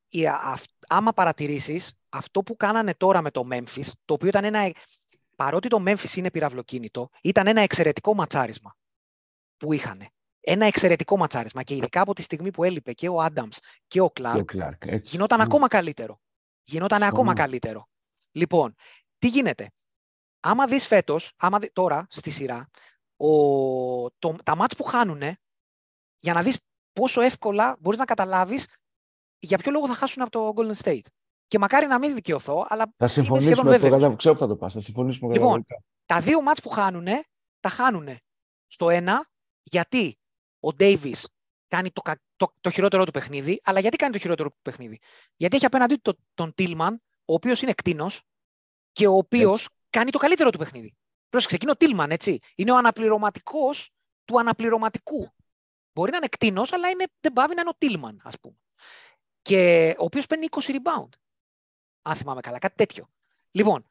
[0.07, 4.43] Η, α- αυ- άμα παρατηρήσεις αυτό που κάνανε τώρα με το Memphis το οποίο ήταν
[4.43, 4.71] ένα
[5.41, 8.75] παρότι το Memphis είναι πυραυλοκίνητο, ήταν ένα εξαιρετικό ματσάρισμα
[9.57, 10.07] που είχαν.
[10.39, 13.87] Ένα εξαιρετικό ματσάρισμα και ειδικά από τη στιγμή που έλειπε και ο Άνταμς και ο
[13.87, 14.83] Και ο Κλάρκ, Κλάρκ.
[14.85, 15.09] έτσι.
[15.11, 15.41] γινόταν Μμ.
[15.41, 16.21] ακόμα καλύτερο.
[16.63, 17.33] Γινόταν ακόμα Συμφωνώ.
[17.33, 17.87] καλύτερο.
[18.31, 18.75] Λοιπόν,
[19.17, 19.71] τι γίνεται;
[20.39, 22.69] Άμα δεις φέτος, άμα δει, τώρα στη σειρά,
[23.17, 23.29] ο,
[24.11, 25.39] το, τα μάτς που χάνουνε,
[26.17, 26.59] για να δεις
[26.93, 28.67] πόσο εύκολα μπορείς να καταλάβεις
[29.39, 31.05] για ποιο λόγο θα χάσουν από το Golden State.
[31.51, 34.01] Και μακάρι να μην δικαιωθώ, αλλά Θα είμαι σχεδόν συμφωνήσουμε βέβαιος.
[34.01, 35.83] τώρα, ξέρω που θα το πας, θα συμφωνήσουμε Λοιπόν, κατηγορικά.
[36.05, 37.23] τα δύο μάτς που χάνουνε,
[37.59, 38.19] τα χάνουνε
[38.67, 39.29] στο ένα,
[39.63, 40.17] γιατί
[40.59, 41.27] ο Ντέιβις
[41.67, 44.99] κάνει το, κα- το, το χειρότερό του παιχνίδι, αλλά γιατί κάνει το χειρότερο του παιχνίδι;
[45.35, 48.21] Γιατί έχει απέναντί του το- τον Τίλμαν, ο οποίος είναι κτίνος
[48.91, 50.95] και ο οποίος κάνει το καλύτερο του παιχνίδι.
[51.29, 52.39] Πρόσεξε, είναι ο Τίλμαν, έτσι.
[52.55, 53.89] Είναι ο αναπληρωματικός
[54.25, 55.29] του αναπληρωματικού.
[55.93, 58.55] Μπορεί να είναι κτίνος, αλλά είναι, δεν πάβει να είναι ο Τίλμαν, ας πούμε.
[59.41, 61.09] Και ο οποίος παίρνει 20 rebound.
[62.01, 63.09] Αν θυμάμαι καλά, κάτι τέτοιο.
[63.51, 63.85] Λοιπόν,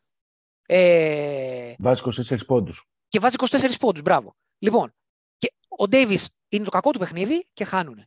[0.66, 2.88] ε, Βάζει 24 πόντους.
[3.08, 4.02] και βάζει 24 πόντους.
[4.02, 4.36] Μπράβο.
[4.58, 4.94] Λοιπόν,
[5.36, 8.04] και ο Ντέιβις είναι το κακό του παιχνίδι και χάνουν.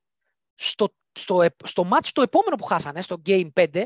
[0.55, 3.85] Στο, στο, επ- στο μάτς το επόμενο που χάσανε, στο Game 5,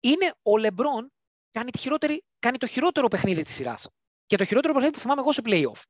[0.00, 1.12] είναι ο Λεμπρόν
[1.50, 3.88] κάνει, τη χειρότερη, κάνει το χειρότερο παιχνίδι της σειράς.
[4.26, 5.82] Και το χειρότερο παιχνίδι που θυμάμαι εγώ σε playoff.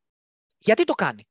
[0.58, 1.26] Γιατί το κάνει;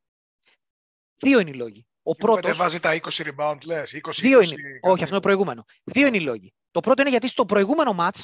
[1.15, 1.85] Δύο είναι οι λόγοι.
[2.03, 3.93] Ο Και που πρώτος, βάζει τα 20 rebound, λες.
[3.93, 4.79] 20, Δύο 20, είναι.
[4.81, 5.65] Όχι, αυτό είναι προηγούμενο.
[5.83, 6.53] Δύο είναι οι λόγοι.
[6.71, 8.23] Το πρώτο είναι γιατί στο προηγούμενο match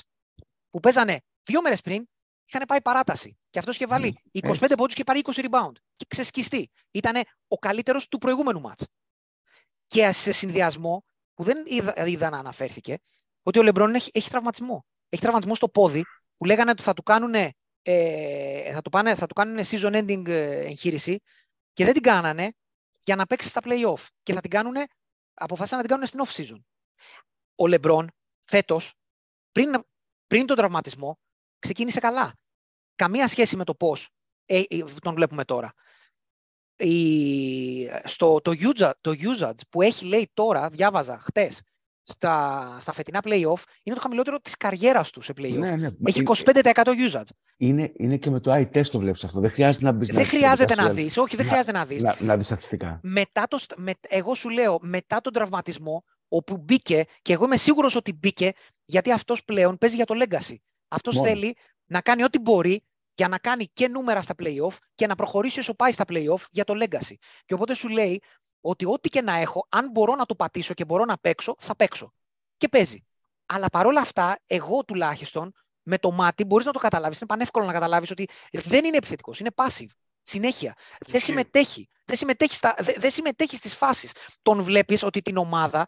[0.69, 2.07] που παίζανε δύο μέρες πριν,
[2.45, 3.37] είχαν πάει παράταση.
[3.49, 5.71] Και αυτός είχε βάλει 25 πόντους και πάρει 20 rebound.
[5.95, 6.71] Και ξεσκιστεί.
[6.91, 8.87] Ήταν ο καλύτερος του προηγούμενου μάτς.
[9.87, 12.97] Και σε συνδυασμό, που δεν είδα, είδα να αναφέρθηκε,
[13.43, 14.85] ότι ο Λεμπρόν έχει, έχει τραυματισμό.
[15.09, 16.03] Έχει τραυματισμό στο πόδι,
[16.37, 17.33] που λέγανε ότι θα του κάνουν,
[17.81, 21.19] ε, θα του πάνε, θα του κάνουν season ending ε, εγχείρηση
[21.73, 22.51] και δεν την κάνανε
[23.07, 24.07] για να παίξει στα play-off.
[24.23, 24.75] Και θα την κάνουν,
[25.33, 26.61] αποφάσισαν να την κάνουν στην off-season.
[27.55, 28.11] Ο Λεμπρόν
[28.43, 28.93] φέτος,
[29.51, 29.85] πριν,
[30.27, 31.19] πριν τον τραυματισμό,
[31.59, 32.33] ξεκίνησε καλά.
[32.95, 34.09] Καμία σχέση με το πώς
[34.45, 35.73] ε, ε, τον βλέπουμε τώρα.
[36.75, 41.61] Η, στο, το, usage, το usage που έχει λέει τώρα, διάβαζα χτες,
[42.07, 45.57] στα, στα φετινά play-off είναι το χαμηλότερο της καριέρας τους σε play-off.
[45.57, 45.89] Ναι, ναι.
[46.05, 47.29] Έχει 25% usage.
[47.57, 49.39] Είναι, είναι και με το eye test το βλέπεις αυτό.
[49.39, 51.17] Δεν χρειάζεται να μπεις Δεν χρειάζεται να δεις.
[51.17, 52.03] Όχι, δεν να, χρειάζεται να δεις.
[52.03, 52.99] Να, να δεις στατιστικά.
[53.03, 57.95] Μετά το, με, εγώ σου λέω, μετά τον τραυματισμό, όπου μπήκε, και εγώ είμαι σίγουρος
[57.95, 58.51] ότι μπήκε,
[58.85, 60.55] γιατί αυτός πλέον παίζει για το legacy.
[60.87, 61.55] Αυτός θέλει
[61.85, 62.83] να κάνει ό,τι μπορεί
[63.17, 66.63] για να κάνει και νούμερα στα play-off και να προχωρήσει όσο πάει στα play-off για
[66.63, 67.15] το legacy.
[67.45, 68.21] Και οπότε σου λέει
[68.61, 71.75] ότι ό,τι και να έχω, αν μπορώ να το πατήσω και μπορώ να παίξω, θα
[71.75, 72.13] παίξω.
[72.57, 73.05] Και παίζει.
[73.45, 75.53] Αλλά παρόλα αυτά, εγώ τουλάχιστον,
[75.83, 77.17] με το μάτι μπορείς να το καταλάβεις.
[77.17, 79.91] Είναι πανεύκολο να καταλάβεις ότι δεν είναι επιθετικός, είναι passive.
[80.21, 80.75] Συνέχεια.
[81.07, 81.89] Δεν συμμετέχει.
[82.05, 84.11] Δεν συμμετέχει, στα, δεν συμμετέχει στις φάσεις.
[84.41, 85.87] Τον βλέπεις ότι την ομάδα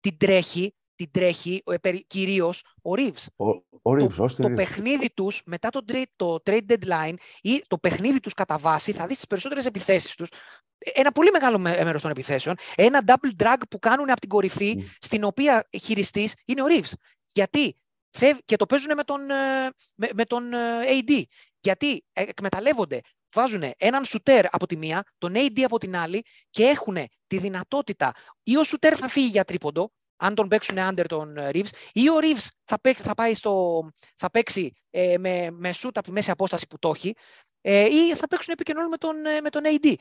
[0.00, 1.62] την τρέχει την τρέχει
[2.06, 3.26] κυρίως ο Reeves.
[3.36, 3.48] Ο,
[3.82, 8.20] ο Reeves, το, το παιχνίδι τους μετά το trade, το trade deadline ή το παιχνίδι
[8.20, 10.28] τους κατά βάση θα δεις τις περισσότερες επιθέσεις τους.
[10.78, 12.56] Ένα πολύ μεγάλο μέρος των επιθέσεων.
[12.74, 16.92] Ένα double drag που κάνουν από την κορυφή, στην οποία χειριστής είναι ο Reeves.
[17.32, 17.74] Γιατί
[18.44, 20.58] και το παίζουν με τον, ε, με, με τον ε,
[20.88, 21.22] AD.
[21.60, 23.00] Γιατί εκμεταλλεύονται
[23.34, 26.96] βάζουν έναν σουτέρ από τη μία, τον AD από την άλλη και έχουν
[27.26, 28.12] τη δυνατότητα
[28.42, 32.10] ή ο σουτέρ θα φύγει για τρίποντο, αν τον παίξουν under τον ε, Reeves, ή
[32.10, 33.84] ο Reeves θα παίξει, θα πάει στο,
[34.16, 37.14] θα παίξει ε, με, με shoot από τη μέση απόσταση που το έχει,
[37.60, 39.94] ε, ή θα παίξουν επικοινωνία με τον, ε, με τον AD.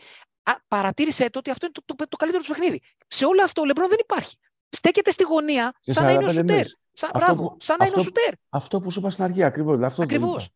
[0.44, 2.82] Α, παρατήρησε το ότι αυτό είναι το, το, το καλύτερο του παιχνίδι.
[3.08, 4.36] Σε όλο αυτό ο Λεμπρόν δεν υπάρχει.
[4.70, 6.66] Στέκεται στη γωνία σαν να είναι ο σουτέρ.
[6.92, 8.34] Σαν, μπράβο, σαν να είναι ο σουτέρ.
[8.50, 10.00] Αυτό που σου είπα στην αρχή, ακριβώς.
[10.00, 10.50] ακριβώς.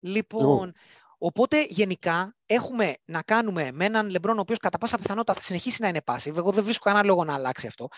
[0.00, 0.72] Λοιπόν,
[1.18, 5.82] Οπότε γενικά έχουμε να κάνουμε με έναν Λεμπρόν ο οποίος κατά πάσα πιθανότητα θα συνεχίσει
[5.82, 6.36] να είναι passive.
[6.36, 7.88] Εγώ δεν βρίσκω κανένα λόγο να αλλάξει αυτό.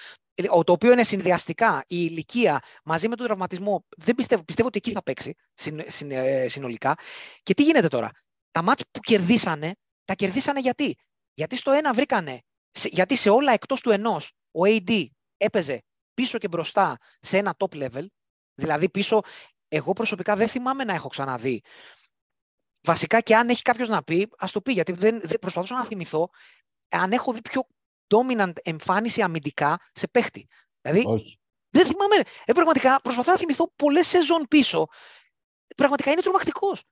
[0.65, 3.85] Το οποίο είναι συνδυαστικά η ηλικία μαζί με τον τραυματισμό.
[3.97, 5.35] Δεν πιστεύω, πιστεύω ότι εκεί θα παίξει
[6.09, 6.95] ε, συνολικά.
[7.43, 8.11] Και τι γίνεται τώρα;
[8.51, 9.73] Τα μάτια που κερδίσανε,
[10.05, 10.97] τα κερδίσανε γιατί;
[11.35, 12.40] Γιατί στο ένα βρήκανε.
[12.85, 15.82] Γιατί σε όλα εκτός του ενός ο AD έπαιζε
[16.15, 18.07] πίσω και μπροστά σε ένα top level.
[18.55, 19.20] Δηλαδή πίσω,
[19.69, 21.62] εγώ προσωπικά δεν θυμάμαι να έχω ξαναδεί
[22.81, 25.85] Βασικά και αν έχει κάποιος να πει, ας το πει, γιατί δεν, δεν προσπαθούσα να
[25.85, 26.31] θυμηθώ
[26.89, 27.67] αν έχω δει πιο
[28.09, 30.48] dominant εμφάνιση αμυντικά σε παίχτη.
[30.81, 31.40] Δηλαδή, Όχι.
[31.71, 32.15] δεν θυμάμαι.
[32.45, 34.87] Ε, πραγματικά προσπαθώ να θυμηθώ πολλές σεζόν πίσω.
[35.77, 36.85] Πραγματικά είναι τρομακτικός.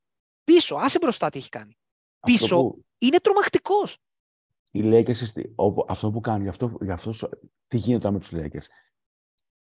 [0.44, 1.78] Πίσω, άσε μπροστά τι έχει κάνει.
[2.20, 2.84] πίσω που...
[2.98, 3.98] είναι τρομακτικός.
[4.70, 5.44] Οι Lakers,
[5.86, 7.12] αυτό που κάνει, αυτό, για αυτό,
[7.66, 8.66] τι γίνεται με τους Lakers.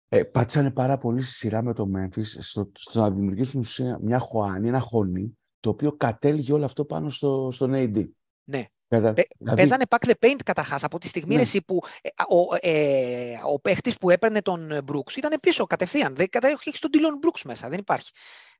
[0.08, 3.66] Ε, πάτσανε πάρα πολύ στη σειρά με το Memphis στο, στο να δημιουργήσουν
[4.00, 8.08] μια χωάνη, ένα χωνί, το οποίο κατέληγε όλο αυτό πάνω στο, στον AD.
[8.44, 8.64] Ναι.
[8.88, 9.56] Πέρα, δηλαδή...
[9.56, 11.44] Παίζανε pack the paint καταρχάς από τη στιγμή ναι.
[11.66, 16.14] που ε, ο, ε, ο παίχτης που έπαιρνε τον Brooks ήταν πίσω κατευθείαν.
[16.14, 16.26] Δεν,
[16.64, 18.10] έχει τον Dylan Brooks μέσα, δεν υπάρχει.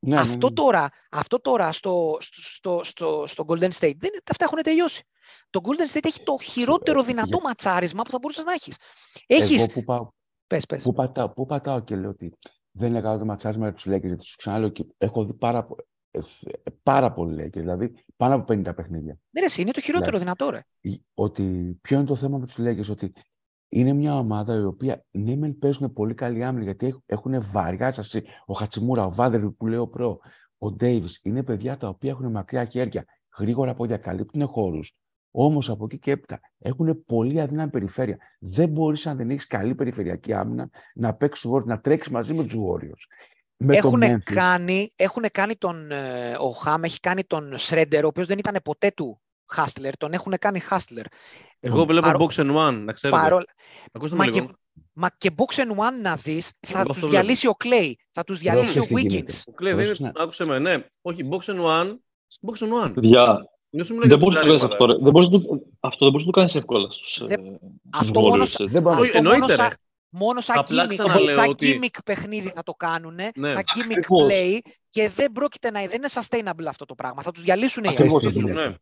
[0.01, 4.45] Ναι, ναι αυτό, ναι, τώρα, αυτό τώρα στο, στο, στο, στο Golden State, δεν, αυτά
[4.45, 5.05] έχουν τελειώσει.
[5.51, 8.77] Το Golden State έχει το χειρότερο δυνατό ματσάρισμα που θα μπορούσες να έχεις.
[9.27, 9.59] Έχεις...
[9.63, 10.09] Εγώ που, πάω,
[10.47, 10.83] πες, πες.
[10.83, 12.33] Που, πατάω, που πατάω και λέω ότι
[12.71, 15.67] δεν είναι καλό το ματσάρισμα για τους Lakers, γιατί σου ξαναλέω και έχω δει πάρα,
[16.83, 19.19] πάρα πολύ λέει, δηλαδή πάνω από 50 παιχνίδια.
[19.31, 20.61] Ναι, ρε, είναι το χειρότερο δηλαδή, δυνατό, ρε.
[21.15, 23.13] Ότι, ποιο είναι το θέμα με τους Lakers, ότι
[23.69, 28.19] είναι μια ομάδα η οποία ναι, μεν παίζουν πολύ καλή άμυνα γιατί έχουν βαριά σα.
[28.19, 30.19] Ο Χατσιμούρα, ο Βάδερ που λέω προ,
[30.59, 33.05] ο Ντέιβις είναι παιδιά τα οποία έχουν μακριά χέρια,
[33.39, 34.97] γρήγορα πόδια, καλύπτουν χώρους.
[35.31, 38.19] Όμως από εκεί και έπειτα έχουν πολύ αδύναμη περιφέρεια.
[38.39, 42.55] Δεν μπορείς, αν δεν έχεις καλή περιφερειακή άμυνα, να παίξεις να τρέξεις μαζί με τους
[42.55, 43.05] Warriors
[43.67, 48.39] έχουν, κάνει, έχουν κάνει τον, ε, ο Χαμ έχει κάνει τον Σρέντερ, ο οποίος δεν
[48.39, 51.05] ήταν ποτέ του Χάστλερ, τον έχουν κάνει Χάστλερ.
[51.61, 52.27] Εγώ βλέπω Παρό...
[52.27, 53.21] Box and One, να ξέρετε.
[53.21, 53.41] Παρό...
[54.11, 54.49] Μα, και,
[54.93, 58.39] μα και Box and One να δεις, θα Εγώ τους διαλύσει ο Κλέη, θα τους
[58.39, 59.43] διαλύσει ο Wiggins.
[59.47, 60.85] Ο Κλέη δεν είναι, άκουσε με, ναι.
[61.03, 61.95] Όχι, Box and One,
[62.47, 62.95] Box and One.
[63.15, 63.37] Yeah.
[63.71, 64.87] Δεν μπορείς να το κάνεις αυτό.
[64.87, 67.59] Δεν μπορείς να το, αυτό δεν μπορείς να το κάνεις εύκολα στους, δεν, ε,
[67.93, 68.65] αυτό μόνο, αυτό
[70.19, 70.41] μόνο,
[71.13, 71.91] Μόνο σαν gimmick, ότι...
[72.05, 73.51] παιχνίδι θα το κάνουν, ναι.
[73.51, 77.23] σαν gimmick play και δεν πρόκειται να δεν είναι sustainable αυτό το πράγμα.
[77.23, 78.53] Θα τους διαλύσουν οι άλλοι.
[78.53, 78.75] Ναι.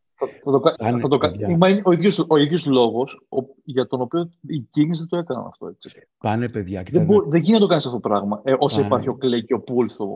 [1.01, 1.81] Θα το κάνει.
[1.85, 3.27] Ο ίδιος, ο ίδιος λόγος
[3.65, 5.67] για τον οποίο οι Kings δεν το έκαναν αυτό.
[5.67, 5.91] Έτσι.
[6.19, 6.83] Πάνε παιδιά.
[6.91, 9.45] Δεν, μπο, δεν γίνεται να το κάνεις αυτό το πράγμα ε, όσο υπάρχει ο Clay
[9.47, 10.07] και ο Pool στο,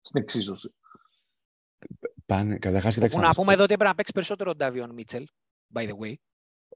[0.00, 0.74] στην εξίσωση.
[2.26, 4.90] Πάνε, καταρχάς, Που κοίταξε να δεις, πούμε εδώ ότι έπρεπε να παίξει περισσότερο ο Ντάβιον
[4.90, 5.24] Μίτσελ,
[5.74, 6.14] by the way.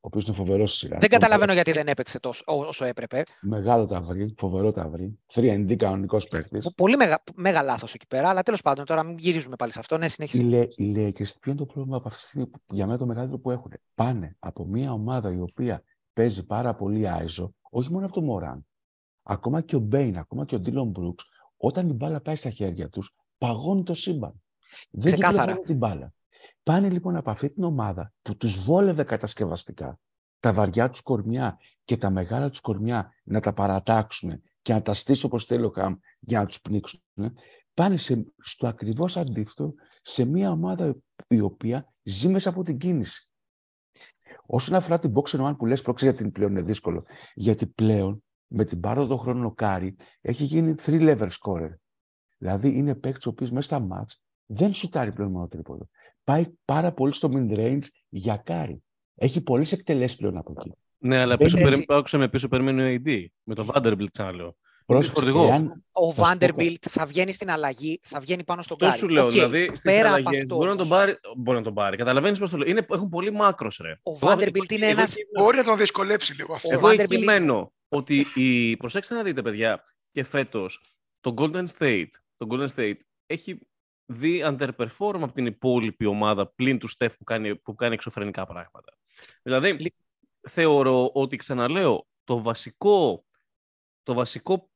[0.07, 0.97] Ο οποίος είναι φοβερός στη σειρά.
[0.99, 3.23] Δεν καταλαβαίνω γιατί δεν έπαιξε τόσο, ό- όσο έπρεπε.
[3.41, 5.19] Μεγάλο παιδί, φοβερό παιδί.
[5.35, 6.69] 3D κανονικός παίκτης.
[6.77, 9.99] Πολύ μέγα, μέγα λάθος εκεί πέρα, αλλά τέλος πάντων τώρα μην γυρίζουμε πάλι σε αυτό.
[9.99, 10.43] Ναι, Οι, συνέχισε.
[10.43, 13.07] Λε- οι Lakers, ποιο είναι το πρόβλημα από αυτή τη στιγμή που για μένα το
[13.07, 13.73] μεγαλύτερο που έχουν.
[13.95, 18.67] Πάνε από μια ομάδα η οποία παίζει πάρα πολύ iso, όχι μόνο από τον Μωράντ.
[19.23, 21.25] Ακόμα και ο Μπέιν, ακόμα και ο Ντίλον Μπρούξ,
[21.57, 24.43] όταν η μπάλα πάει στα χέρια τους, παγώνει το σύμπαν.
[24.91, 25.37] Δεν Ξεκάθαρα.
[25.41, 26.13] κυκλοφορούν την μπάλα.
[26.67, 30.01] Πάνε λοιπόν από αυτή την ομάδα που τους βόλευε κατασκευαστικά
[30.41, 34.95] τα βαριά τους κορμιά και τα μεγάλα τους κορμιά να τα παρατάξουν και να τα
[34.95, 37.03] στήσει όπως θέλει ο Χαμ για να τους πνίξουν,
[37.75, 40.97] πάνε σε, στο ακριβώς αντίθετο σε μια ομάδα
[41.29, 43.29] η οποία ζει μέσα από την κίνηση.
[44.47, 47.05] Όσον αφορά την box and one που λες πρόσεξε γιατί την πλέον είναι δύσκολο,
[47.35, 51.75] γιατί πλέον με την πάροδο χρόνου ο Κάρι έχει γίνει three level scorer.
[52.39, 55.89] Δηλαδή είναι παίκτης ο οποίος μέσα στα μάτς δεν σουτάρει πλέον μόνο τρίποντο.
[56.27, 58.83] Πάει πάρα πολύ στο mid range ο Κάρι.
[59.15, 60.73] Έχει πολλές εκτελέσεις πλέον από εκεί.
[60.99, 63.25] Ναι, αλλά Δεν πίσω είναι- περίμενε, άκουσα με πίσω περιμένει ο AD.
[63.43, 64.57] Με τον Vanderbilt ξαναλέω.
[64.87, 65.47] Πρόσεξε, φορτηγό.
[65.47, 68.87] εάν- Ο θα σου πω Vanderbilt θα βγαίνει στην αλλαγή, θα βγαίνει πάνω στον Αυτό
[68.89, 68.99] Κάρι.
[69.01, 69.25] σου λέω.
[69.25, 71.17] ΟΚ, Δηλαδή στις πέρα από αλλαγές αυτό μπορεί να τον όμως, πάρει.
[71.37, 71.97] Μπορεί να τον πάρει.
[71.97, 72.69] Καταλαβαίνεις πώς το λέω.
[72.69, 73.91] Είναι, έχουν πολύ μάκρος, ρε.
[74.03, 76.69] Ο Εγώ- Vanderbilt είναι εγώ ένας- εκεί- Μπορεί να τον δυσκολέψει λίγο αυτό.
[76.69, 78.77] Ο Εγώ εκεί Vanderbilt- μένω ότι η...
[78.77, 79.83] προσέξτε να δείτε, παιδιά,
[80.13, 80.81] και φέτος
[81.21, 82.97] το Golden State, το Golden State
[83.27, 83.59] έχει
[84.07, 88.97] δει underperform από την υπόλοιπη ομάδα πλην του Steph που κάνει, που κάνει εξωφρενικά πράγματα.
[89.43, 89.95] Δηλαδή, Λι-
[90.49, 93.25] θεωρώ ότι, ξαναλέω, το βασικό,
[94.03, 94.71] το βασικό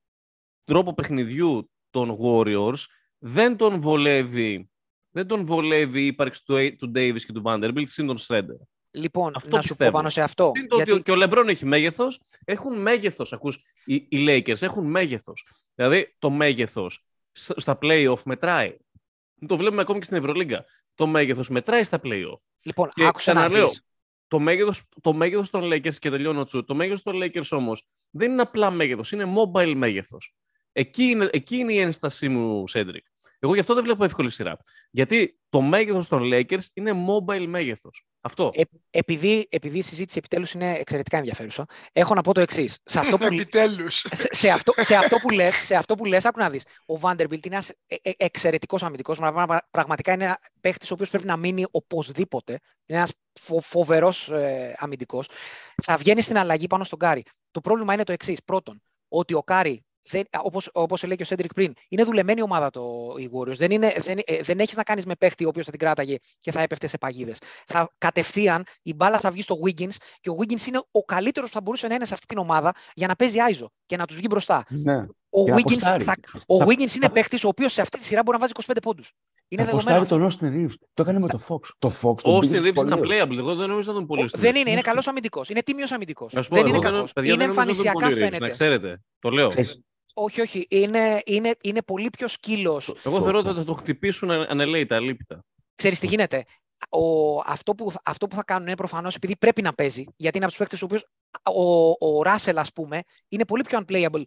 [0.64, 2.84] τρόπο παιχνιδιού των Warriors
[3.18, 4.70] δεν τον βολεύει,
[5.10, 8.60] δεν τον βολεύει η ύπαρξη του, A- του Davis και του Vanderbilt συν τον Schroeder.
[8.92, 9.90] Λοιπόν, Αυτό να σου πιστεύω.
[9.90, 10.52] πω πάνω σε αυτό.
[10.56, 12.20] Είναι το ότι γιατί και ο Λεμπρόν έχει μέγεθος.
[12.44, 13.32] Έχουν μέγεθος.
[13.32, 15.46] Ακούς, οι, οι Lakers έχουν μέγεθος.
[15.74, 18.76] Δηλαδή το μέγεθος στα playoff μετράει.
[19.46, 20.64] Το βλέπουμε ακόμη και στην Ευρωλίγκα.
[20.94, 22.40] Το μέγεθος μετράει στα playoff.
[22.62, 23.84] λοιπόν, Και άκουσα να ξαναλέω, δεις.
[24.28, 26.64] Το μέγεθος, το μέγεθος των Lakers και τελειώνω τσου.
[26.64, 30.34] Το μέγεθος των Lakers όμως δεν είναι απλά μέγεθος, είναι mobile μέγεθος.
[30.72, 33.06] Εκεί είναι, εκεί είναι η ένστασή μου, Σέντρικ.
[33.42, 34.56] Εγώ γι' αυτό δεν βλέπω εύκολη σειρά.
[34.90, 38.04] Γιατί το μέγεθος των Lakers είναι mobile μέγεθος.
[38.20, 38.50] Αυτό.
[38.54, 42.78] Ε, επειδή, επειδή η συζήτηση επιτέλους είναι εξαιρετικά ενδιαφέρουσα, έχω να πω το εξής.
[42.84, 44.06] Σε αυτό που, Επιτέλους.
[44.10, 46.98] σε, σε αυτό, σε αυτό που λες, σε αυτό που λες, άκου να δεις, ο
[47.00, 51.10] Vanderbilt είναι ένας ε, ε, εξαιρετικός αμυντικός, πρα- πρα- πραγματικά είναι ένα παίχτης ο οποίος
[51.10, 52.52] πρέπει να μείνει οπωσδήποτε,
[52.86, 55.28] είναι ένας φο, φοβερός ε, αμυντικός,
[55.82, 57.22] θα βγαίνει στην αλλαγή πάνω στον Κάρι.
[57.50, 58.42] Το πρόβλημα είναι το εξής.
[58.44, 62.70] Πρώτον, ότι ο Κάρι, δεν, όπως, όπως λέει και ο Σέντρικ πριν, είναι δουλεμένη ομάδα
[62.70, 63.56] το, οι Warriors.
[63.56, 66.16] Δεν, είναι, δεν, ε, δεν έχεις να κάνεις με παίχτη ο οποίος θα την κράταγε
[66.40, 67.38] και θα έπεφτε σε παγίδες.
[67.66, 71.54] Θα, κατευθείαν η μπάλα θα βγει στο Wiggins και ο Wiggins είναι ο καλύτερος που
[71.54, 74.16] θα μπορούσε να είναι σε αυτή την ομάδα για να παίζει άιζο και να τους
[74.16, 74.64] βγει μπροστά.
[74.68, 75.06] Ναι.
[75.30, 76.04] Ο Και να Wiggins, αποστάρει.
[76.04, 76.14] θα,
[76.46, 78.76] ο Θα- Wiggins είναι παίχτη ο οποίος σε αυτή τη σειρά μπορεί να βάζει 25
[78.82, 79.12] πόντους.
[79.48, 79.96] Είναι Θα δεδομένο.
[79.98, 80.38] αποστάρει αυτό.
[80.38, 80.74] τον Austin Reeves.
[80.94, 81.60] Το έκανε με το Fox.
[81.78, 83.24] Το Fox τον Ο πήγε Austin Reeves είναι σχολείο.
[83.24, 83.38] playable.
[83.38, 85.48] Εγώ δεν νομίζω να τον πολύ Ο- Δεν είναι, είναι καλός αμυντικός.
[85.48, 86.32] Είναι τίμιος αμυντικός.
[86.32, 87.08] Να σου πω, Δεν εγώ είναι δεν- κακό.
[87.14, 88.50] παιδιά, Είναι δεν νομίζω να τον εμφανισιακά πολύ Reeves, Να φαίνεται.
[88.50, 89.02] ξέρετε.
[89.18, 89.48] Το λέω.
[89.48, 89.80] Ξέρεις,
[90.14, 90.66] Όχι, όχι.
[90.70, 92.94] Είναι, είναι, είναι πολύ πιο σκύλος.
[93.04, 95.44] Εγώ Το- θεωρώ το- ότι θα το χτυπήσουν ανελέητα, αλήπητα.
[95.74, 96.44] Ξέρεις τι γίνεται.
[96.88, 100.04] Ο, αυτό, που, αυτό που θα κάνουν είναι προφανώς επειδή πρέπει να παίζει.
[100.16, 100.98] Γιατί είναι από τους παίκτες ο οποίο.
[101.62, 104.22] Ο, ο Ράσελ, ας πούμε, είναι πολύ πιο unplayable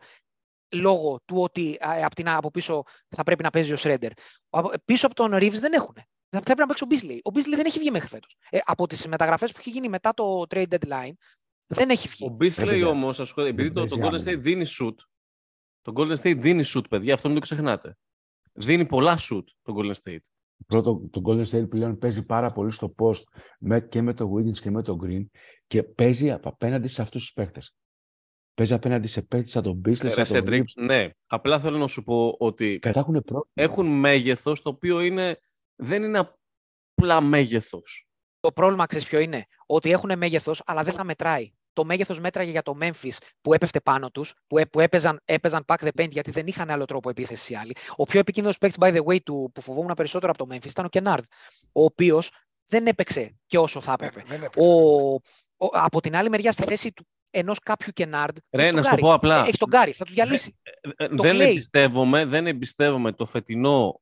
[0.73, 4.11] λόγω του ότι α, από, την, από πίσω θα πρέπει να παίζει ο Σρέντερ.
[4.85, 5.95] Πίσω από τον Reeves δεν έχουν.
[6.29, 7.17] Θα πρέπει να παίξει ο Beasley.
[7.23, 8.37] Ο Beasley δεν έχει βγει μέχρι φέτος.
[8.49, 11.13] Ε, από τις μεταγραφές που έχει γίνει μετά το trade deadline,
[11.67, 12.25] δεν έχει βγει.
[12.25, 12.87] Ο Beasley παιδιά.
[12.87, 14.41] όμως, επειδή το, το παίζει Golden State άμυνα.
[14.41, 14.95] δίνει shoot.
[15.81, 17.97] Το Golden State δίνει shoot, παιδιά, αυτό μην το ξεχνάτε.
[18.53, 20.25] Δίνει πολλά shoot το Golden State.
[20.67, 23.23] Πρώτο, το Golden State πλέον παίζει πάρα πολύ στο post
[23.59, 25.25] με, και με το Wiggins και με το Green
[25.67, 27.75] και παίζει απ- απέναντι σε αυτούς τους παίχτες.
[28.55, 30.83] Παίζει απέναντι σε παίχτες σαν τον Beasley, Ρε, σαν τον Cedric, Reeves.
[30.85, 31.09] ναι.
[31.27, 33.45] Απλά θέλω να σου πω ότι Κατά έχουν πρόβλημα.
[33.53, 35.39] έχουν μέγεθος το οποίο είναι,
[35.75, 36.19] δεν είναι
[36.95, 38.07] απλά μέγεθος.
[38.39, 41.51] Το πρόβλημα, ξέρεις ποιο είναι, ότι έχουν μέγεθος, αλλά δεν θα μετράει.
[41.73, 45.65] Το μέγεθος μέτραγε για το Memphis που έπεφτε πάνω τους, που, έ- που έπαιζαν, έπαιζαν
[45.67, 47.75] pack the paint γιατί δεν είχαν άλλο τρόπο επίθεση οι άλλοι.
[47.95, 50.85] Ο πιο επικίνδυνος παίκτης, by the way, του, που φοβόμουν περισσότερο από το Memphis ήταν
[50.85, 51.23] ο Κενάρντ,
[51.71, 52.31] ο οποίος
[52.67, 54.27] δεν έπαιξε και όσο θα Ναι, έπρεπε.
[54.27, 54.69] δεν έπαιξε.
[54.69, 55.13] Ο,
[55.57, 58.37] ο, από την άλλη μεριά, στη θέση του ενός κάποιου Κενάρντ.
[58.51, 59.45] Ρε, να σου το πω απλά.
[59.47, 60.57] Έχει τον Γκάρι, θα του διαλύσει.
[60.95, 61.39] Ε, Το δεν, Clay.
[61.39, 64.01] εμπιστεύομαι, δεν εμπιστεύομαι το φετινό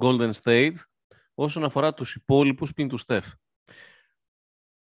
[0.00, 0.74] Golden State
[1.34, 3.30] όσον αφορά τους υπόλοιπους πλην του Steph.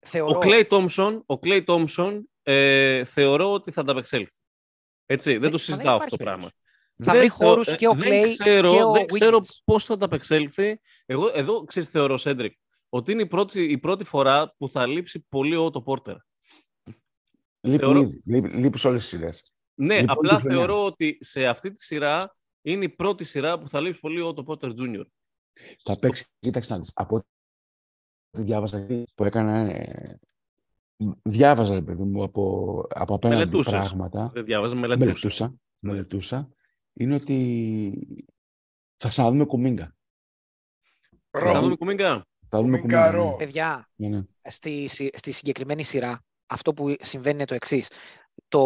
[0.06, 0.38] Θεωρώ.
[0.38, 4.36] Ο Clay Thompson, ο Clay Thompson ε, θεωρώ ότι θα ανταπεξέλθει.
[5.06, 6.48] Έτσι, δεν Δεν- το θα συζητάω υπάρχει αυτό το πράγμα.
[7.02, 9.38] Θα Δεν βρει θεω- χώρους ε, και ο δεν Clay ξέρω, και ο Δεν ξέρω
[9.38, 9.60] Wiggins.
[9.64, 10.80] πώς θα ανταπεξέλθει.
[11.06, 12.58] Εγώ εδώ ξέρεις θεωρώ, Σέντρικ,
[12.88, 16.14] ότι είναι η πρώτη, η πρώτη φορά που θα λείψει πολύ ο Ότο Πόρτερ.
[17.60, 18.22] Λείπει, θεωρώ- ήδη.
[18.24, 19.52] Λείπει, λείπει σε όλες τις σειρές.
[19.74, 20.58] Ναι, Λοιπόν, απλά τη χρονιά.
[20.58, 24.26] θεωρώ ότι σε αυτή τη σειρά είναι η πρώτη σειρά που θα λείψει πολύ ο
[24.28, 25.04] Ότο Πόρτερ Jr.
[25.84, 30.18] Θα παίξει, κοίταξε να δεις, από ό,τι διάβαζα που έκανα, ε,
[31.22, 32.42] διάβαζα, ρε παιδί μου, από,
[32.90, 33.72] από απέναντι Μελετούσες.
[33.72, 34.30] πράγματα.
[34.34, 35.04] Δεν διάβαζα, μελετούσα.
[35.04, 36.48] Μελετούσα, μελετούσα.
[36.92, 38.26] Είναι ότι
[38.96, 39.96] θα ξαναδούμε κουμίγκα.
[41.30, 41.60] Θα Ρο.
[41.60, 42.26] δούμε κουμίγκα.
[42.48, 43.24] Θα δούμε Κουμίγκα κουμίγκα.
[43.24, 43.30] ρο.
[43.30, 43.36] ναι.
[43.36, 44.22] Παιδιά, Ναι, ναι.
[44.42, 47.90] στη, συ- στη συγκεκριμένη σειρά, αυτό που συμβαίνει είναι το εξής.
[48.48, 48.60] Το,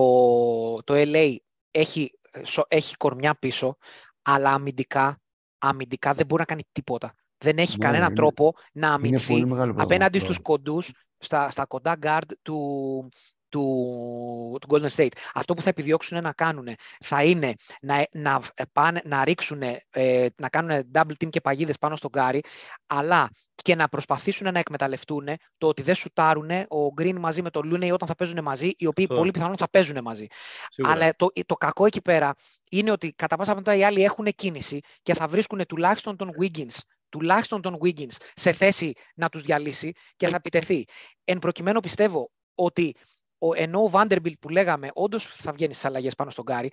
[0.82, 1.36] το LA
[1.70, 2.10] έχει,
[2.42, 3.76] σο- έχει κορμιά πίσω,
[4.22, 5.20] αλλά αμυντικά,
[5.58, 7.14] αμυντικά δεν μπορεί να κάνει τίποτα.
[7.38, 10.32] Δεν έχει Ναι, κανένα είναι- τρόπο να Είναι αμυνθεί πολύ μεγάλο πρόβλημα απέναντι αυτό.
[10.32, 13.08] στους κοντούς, στα, στα κοντά guard του,
[13.55, 15.12] του, του Golden State.
[15.34, 16.68] Αυτό που θα επιδιώξουν να κάνουν
[17.00, 18.41] θα είναι να, να,
[18.73, 22.41] πάνε, να ρίξουν, ε, να κάνουν double team και παγίδες πάνω στον Γκάρι,
[22.86, 27.73] αλλά και να προσπαθήσουν να εκμεταλλευτούν το ότι δεν σουτάρουν ο Green μαζί με τον
[27.73, 29.16] Looney όταν θα παίζουν μαζί, οι οποίοι Αυτό.
[29.16, 30.26] πολύ πιθανόν θα παίζουν μαζί.
[30.68, 30.94] Σίγουρα.
[30.94, 32.33] Αλλά το, το κακό εκεί πέρα
[32.70, 36.78] είναι ότι κατά πάσα πιθανότητα οι άλλοι έχουν κίνηση και θα βρίσκουν τουλάχιστον τον Wiggins,
[37.08, 40.84] τουλάχιστον τον Wiggins σε θέση να τους διαλύσει και θα επιτεθεί.
[41.24, 43.14] Εν προκειμένου πιστεύω ότι ο,
[43.56, 46.70] ενώ ο Vanderbilt που λέγαμε όντως θα βγαίνει στις αλλαγές πάνω στον Γκάρι,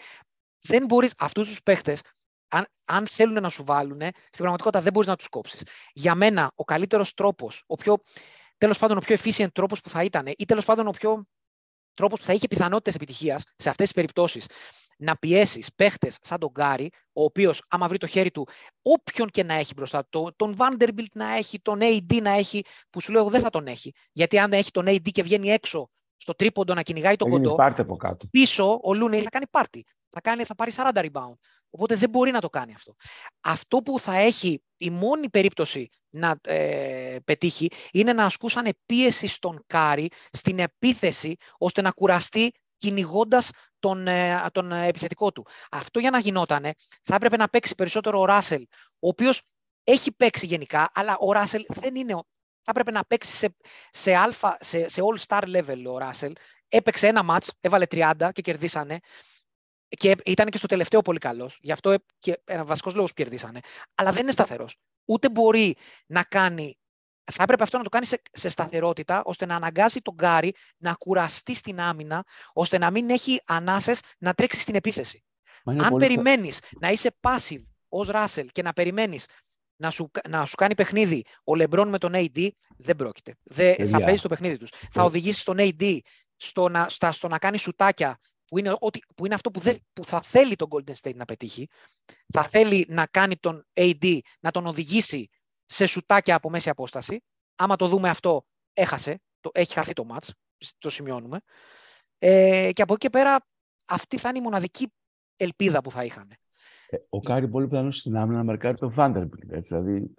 [0.61, 2.01] δεν μπορείς αυτούς τους παίχτες
[2.48, 5.64] αν, αν θέλουν να σου βάλουν, στην πραγματικότητα δεν μπορείς να τους κόψεις.
[5.93, 7.98] Για μένα ο καλύτερος τρόπος, ο πιο,
[8.58, 11.25] τέλος πάντων ο πιο efficient τρόπος που θα ήταν ή τέλος πάντων ο πιο
[11.93, 14.45] τρόπος που θα είχε πιθανότητες επιτυχίας σε αυτές τις περιπτώσεις
[14.98, 18.48] να πιέσεις παίχτες σαν τον Γκάρι, ο οποίος άμα βρει το χέρι του,
[18.82, 22.61] όποιον και να έχει μπροστά του, το- τον Vanderbilt να έχει, τον AD να έχει,
[22.90, 23.91] που σου λέω εγώ δεν θα τον έχει.
[24.11, 25.90] Γιατί αν έχει τον AD και βγαίνει έξω
[26.22, 28.27] στο τρίποντο να κυνηγάει τον Θα γίνει κοντό, πάρτι από κάτω.
[28.32, 29.85] πίσω ο Λούνεϊ θα κάνει πάρτι.
[30.09, 31.33] Θα, κάνει, θα πάρει 40 rebound.
[31.69, 32.95] Οπότε δεν μπορεί να το κάνει αυτό.
[33.41, 39.64] Αυτό που θα έχει η μόνη περίπτωση να ε, πετύχει είναι να ασκούσαν πίεση στον
[39.67, 45.45] Κάρι στην επίθεση ώστε να κουραστεί κυνηγώντας τον, ε, τον ε, επιθετικό του.
[45.72, 48.61] Αυτό για να γινότανε θα έπρεπε να παίξει περισσότερο ο Ράσελ,
[49.00, 49.41] ο οποίος
[49.83, 52.16] έχει παίξει γενικά, αλλά ο Ράσελ δεν είναι...
[52.61, 53.56] ο- Θα έπρεπε να παίξει σε,
[53.91, 56.33] σε, alpha, σε, σε all-star level ο Ράσελ.
[56.67, 58.99] Έπαιξε ένα μάτς, έβαλε 30 και κερδίσανε.
[59.88, 61.57] Και ήταν και στο τελευταίο πολύ καλός.
[61.61, 63.59] Γι' αυτό ε, και ένα βασικός λόγος που κερδίσανε.
[63.95, 64.77] Αλλά δεν είναι σταθερός.
[65.06, 65.75] Ούτε μπορεί
[66.07, 66.75] να κάνει
[67.33, 70.93] θα έπρεπε αυτό να το κάνει σε, σε σταθερότητα, ώστε να αναγκάσει τον Γκάρι να
[70.93, 72.23] κουραστεί στην άμυνα,
[72.53, 75.23] ώστε να μην έχει ανάσες να τρέξει στην επίθεση.
[75.64, 79.25] Μα είναι Αν πολύ- περιμένεις να είσαι passive ως Ράσελ και να περιμένεις
[79.82, 83.35] να σου, να σου κάνει παιχνίδι ο Λεμπρόν με τον AD, δεν πρόκειται.
[83.43, 84.06] Δεν, θα Παιδιά.
[84.06, 84.69] παίζει το παιχνίδι τους.
[84.69, 85.06] Θα Ε.
[85.06, 85.98] οδηγήσει τον AD
[86.35, 89.77] στο να, στα, στο να κάνει σουτάκια που είναι, ότι, που είναι αυτό που, δεν,
[89.93, 91.68] που θα θέλει τον Golden State να πετύχει.
[92.34, 95.30] Θα θέλει να κάνει τον AD να τον οδηγήσει
[95.66, 97.24] σε σουτάκια από μέση απόσταση.
[97.56, 99.22] Άμα το δούμε αυτό, έχασε.
[99.40, 100.34] Το, έχει χαθεί το μάτς.
[100.77, 101.40] Το σημειώνουμε.
[102.18, 103.48] Ε, και από εκεί και πέρα
[103.85, 104.93] αυτή θα είναι η μοναδική
[105.35, 106.35] ελπίδα που θα είχαν.
[106.94, 109.50] Ε, Ο Κάρι πολύ πιθανώς στην άμυνα να μαρκάρει τον Vanderbilt.
[109.50, 110.14] Έτσι, δηλαδή,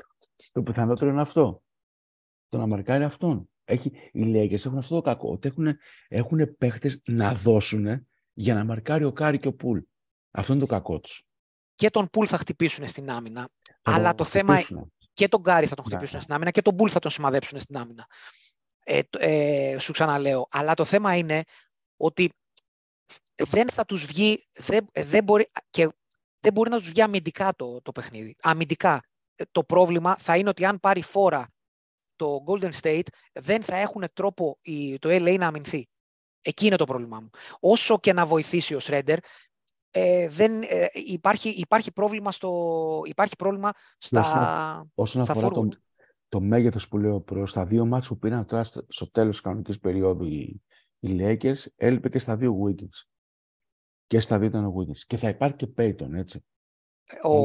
[0.52, 1.62] το πιθανότερο είναι αυτό.
[2.49, 3.51] Το να μαρκάρει αυτόν.
[3.65, 5.31] Έχει, οι Lakers έχουν αυτό το κακό.
[5.33, 5.76] Ότι έχουν,
[6.09, 9.78] έχουν παίχτες να δώσουν για να μαρκάρει ο Κάρι και ο Πουλ.
[10.31, 11.23] Αυτό είναι το κακό τους.
[11.75, 13.49] Και τον Πουλ θα χτυπήσουν στην άμυνα.
[13.83, 14.59] Αλλά το θέμα
[15.12, 16.23] και τον Κάρι θα τον Ναι, χτυπήσουν ναι.
[16.23, 18.07] στην άμυνα και τον Πουλ θα τον σημαδέψουν στην άμυνα.
[18.84, 20.47] Ε, το- ε, σου ξαναλέω.
[20.51, 21.42] Αλλά το θέμα είναι
[21.97, 22.31] ότι
[23.36, 25.89] δεν θα τους βγει, δεν, δεν μπορεί, και
[26.42, 28.36] δεν μπορεί να τους βγει αμυντικά το, το παιχνίδι.
[28.42, 29.02] Αμυντικά.
[29.34, 31.48] Ε, Το πρόβλημα θα είναι ότι αν πάρει φόρα
[32.16, 35.88] το Golden State, δεν θα έχουν τρόπο η, το LA να αμυνθεί.
[36.42, 37.30] Εκεί είναι το πρόβλημά μου.
[37.60, 39.18] Όσο και να βοηθήσει ο Σρέντερ,
[39.90, 45.52] ε, δεν, ε, υπάρχει, υπάρχει, πρόβλημα στο, υπάρχει πρόβλημα στα, Όσον στα αφορά forward.
[45.52, 45.68] το,
[46.28, 49.40] το μέγεθος που λέω προς τα δύο μάτς που πήραν τώρα στο, στο τέλος της
[49.40, 50.62] κανονικής περίοδου οι,
[50.98, 53.11] οι Lakers, έλειπε και στα δύο Wiggins.
[54.12, 54.99] Και στα δύο ήταν ο Wiggins.
[55.07, 56.44] Και θα υπάρχει και Payton, έτσι.
[57.23, 57.36] ο,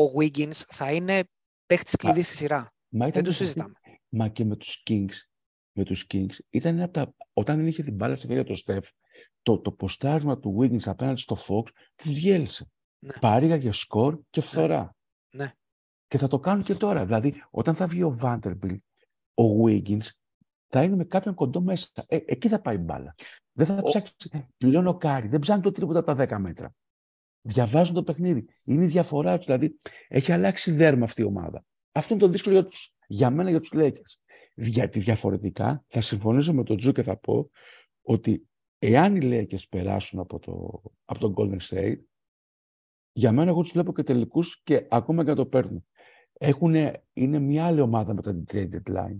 [0.00, 1.22] ο Wiggins θα είναι
[1.66, 2.72] παίχτης κλειδί στη σειρά.
[2.88, 3.74] Μα Δεν το και σε αυτή- συζητάμε.
[4.08, 5.12] Μα και με τους Kings,
[5.72, 8.56] με τους Kings ήταν ένα από τα, όταν δεν είχε την μπάλα στη χέρια του
[8.64, 8.82] Steph,
[9.42, 12.70] το, το ποστάρισμα του Wiggins απέναντι στο Fox τους διέλυσε.
[12.98, 13.12] Ναι.
[13.20, 14.96] Παρήγαγε σκορ και φθορά.
[15.30, 15.52] Ναι.
[16.06, 17.04] Και θα το κάνουν και τώρα.
[17.04, 18.78] Δηλαδή, όταν θα βγει ο Vanderbilt,
[19.34, 20.06] ο Wiggins
[20.72, 21.88] θα είναι με κάποιον κοντό μέσα.
[22.06, 23.14] Ε, εκεί θα πάει η μπάλα.
[23.52, 24.30] Δεν θα Ο- ψάξεις.
[24.56, 26.74] Πλέον ο Κάρι δεν ψάχνει το τρίποντο από τα 10 μέτρα.
[27.42, 28.46] Διαβάζουν το παιχνίδι.
[28.64, 29.46] Είναι η διαφορά τους.
[29.46, 31.64] Δηλαδή, έχει αλλάξει δέρμα αυτή η ομάδα.
[31.92, 34.18] Αυτό είναι το δύσκολο για, τους, για μένα για τους Lakers.
[34.54, 37.50] Γιατί διαφορετικά θα συμφωνήσω με τον Τζου και θα πω
[38.02, 41.98] ότι εάν οι Lakers περάσουν από το, από τον Golden State,
[43.12, 45.86] για μένα εγώ τους βλέπω και τελικούς και ακόμα και να το παίρνουν.
[46.32, 49.18] Έχουνε, είναι μια άλλη ομάδα μετά την trade deadline.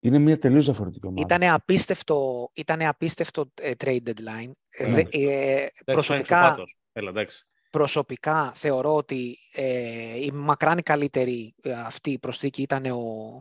[0.00, 1.20] Είναι μια τελείως διαφορετική ομάδα.
[1.22, 4.50] Ήτανε απίστευτο, ήτανε απίστευτο ε, trade deadline.
[4.68, 4.94] Ε, Ναι.
[4.94, 6.76] δε- ε, Εντάξει, φάνηκε ο προσωπικά, πάτος.
[6.92, 7.44] Έλα, εντάξει.
[7.70, 12.96] προσωπικά θεωρώ ότι ε, η μακράν καλύτερη ε, αυτή η προσθήκη ήταν ο,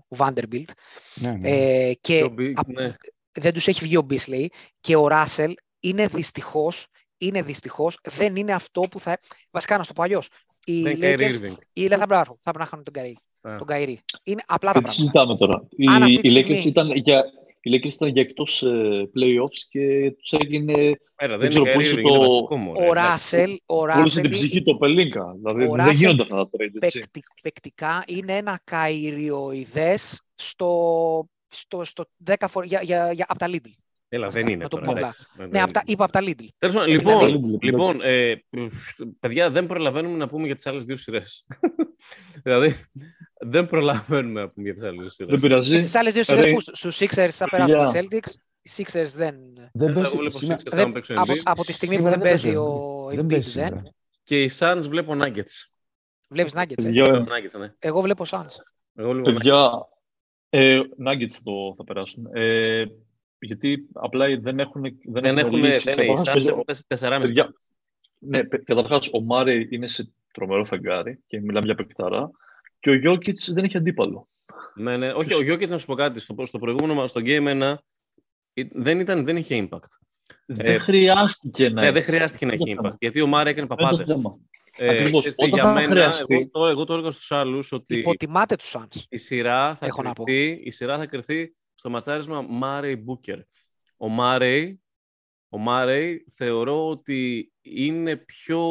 [0.08, 0.70] ο Vanderbilt
[1.16, 1.50] Ναι, ναι.
[1.50, 2.94] ε, και Το Big, απ- ναι.
[3.32, 4.46] δεν τους έχει βγει ο Beasley
[4.80, 6.88] και ο Ράσελ είναι δυστυχώς,
[7.18, 9.20] είναι δυστυχώς, δεν είναι αυτό που θα...
[9.52, 10.30] Βασικά να στο πω αλλιώς.
[10.66, 11.56] Οι Δεν είναι Kyrie Lakers, Irving.
[11.74, 13.18] οι Lakers θα, πρέπει- θα πρέπει να χάνουν τον Καϊρή.
[13.42, 13.56] Α.
[13.58, 14.00] Τον Καϊρή.
[14.24, 14.92] Είναι απλά τα Δεν πράγματα.
[14.92, 15.68] συζητάμε τώρα.
[15.70, 17.24] Οι, Αν αυτή τη οι Lakers στιγμή- ήταν για,
[17.62, 20.74] οι Lakers ήταν για εκτός ε, playoffs και τους έγινε...
[21.16, 22.72] Πέρα, Δεν δεν ξέρω, είναι Kyrie πούλησε Irving, το- είναι βασικό μου.
[22.76, 25.34] Ο Ράσελ, ο Πούλησε Ράσελ την ψυχή του Πελίνκα.
[25.38, 27.00] Δηλαδή ο δεν Russell γίνονται αυτά τα trade, έτσι.
[27.00, 33.48] παικτι, παικτικά είναι ένα καϊριοειδές στο, στο, στο 10 φορ, για, για, για, από τα
[33.50, 33.72] Lidl.
[34.10, 34.86] Έλα, δεν είναι να το τώρα.
[34.86, 35.26] πούμε εντάξει.
[35.38, 35.94] Ναι, Δεν από τα, είναι.
[35.94, 36.48] είπα από τα Lidl.
[36.58, 38.34] Τέλος πάντων, Ε, λοιπόν, δηλαδή- λοιπόν ε,
[39.20, 41.46] παιδιά, δεν προλαβαίνουμε να πούμε για τις άλλες δύο σειρές.
[42.44, 42.76] Δηλαδή,
[43.40, 45.32] δεν προλαβαίνουμε να πούμε για τις άλλες δύο σειρές.
[45.32, 45.78] Δεν πειράζει.
[45.78, 48.20] Στις άλλες δύο σειρές Ρε, που στους Sixers θα περάσουν οι παιδιά.
[48.22, 48.34] Celtics.
[48.62, 49.36] Οι Sixers δεν...
[49.74, 51.42] Δεν Εγώ παίζει βλέπω σήμερα- Sixers δεν θα παίξω από, Embiid.
[51.44, 52.58] από τη στιγμή που σήμερα δεν παίζει παίζει.
[52.58, 53.66] ο Δεν Embiid παίζει δεν.
[53.68, 53.94] σήμερα.
[54.24, 55.68] Και οι Suns βλέπω Nuggets.
[56.28, 57.74] Βλέπεις Nuggets, ε; Παιδιά, Nuggets, ναι.
[57.80, 58.56] Εγώ βλέπω Suns.
[58.96, 59.34] Εγώ βλέπω Nuggets.
[59.34, 59.70] παιδιά
[60.50, 62.28] ε, Nuggets το θα περάσουν.
[62.34, 62.86] Ε,
[63.40, 64.82] γιατί απλά δεν έχουν.
[64.82, 65.80] Δεν, Δεν έχουν, λύσει.
[65.84, 67.68] δεν είναι, οι Καταρχάς, Suns παιδιά, έχουν τεσ- τεσσεράμιση παιδιά, πόντους.
[68.20, 72.30] Ναι, πε- καταρχάς ο Μάρε είναι σε τρομερό φεγγάρι και μιλάμε για παικταρά.
[72.80, 74.28] Και ο Γιώκητς δεν έχει αντίπαλο.
[74.76, 75.12] Ναι, ναι.
[75.12, 76.20] Όχι, ο Γιώκητς να σου πω κάτι.
[76.20, 77.76] Στο, στο προηγούμενο μας, στο Game 1,
[78.54, 79.80] ε, δεν, ήταν, δεν είχε impact.
[80.46, 81.94] δεν χρειάστηκε να Ναι, έχει.
[81.94, 82.84] δεν χρειάστηκε να Αυτό έχει το impact.
[82.86, 82.98] θέμα.
[83.00, 84.14] Γιατί ο Μάρα έκανε Αυτό είναι το παπάδε.
[84.14, 84.38] θέμα.
[84.80, 85.20] Ε, Ακριβώς.
[85.28, 88.56] ξέρετε, Όταν για θα μένα, χρειαστεί- εγώ, το, εγώ το έλεγα στους άλλους ότι Υποτιμάτε
[88.56, 89.02] τους Suns.
[89.10, 90.24] η σειρά θα, Έχω να πω.
[90.24, 93.40] κρυφτεί, η σειρά θα κρυφτεί στο ματσάρισμα Μάρεϊ Μπούκερ.
[93.98, 94.82] Ο Μάρεϊ,
[95.50, 98.64] ο Μάρεϊ θεωρώ ότι είναι πιο...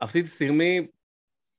[0.00, 0.92] Αυτή τη στιγμή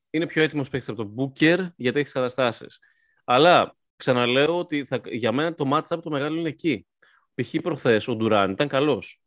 [0.09, 2.79] είναι πιο έτοιμος παίκτης από τον Μπούκερ γιατί έχει καταστάσεις.
[3.23, 6.87] Αλλά ξαναλέω ότι θα, για μένα το match-up το μεγάλο είναι εκεί.
[7.35, 7.55] Π.χ.
[7.61, 9.21] προχθές ο Ντουράν ήταν καλός.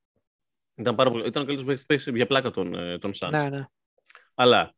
[0.74, 3.30] Ήταν, πάρα πολύ, ήταν ο καλύτερος παίκτης για πλάκα των, ε, των Suns.
[3.30, 3.64] Ναι, ναι.
[4.34, 4.74] Αλλά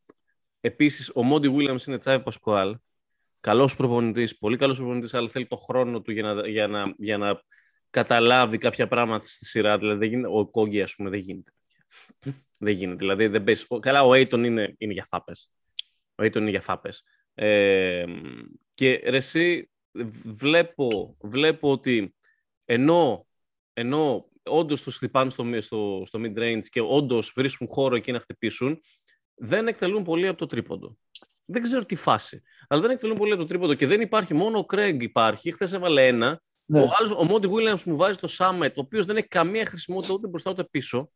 [0.61, 2.77] επίσης ο Μόντι Βίλιαμς είναι τσάβη Πασκουάλ.
[3.41, 7.19] Καλός προπονητής, πολύ καλός προπονητής, αλλά θέλει το χρόνο του για να, για να, για
[7.19, 7.43] να
[7.91, 9.79] καταλάβει κάποια πράγματα στη σειρά.
[9.79, 11.53] Δηλαδή, δεν γίνεται, ο Κόγκη, ας πούμε, δεν γίνεται.
[12.59, 12.97] Δεν γίνεται.
[12.97, 13.65] Δηλαδή, δεν παίζει.
[13.69, 15.33] ο- Καλά, ο Aiton είναι, είναι για φάπε.
[16.15, 16.91] Ο Aiton είναι για φάπε.
[17.35, 18.05] Ε,
[18.75, 19.71] και ρε, εσύ,
[20.25, 22.15] βλέπω, βλέπω ότι
[22.65, 23.27] ενώ,
[23.73, 28.79] ενώ όντως τους χτυπάνε στο, στο, στο mid-range και όντως βρίσκουν χώρο εκεί να χτυπήσουν,
[29.35, 30.97] δεν εκτελούν πολύ από το τρίποντο.
[31.45, 32.43] Δεν ξέρω τι φάση.
[32.69, 34.35] Αλλά δεν εκτελούν πολύ από το τρίποντο και δεν υπάρχει.
[34.35, 35.53] Μόνο ο Κρέγκ υπάρχει.
[35.53, 36.43] Χθες έβαλε ένα.
[36.65, 36.81] Ναι.
[36.83, 40.13] Ο, άλλος, ο Μόντι Williams μου βάζει το Σάμετ, ο οποίος δεν έχει καμία χρησιμότητα
[40.15, 41.11] ούτε μπροστά ούτε πίσω.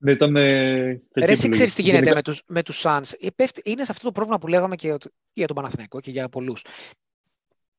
[0.00, 0.36] Ναι, ήταν.
[0.36, 1.48] ε, κακή Ρε, εσύ επιλογή.
[1.48, 3.12] ξέρεις τι γίνεται Γενικά- με τους, με τους Suns.
[3.20, 6.00] Ε, πέφτει- Είναι σε αυτό το πρόβλημα που λέγαμε και για το- για τον Παναθηναϊκό
[6.00, 6.62] και για πολλούς.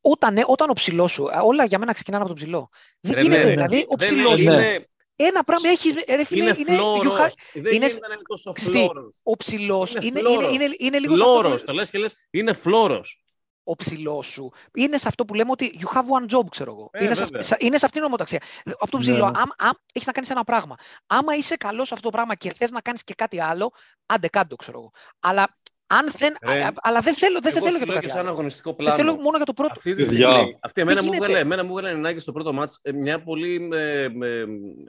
[0.01, 2.69] Όταν, ε, όταν ο ψηλός σου, ε, όλα για μένα ξεκινάνε από τον ψηλό.
[2.99, 4.57] Δεν Ρε, γίνεται, ναι, δηλαδή ο Δεν ψηλός είναι, σου.
[4.59, 4.83] είναι,
[5.21, 5.89] Ένα πράγμα έχει.
[6.15, 7.03] Ρε, φίλε, είναι είναι, φλόρος.
[7.03, 9.19] you ha- Δεν είναι- γίνεται να είναι τόσο Ξτή, φλόρος.
[9.23, 10.53] ο ψηλός Είναι είναι, φλόρος.
[10.53, 13.19] είναι, είναι, είναι λίγο σε αυτό που Φλόρος, το λες και λες, είναι φλόρος.
[13.69, 16.89] Ο ψηλός σου είναι σε αυτό που λέμε ότι you have one job, ξέρω εγώ.
[16.93, 17.39] Ε, είναι, σε, βέβαια.
[17.39, 18.41] αυ- σε- είναι σε αυτήν την ομοταξία.
[18.79, 19.23] Από τον ψηλό, Ναι.
[19.25, 20.75] άμα, άμα έχεις να κάνεις ένα πράγμα.
[21.07, 23.71] Άμα είσαι καλός σε αυτό το πράγμα και θες να κάνεις και κάτι άλλο,
[24.05, 24.91] άντε κάτω, ξέρω εγώ.
[25.19, 25.57] Αλλά,
[25.87, 27.93] αν δεν, Ρε, α- αλλά δεν θέλω, δεν σε Εγώ θέλω σου για το λέω
[27.93, 28.29] κάτι και σαν άλλο.
[28.29, 28.95] αγωνιστικό Σε πλάνο.
[28.95, 29.73] θέλω μόνο για το πρώτο.
[29.77, 30.29] Αυτή τη Παιδιά.
[30.31, 32.91] στιγμή, αυτή εμένα Τι μου, γίνεται; έβγαλε, εμένα μου έβγαλε Νάγκη στο πρώτο μάτς ε,
[32.91, 34.45] μια πολύ ε, ε,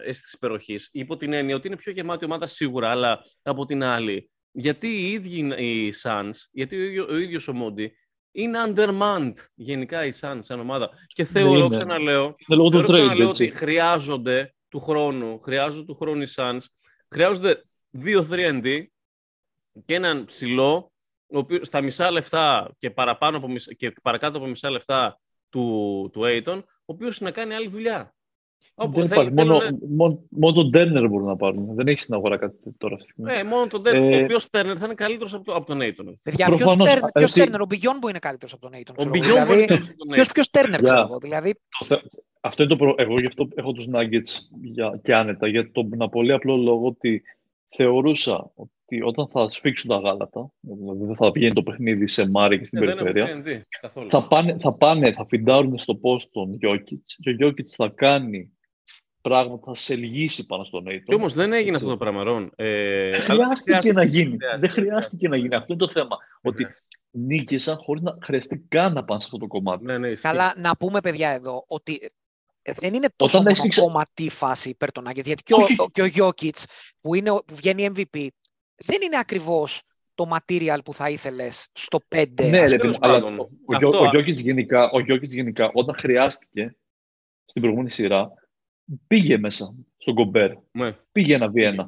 [0.07, 0.89] αίσθηση υπεροχής.
[0.92, 5.10] Υπό την έννοια ότι είναι πιο γεμάτη ομάδα σίγουρα, αλλά από την άλλη, γιατί οι
[5.12, 7.92] ίδιοι οι Suns, γιατί ο, ίδιο- ο ίδιος ο Μόντι,
[8.33, 10.91] είναι undermanned γενικά οι Suns σαν ομάδα.
[11.07, 11.68] Και θεωρώ, είναι.
[11.68, 13.42] ξαναλέω, Είναι λόγω του θεωρώ, trade, ξαναλέω έτσι.
[13.44, 16.60] ότι χρειάζονται του χρόνου, χρειάζονται του χρόνου οι Suns,
[17.09, 18.84] χρειάζονται δύο 3D
[19.84, 20.92] και έναν ψηλό,
[21.33, 26.10] ο οποίος, στα μισά λεφτά και, παραπάνω από, μισ- και παρακάτω από μισά λεφτά του,
[26.12, 28.15] του Aiton, ο οποίος να κάνει άλλη δουλειά.
[28.83, 29.34] Όπου Δεν θέλει- υπάρχει.
[29.34, 31.75] θέλουν- Μόνο, μόνο, μόνο τον Τέρνερ μπορούν να πάρουν.
[31.75, 33.33] Δεν έχεις στην αγορά κάτι τώρα αυτή τη στιγμή.
[33.33, 35.78] Ναι, μόνο τον Turner, Ε, ο οποίος Turner θα είναι καλύτερος από, το- από τον
[35.81, 36.15] Aiton.
[36.23, 38.91] Παιδιά, ποιος Προφανώς, Turner- ποιος έτσι- Turner, ο Μπιγιόν που είναι καλύτερος από τον Aiton.
[38.91, 39.10] Ο ξέρω εγώ.
[39.10, 40.31] Μπιγιόν μπορεί Δηλαδή, να είναι από τον ποιος, Aiton.
[40.34, 41.05] ποιος Turner, ξέρω Yeah.
[41.09, 41.18] εγώ.
[41.18, 42.05] Δηλαδή, Το θε-
[42.41, 42.94] Αυτό είναι το προ...
[42.97, 45.00] Εγώ γι' αυτό έχω τους Nuggets για...
[45.02, 47.23] και άνετα, για τον ένα πολύ απλό λόγο ότι
[47.76, 52.59] θεωρούσα ότι όταν θα σφίξουν τα γάλατα, δηλαδή δεν θα πηγαίνει το παιχνίδι σε Μάρη
[52.59, 54.10] και στην Ε, δεν έχουν περιφέρεια, 3D καθόλου.
[54.10, 58.52] θα πάνε, θα πάνε, θα φιντάρουν στο post τον Jokic και ο Jokic θα κάνει
[59.20, 61.02] πράγματα, θα σε λυγίσει πάνω στον Aiton.
[61.05, 61.74] Και όμως δεν έγινε Έτσι.
[61.74, 62.52] αυτό το πράγμα, Ρον.
[62.57, 64.36] Ε, Δεν αλλά χρειάστηκε να γίνει.
[64.36, 65.55] χρειάστηκε, Δεν χρειάστηκε να γίνει.
[65.55, 66.16] Αυτό είναι το θέμα.
[66.42, 66.86] Ότι χρειάστηκε.
[67.10, 69.84] νίκησαν χωρίς να χρειαστεί καν να πάνε σε αυτό το κομμάτι.
[69.84, 70.23] Ναι, ναι, ισχύει.
[70.26, 72.10] καλά, να πούμε, παιδιά, εδώ ότι
[72.62, 75.76] ε, δεν είναι τόσο Όταν έσφιξε- μονοκομματή φάση υπέρ των Nuggets, γιατί και ο, Όχι.
[75.78, 76.65] ο- και ο Jokic,
[77.00, 78.26] που, είναι, ο- που βγαίνει MVP,
[78.76, 79.82] δεν είναι ακριβώς
[80.15, 82.49] το material που θα ήθελες στο 5.
[82.50, 82.78] Ναι, ας ρε, πούμε.
[82.78, 83.39] παιδί τέλος μου, αλλά πάντων.
[83.39, 86.76] ο, ο, Αυτό- Γιο- ο Γιώκητς γενικά, ο Γιώκητς γενικά, όταν χρειάστηκε
[87.44, 88.32] στην προηγούμενη σειρά,
[89.07, 90.51] πήγε μέσα στον Κομπέρ.
[90.73, 90.93] Ναι.
[91.12, 91.86] Πήγε ένα V1.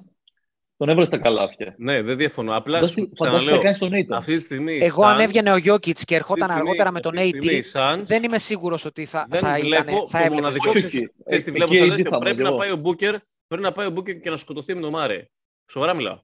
[0.77, 1.75] Τον έβαλε στα καλάθια.
[1.79, 2.57] Ναι, δεν διαφωνώ.
[2.57, 3.63] Απλά Φαντάσου- σου Φαντάσου τι θα ξαναλέω.
[3.63, 4.19] κάνεις στον Νέιταν.
[4.19, 4.75] Αυτή τη στιγμή.
[4.75, 7.17] οι Εγώ αν Suns- έβγαινε ο Γιώκητς και αυτή ερχόταν τη στιγμή- αργότερα με τον
[7.19, 10.07] αυτή τη στιγμή οι AD, Suns δεν είμαι σίγουρος ότι θα, δεν θα, βλέπω ήταν,
[10.07, 10.71] θα το έβλεπες μοναδικό.
[10.71, 10.75] Jokic.
[10.77, 11.13] Όχι, Ξέρεις, εκεί.
[11.25, 12.59] ξέρεις τι Ε, βλέπω εκεί σαν AD τέτοιο; θα Πρέπει είμαι να εγώ.
[12.59, 13.17] πάει ο Booker,
[13.47, 15.27] πρέπει να πάει ο Booker και να σκοτωθεί με τον Μάρε.
[15.71, 16.21] Σοβαρά μιλάω.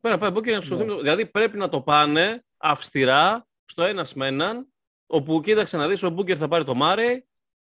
[0.00, 0.88] Πρέπει να πάει ο Booker και να σκοτωθεί Ναι.
[0.90, 4.66] με τον Δηλαδή πρέπει να το πάνε αυστηρά στο ένα με έναν,
[5.06, 7.24] όπου κοίταξε να δεις ο Booker θα πάρει το Μάρε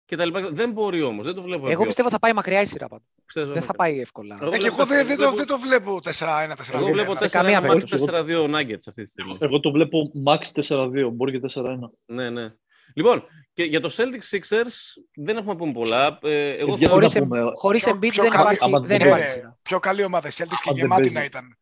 [0.08, 0.48] και τα λοιπά.
[0.52, 1.68] Δεν μπορεί όμως, δεν το βλέπω.
[1.68, 3.06] Εγώ πιστεύω θα πάει μακριά η σειρά πάντως.
[3.26, 4.38] Ξέρω, Δεν θα πάει εύκολα.
[4.40, 6.74] Εγώ Ε, και βλέπω εγώ δεν, δεν, το, βλέπω- δεν το βλέπω 4-1, 4-2.
[6.74, 8.04] Εγώ βλέπω σε 4-1 καμία Max περίπτωση.
[8.08, 9.36] 4-2 Nuggets αυτή τη στιγμή.
[9.40, 11.64] Εγώ το βλέπω max 4-2, μπορεί και 4-1.
[12.06, 12.52] Ναι, ναι.
[12.94, 16.18] Λοιπόν, και για το Celtics Sixers δεν έχουμε να πούμε πολλά.
[16.22, 16.94] Ε, εγώ Παιδιά, θα...
[16.94, 19.22] Χωρίς, να εμ- πούμε- χωρίς Πιο- Embiid πιο δεν καλή- υπάρχει, άμα δεν δεν υπάρχει
[19.24, 19.58] είναι σειρά.
[19.62, 20.28] πιο καλή ομάδα.
[20.28, 21.14] Celtics και Αν δεν γεμάτη παίζει.
[21.16, 21.58] να ήταν.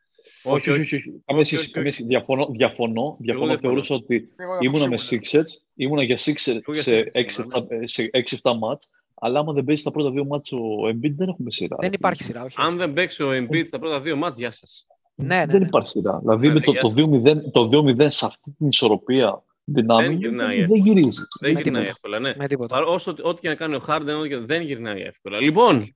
[0.46, 1.02] Όχι, όχι, όχι.
[1.24, 2.08] Καμία Όχι, σχέση, όχι, καμία σχέση.
[2.08, 3.46] Διαφωνώ, διαφωνώ, διαφωνώ.
[3.46, 3.56] διαφωνώ.
[3.58, 5.28] Θεωρούσα ότι Εγώ θα πω ήμουνα με σίγουρα.
[5.44, 9.38] Sixers, ήμουνα για Sixers Εγώ για σε Sixers 6-7 ήμουνα, ε, σε 6-7 μάτς, αλλά
[9.38, 10.58] άμα δεν παίζεις τα πρώτα δύο μάτς ο
[10.88, 11.76] Embiid δεν έχουμε σειρά.
[11.80, 12.56] Δεν υπάρχει σειρά, όχι.
[12.58, 14.86] Αν δεν παίξει ο Embiid στα πρώτα δύο μάτς, γεια σας.
[15.14, 15.66] Ναι, ναι, Δεν ναι.
[15.66, 16.18] υπάρχει σειρά.
[16.18, 16.96] Δηλαδή Ναι, με ναι, το, γεια το, σας.
[16.96, 21.22] 2-0, το 2-0 σε αυτή την ισορροπία δυνάμει Δεν γυρνάει δεν, δεν γυρίζει.
[21.40, 21.88] Δεν Με γυρνάει τίποτα.
[21.90, 22.34] εύκολα, ναι.
[22.38, 22.74] Με τίποτα.
[22.74, 25.40] Παρό- Όσο, ό,τι και να κάνει ο Harden, ό,τι και- δεν γυρνάει εύκολα.
[25.40, 25.94] Λοιπόν,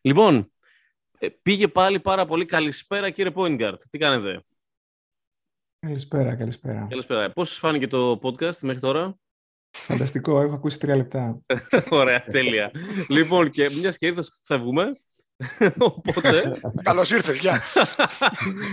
[0.00, 0.52] λοιπόν
[1.22, 2.44] ε, πήγε πάλι πάρα πολύ.
[2.44, 3.76] Καλησπέρα κύριε Point Guard.
[3.90, 4.44] Τι κάνετε;
[5.86, 6.86] Καλησπέρα, καλησπέρα.
[6.90, 7.30] Καλησπέρα.
[7.32, 9.18] Πώς σας φάνηκε το podcast μέχρι τώρα;
[9.76, 11.40] Φανταστικό, έχω ακούσει τρία λεπτά.
[11.90, 12.70] Ωραία, τέλεια.
[13.08, 14.90] λοιπόν, και μιας και ήρθες, φεύγουμε.
[15.78, 17.62] Οπότε, Καλώς ήρθες, γεια.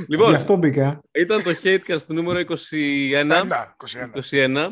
[0.08, 1.01] λοιπόν, Γι' αυτό μπήκα.
[1.11, 3.14] ήταν το Hatecast νούμερο 21.
[3.14, 4.22] Ένα, 21.
[4.32, 4.67] 21.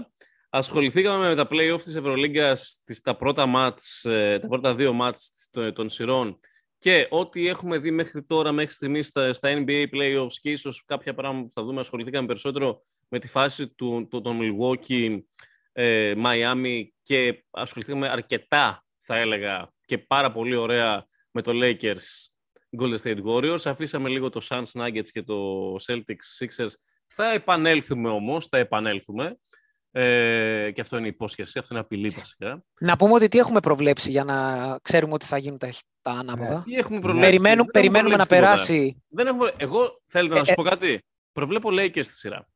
[0.50, 5.30] Ασχοληθήκαμε με τα play-offs της Ευρωλίγκας, τις- τα πρώτα μάτς, ε, τα πρώτα δύο μάτς
[5.32, 6.40] της- των- των σειρών
[6.86, 11.14] και ό,τι έχουμε δει μέχρι τώρα, μέχρι στιγμής στα, στα NBA play-offs και ίσως κάποια
[11.14, 15.20] πράγματα που θα δούμε, ασχοληθήκαμε περισσότερο με τη φάση του, του, των Milwaukee,
[15.72, 22.28] ε, Miami και ασχοληθήκαμε αρκετά, θα έλεγα, και πάρα πολύ ωραία με το Lakers
[22.80, 23.66] Golden State Warriors.
[23.66, 26.74] Αφήσαμε λίγο το Suns Nuggets και το Celtics Sixers.
[27.08, 29.38] Θα επανέλθουμε όμως, θα επανέλθουμε.
[29.98, 32.64] Ε, και αυτό είναι υπόσχεση, αυτό είναι απειλή βασικά.
[32.80, 35.70] Να πούμε ότι τι έχουμε προβλέψει για να ξέρουμε ότι θα γίνουν τα,
[36.02, 38.82] τα ανάποδα; Τι έχουμε προβλέψει; Περιμένουμε, Δεν έχουμε περιμένουμε να προβλέψει τίποτα.
[38.86, 39.04] περάσει.
[39.08, 39.54] Δεν έχουμε...
[39.58, 40.56] Εγώ θέλετε να Ε, σας ε.
[40.56, 42.48] πω κάτι; Προβλέπω Lakers στη σειρά.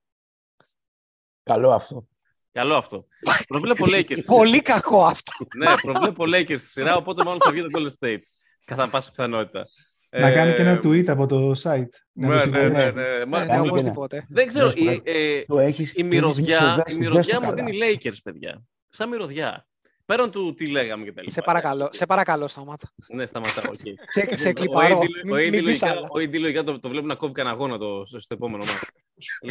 [1.43, 2.07] Καλό αυτό.
[2.51, 3.05] Καλό αυτό.
[3.47, 4.03] Προβλέπω Lakers.
[4.03, 4.37] στη σειρά.
[4.37, 5.31] Πολύ κακό αυτό.
[5.57, 8.21] ναι, προβλέπω Lakers στη σειρά, οπότε μάλλον θα βγει το Golden State.
[8.65, 9.65] Κατά πάσα πιθανότητα.
[10.11, 11.87] Να κάνει και Ε, ένα tweet από το site.
[12.13, 12.91] Να Ναι, το ναι, ναι, συγχωρέσει.
[12.93, 13.25] ναι.
[13.25, 14.25] Μα- Ναι, ναι, Κάνει και οπωσδήποτε.
[14.29, 14.67] Δεν ξέρω.
[14.67, 15.11] Ναι, η- πρέπει.
[15.11, 17.63] ε, Το έχεις, η μυρωδιά, έχεις η δες μυρωδιά το μου καλά.
[17.63, 18.63] δίνει Lakers, παιδιά.
[18.89, 19.67] Σαν μυρωδιά.
[20.05, 21.33] Πέραν του τι λέγαμε και τα λοιπά.
[21.33, 22.91] Σε παρακαλώ, σε παρακαλώ, σταμάτα.
[23.13, 23.63] Ναι, σταματάω.
[23.71, 23.79] οκ.
[24.15, 24.99] Σε, σε Ο κλιπαρώ.
[24.99, 26.01] AD Μην- ο μην AD πεις λογικά- άλλα.
[26.01, 28.87] ο AD λογικά το, το βλέπω να κόβει κανένα αγώνα το, στο, στο επόμενο μάτι.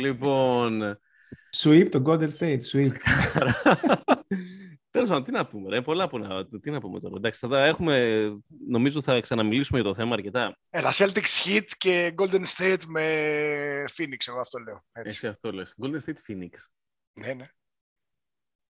[0.02, 0.98] λοιπόν.
[1.56, 2.86] Sweep το Golden State, sweep.
[4.90, 5.68] Τέλος πάντων, τι να πούμε.
[5.70, 7.14] Ρε, πολλά που να, τι να πούμε τώρα.
[7.16, 8.26] Εντάξει, θα τα έχουμε,
[8.68, 10.58] νομίζω θα ξαναμιλήσουμε για το θέμα αρκετά.
[10.70, 13.04] Έλα, Celtics Heat και Golden State με
[13.96, 14.84] Phoenix, εγώ αυτό λέω.
[14.92, 15.08] Έτσι.
[15.08, 15.74] Εσύ αυτό λες.
[15.82, 16.50] Golden State Phoenix.
[17.12, 17.46] Ναι, ναι.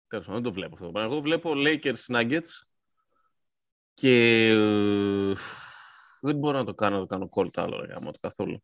[0.09, 0.87] Τέλος πάντων, δεν το βλέπω αυτό.
[0.87, 1.13] το πράγμα.
[1.13, 2.49] Εγώ βλέπω Lakers Nuggets
[3.95, 5.35] και ε,
[6.21, 8.63] δεν μπορώ να το κάνω, να το κάνω call το άλλο ρε, γάμο, το καθόλου.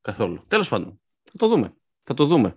[0.00, 0.44] Καθόλου.
[0.48, 1.74] Τέλος πάντων, θα το δούμε.
[2.02, 2.56] Θα το δούμε.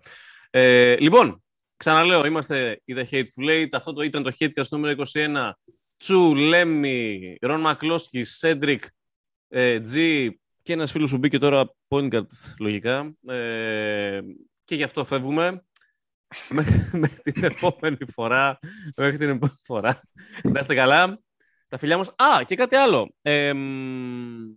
[0.49, 1.43] Ε, λοιπόν,
[1.79, 3.67] ξαναλέω, είμαστε η The Hateful Eight.
[3.71, 5.51] Αυτό το ήταν το Hatecast νούμερο 21.
[5.97, 8.83] Τσου, Λέμι, Ρον Μακλόσκι, Σέντρικ,
[9.47, 12.25] ε, Τζι και ένας φίλος που μπήκε τώρα point guard
[12.59, 13.13] λογικά.
[13.27, 14.19] Ε,
[14.63, 15.63] και γι' αυτό φεύγουμε.
[16.49, 18.59] Μέχρι μέχρι την επόμενη φορά.
[18.95, 20.01] Μέχρι την επόμενη φορά.
[20.43, 21.19] Να είστε καλά.
[21.67, 22.09] Τα φιλιά μας.
[22.09, 23.13] Α, και κάτι άλλο.
[23.21, 24.55] Ε, μ,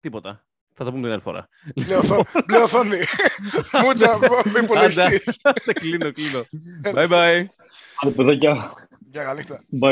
[0.00, 0.44] τίποτα.
[0.82, 1.48] Θα τα πούμε την άλλη φορά.
[1.74, 2.96] Μπλε οθό- Μπλε οθόνη.
[3.84, 5.38] Μούτσα, μη υπολογιστής.
[5.42, 6.46] Άντε, κλείνω, κλείνω.
[6.84, 7.44] Bye bye.
[8.02, 8.72] Άντε, παιδάκια.
[9.12, 9.60] Για καλή νύχτα.
[9.80, 9.88] Bye.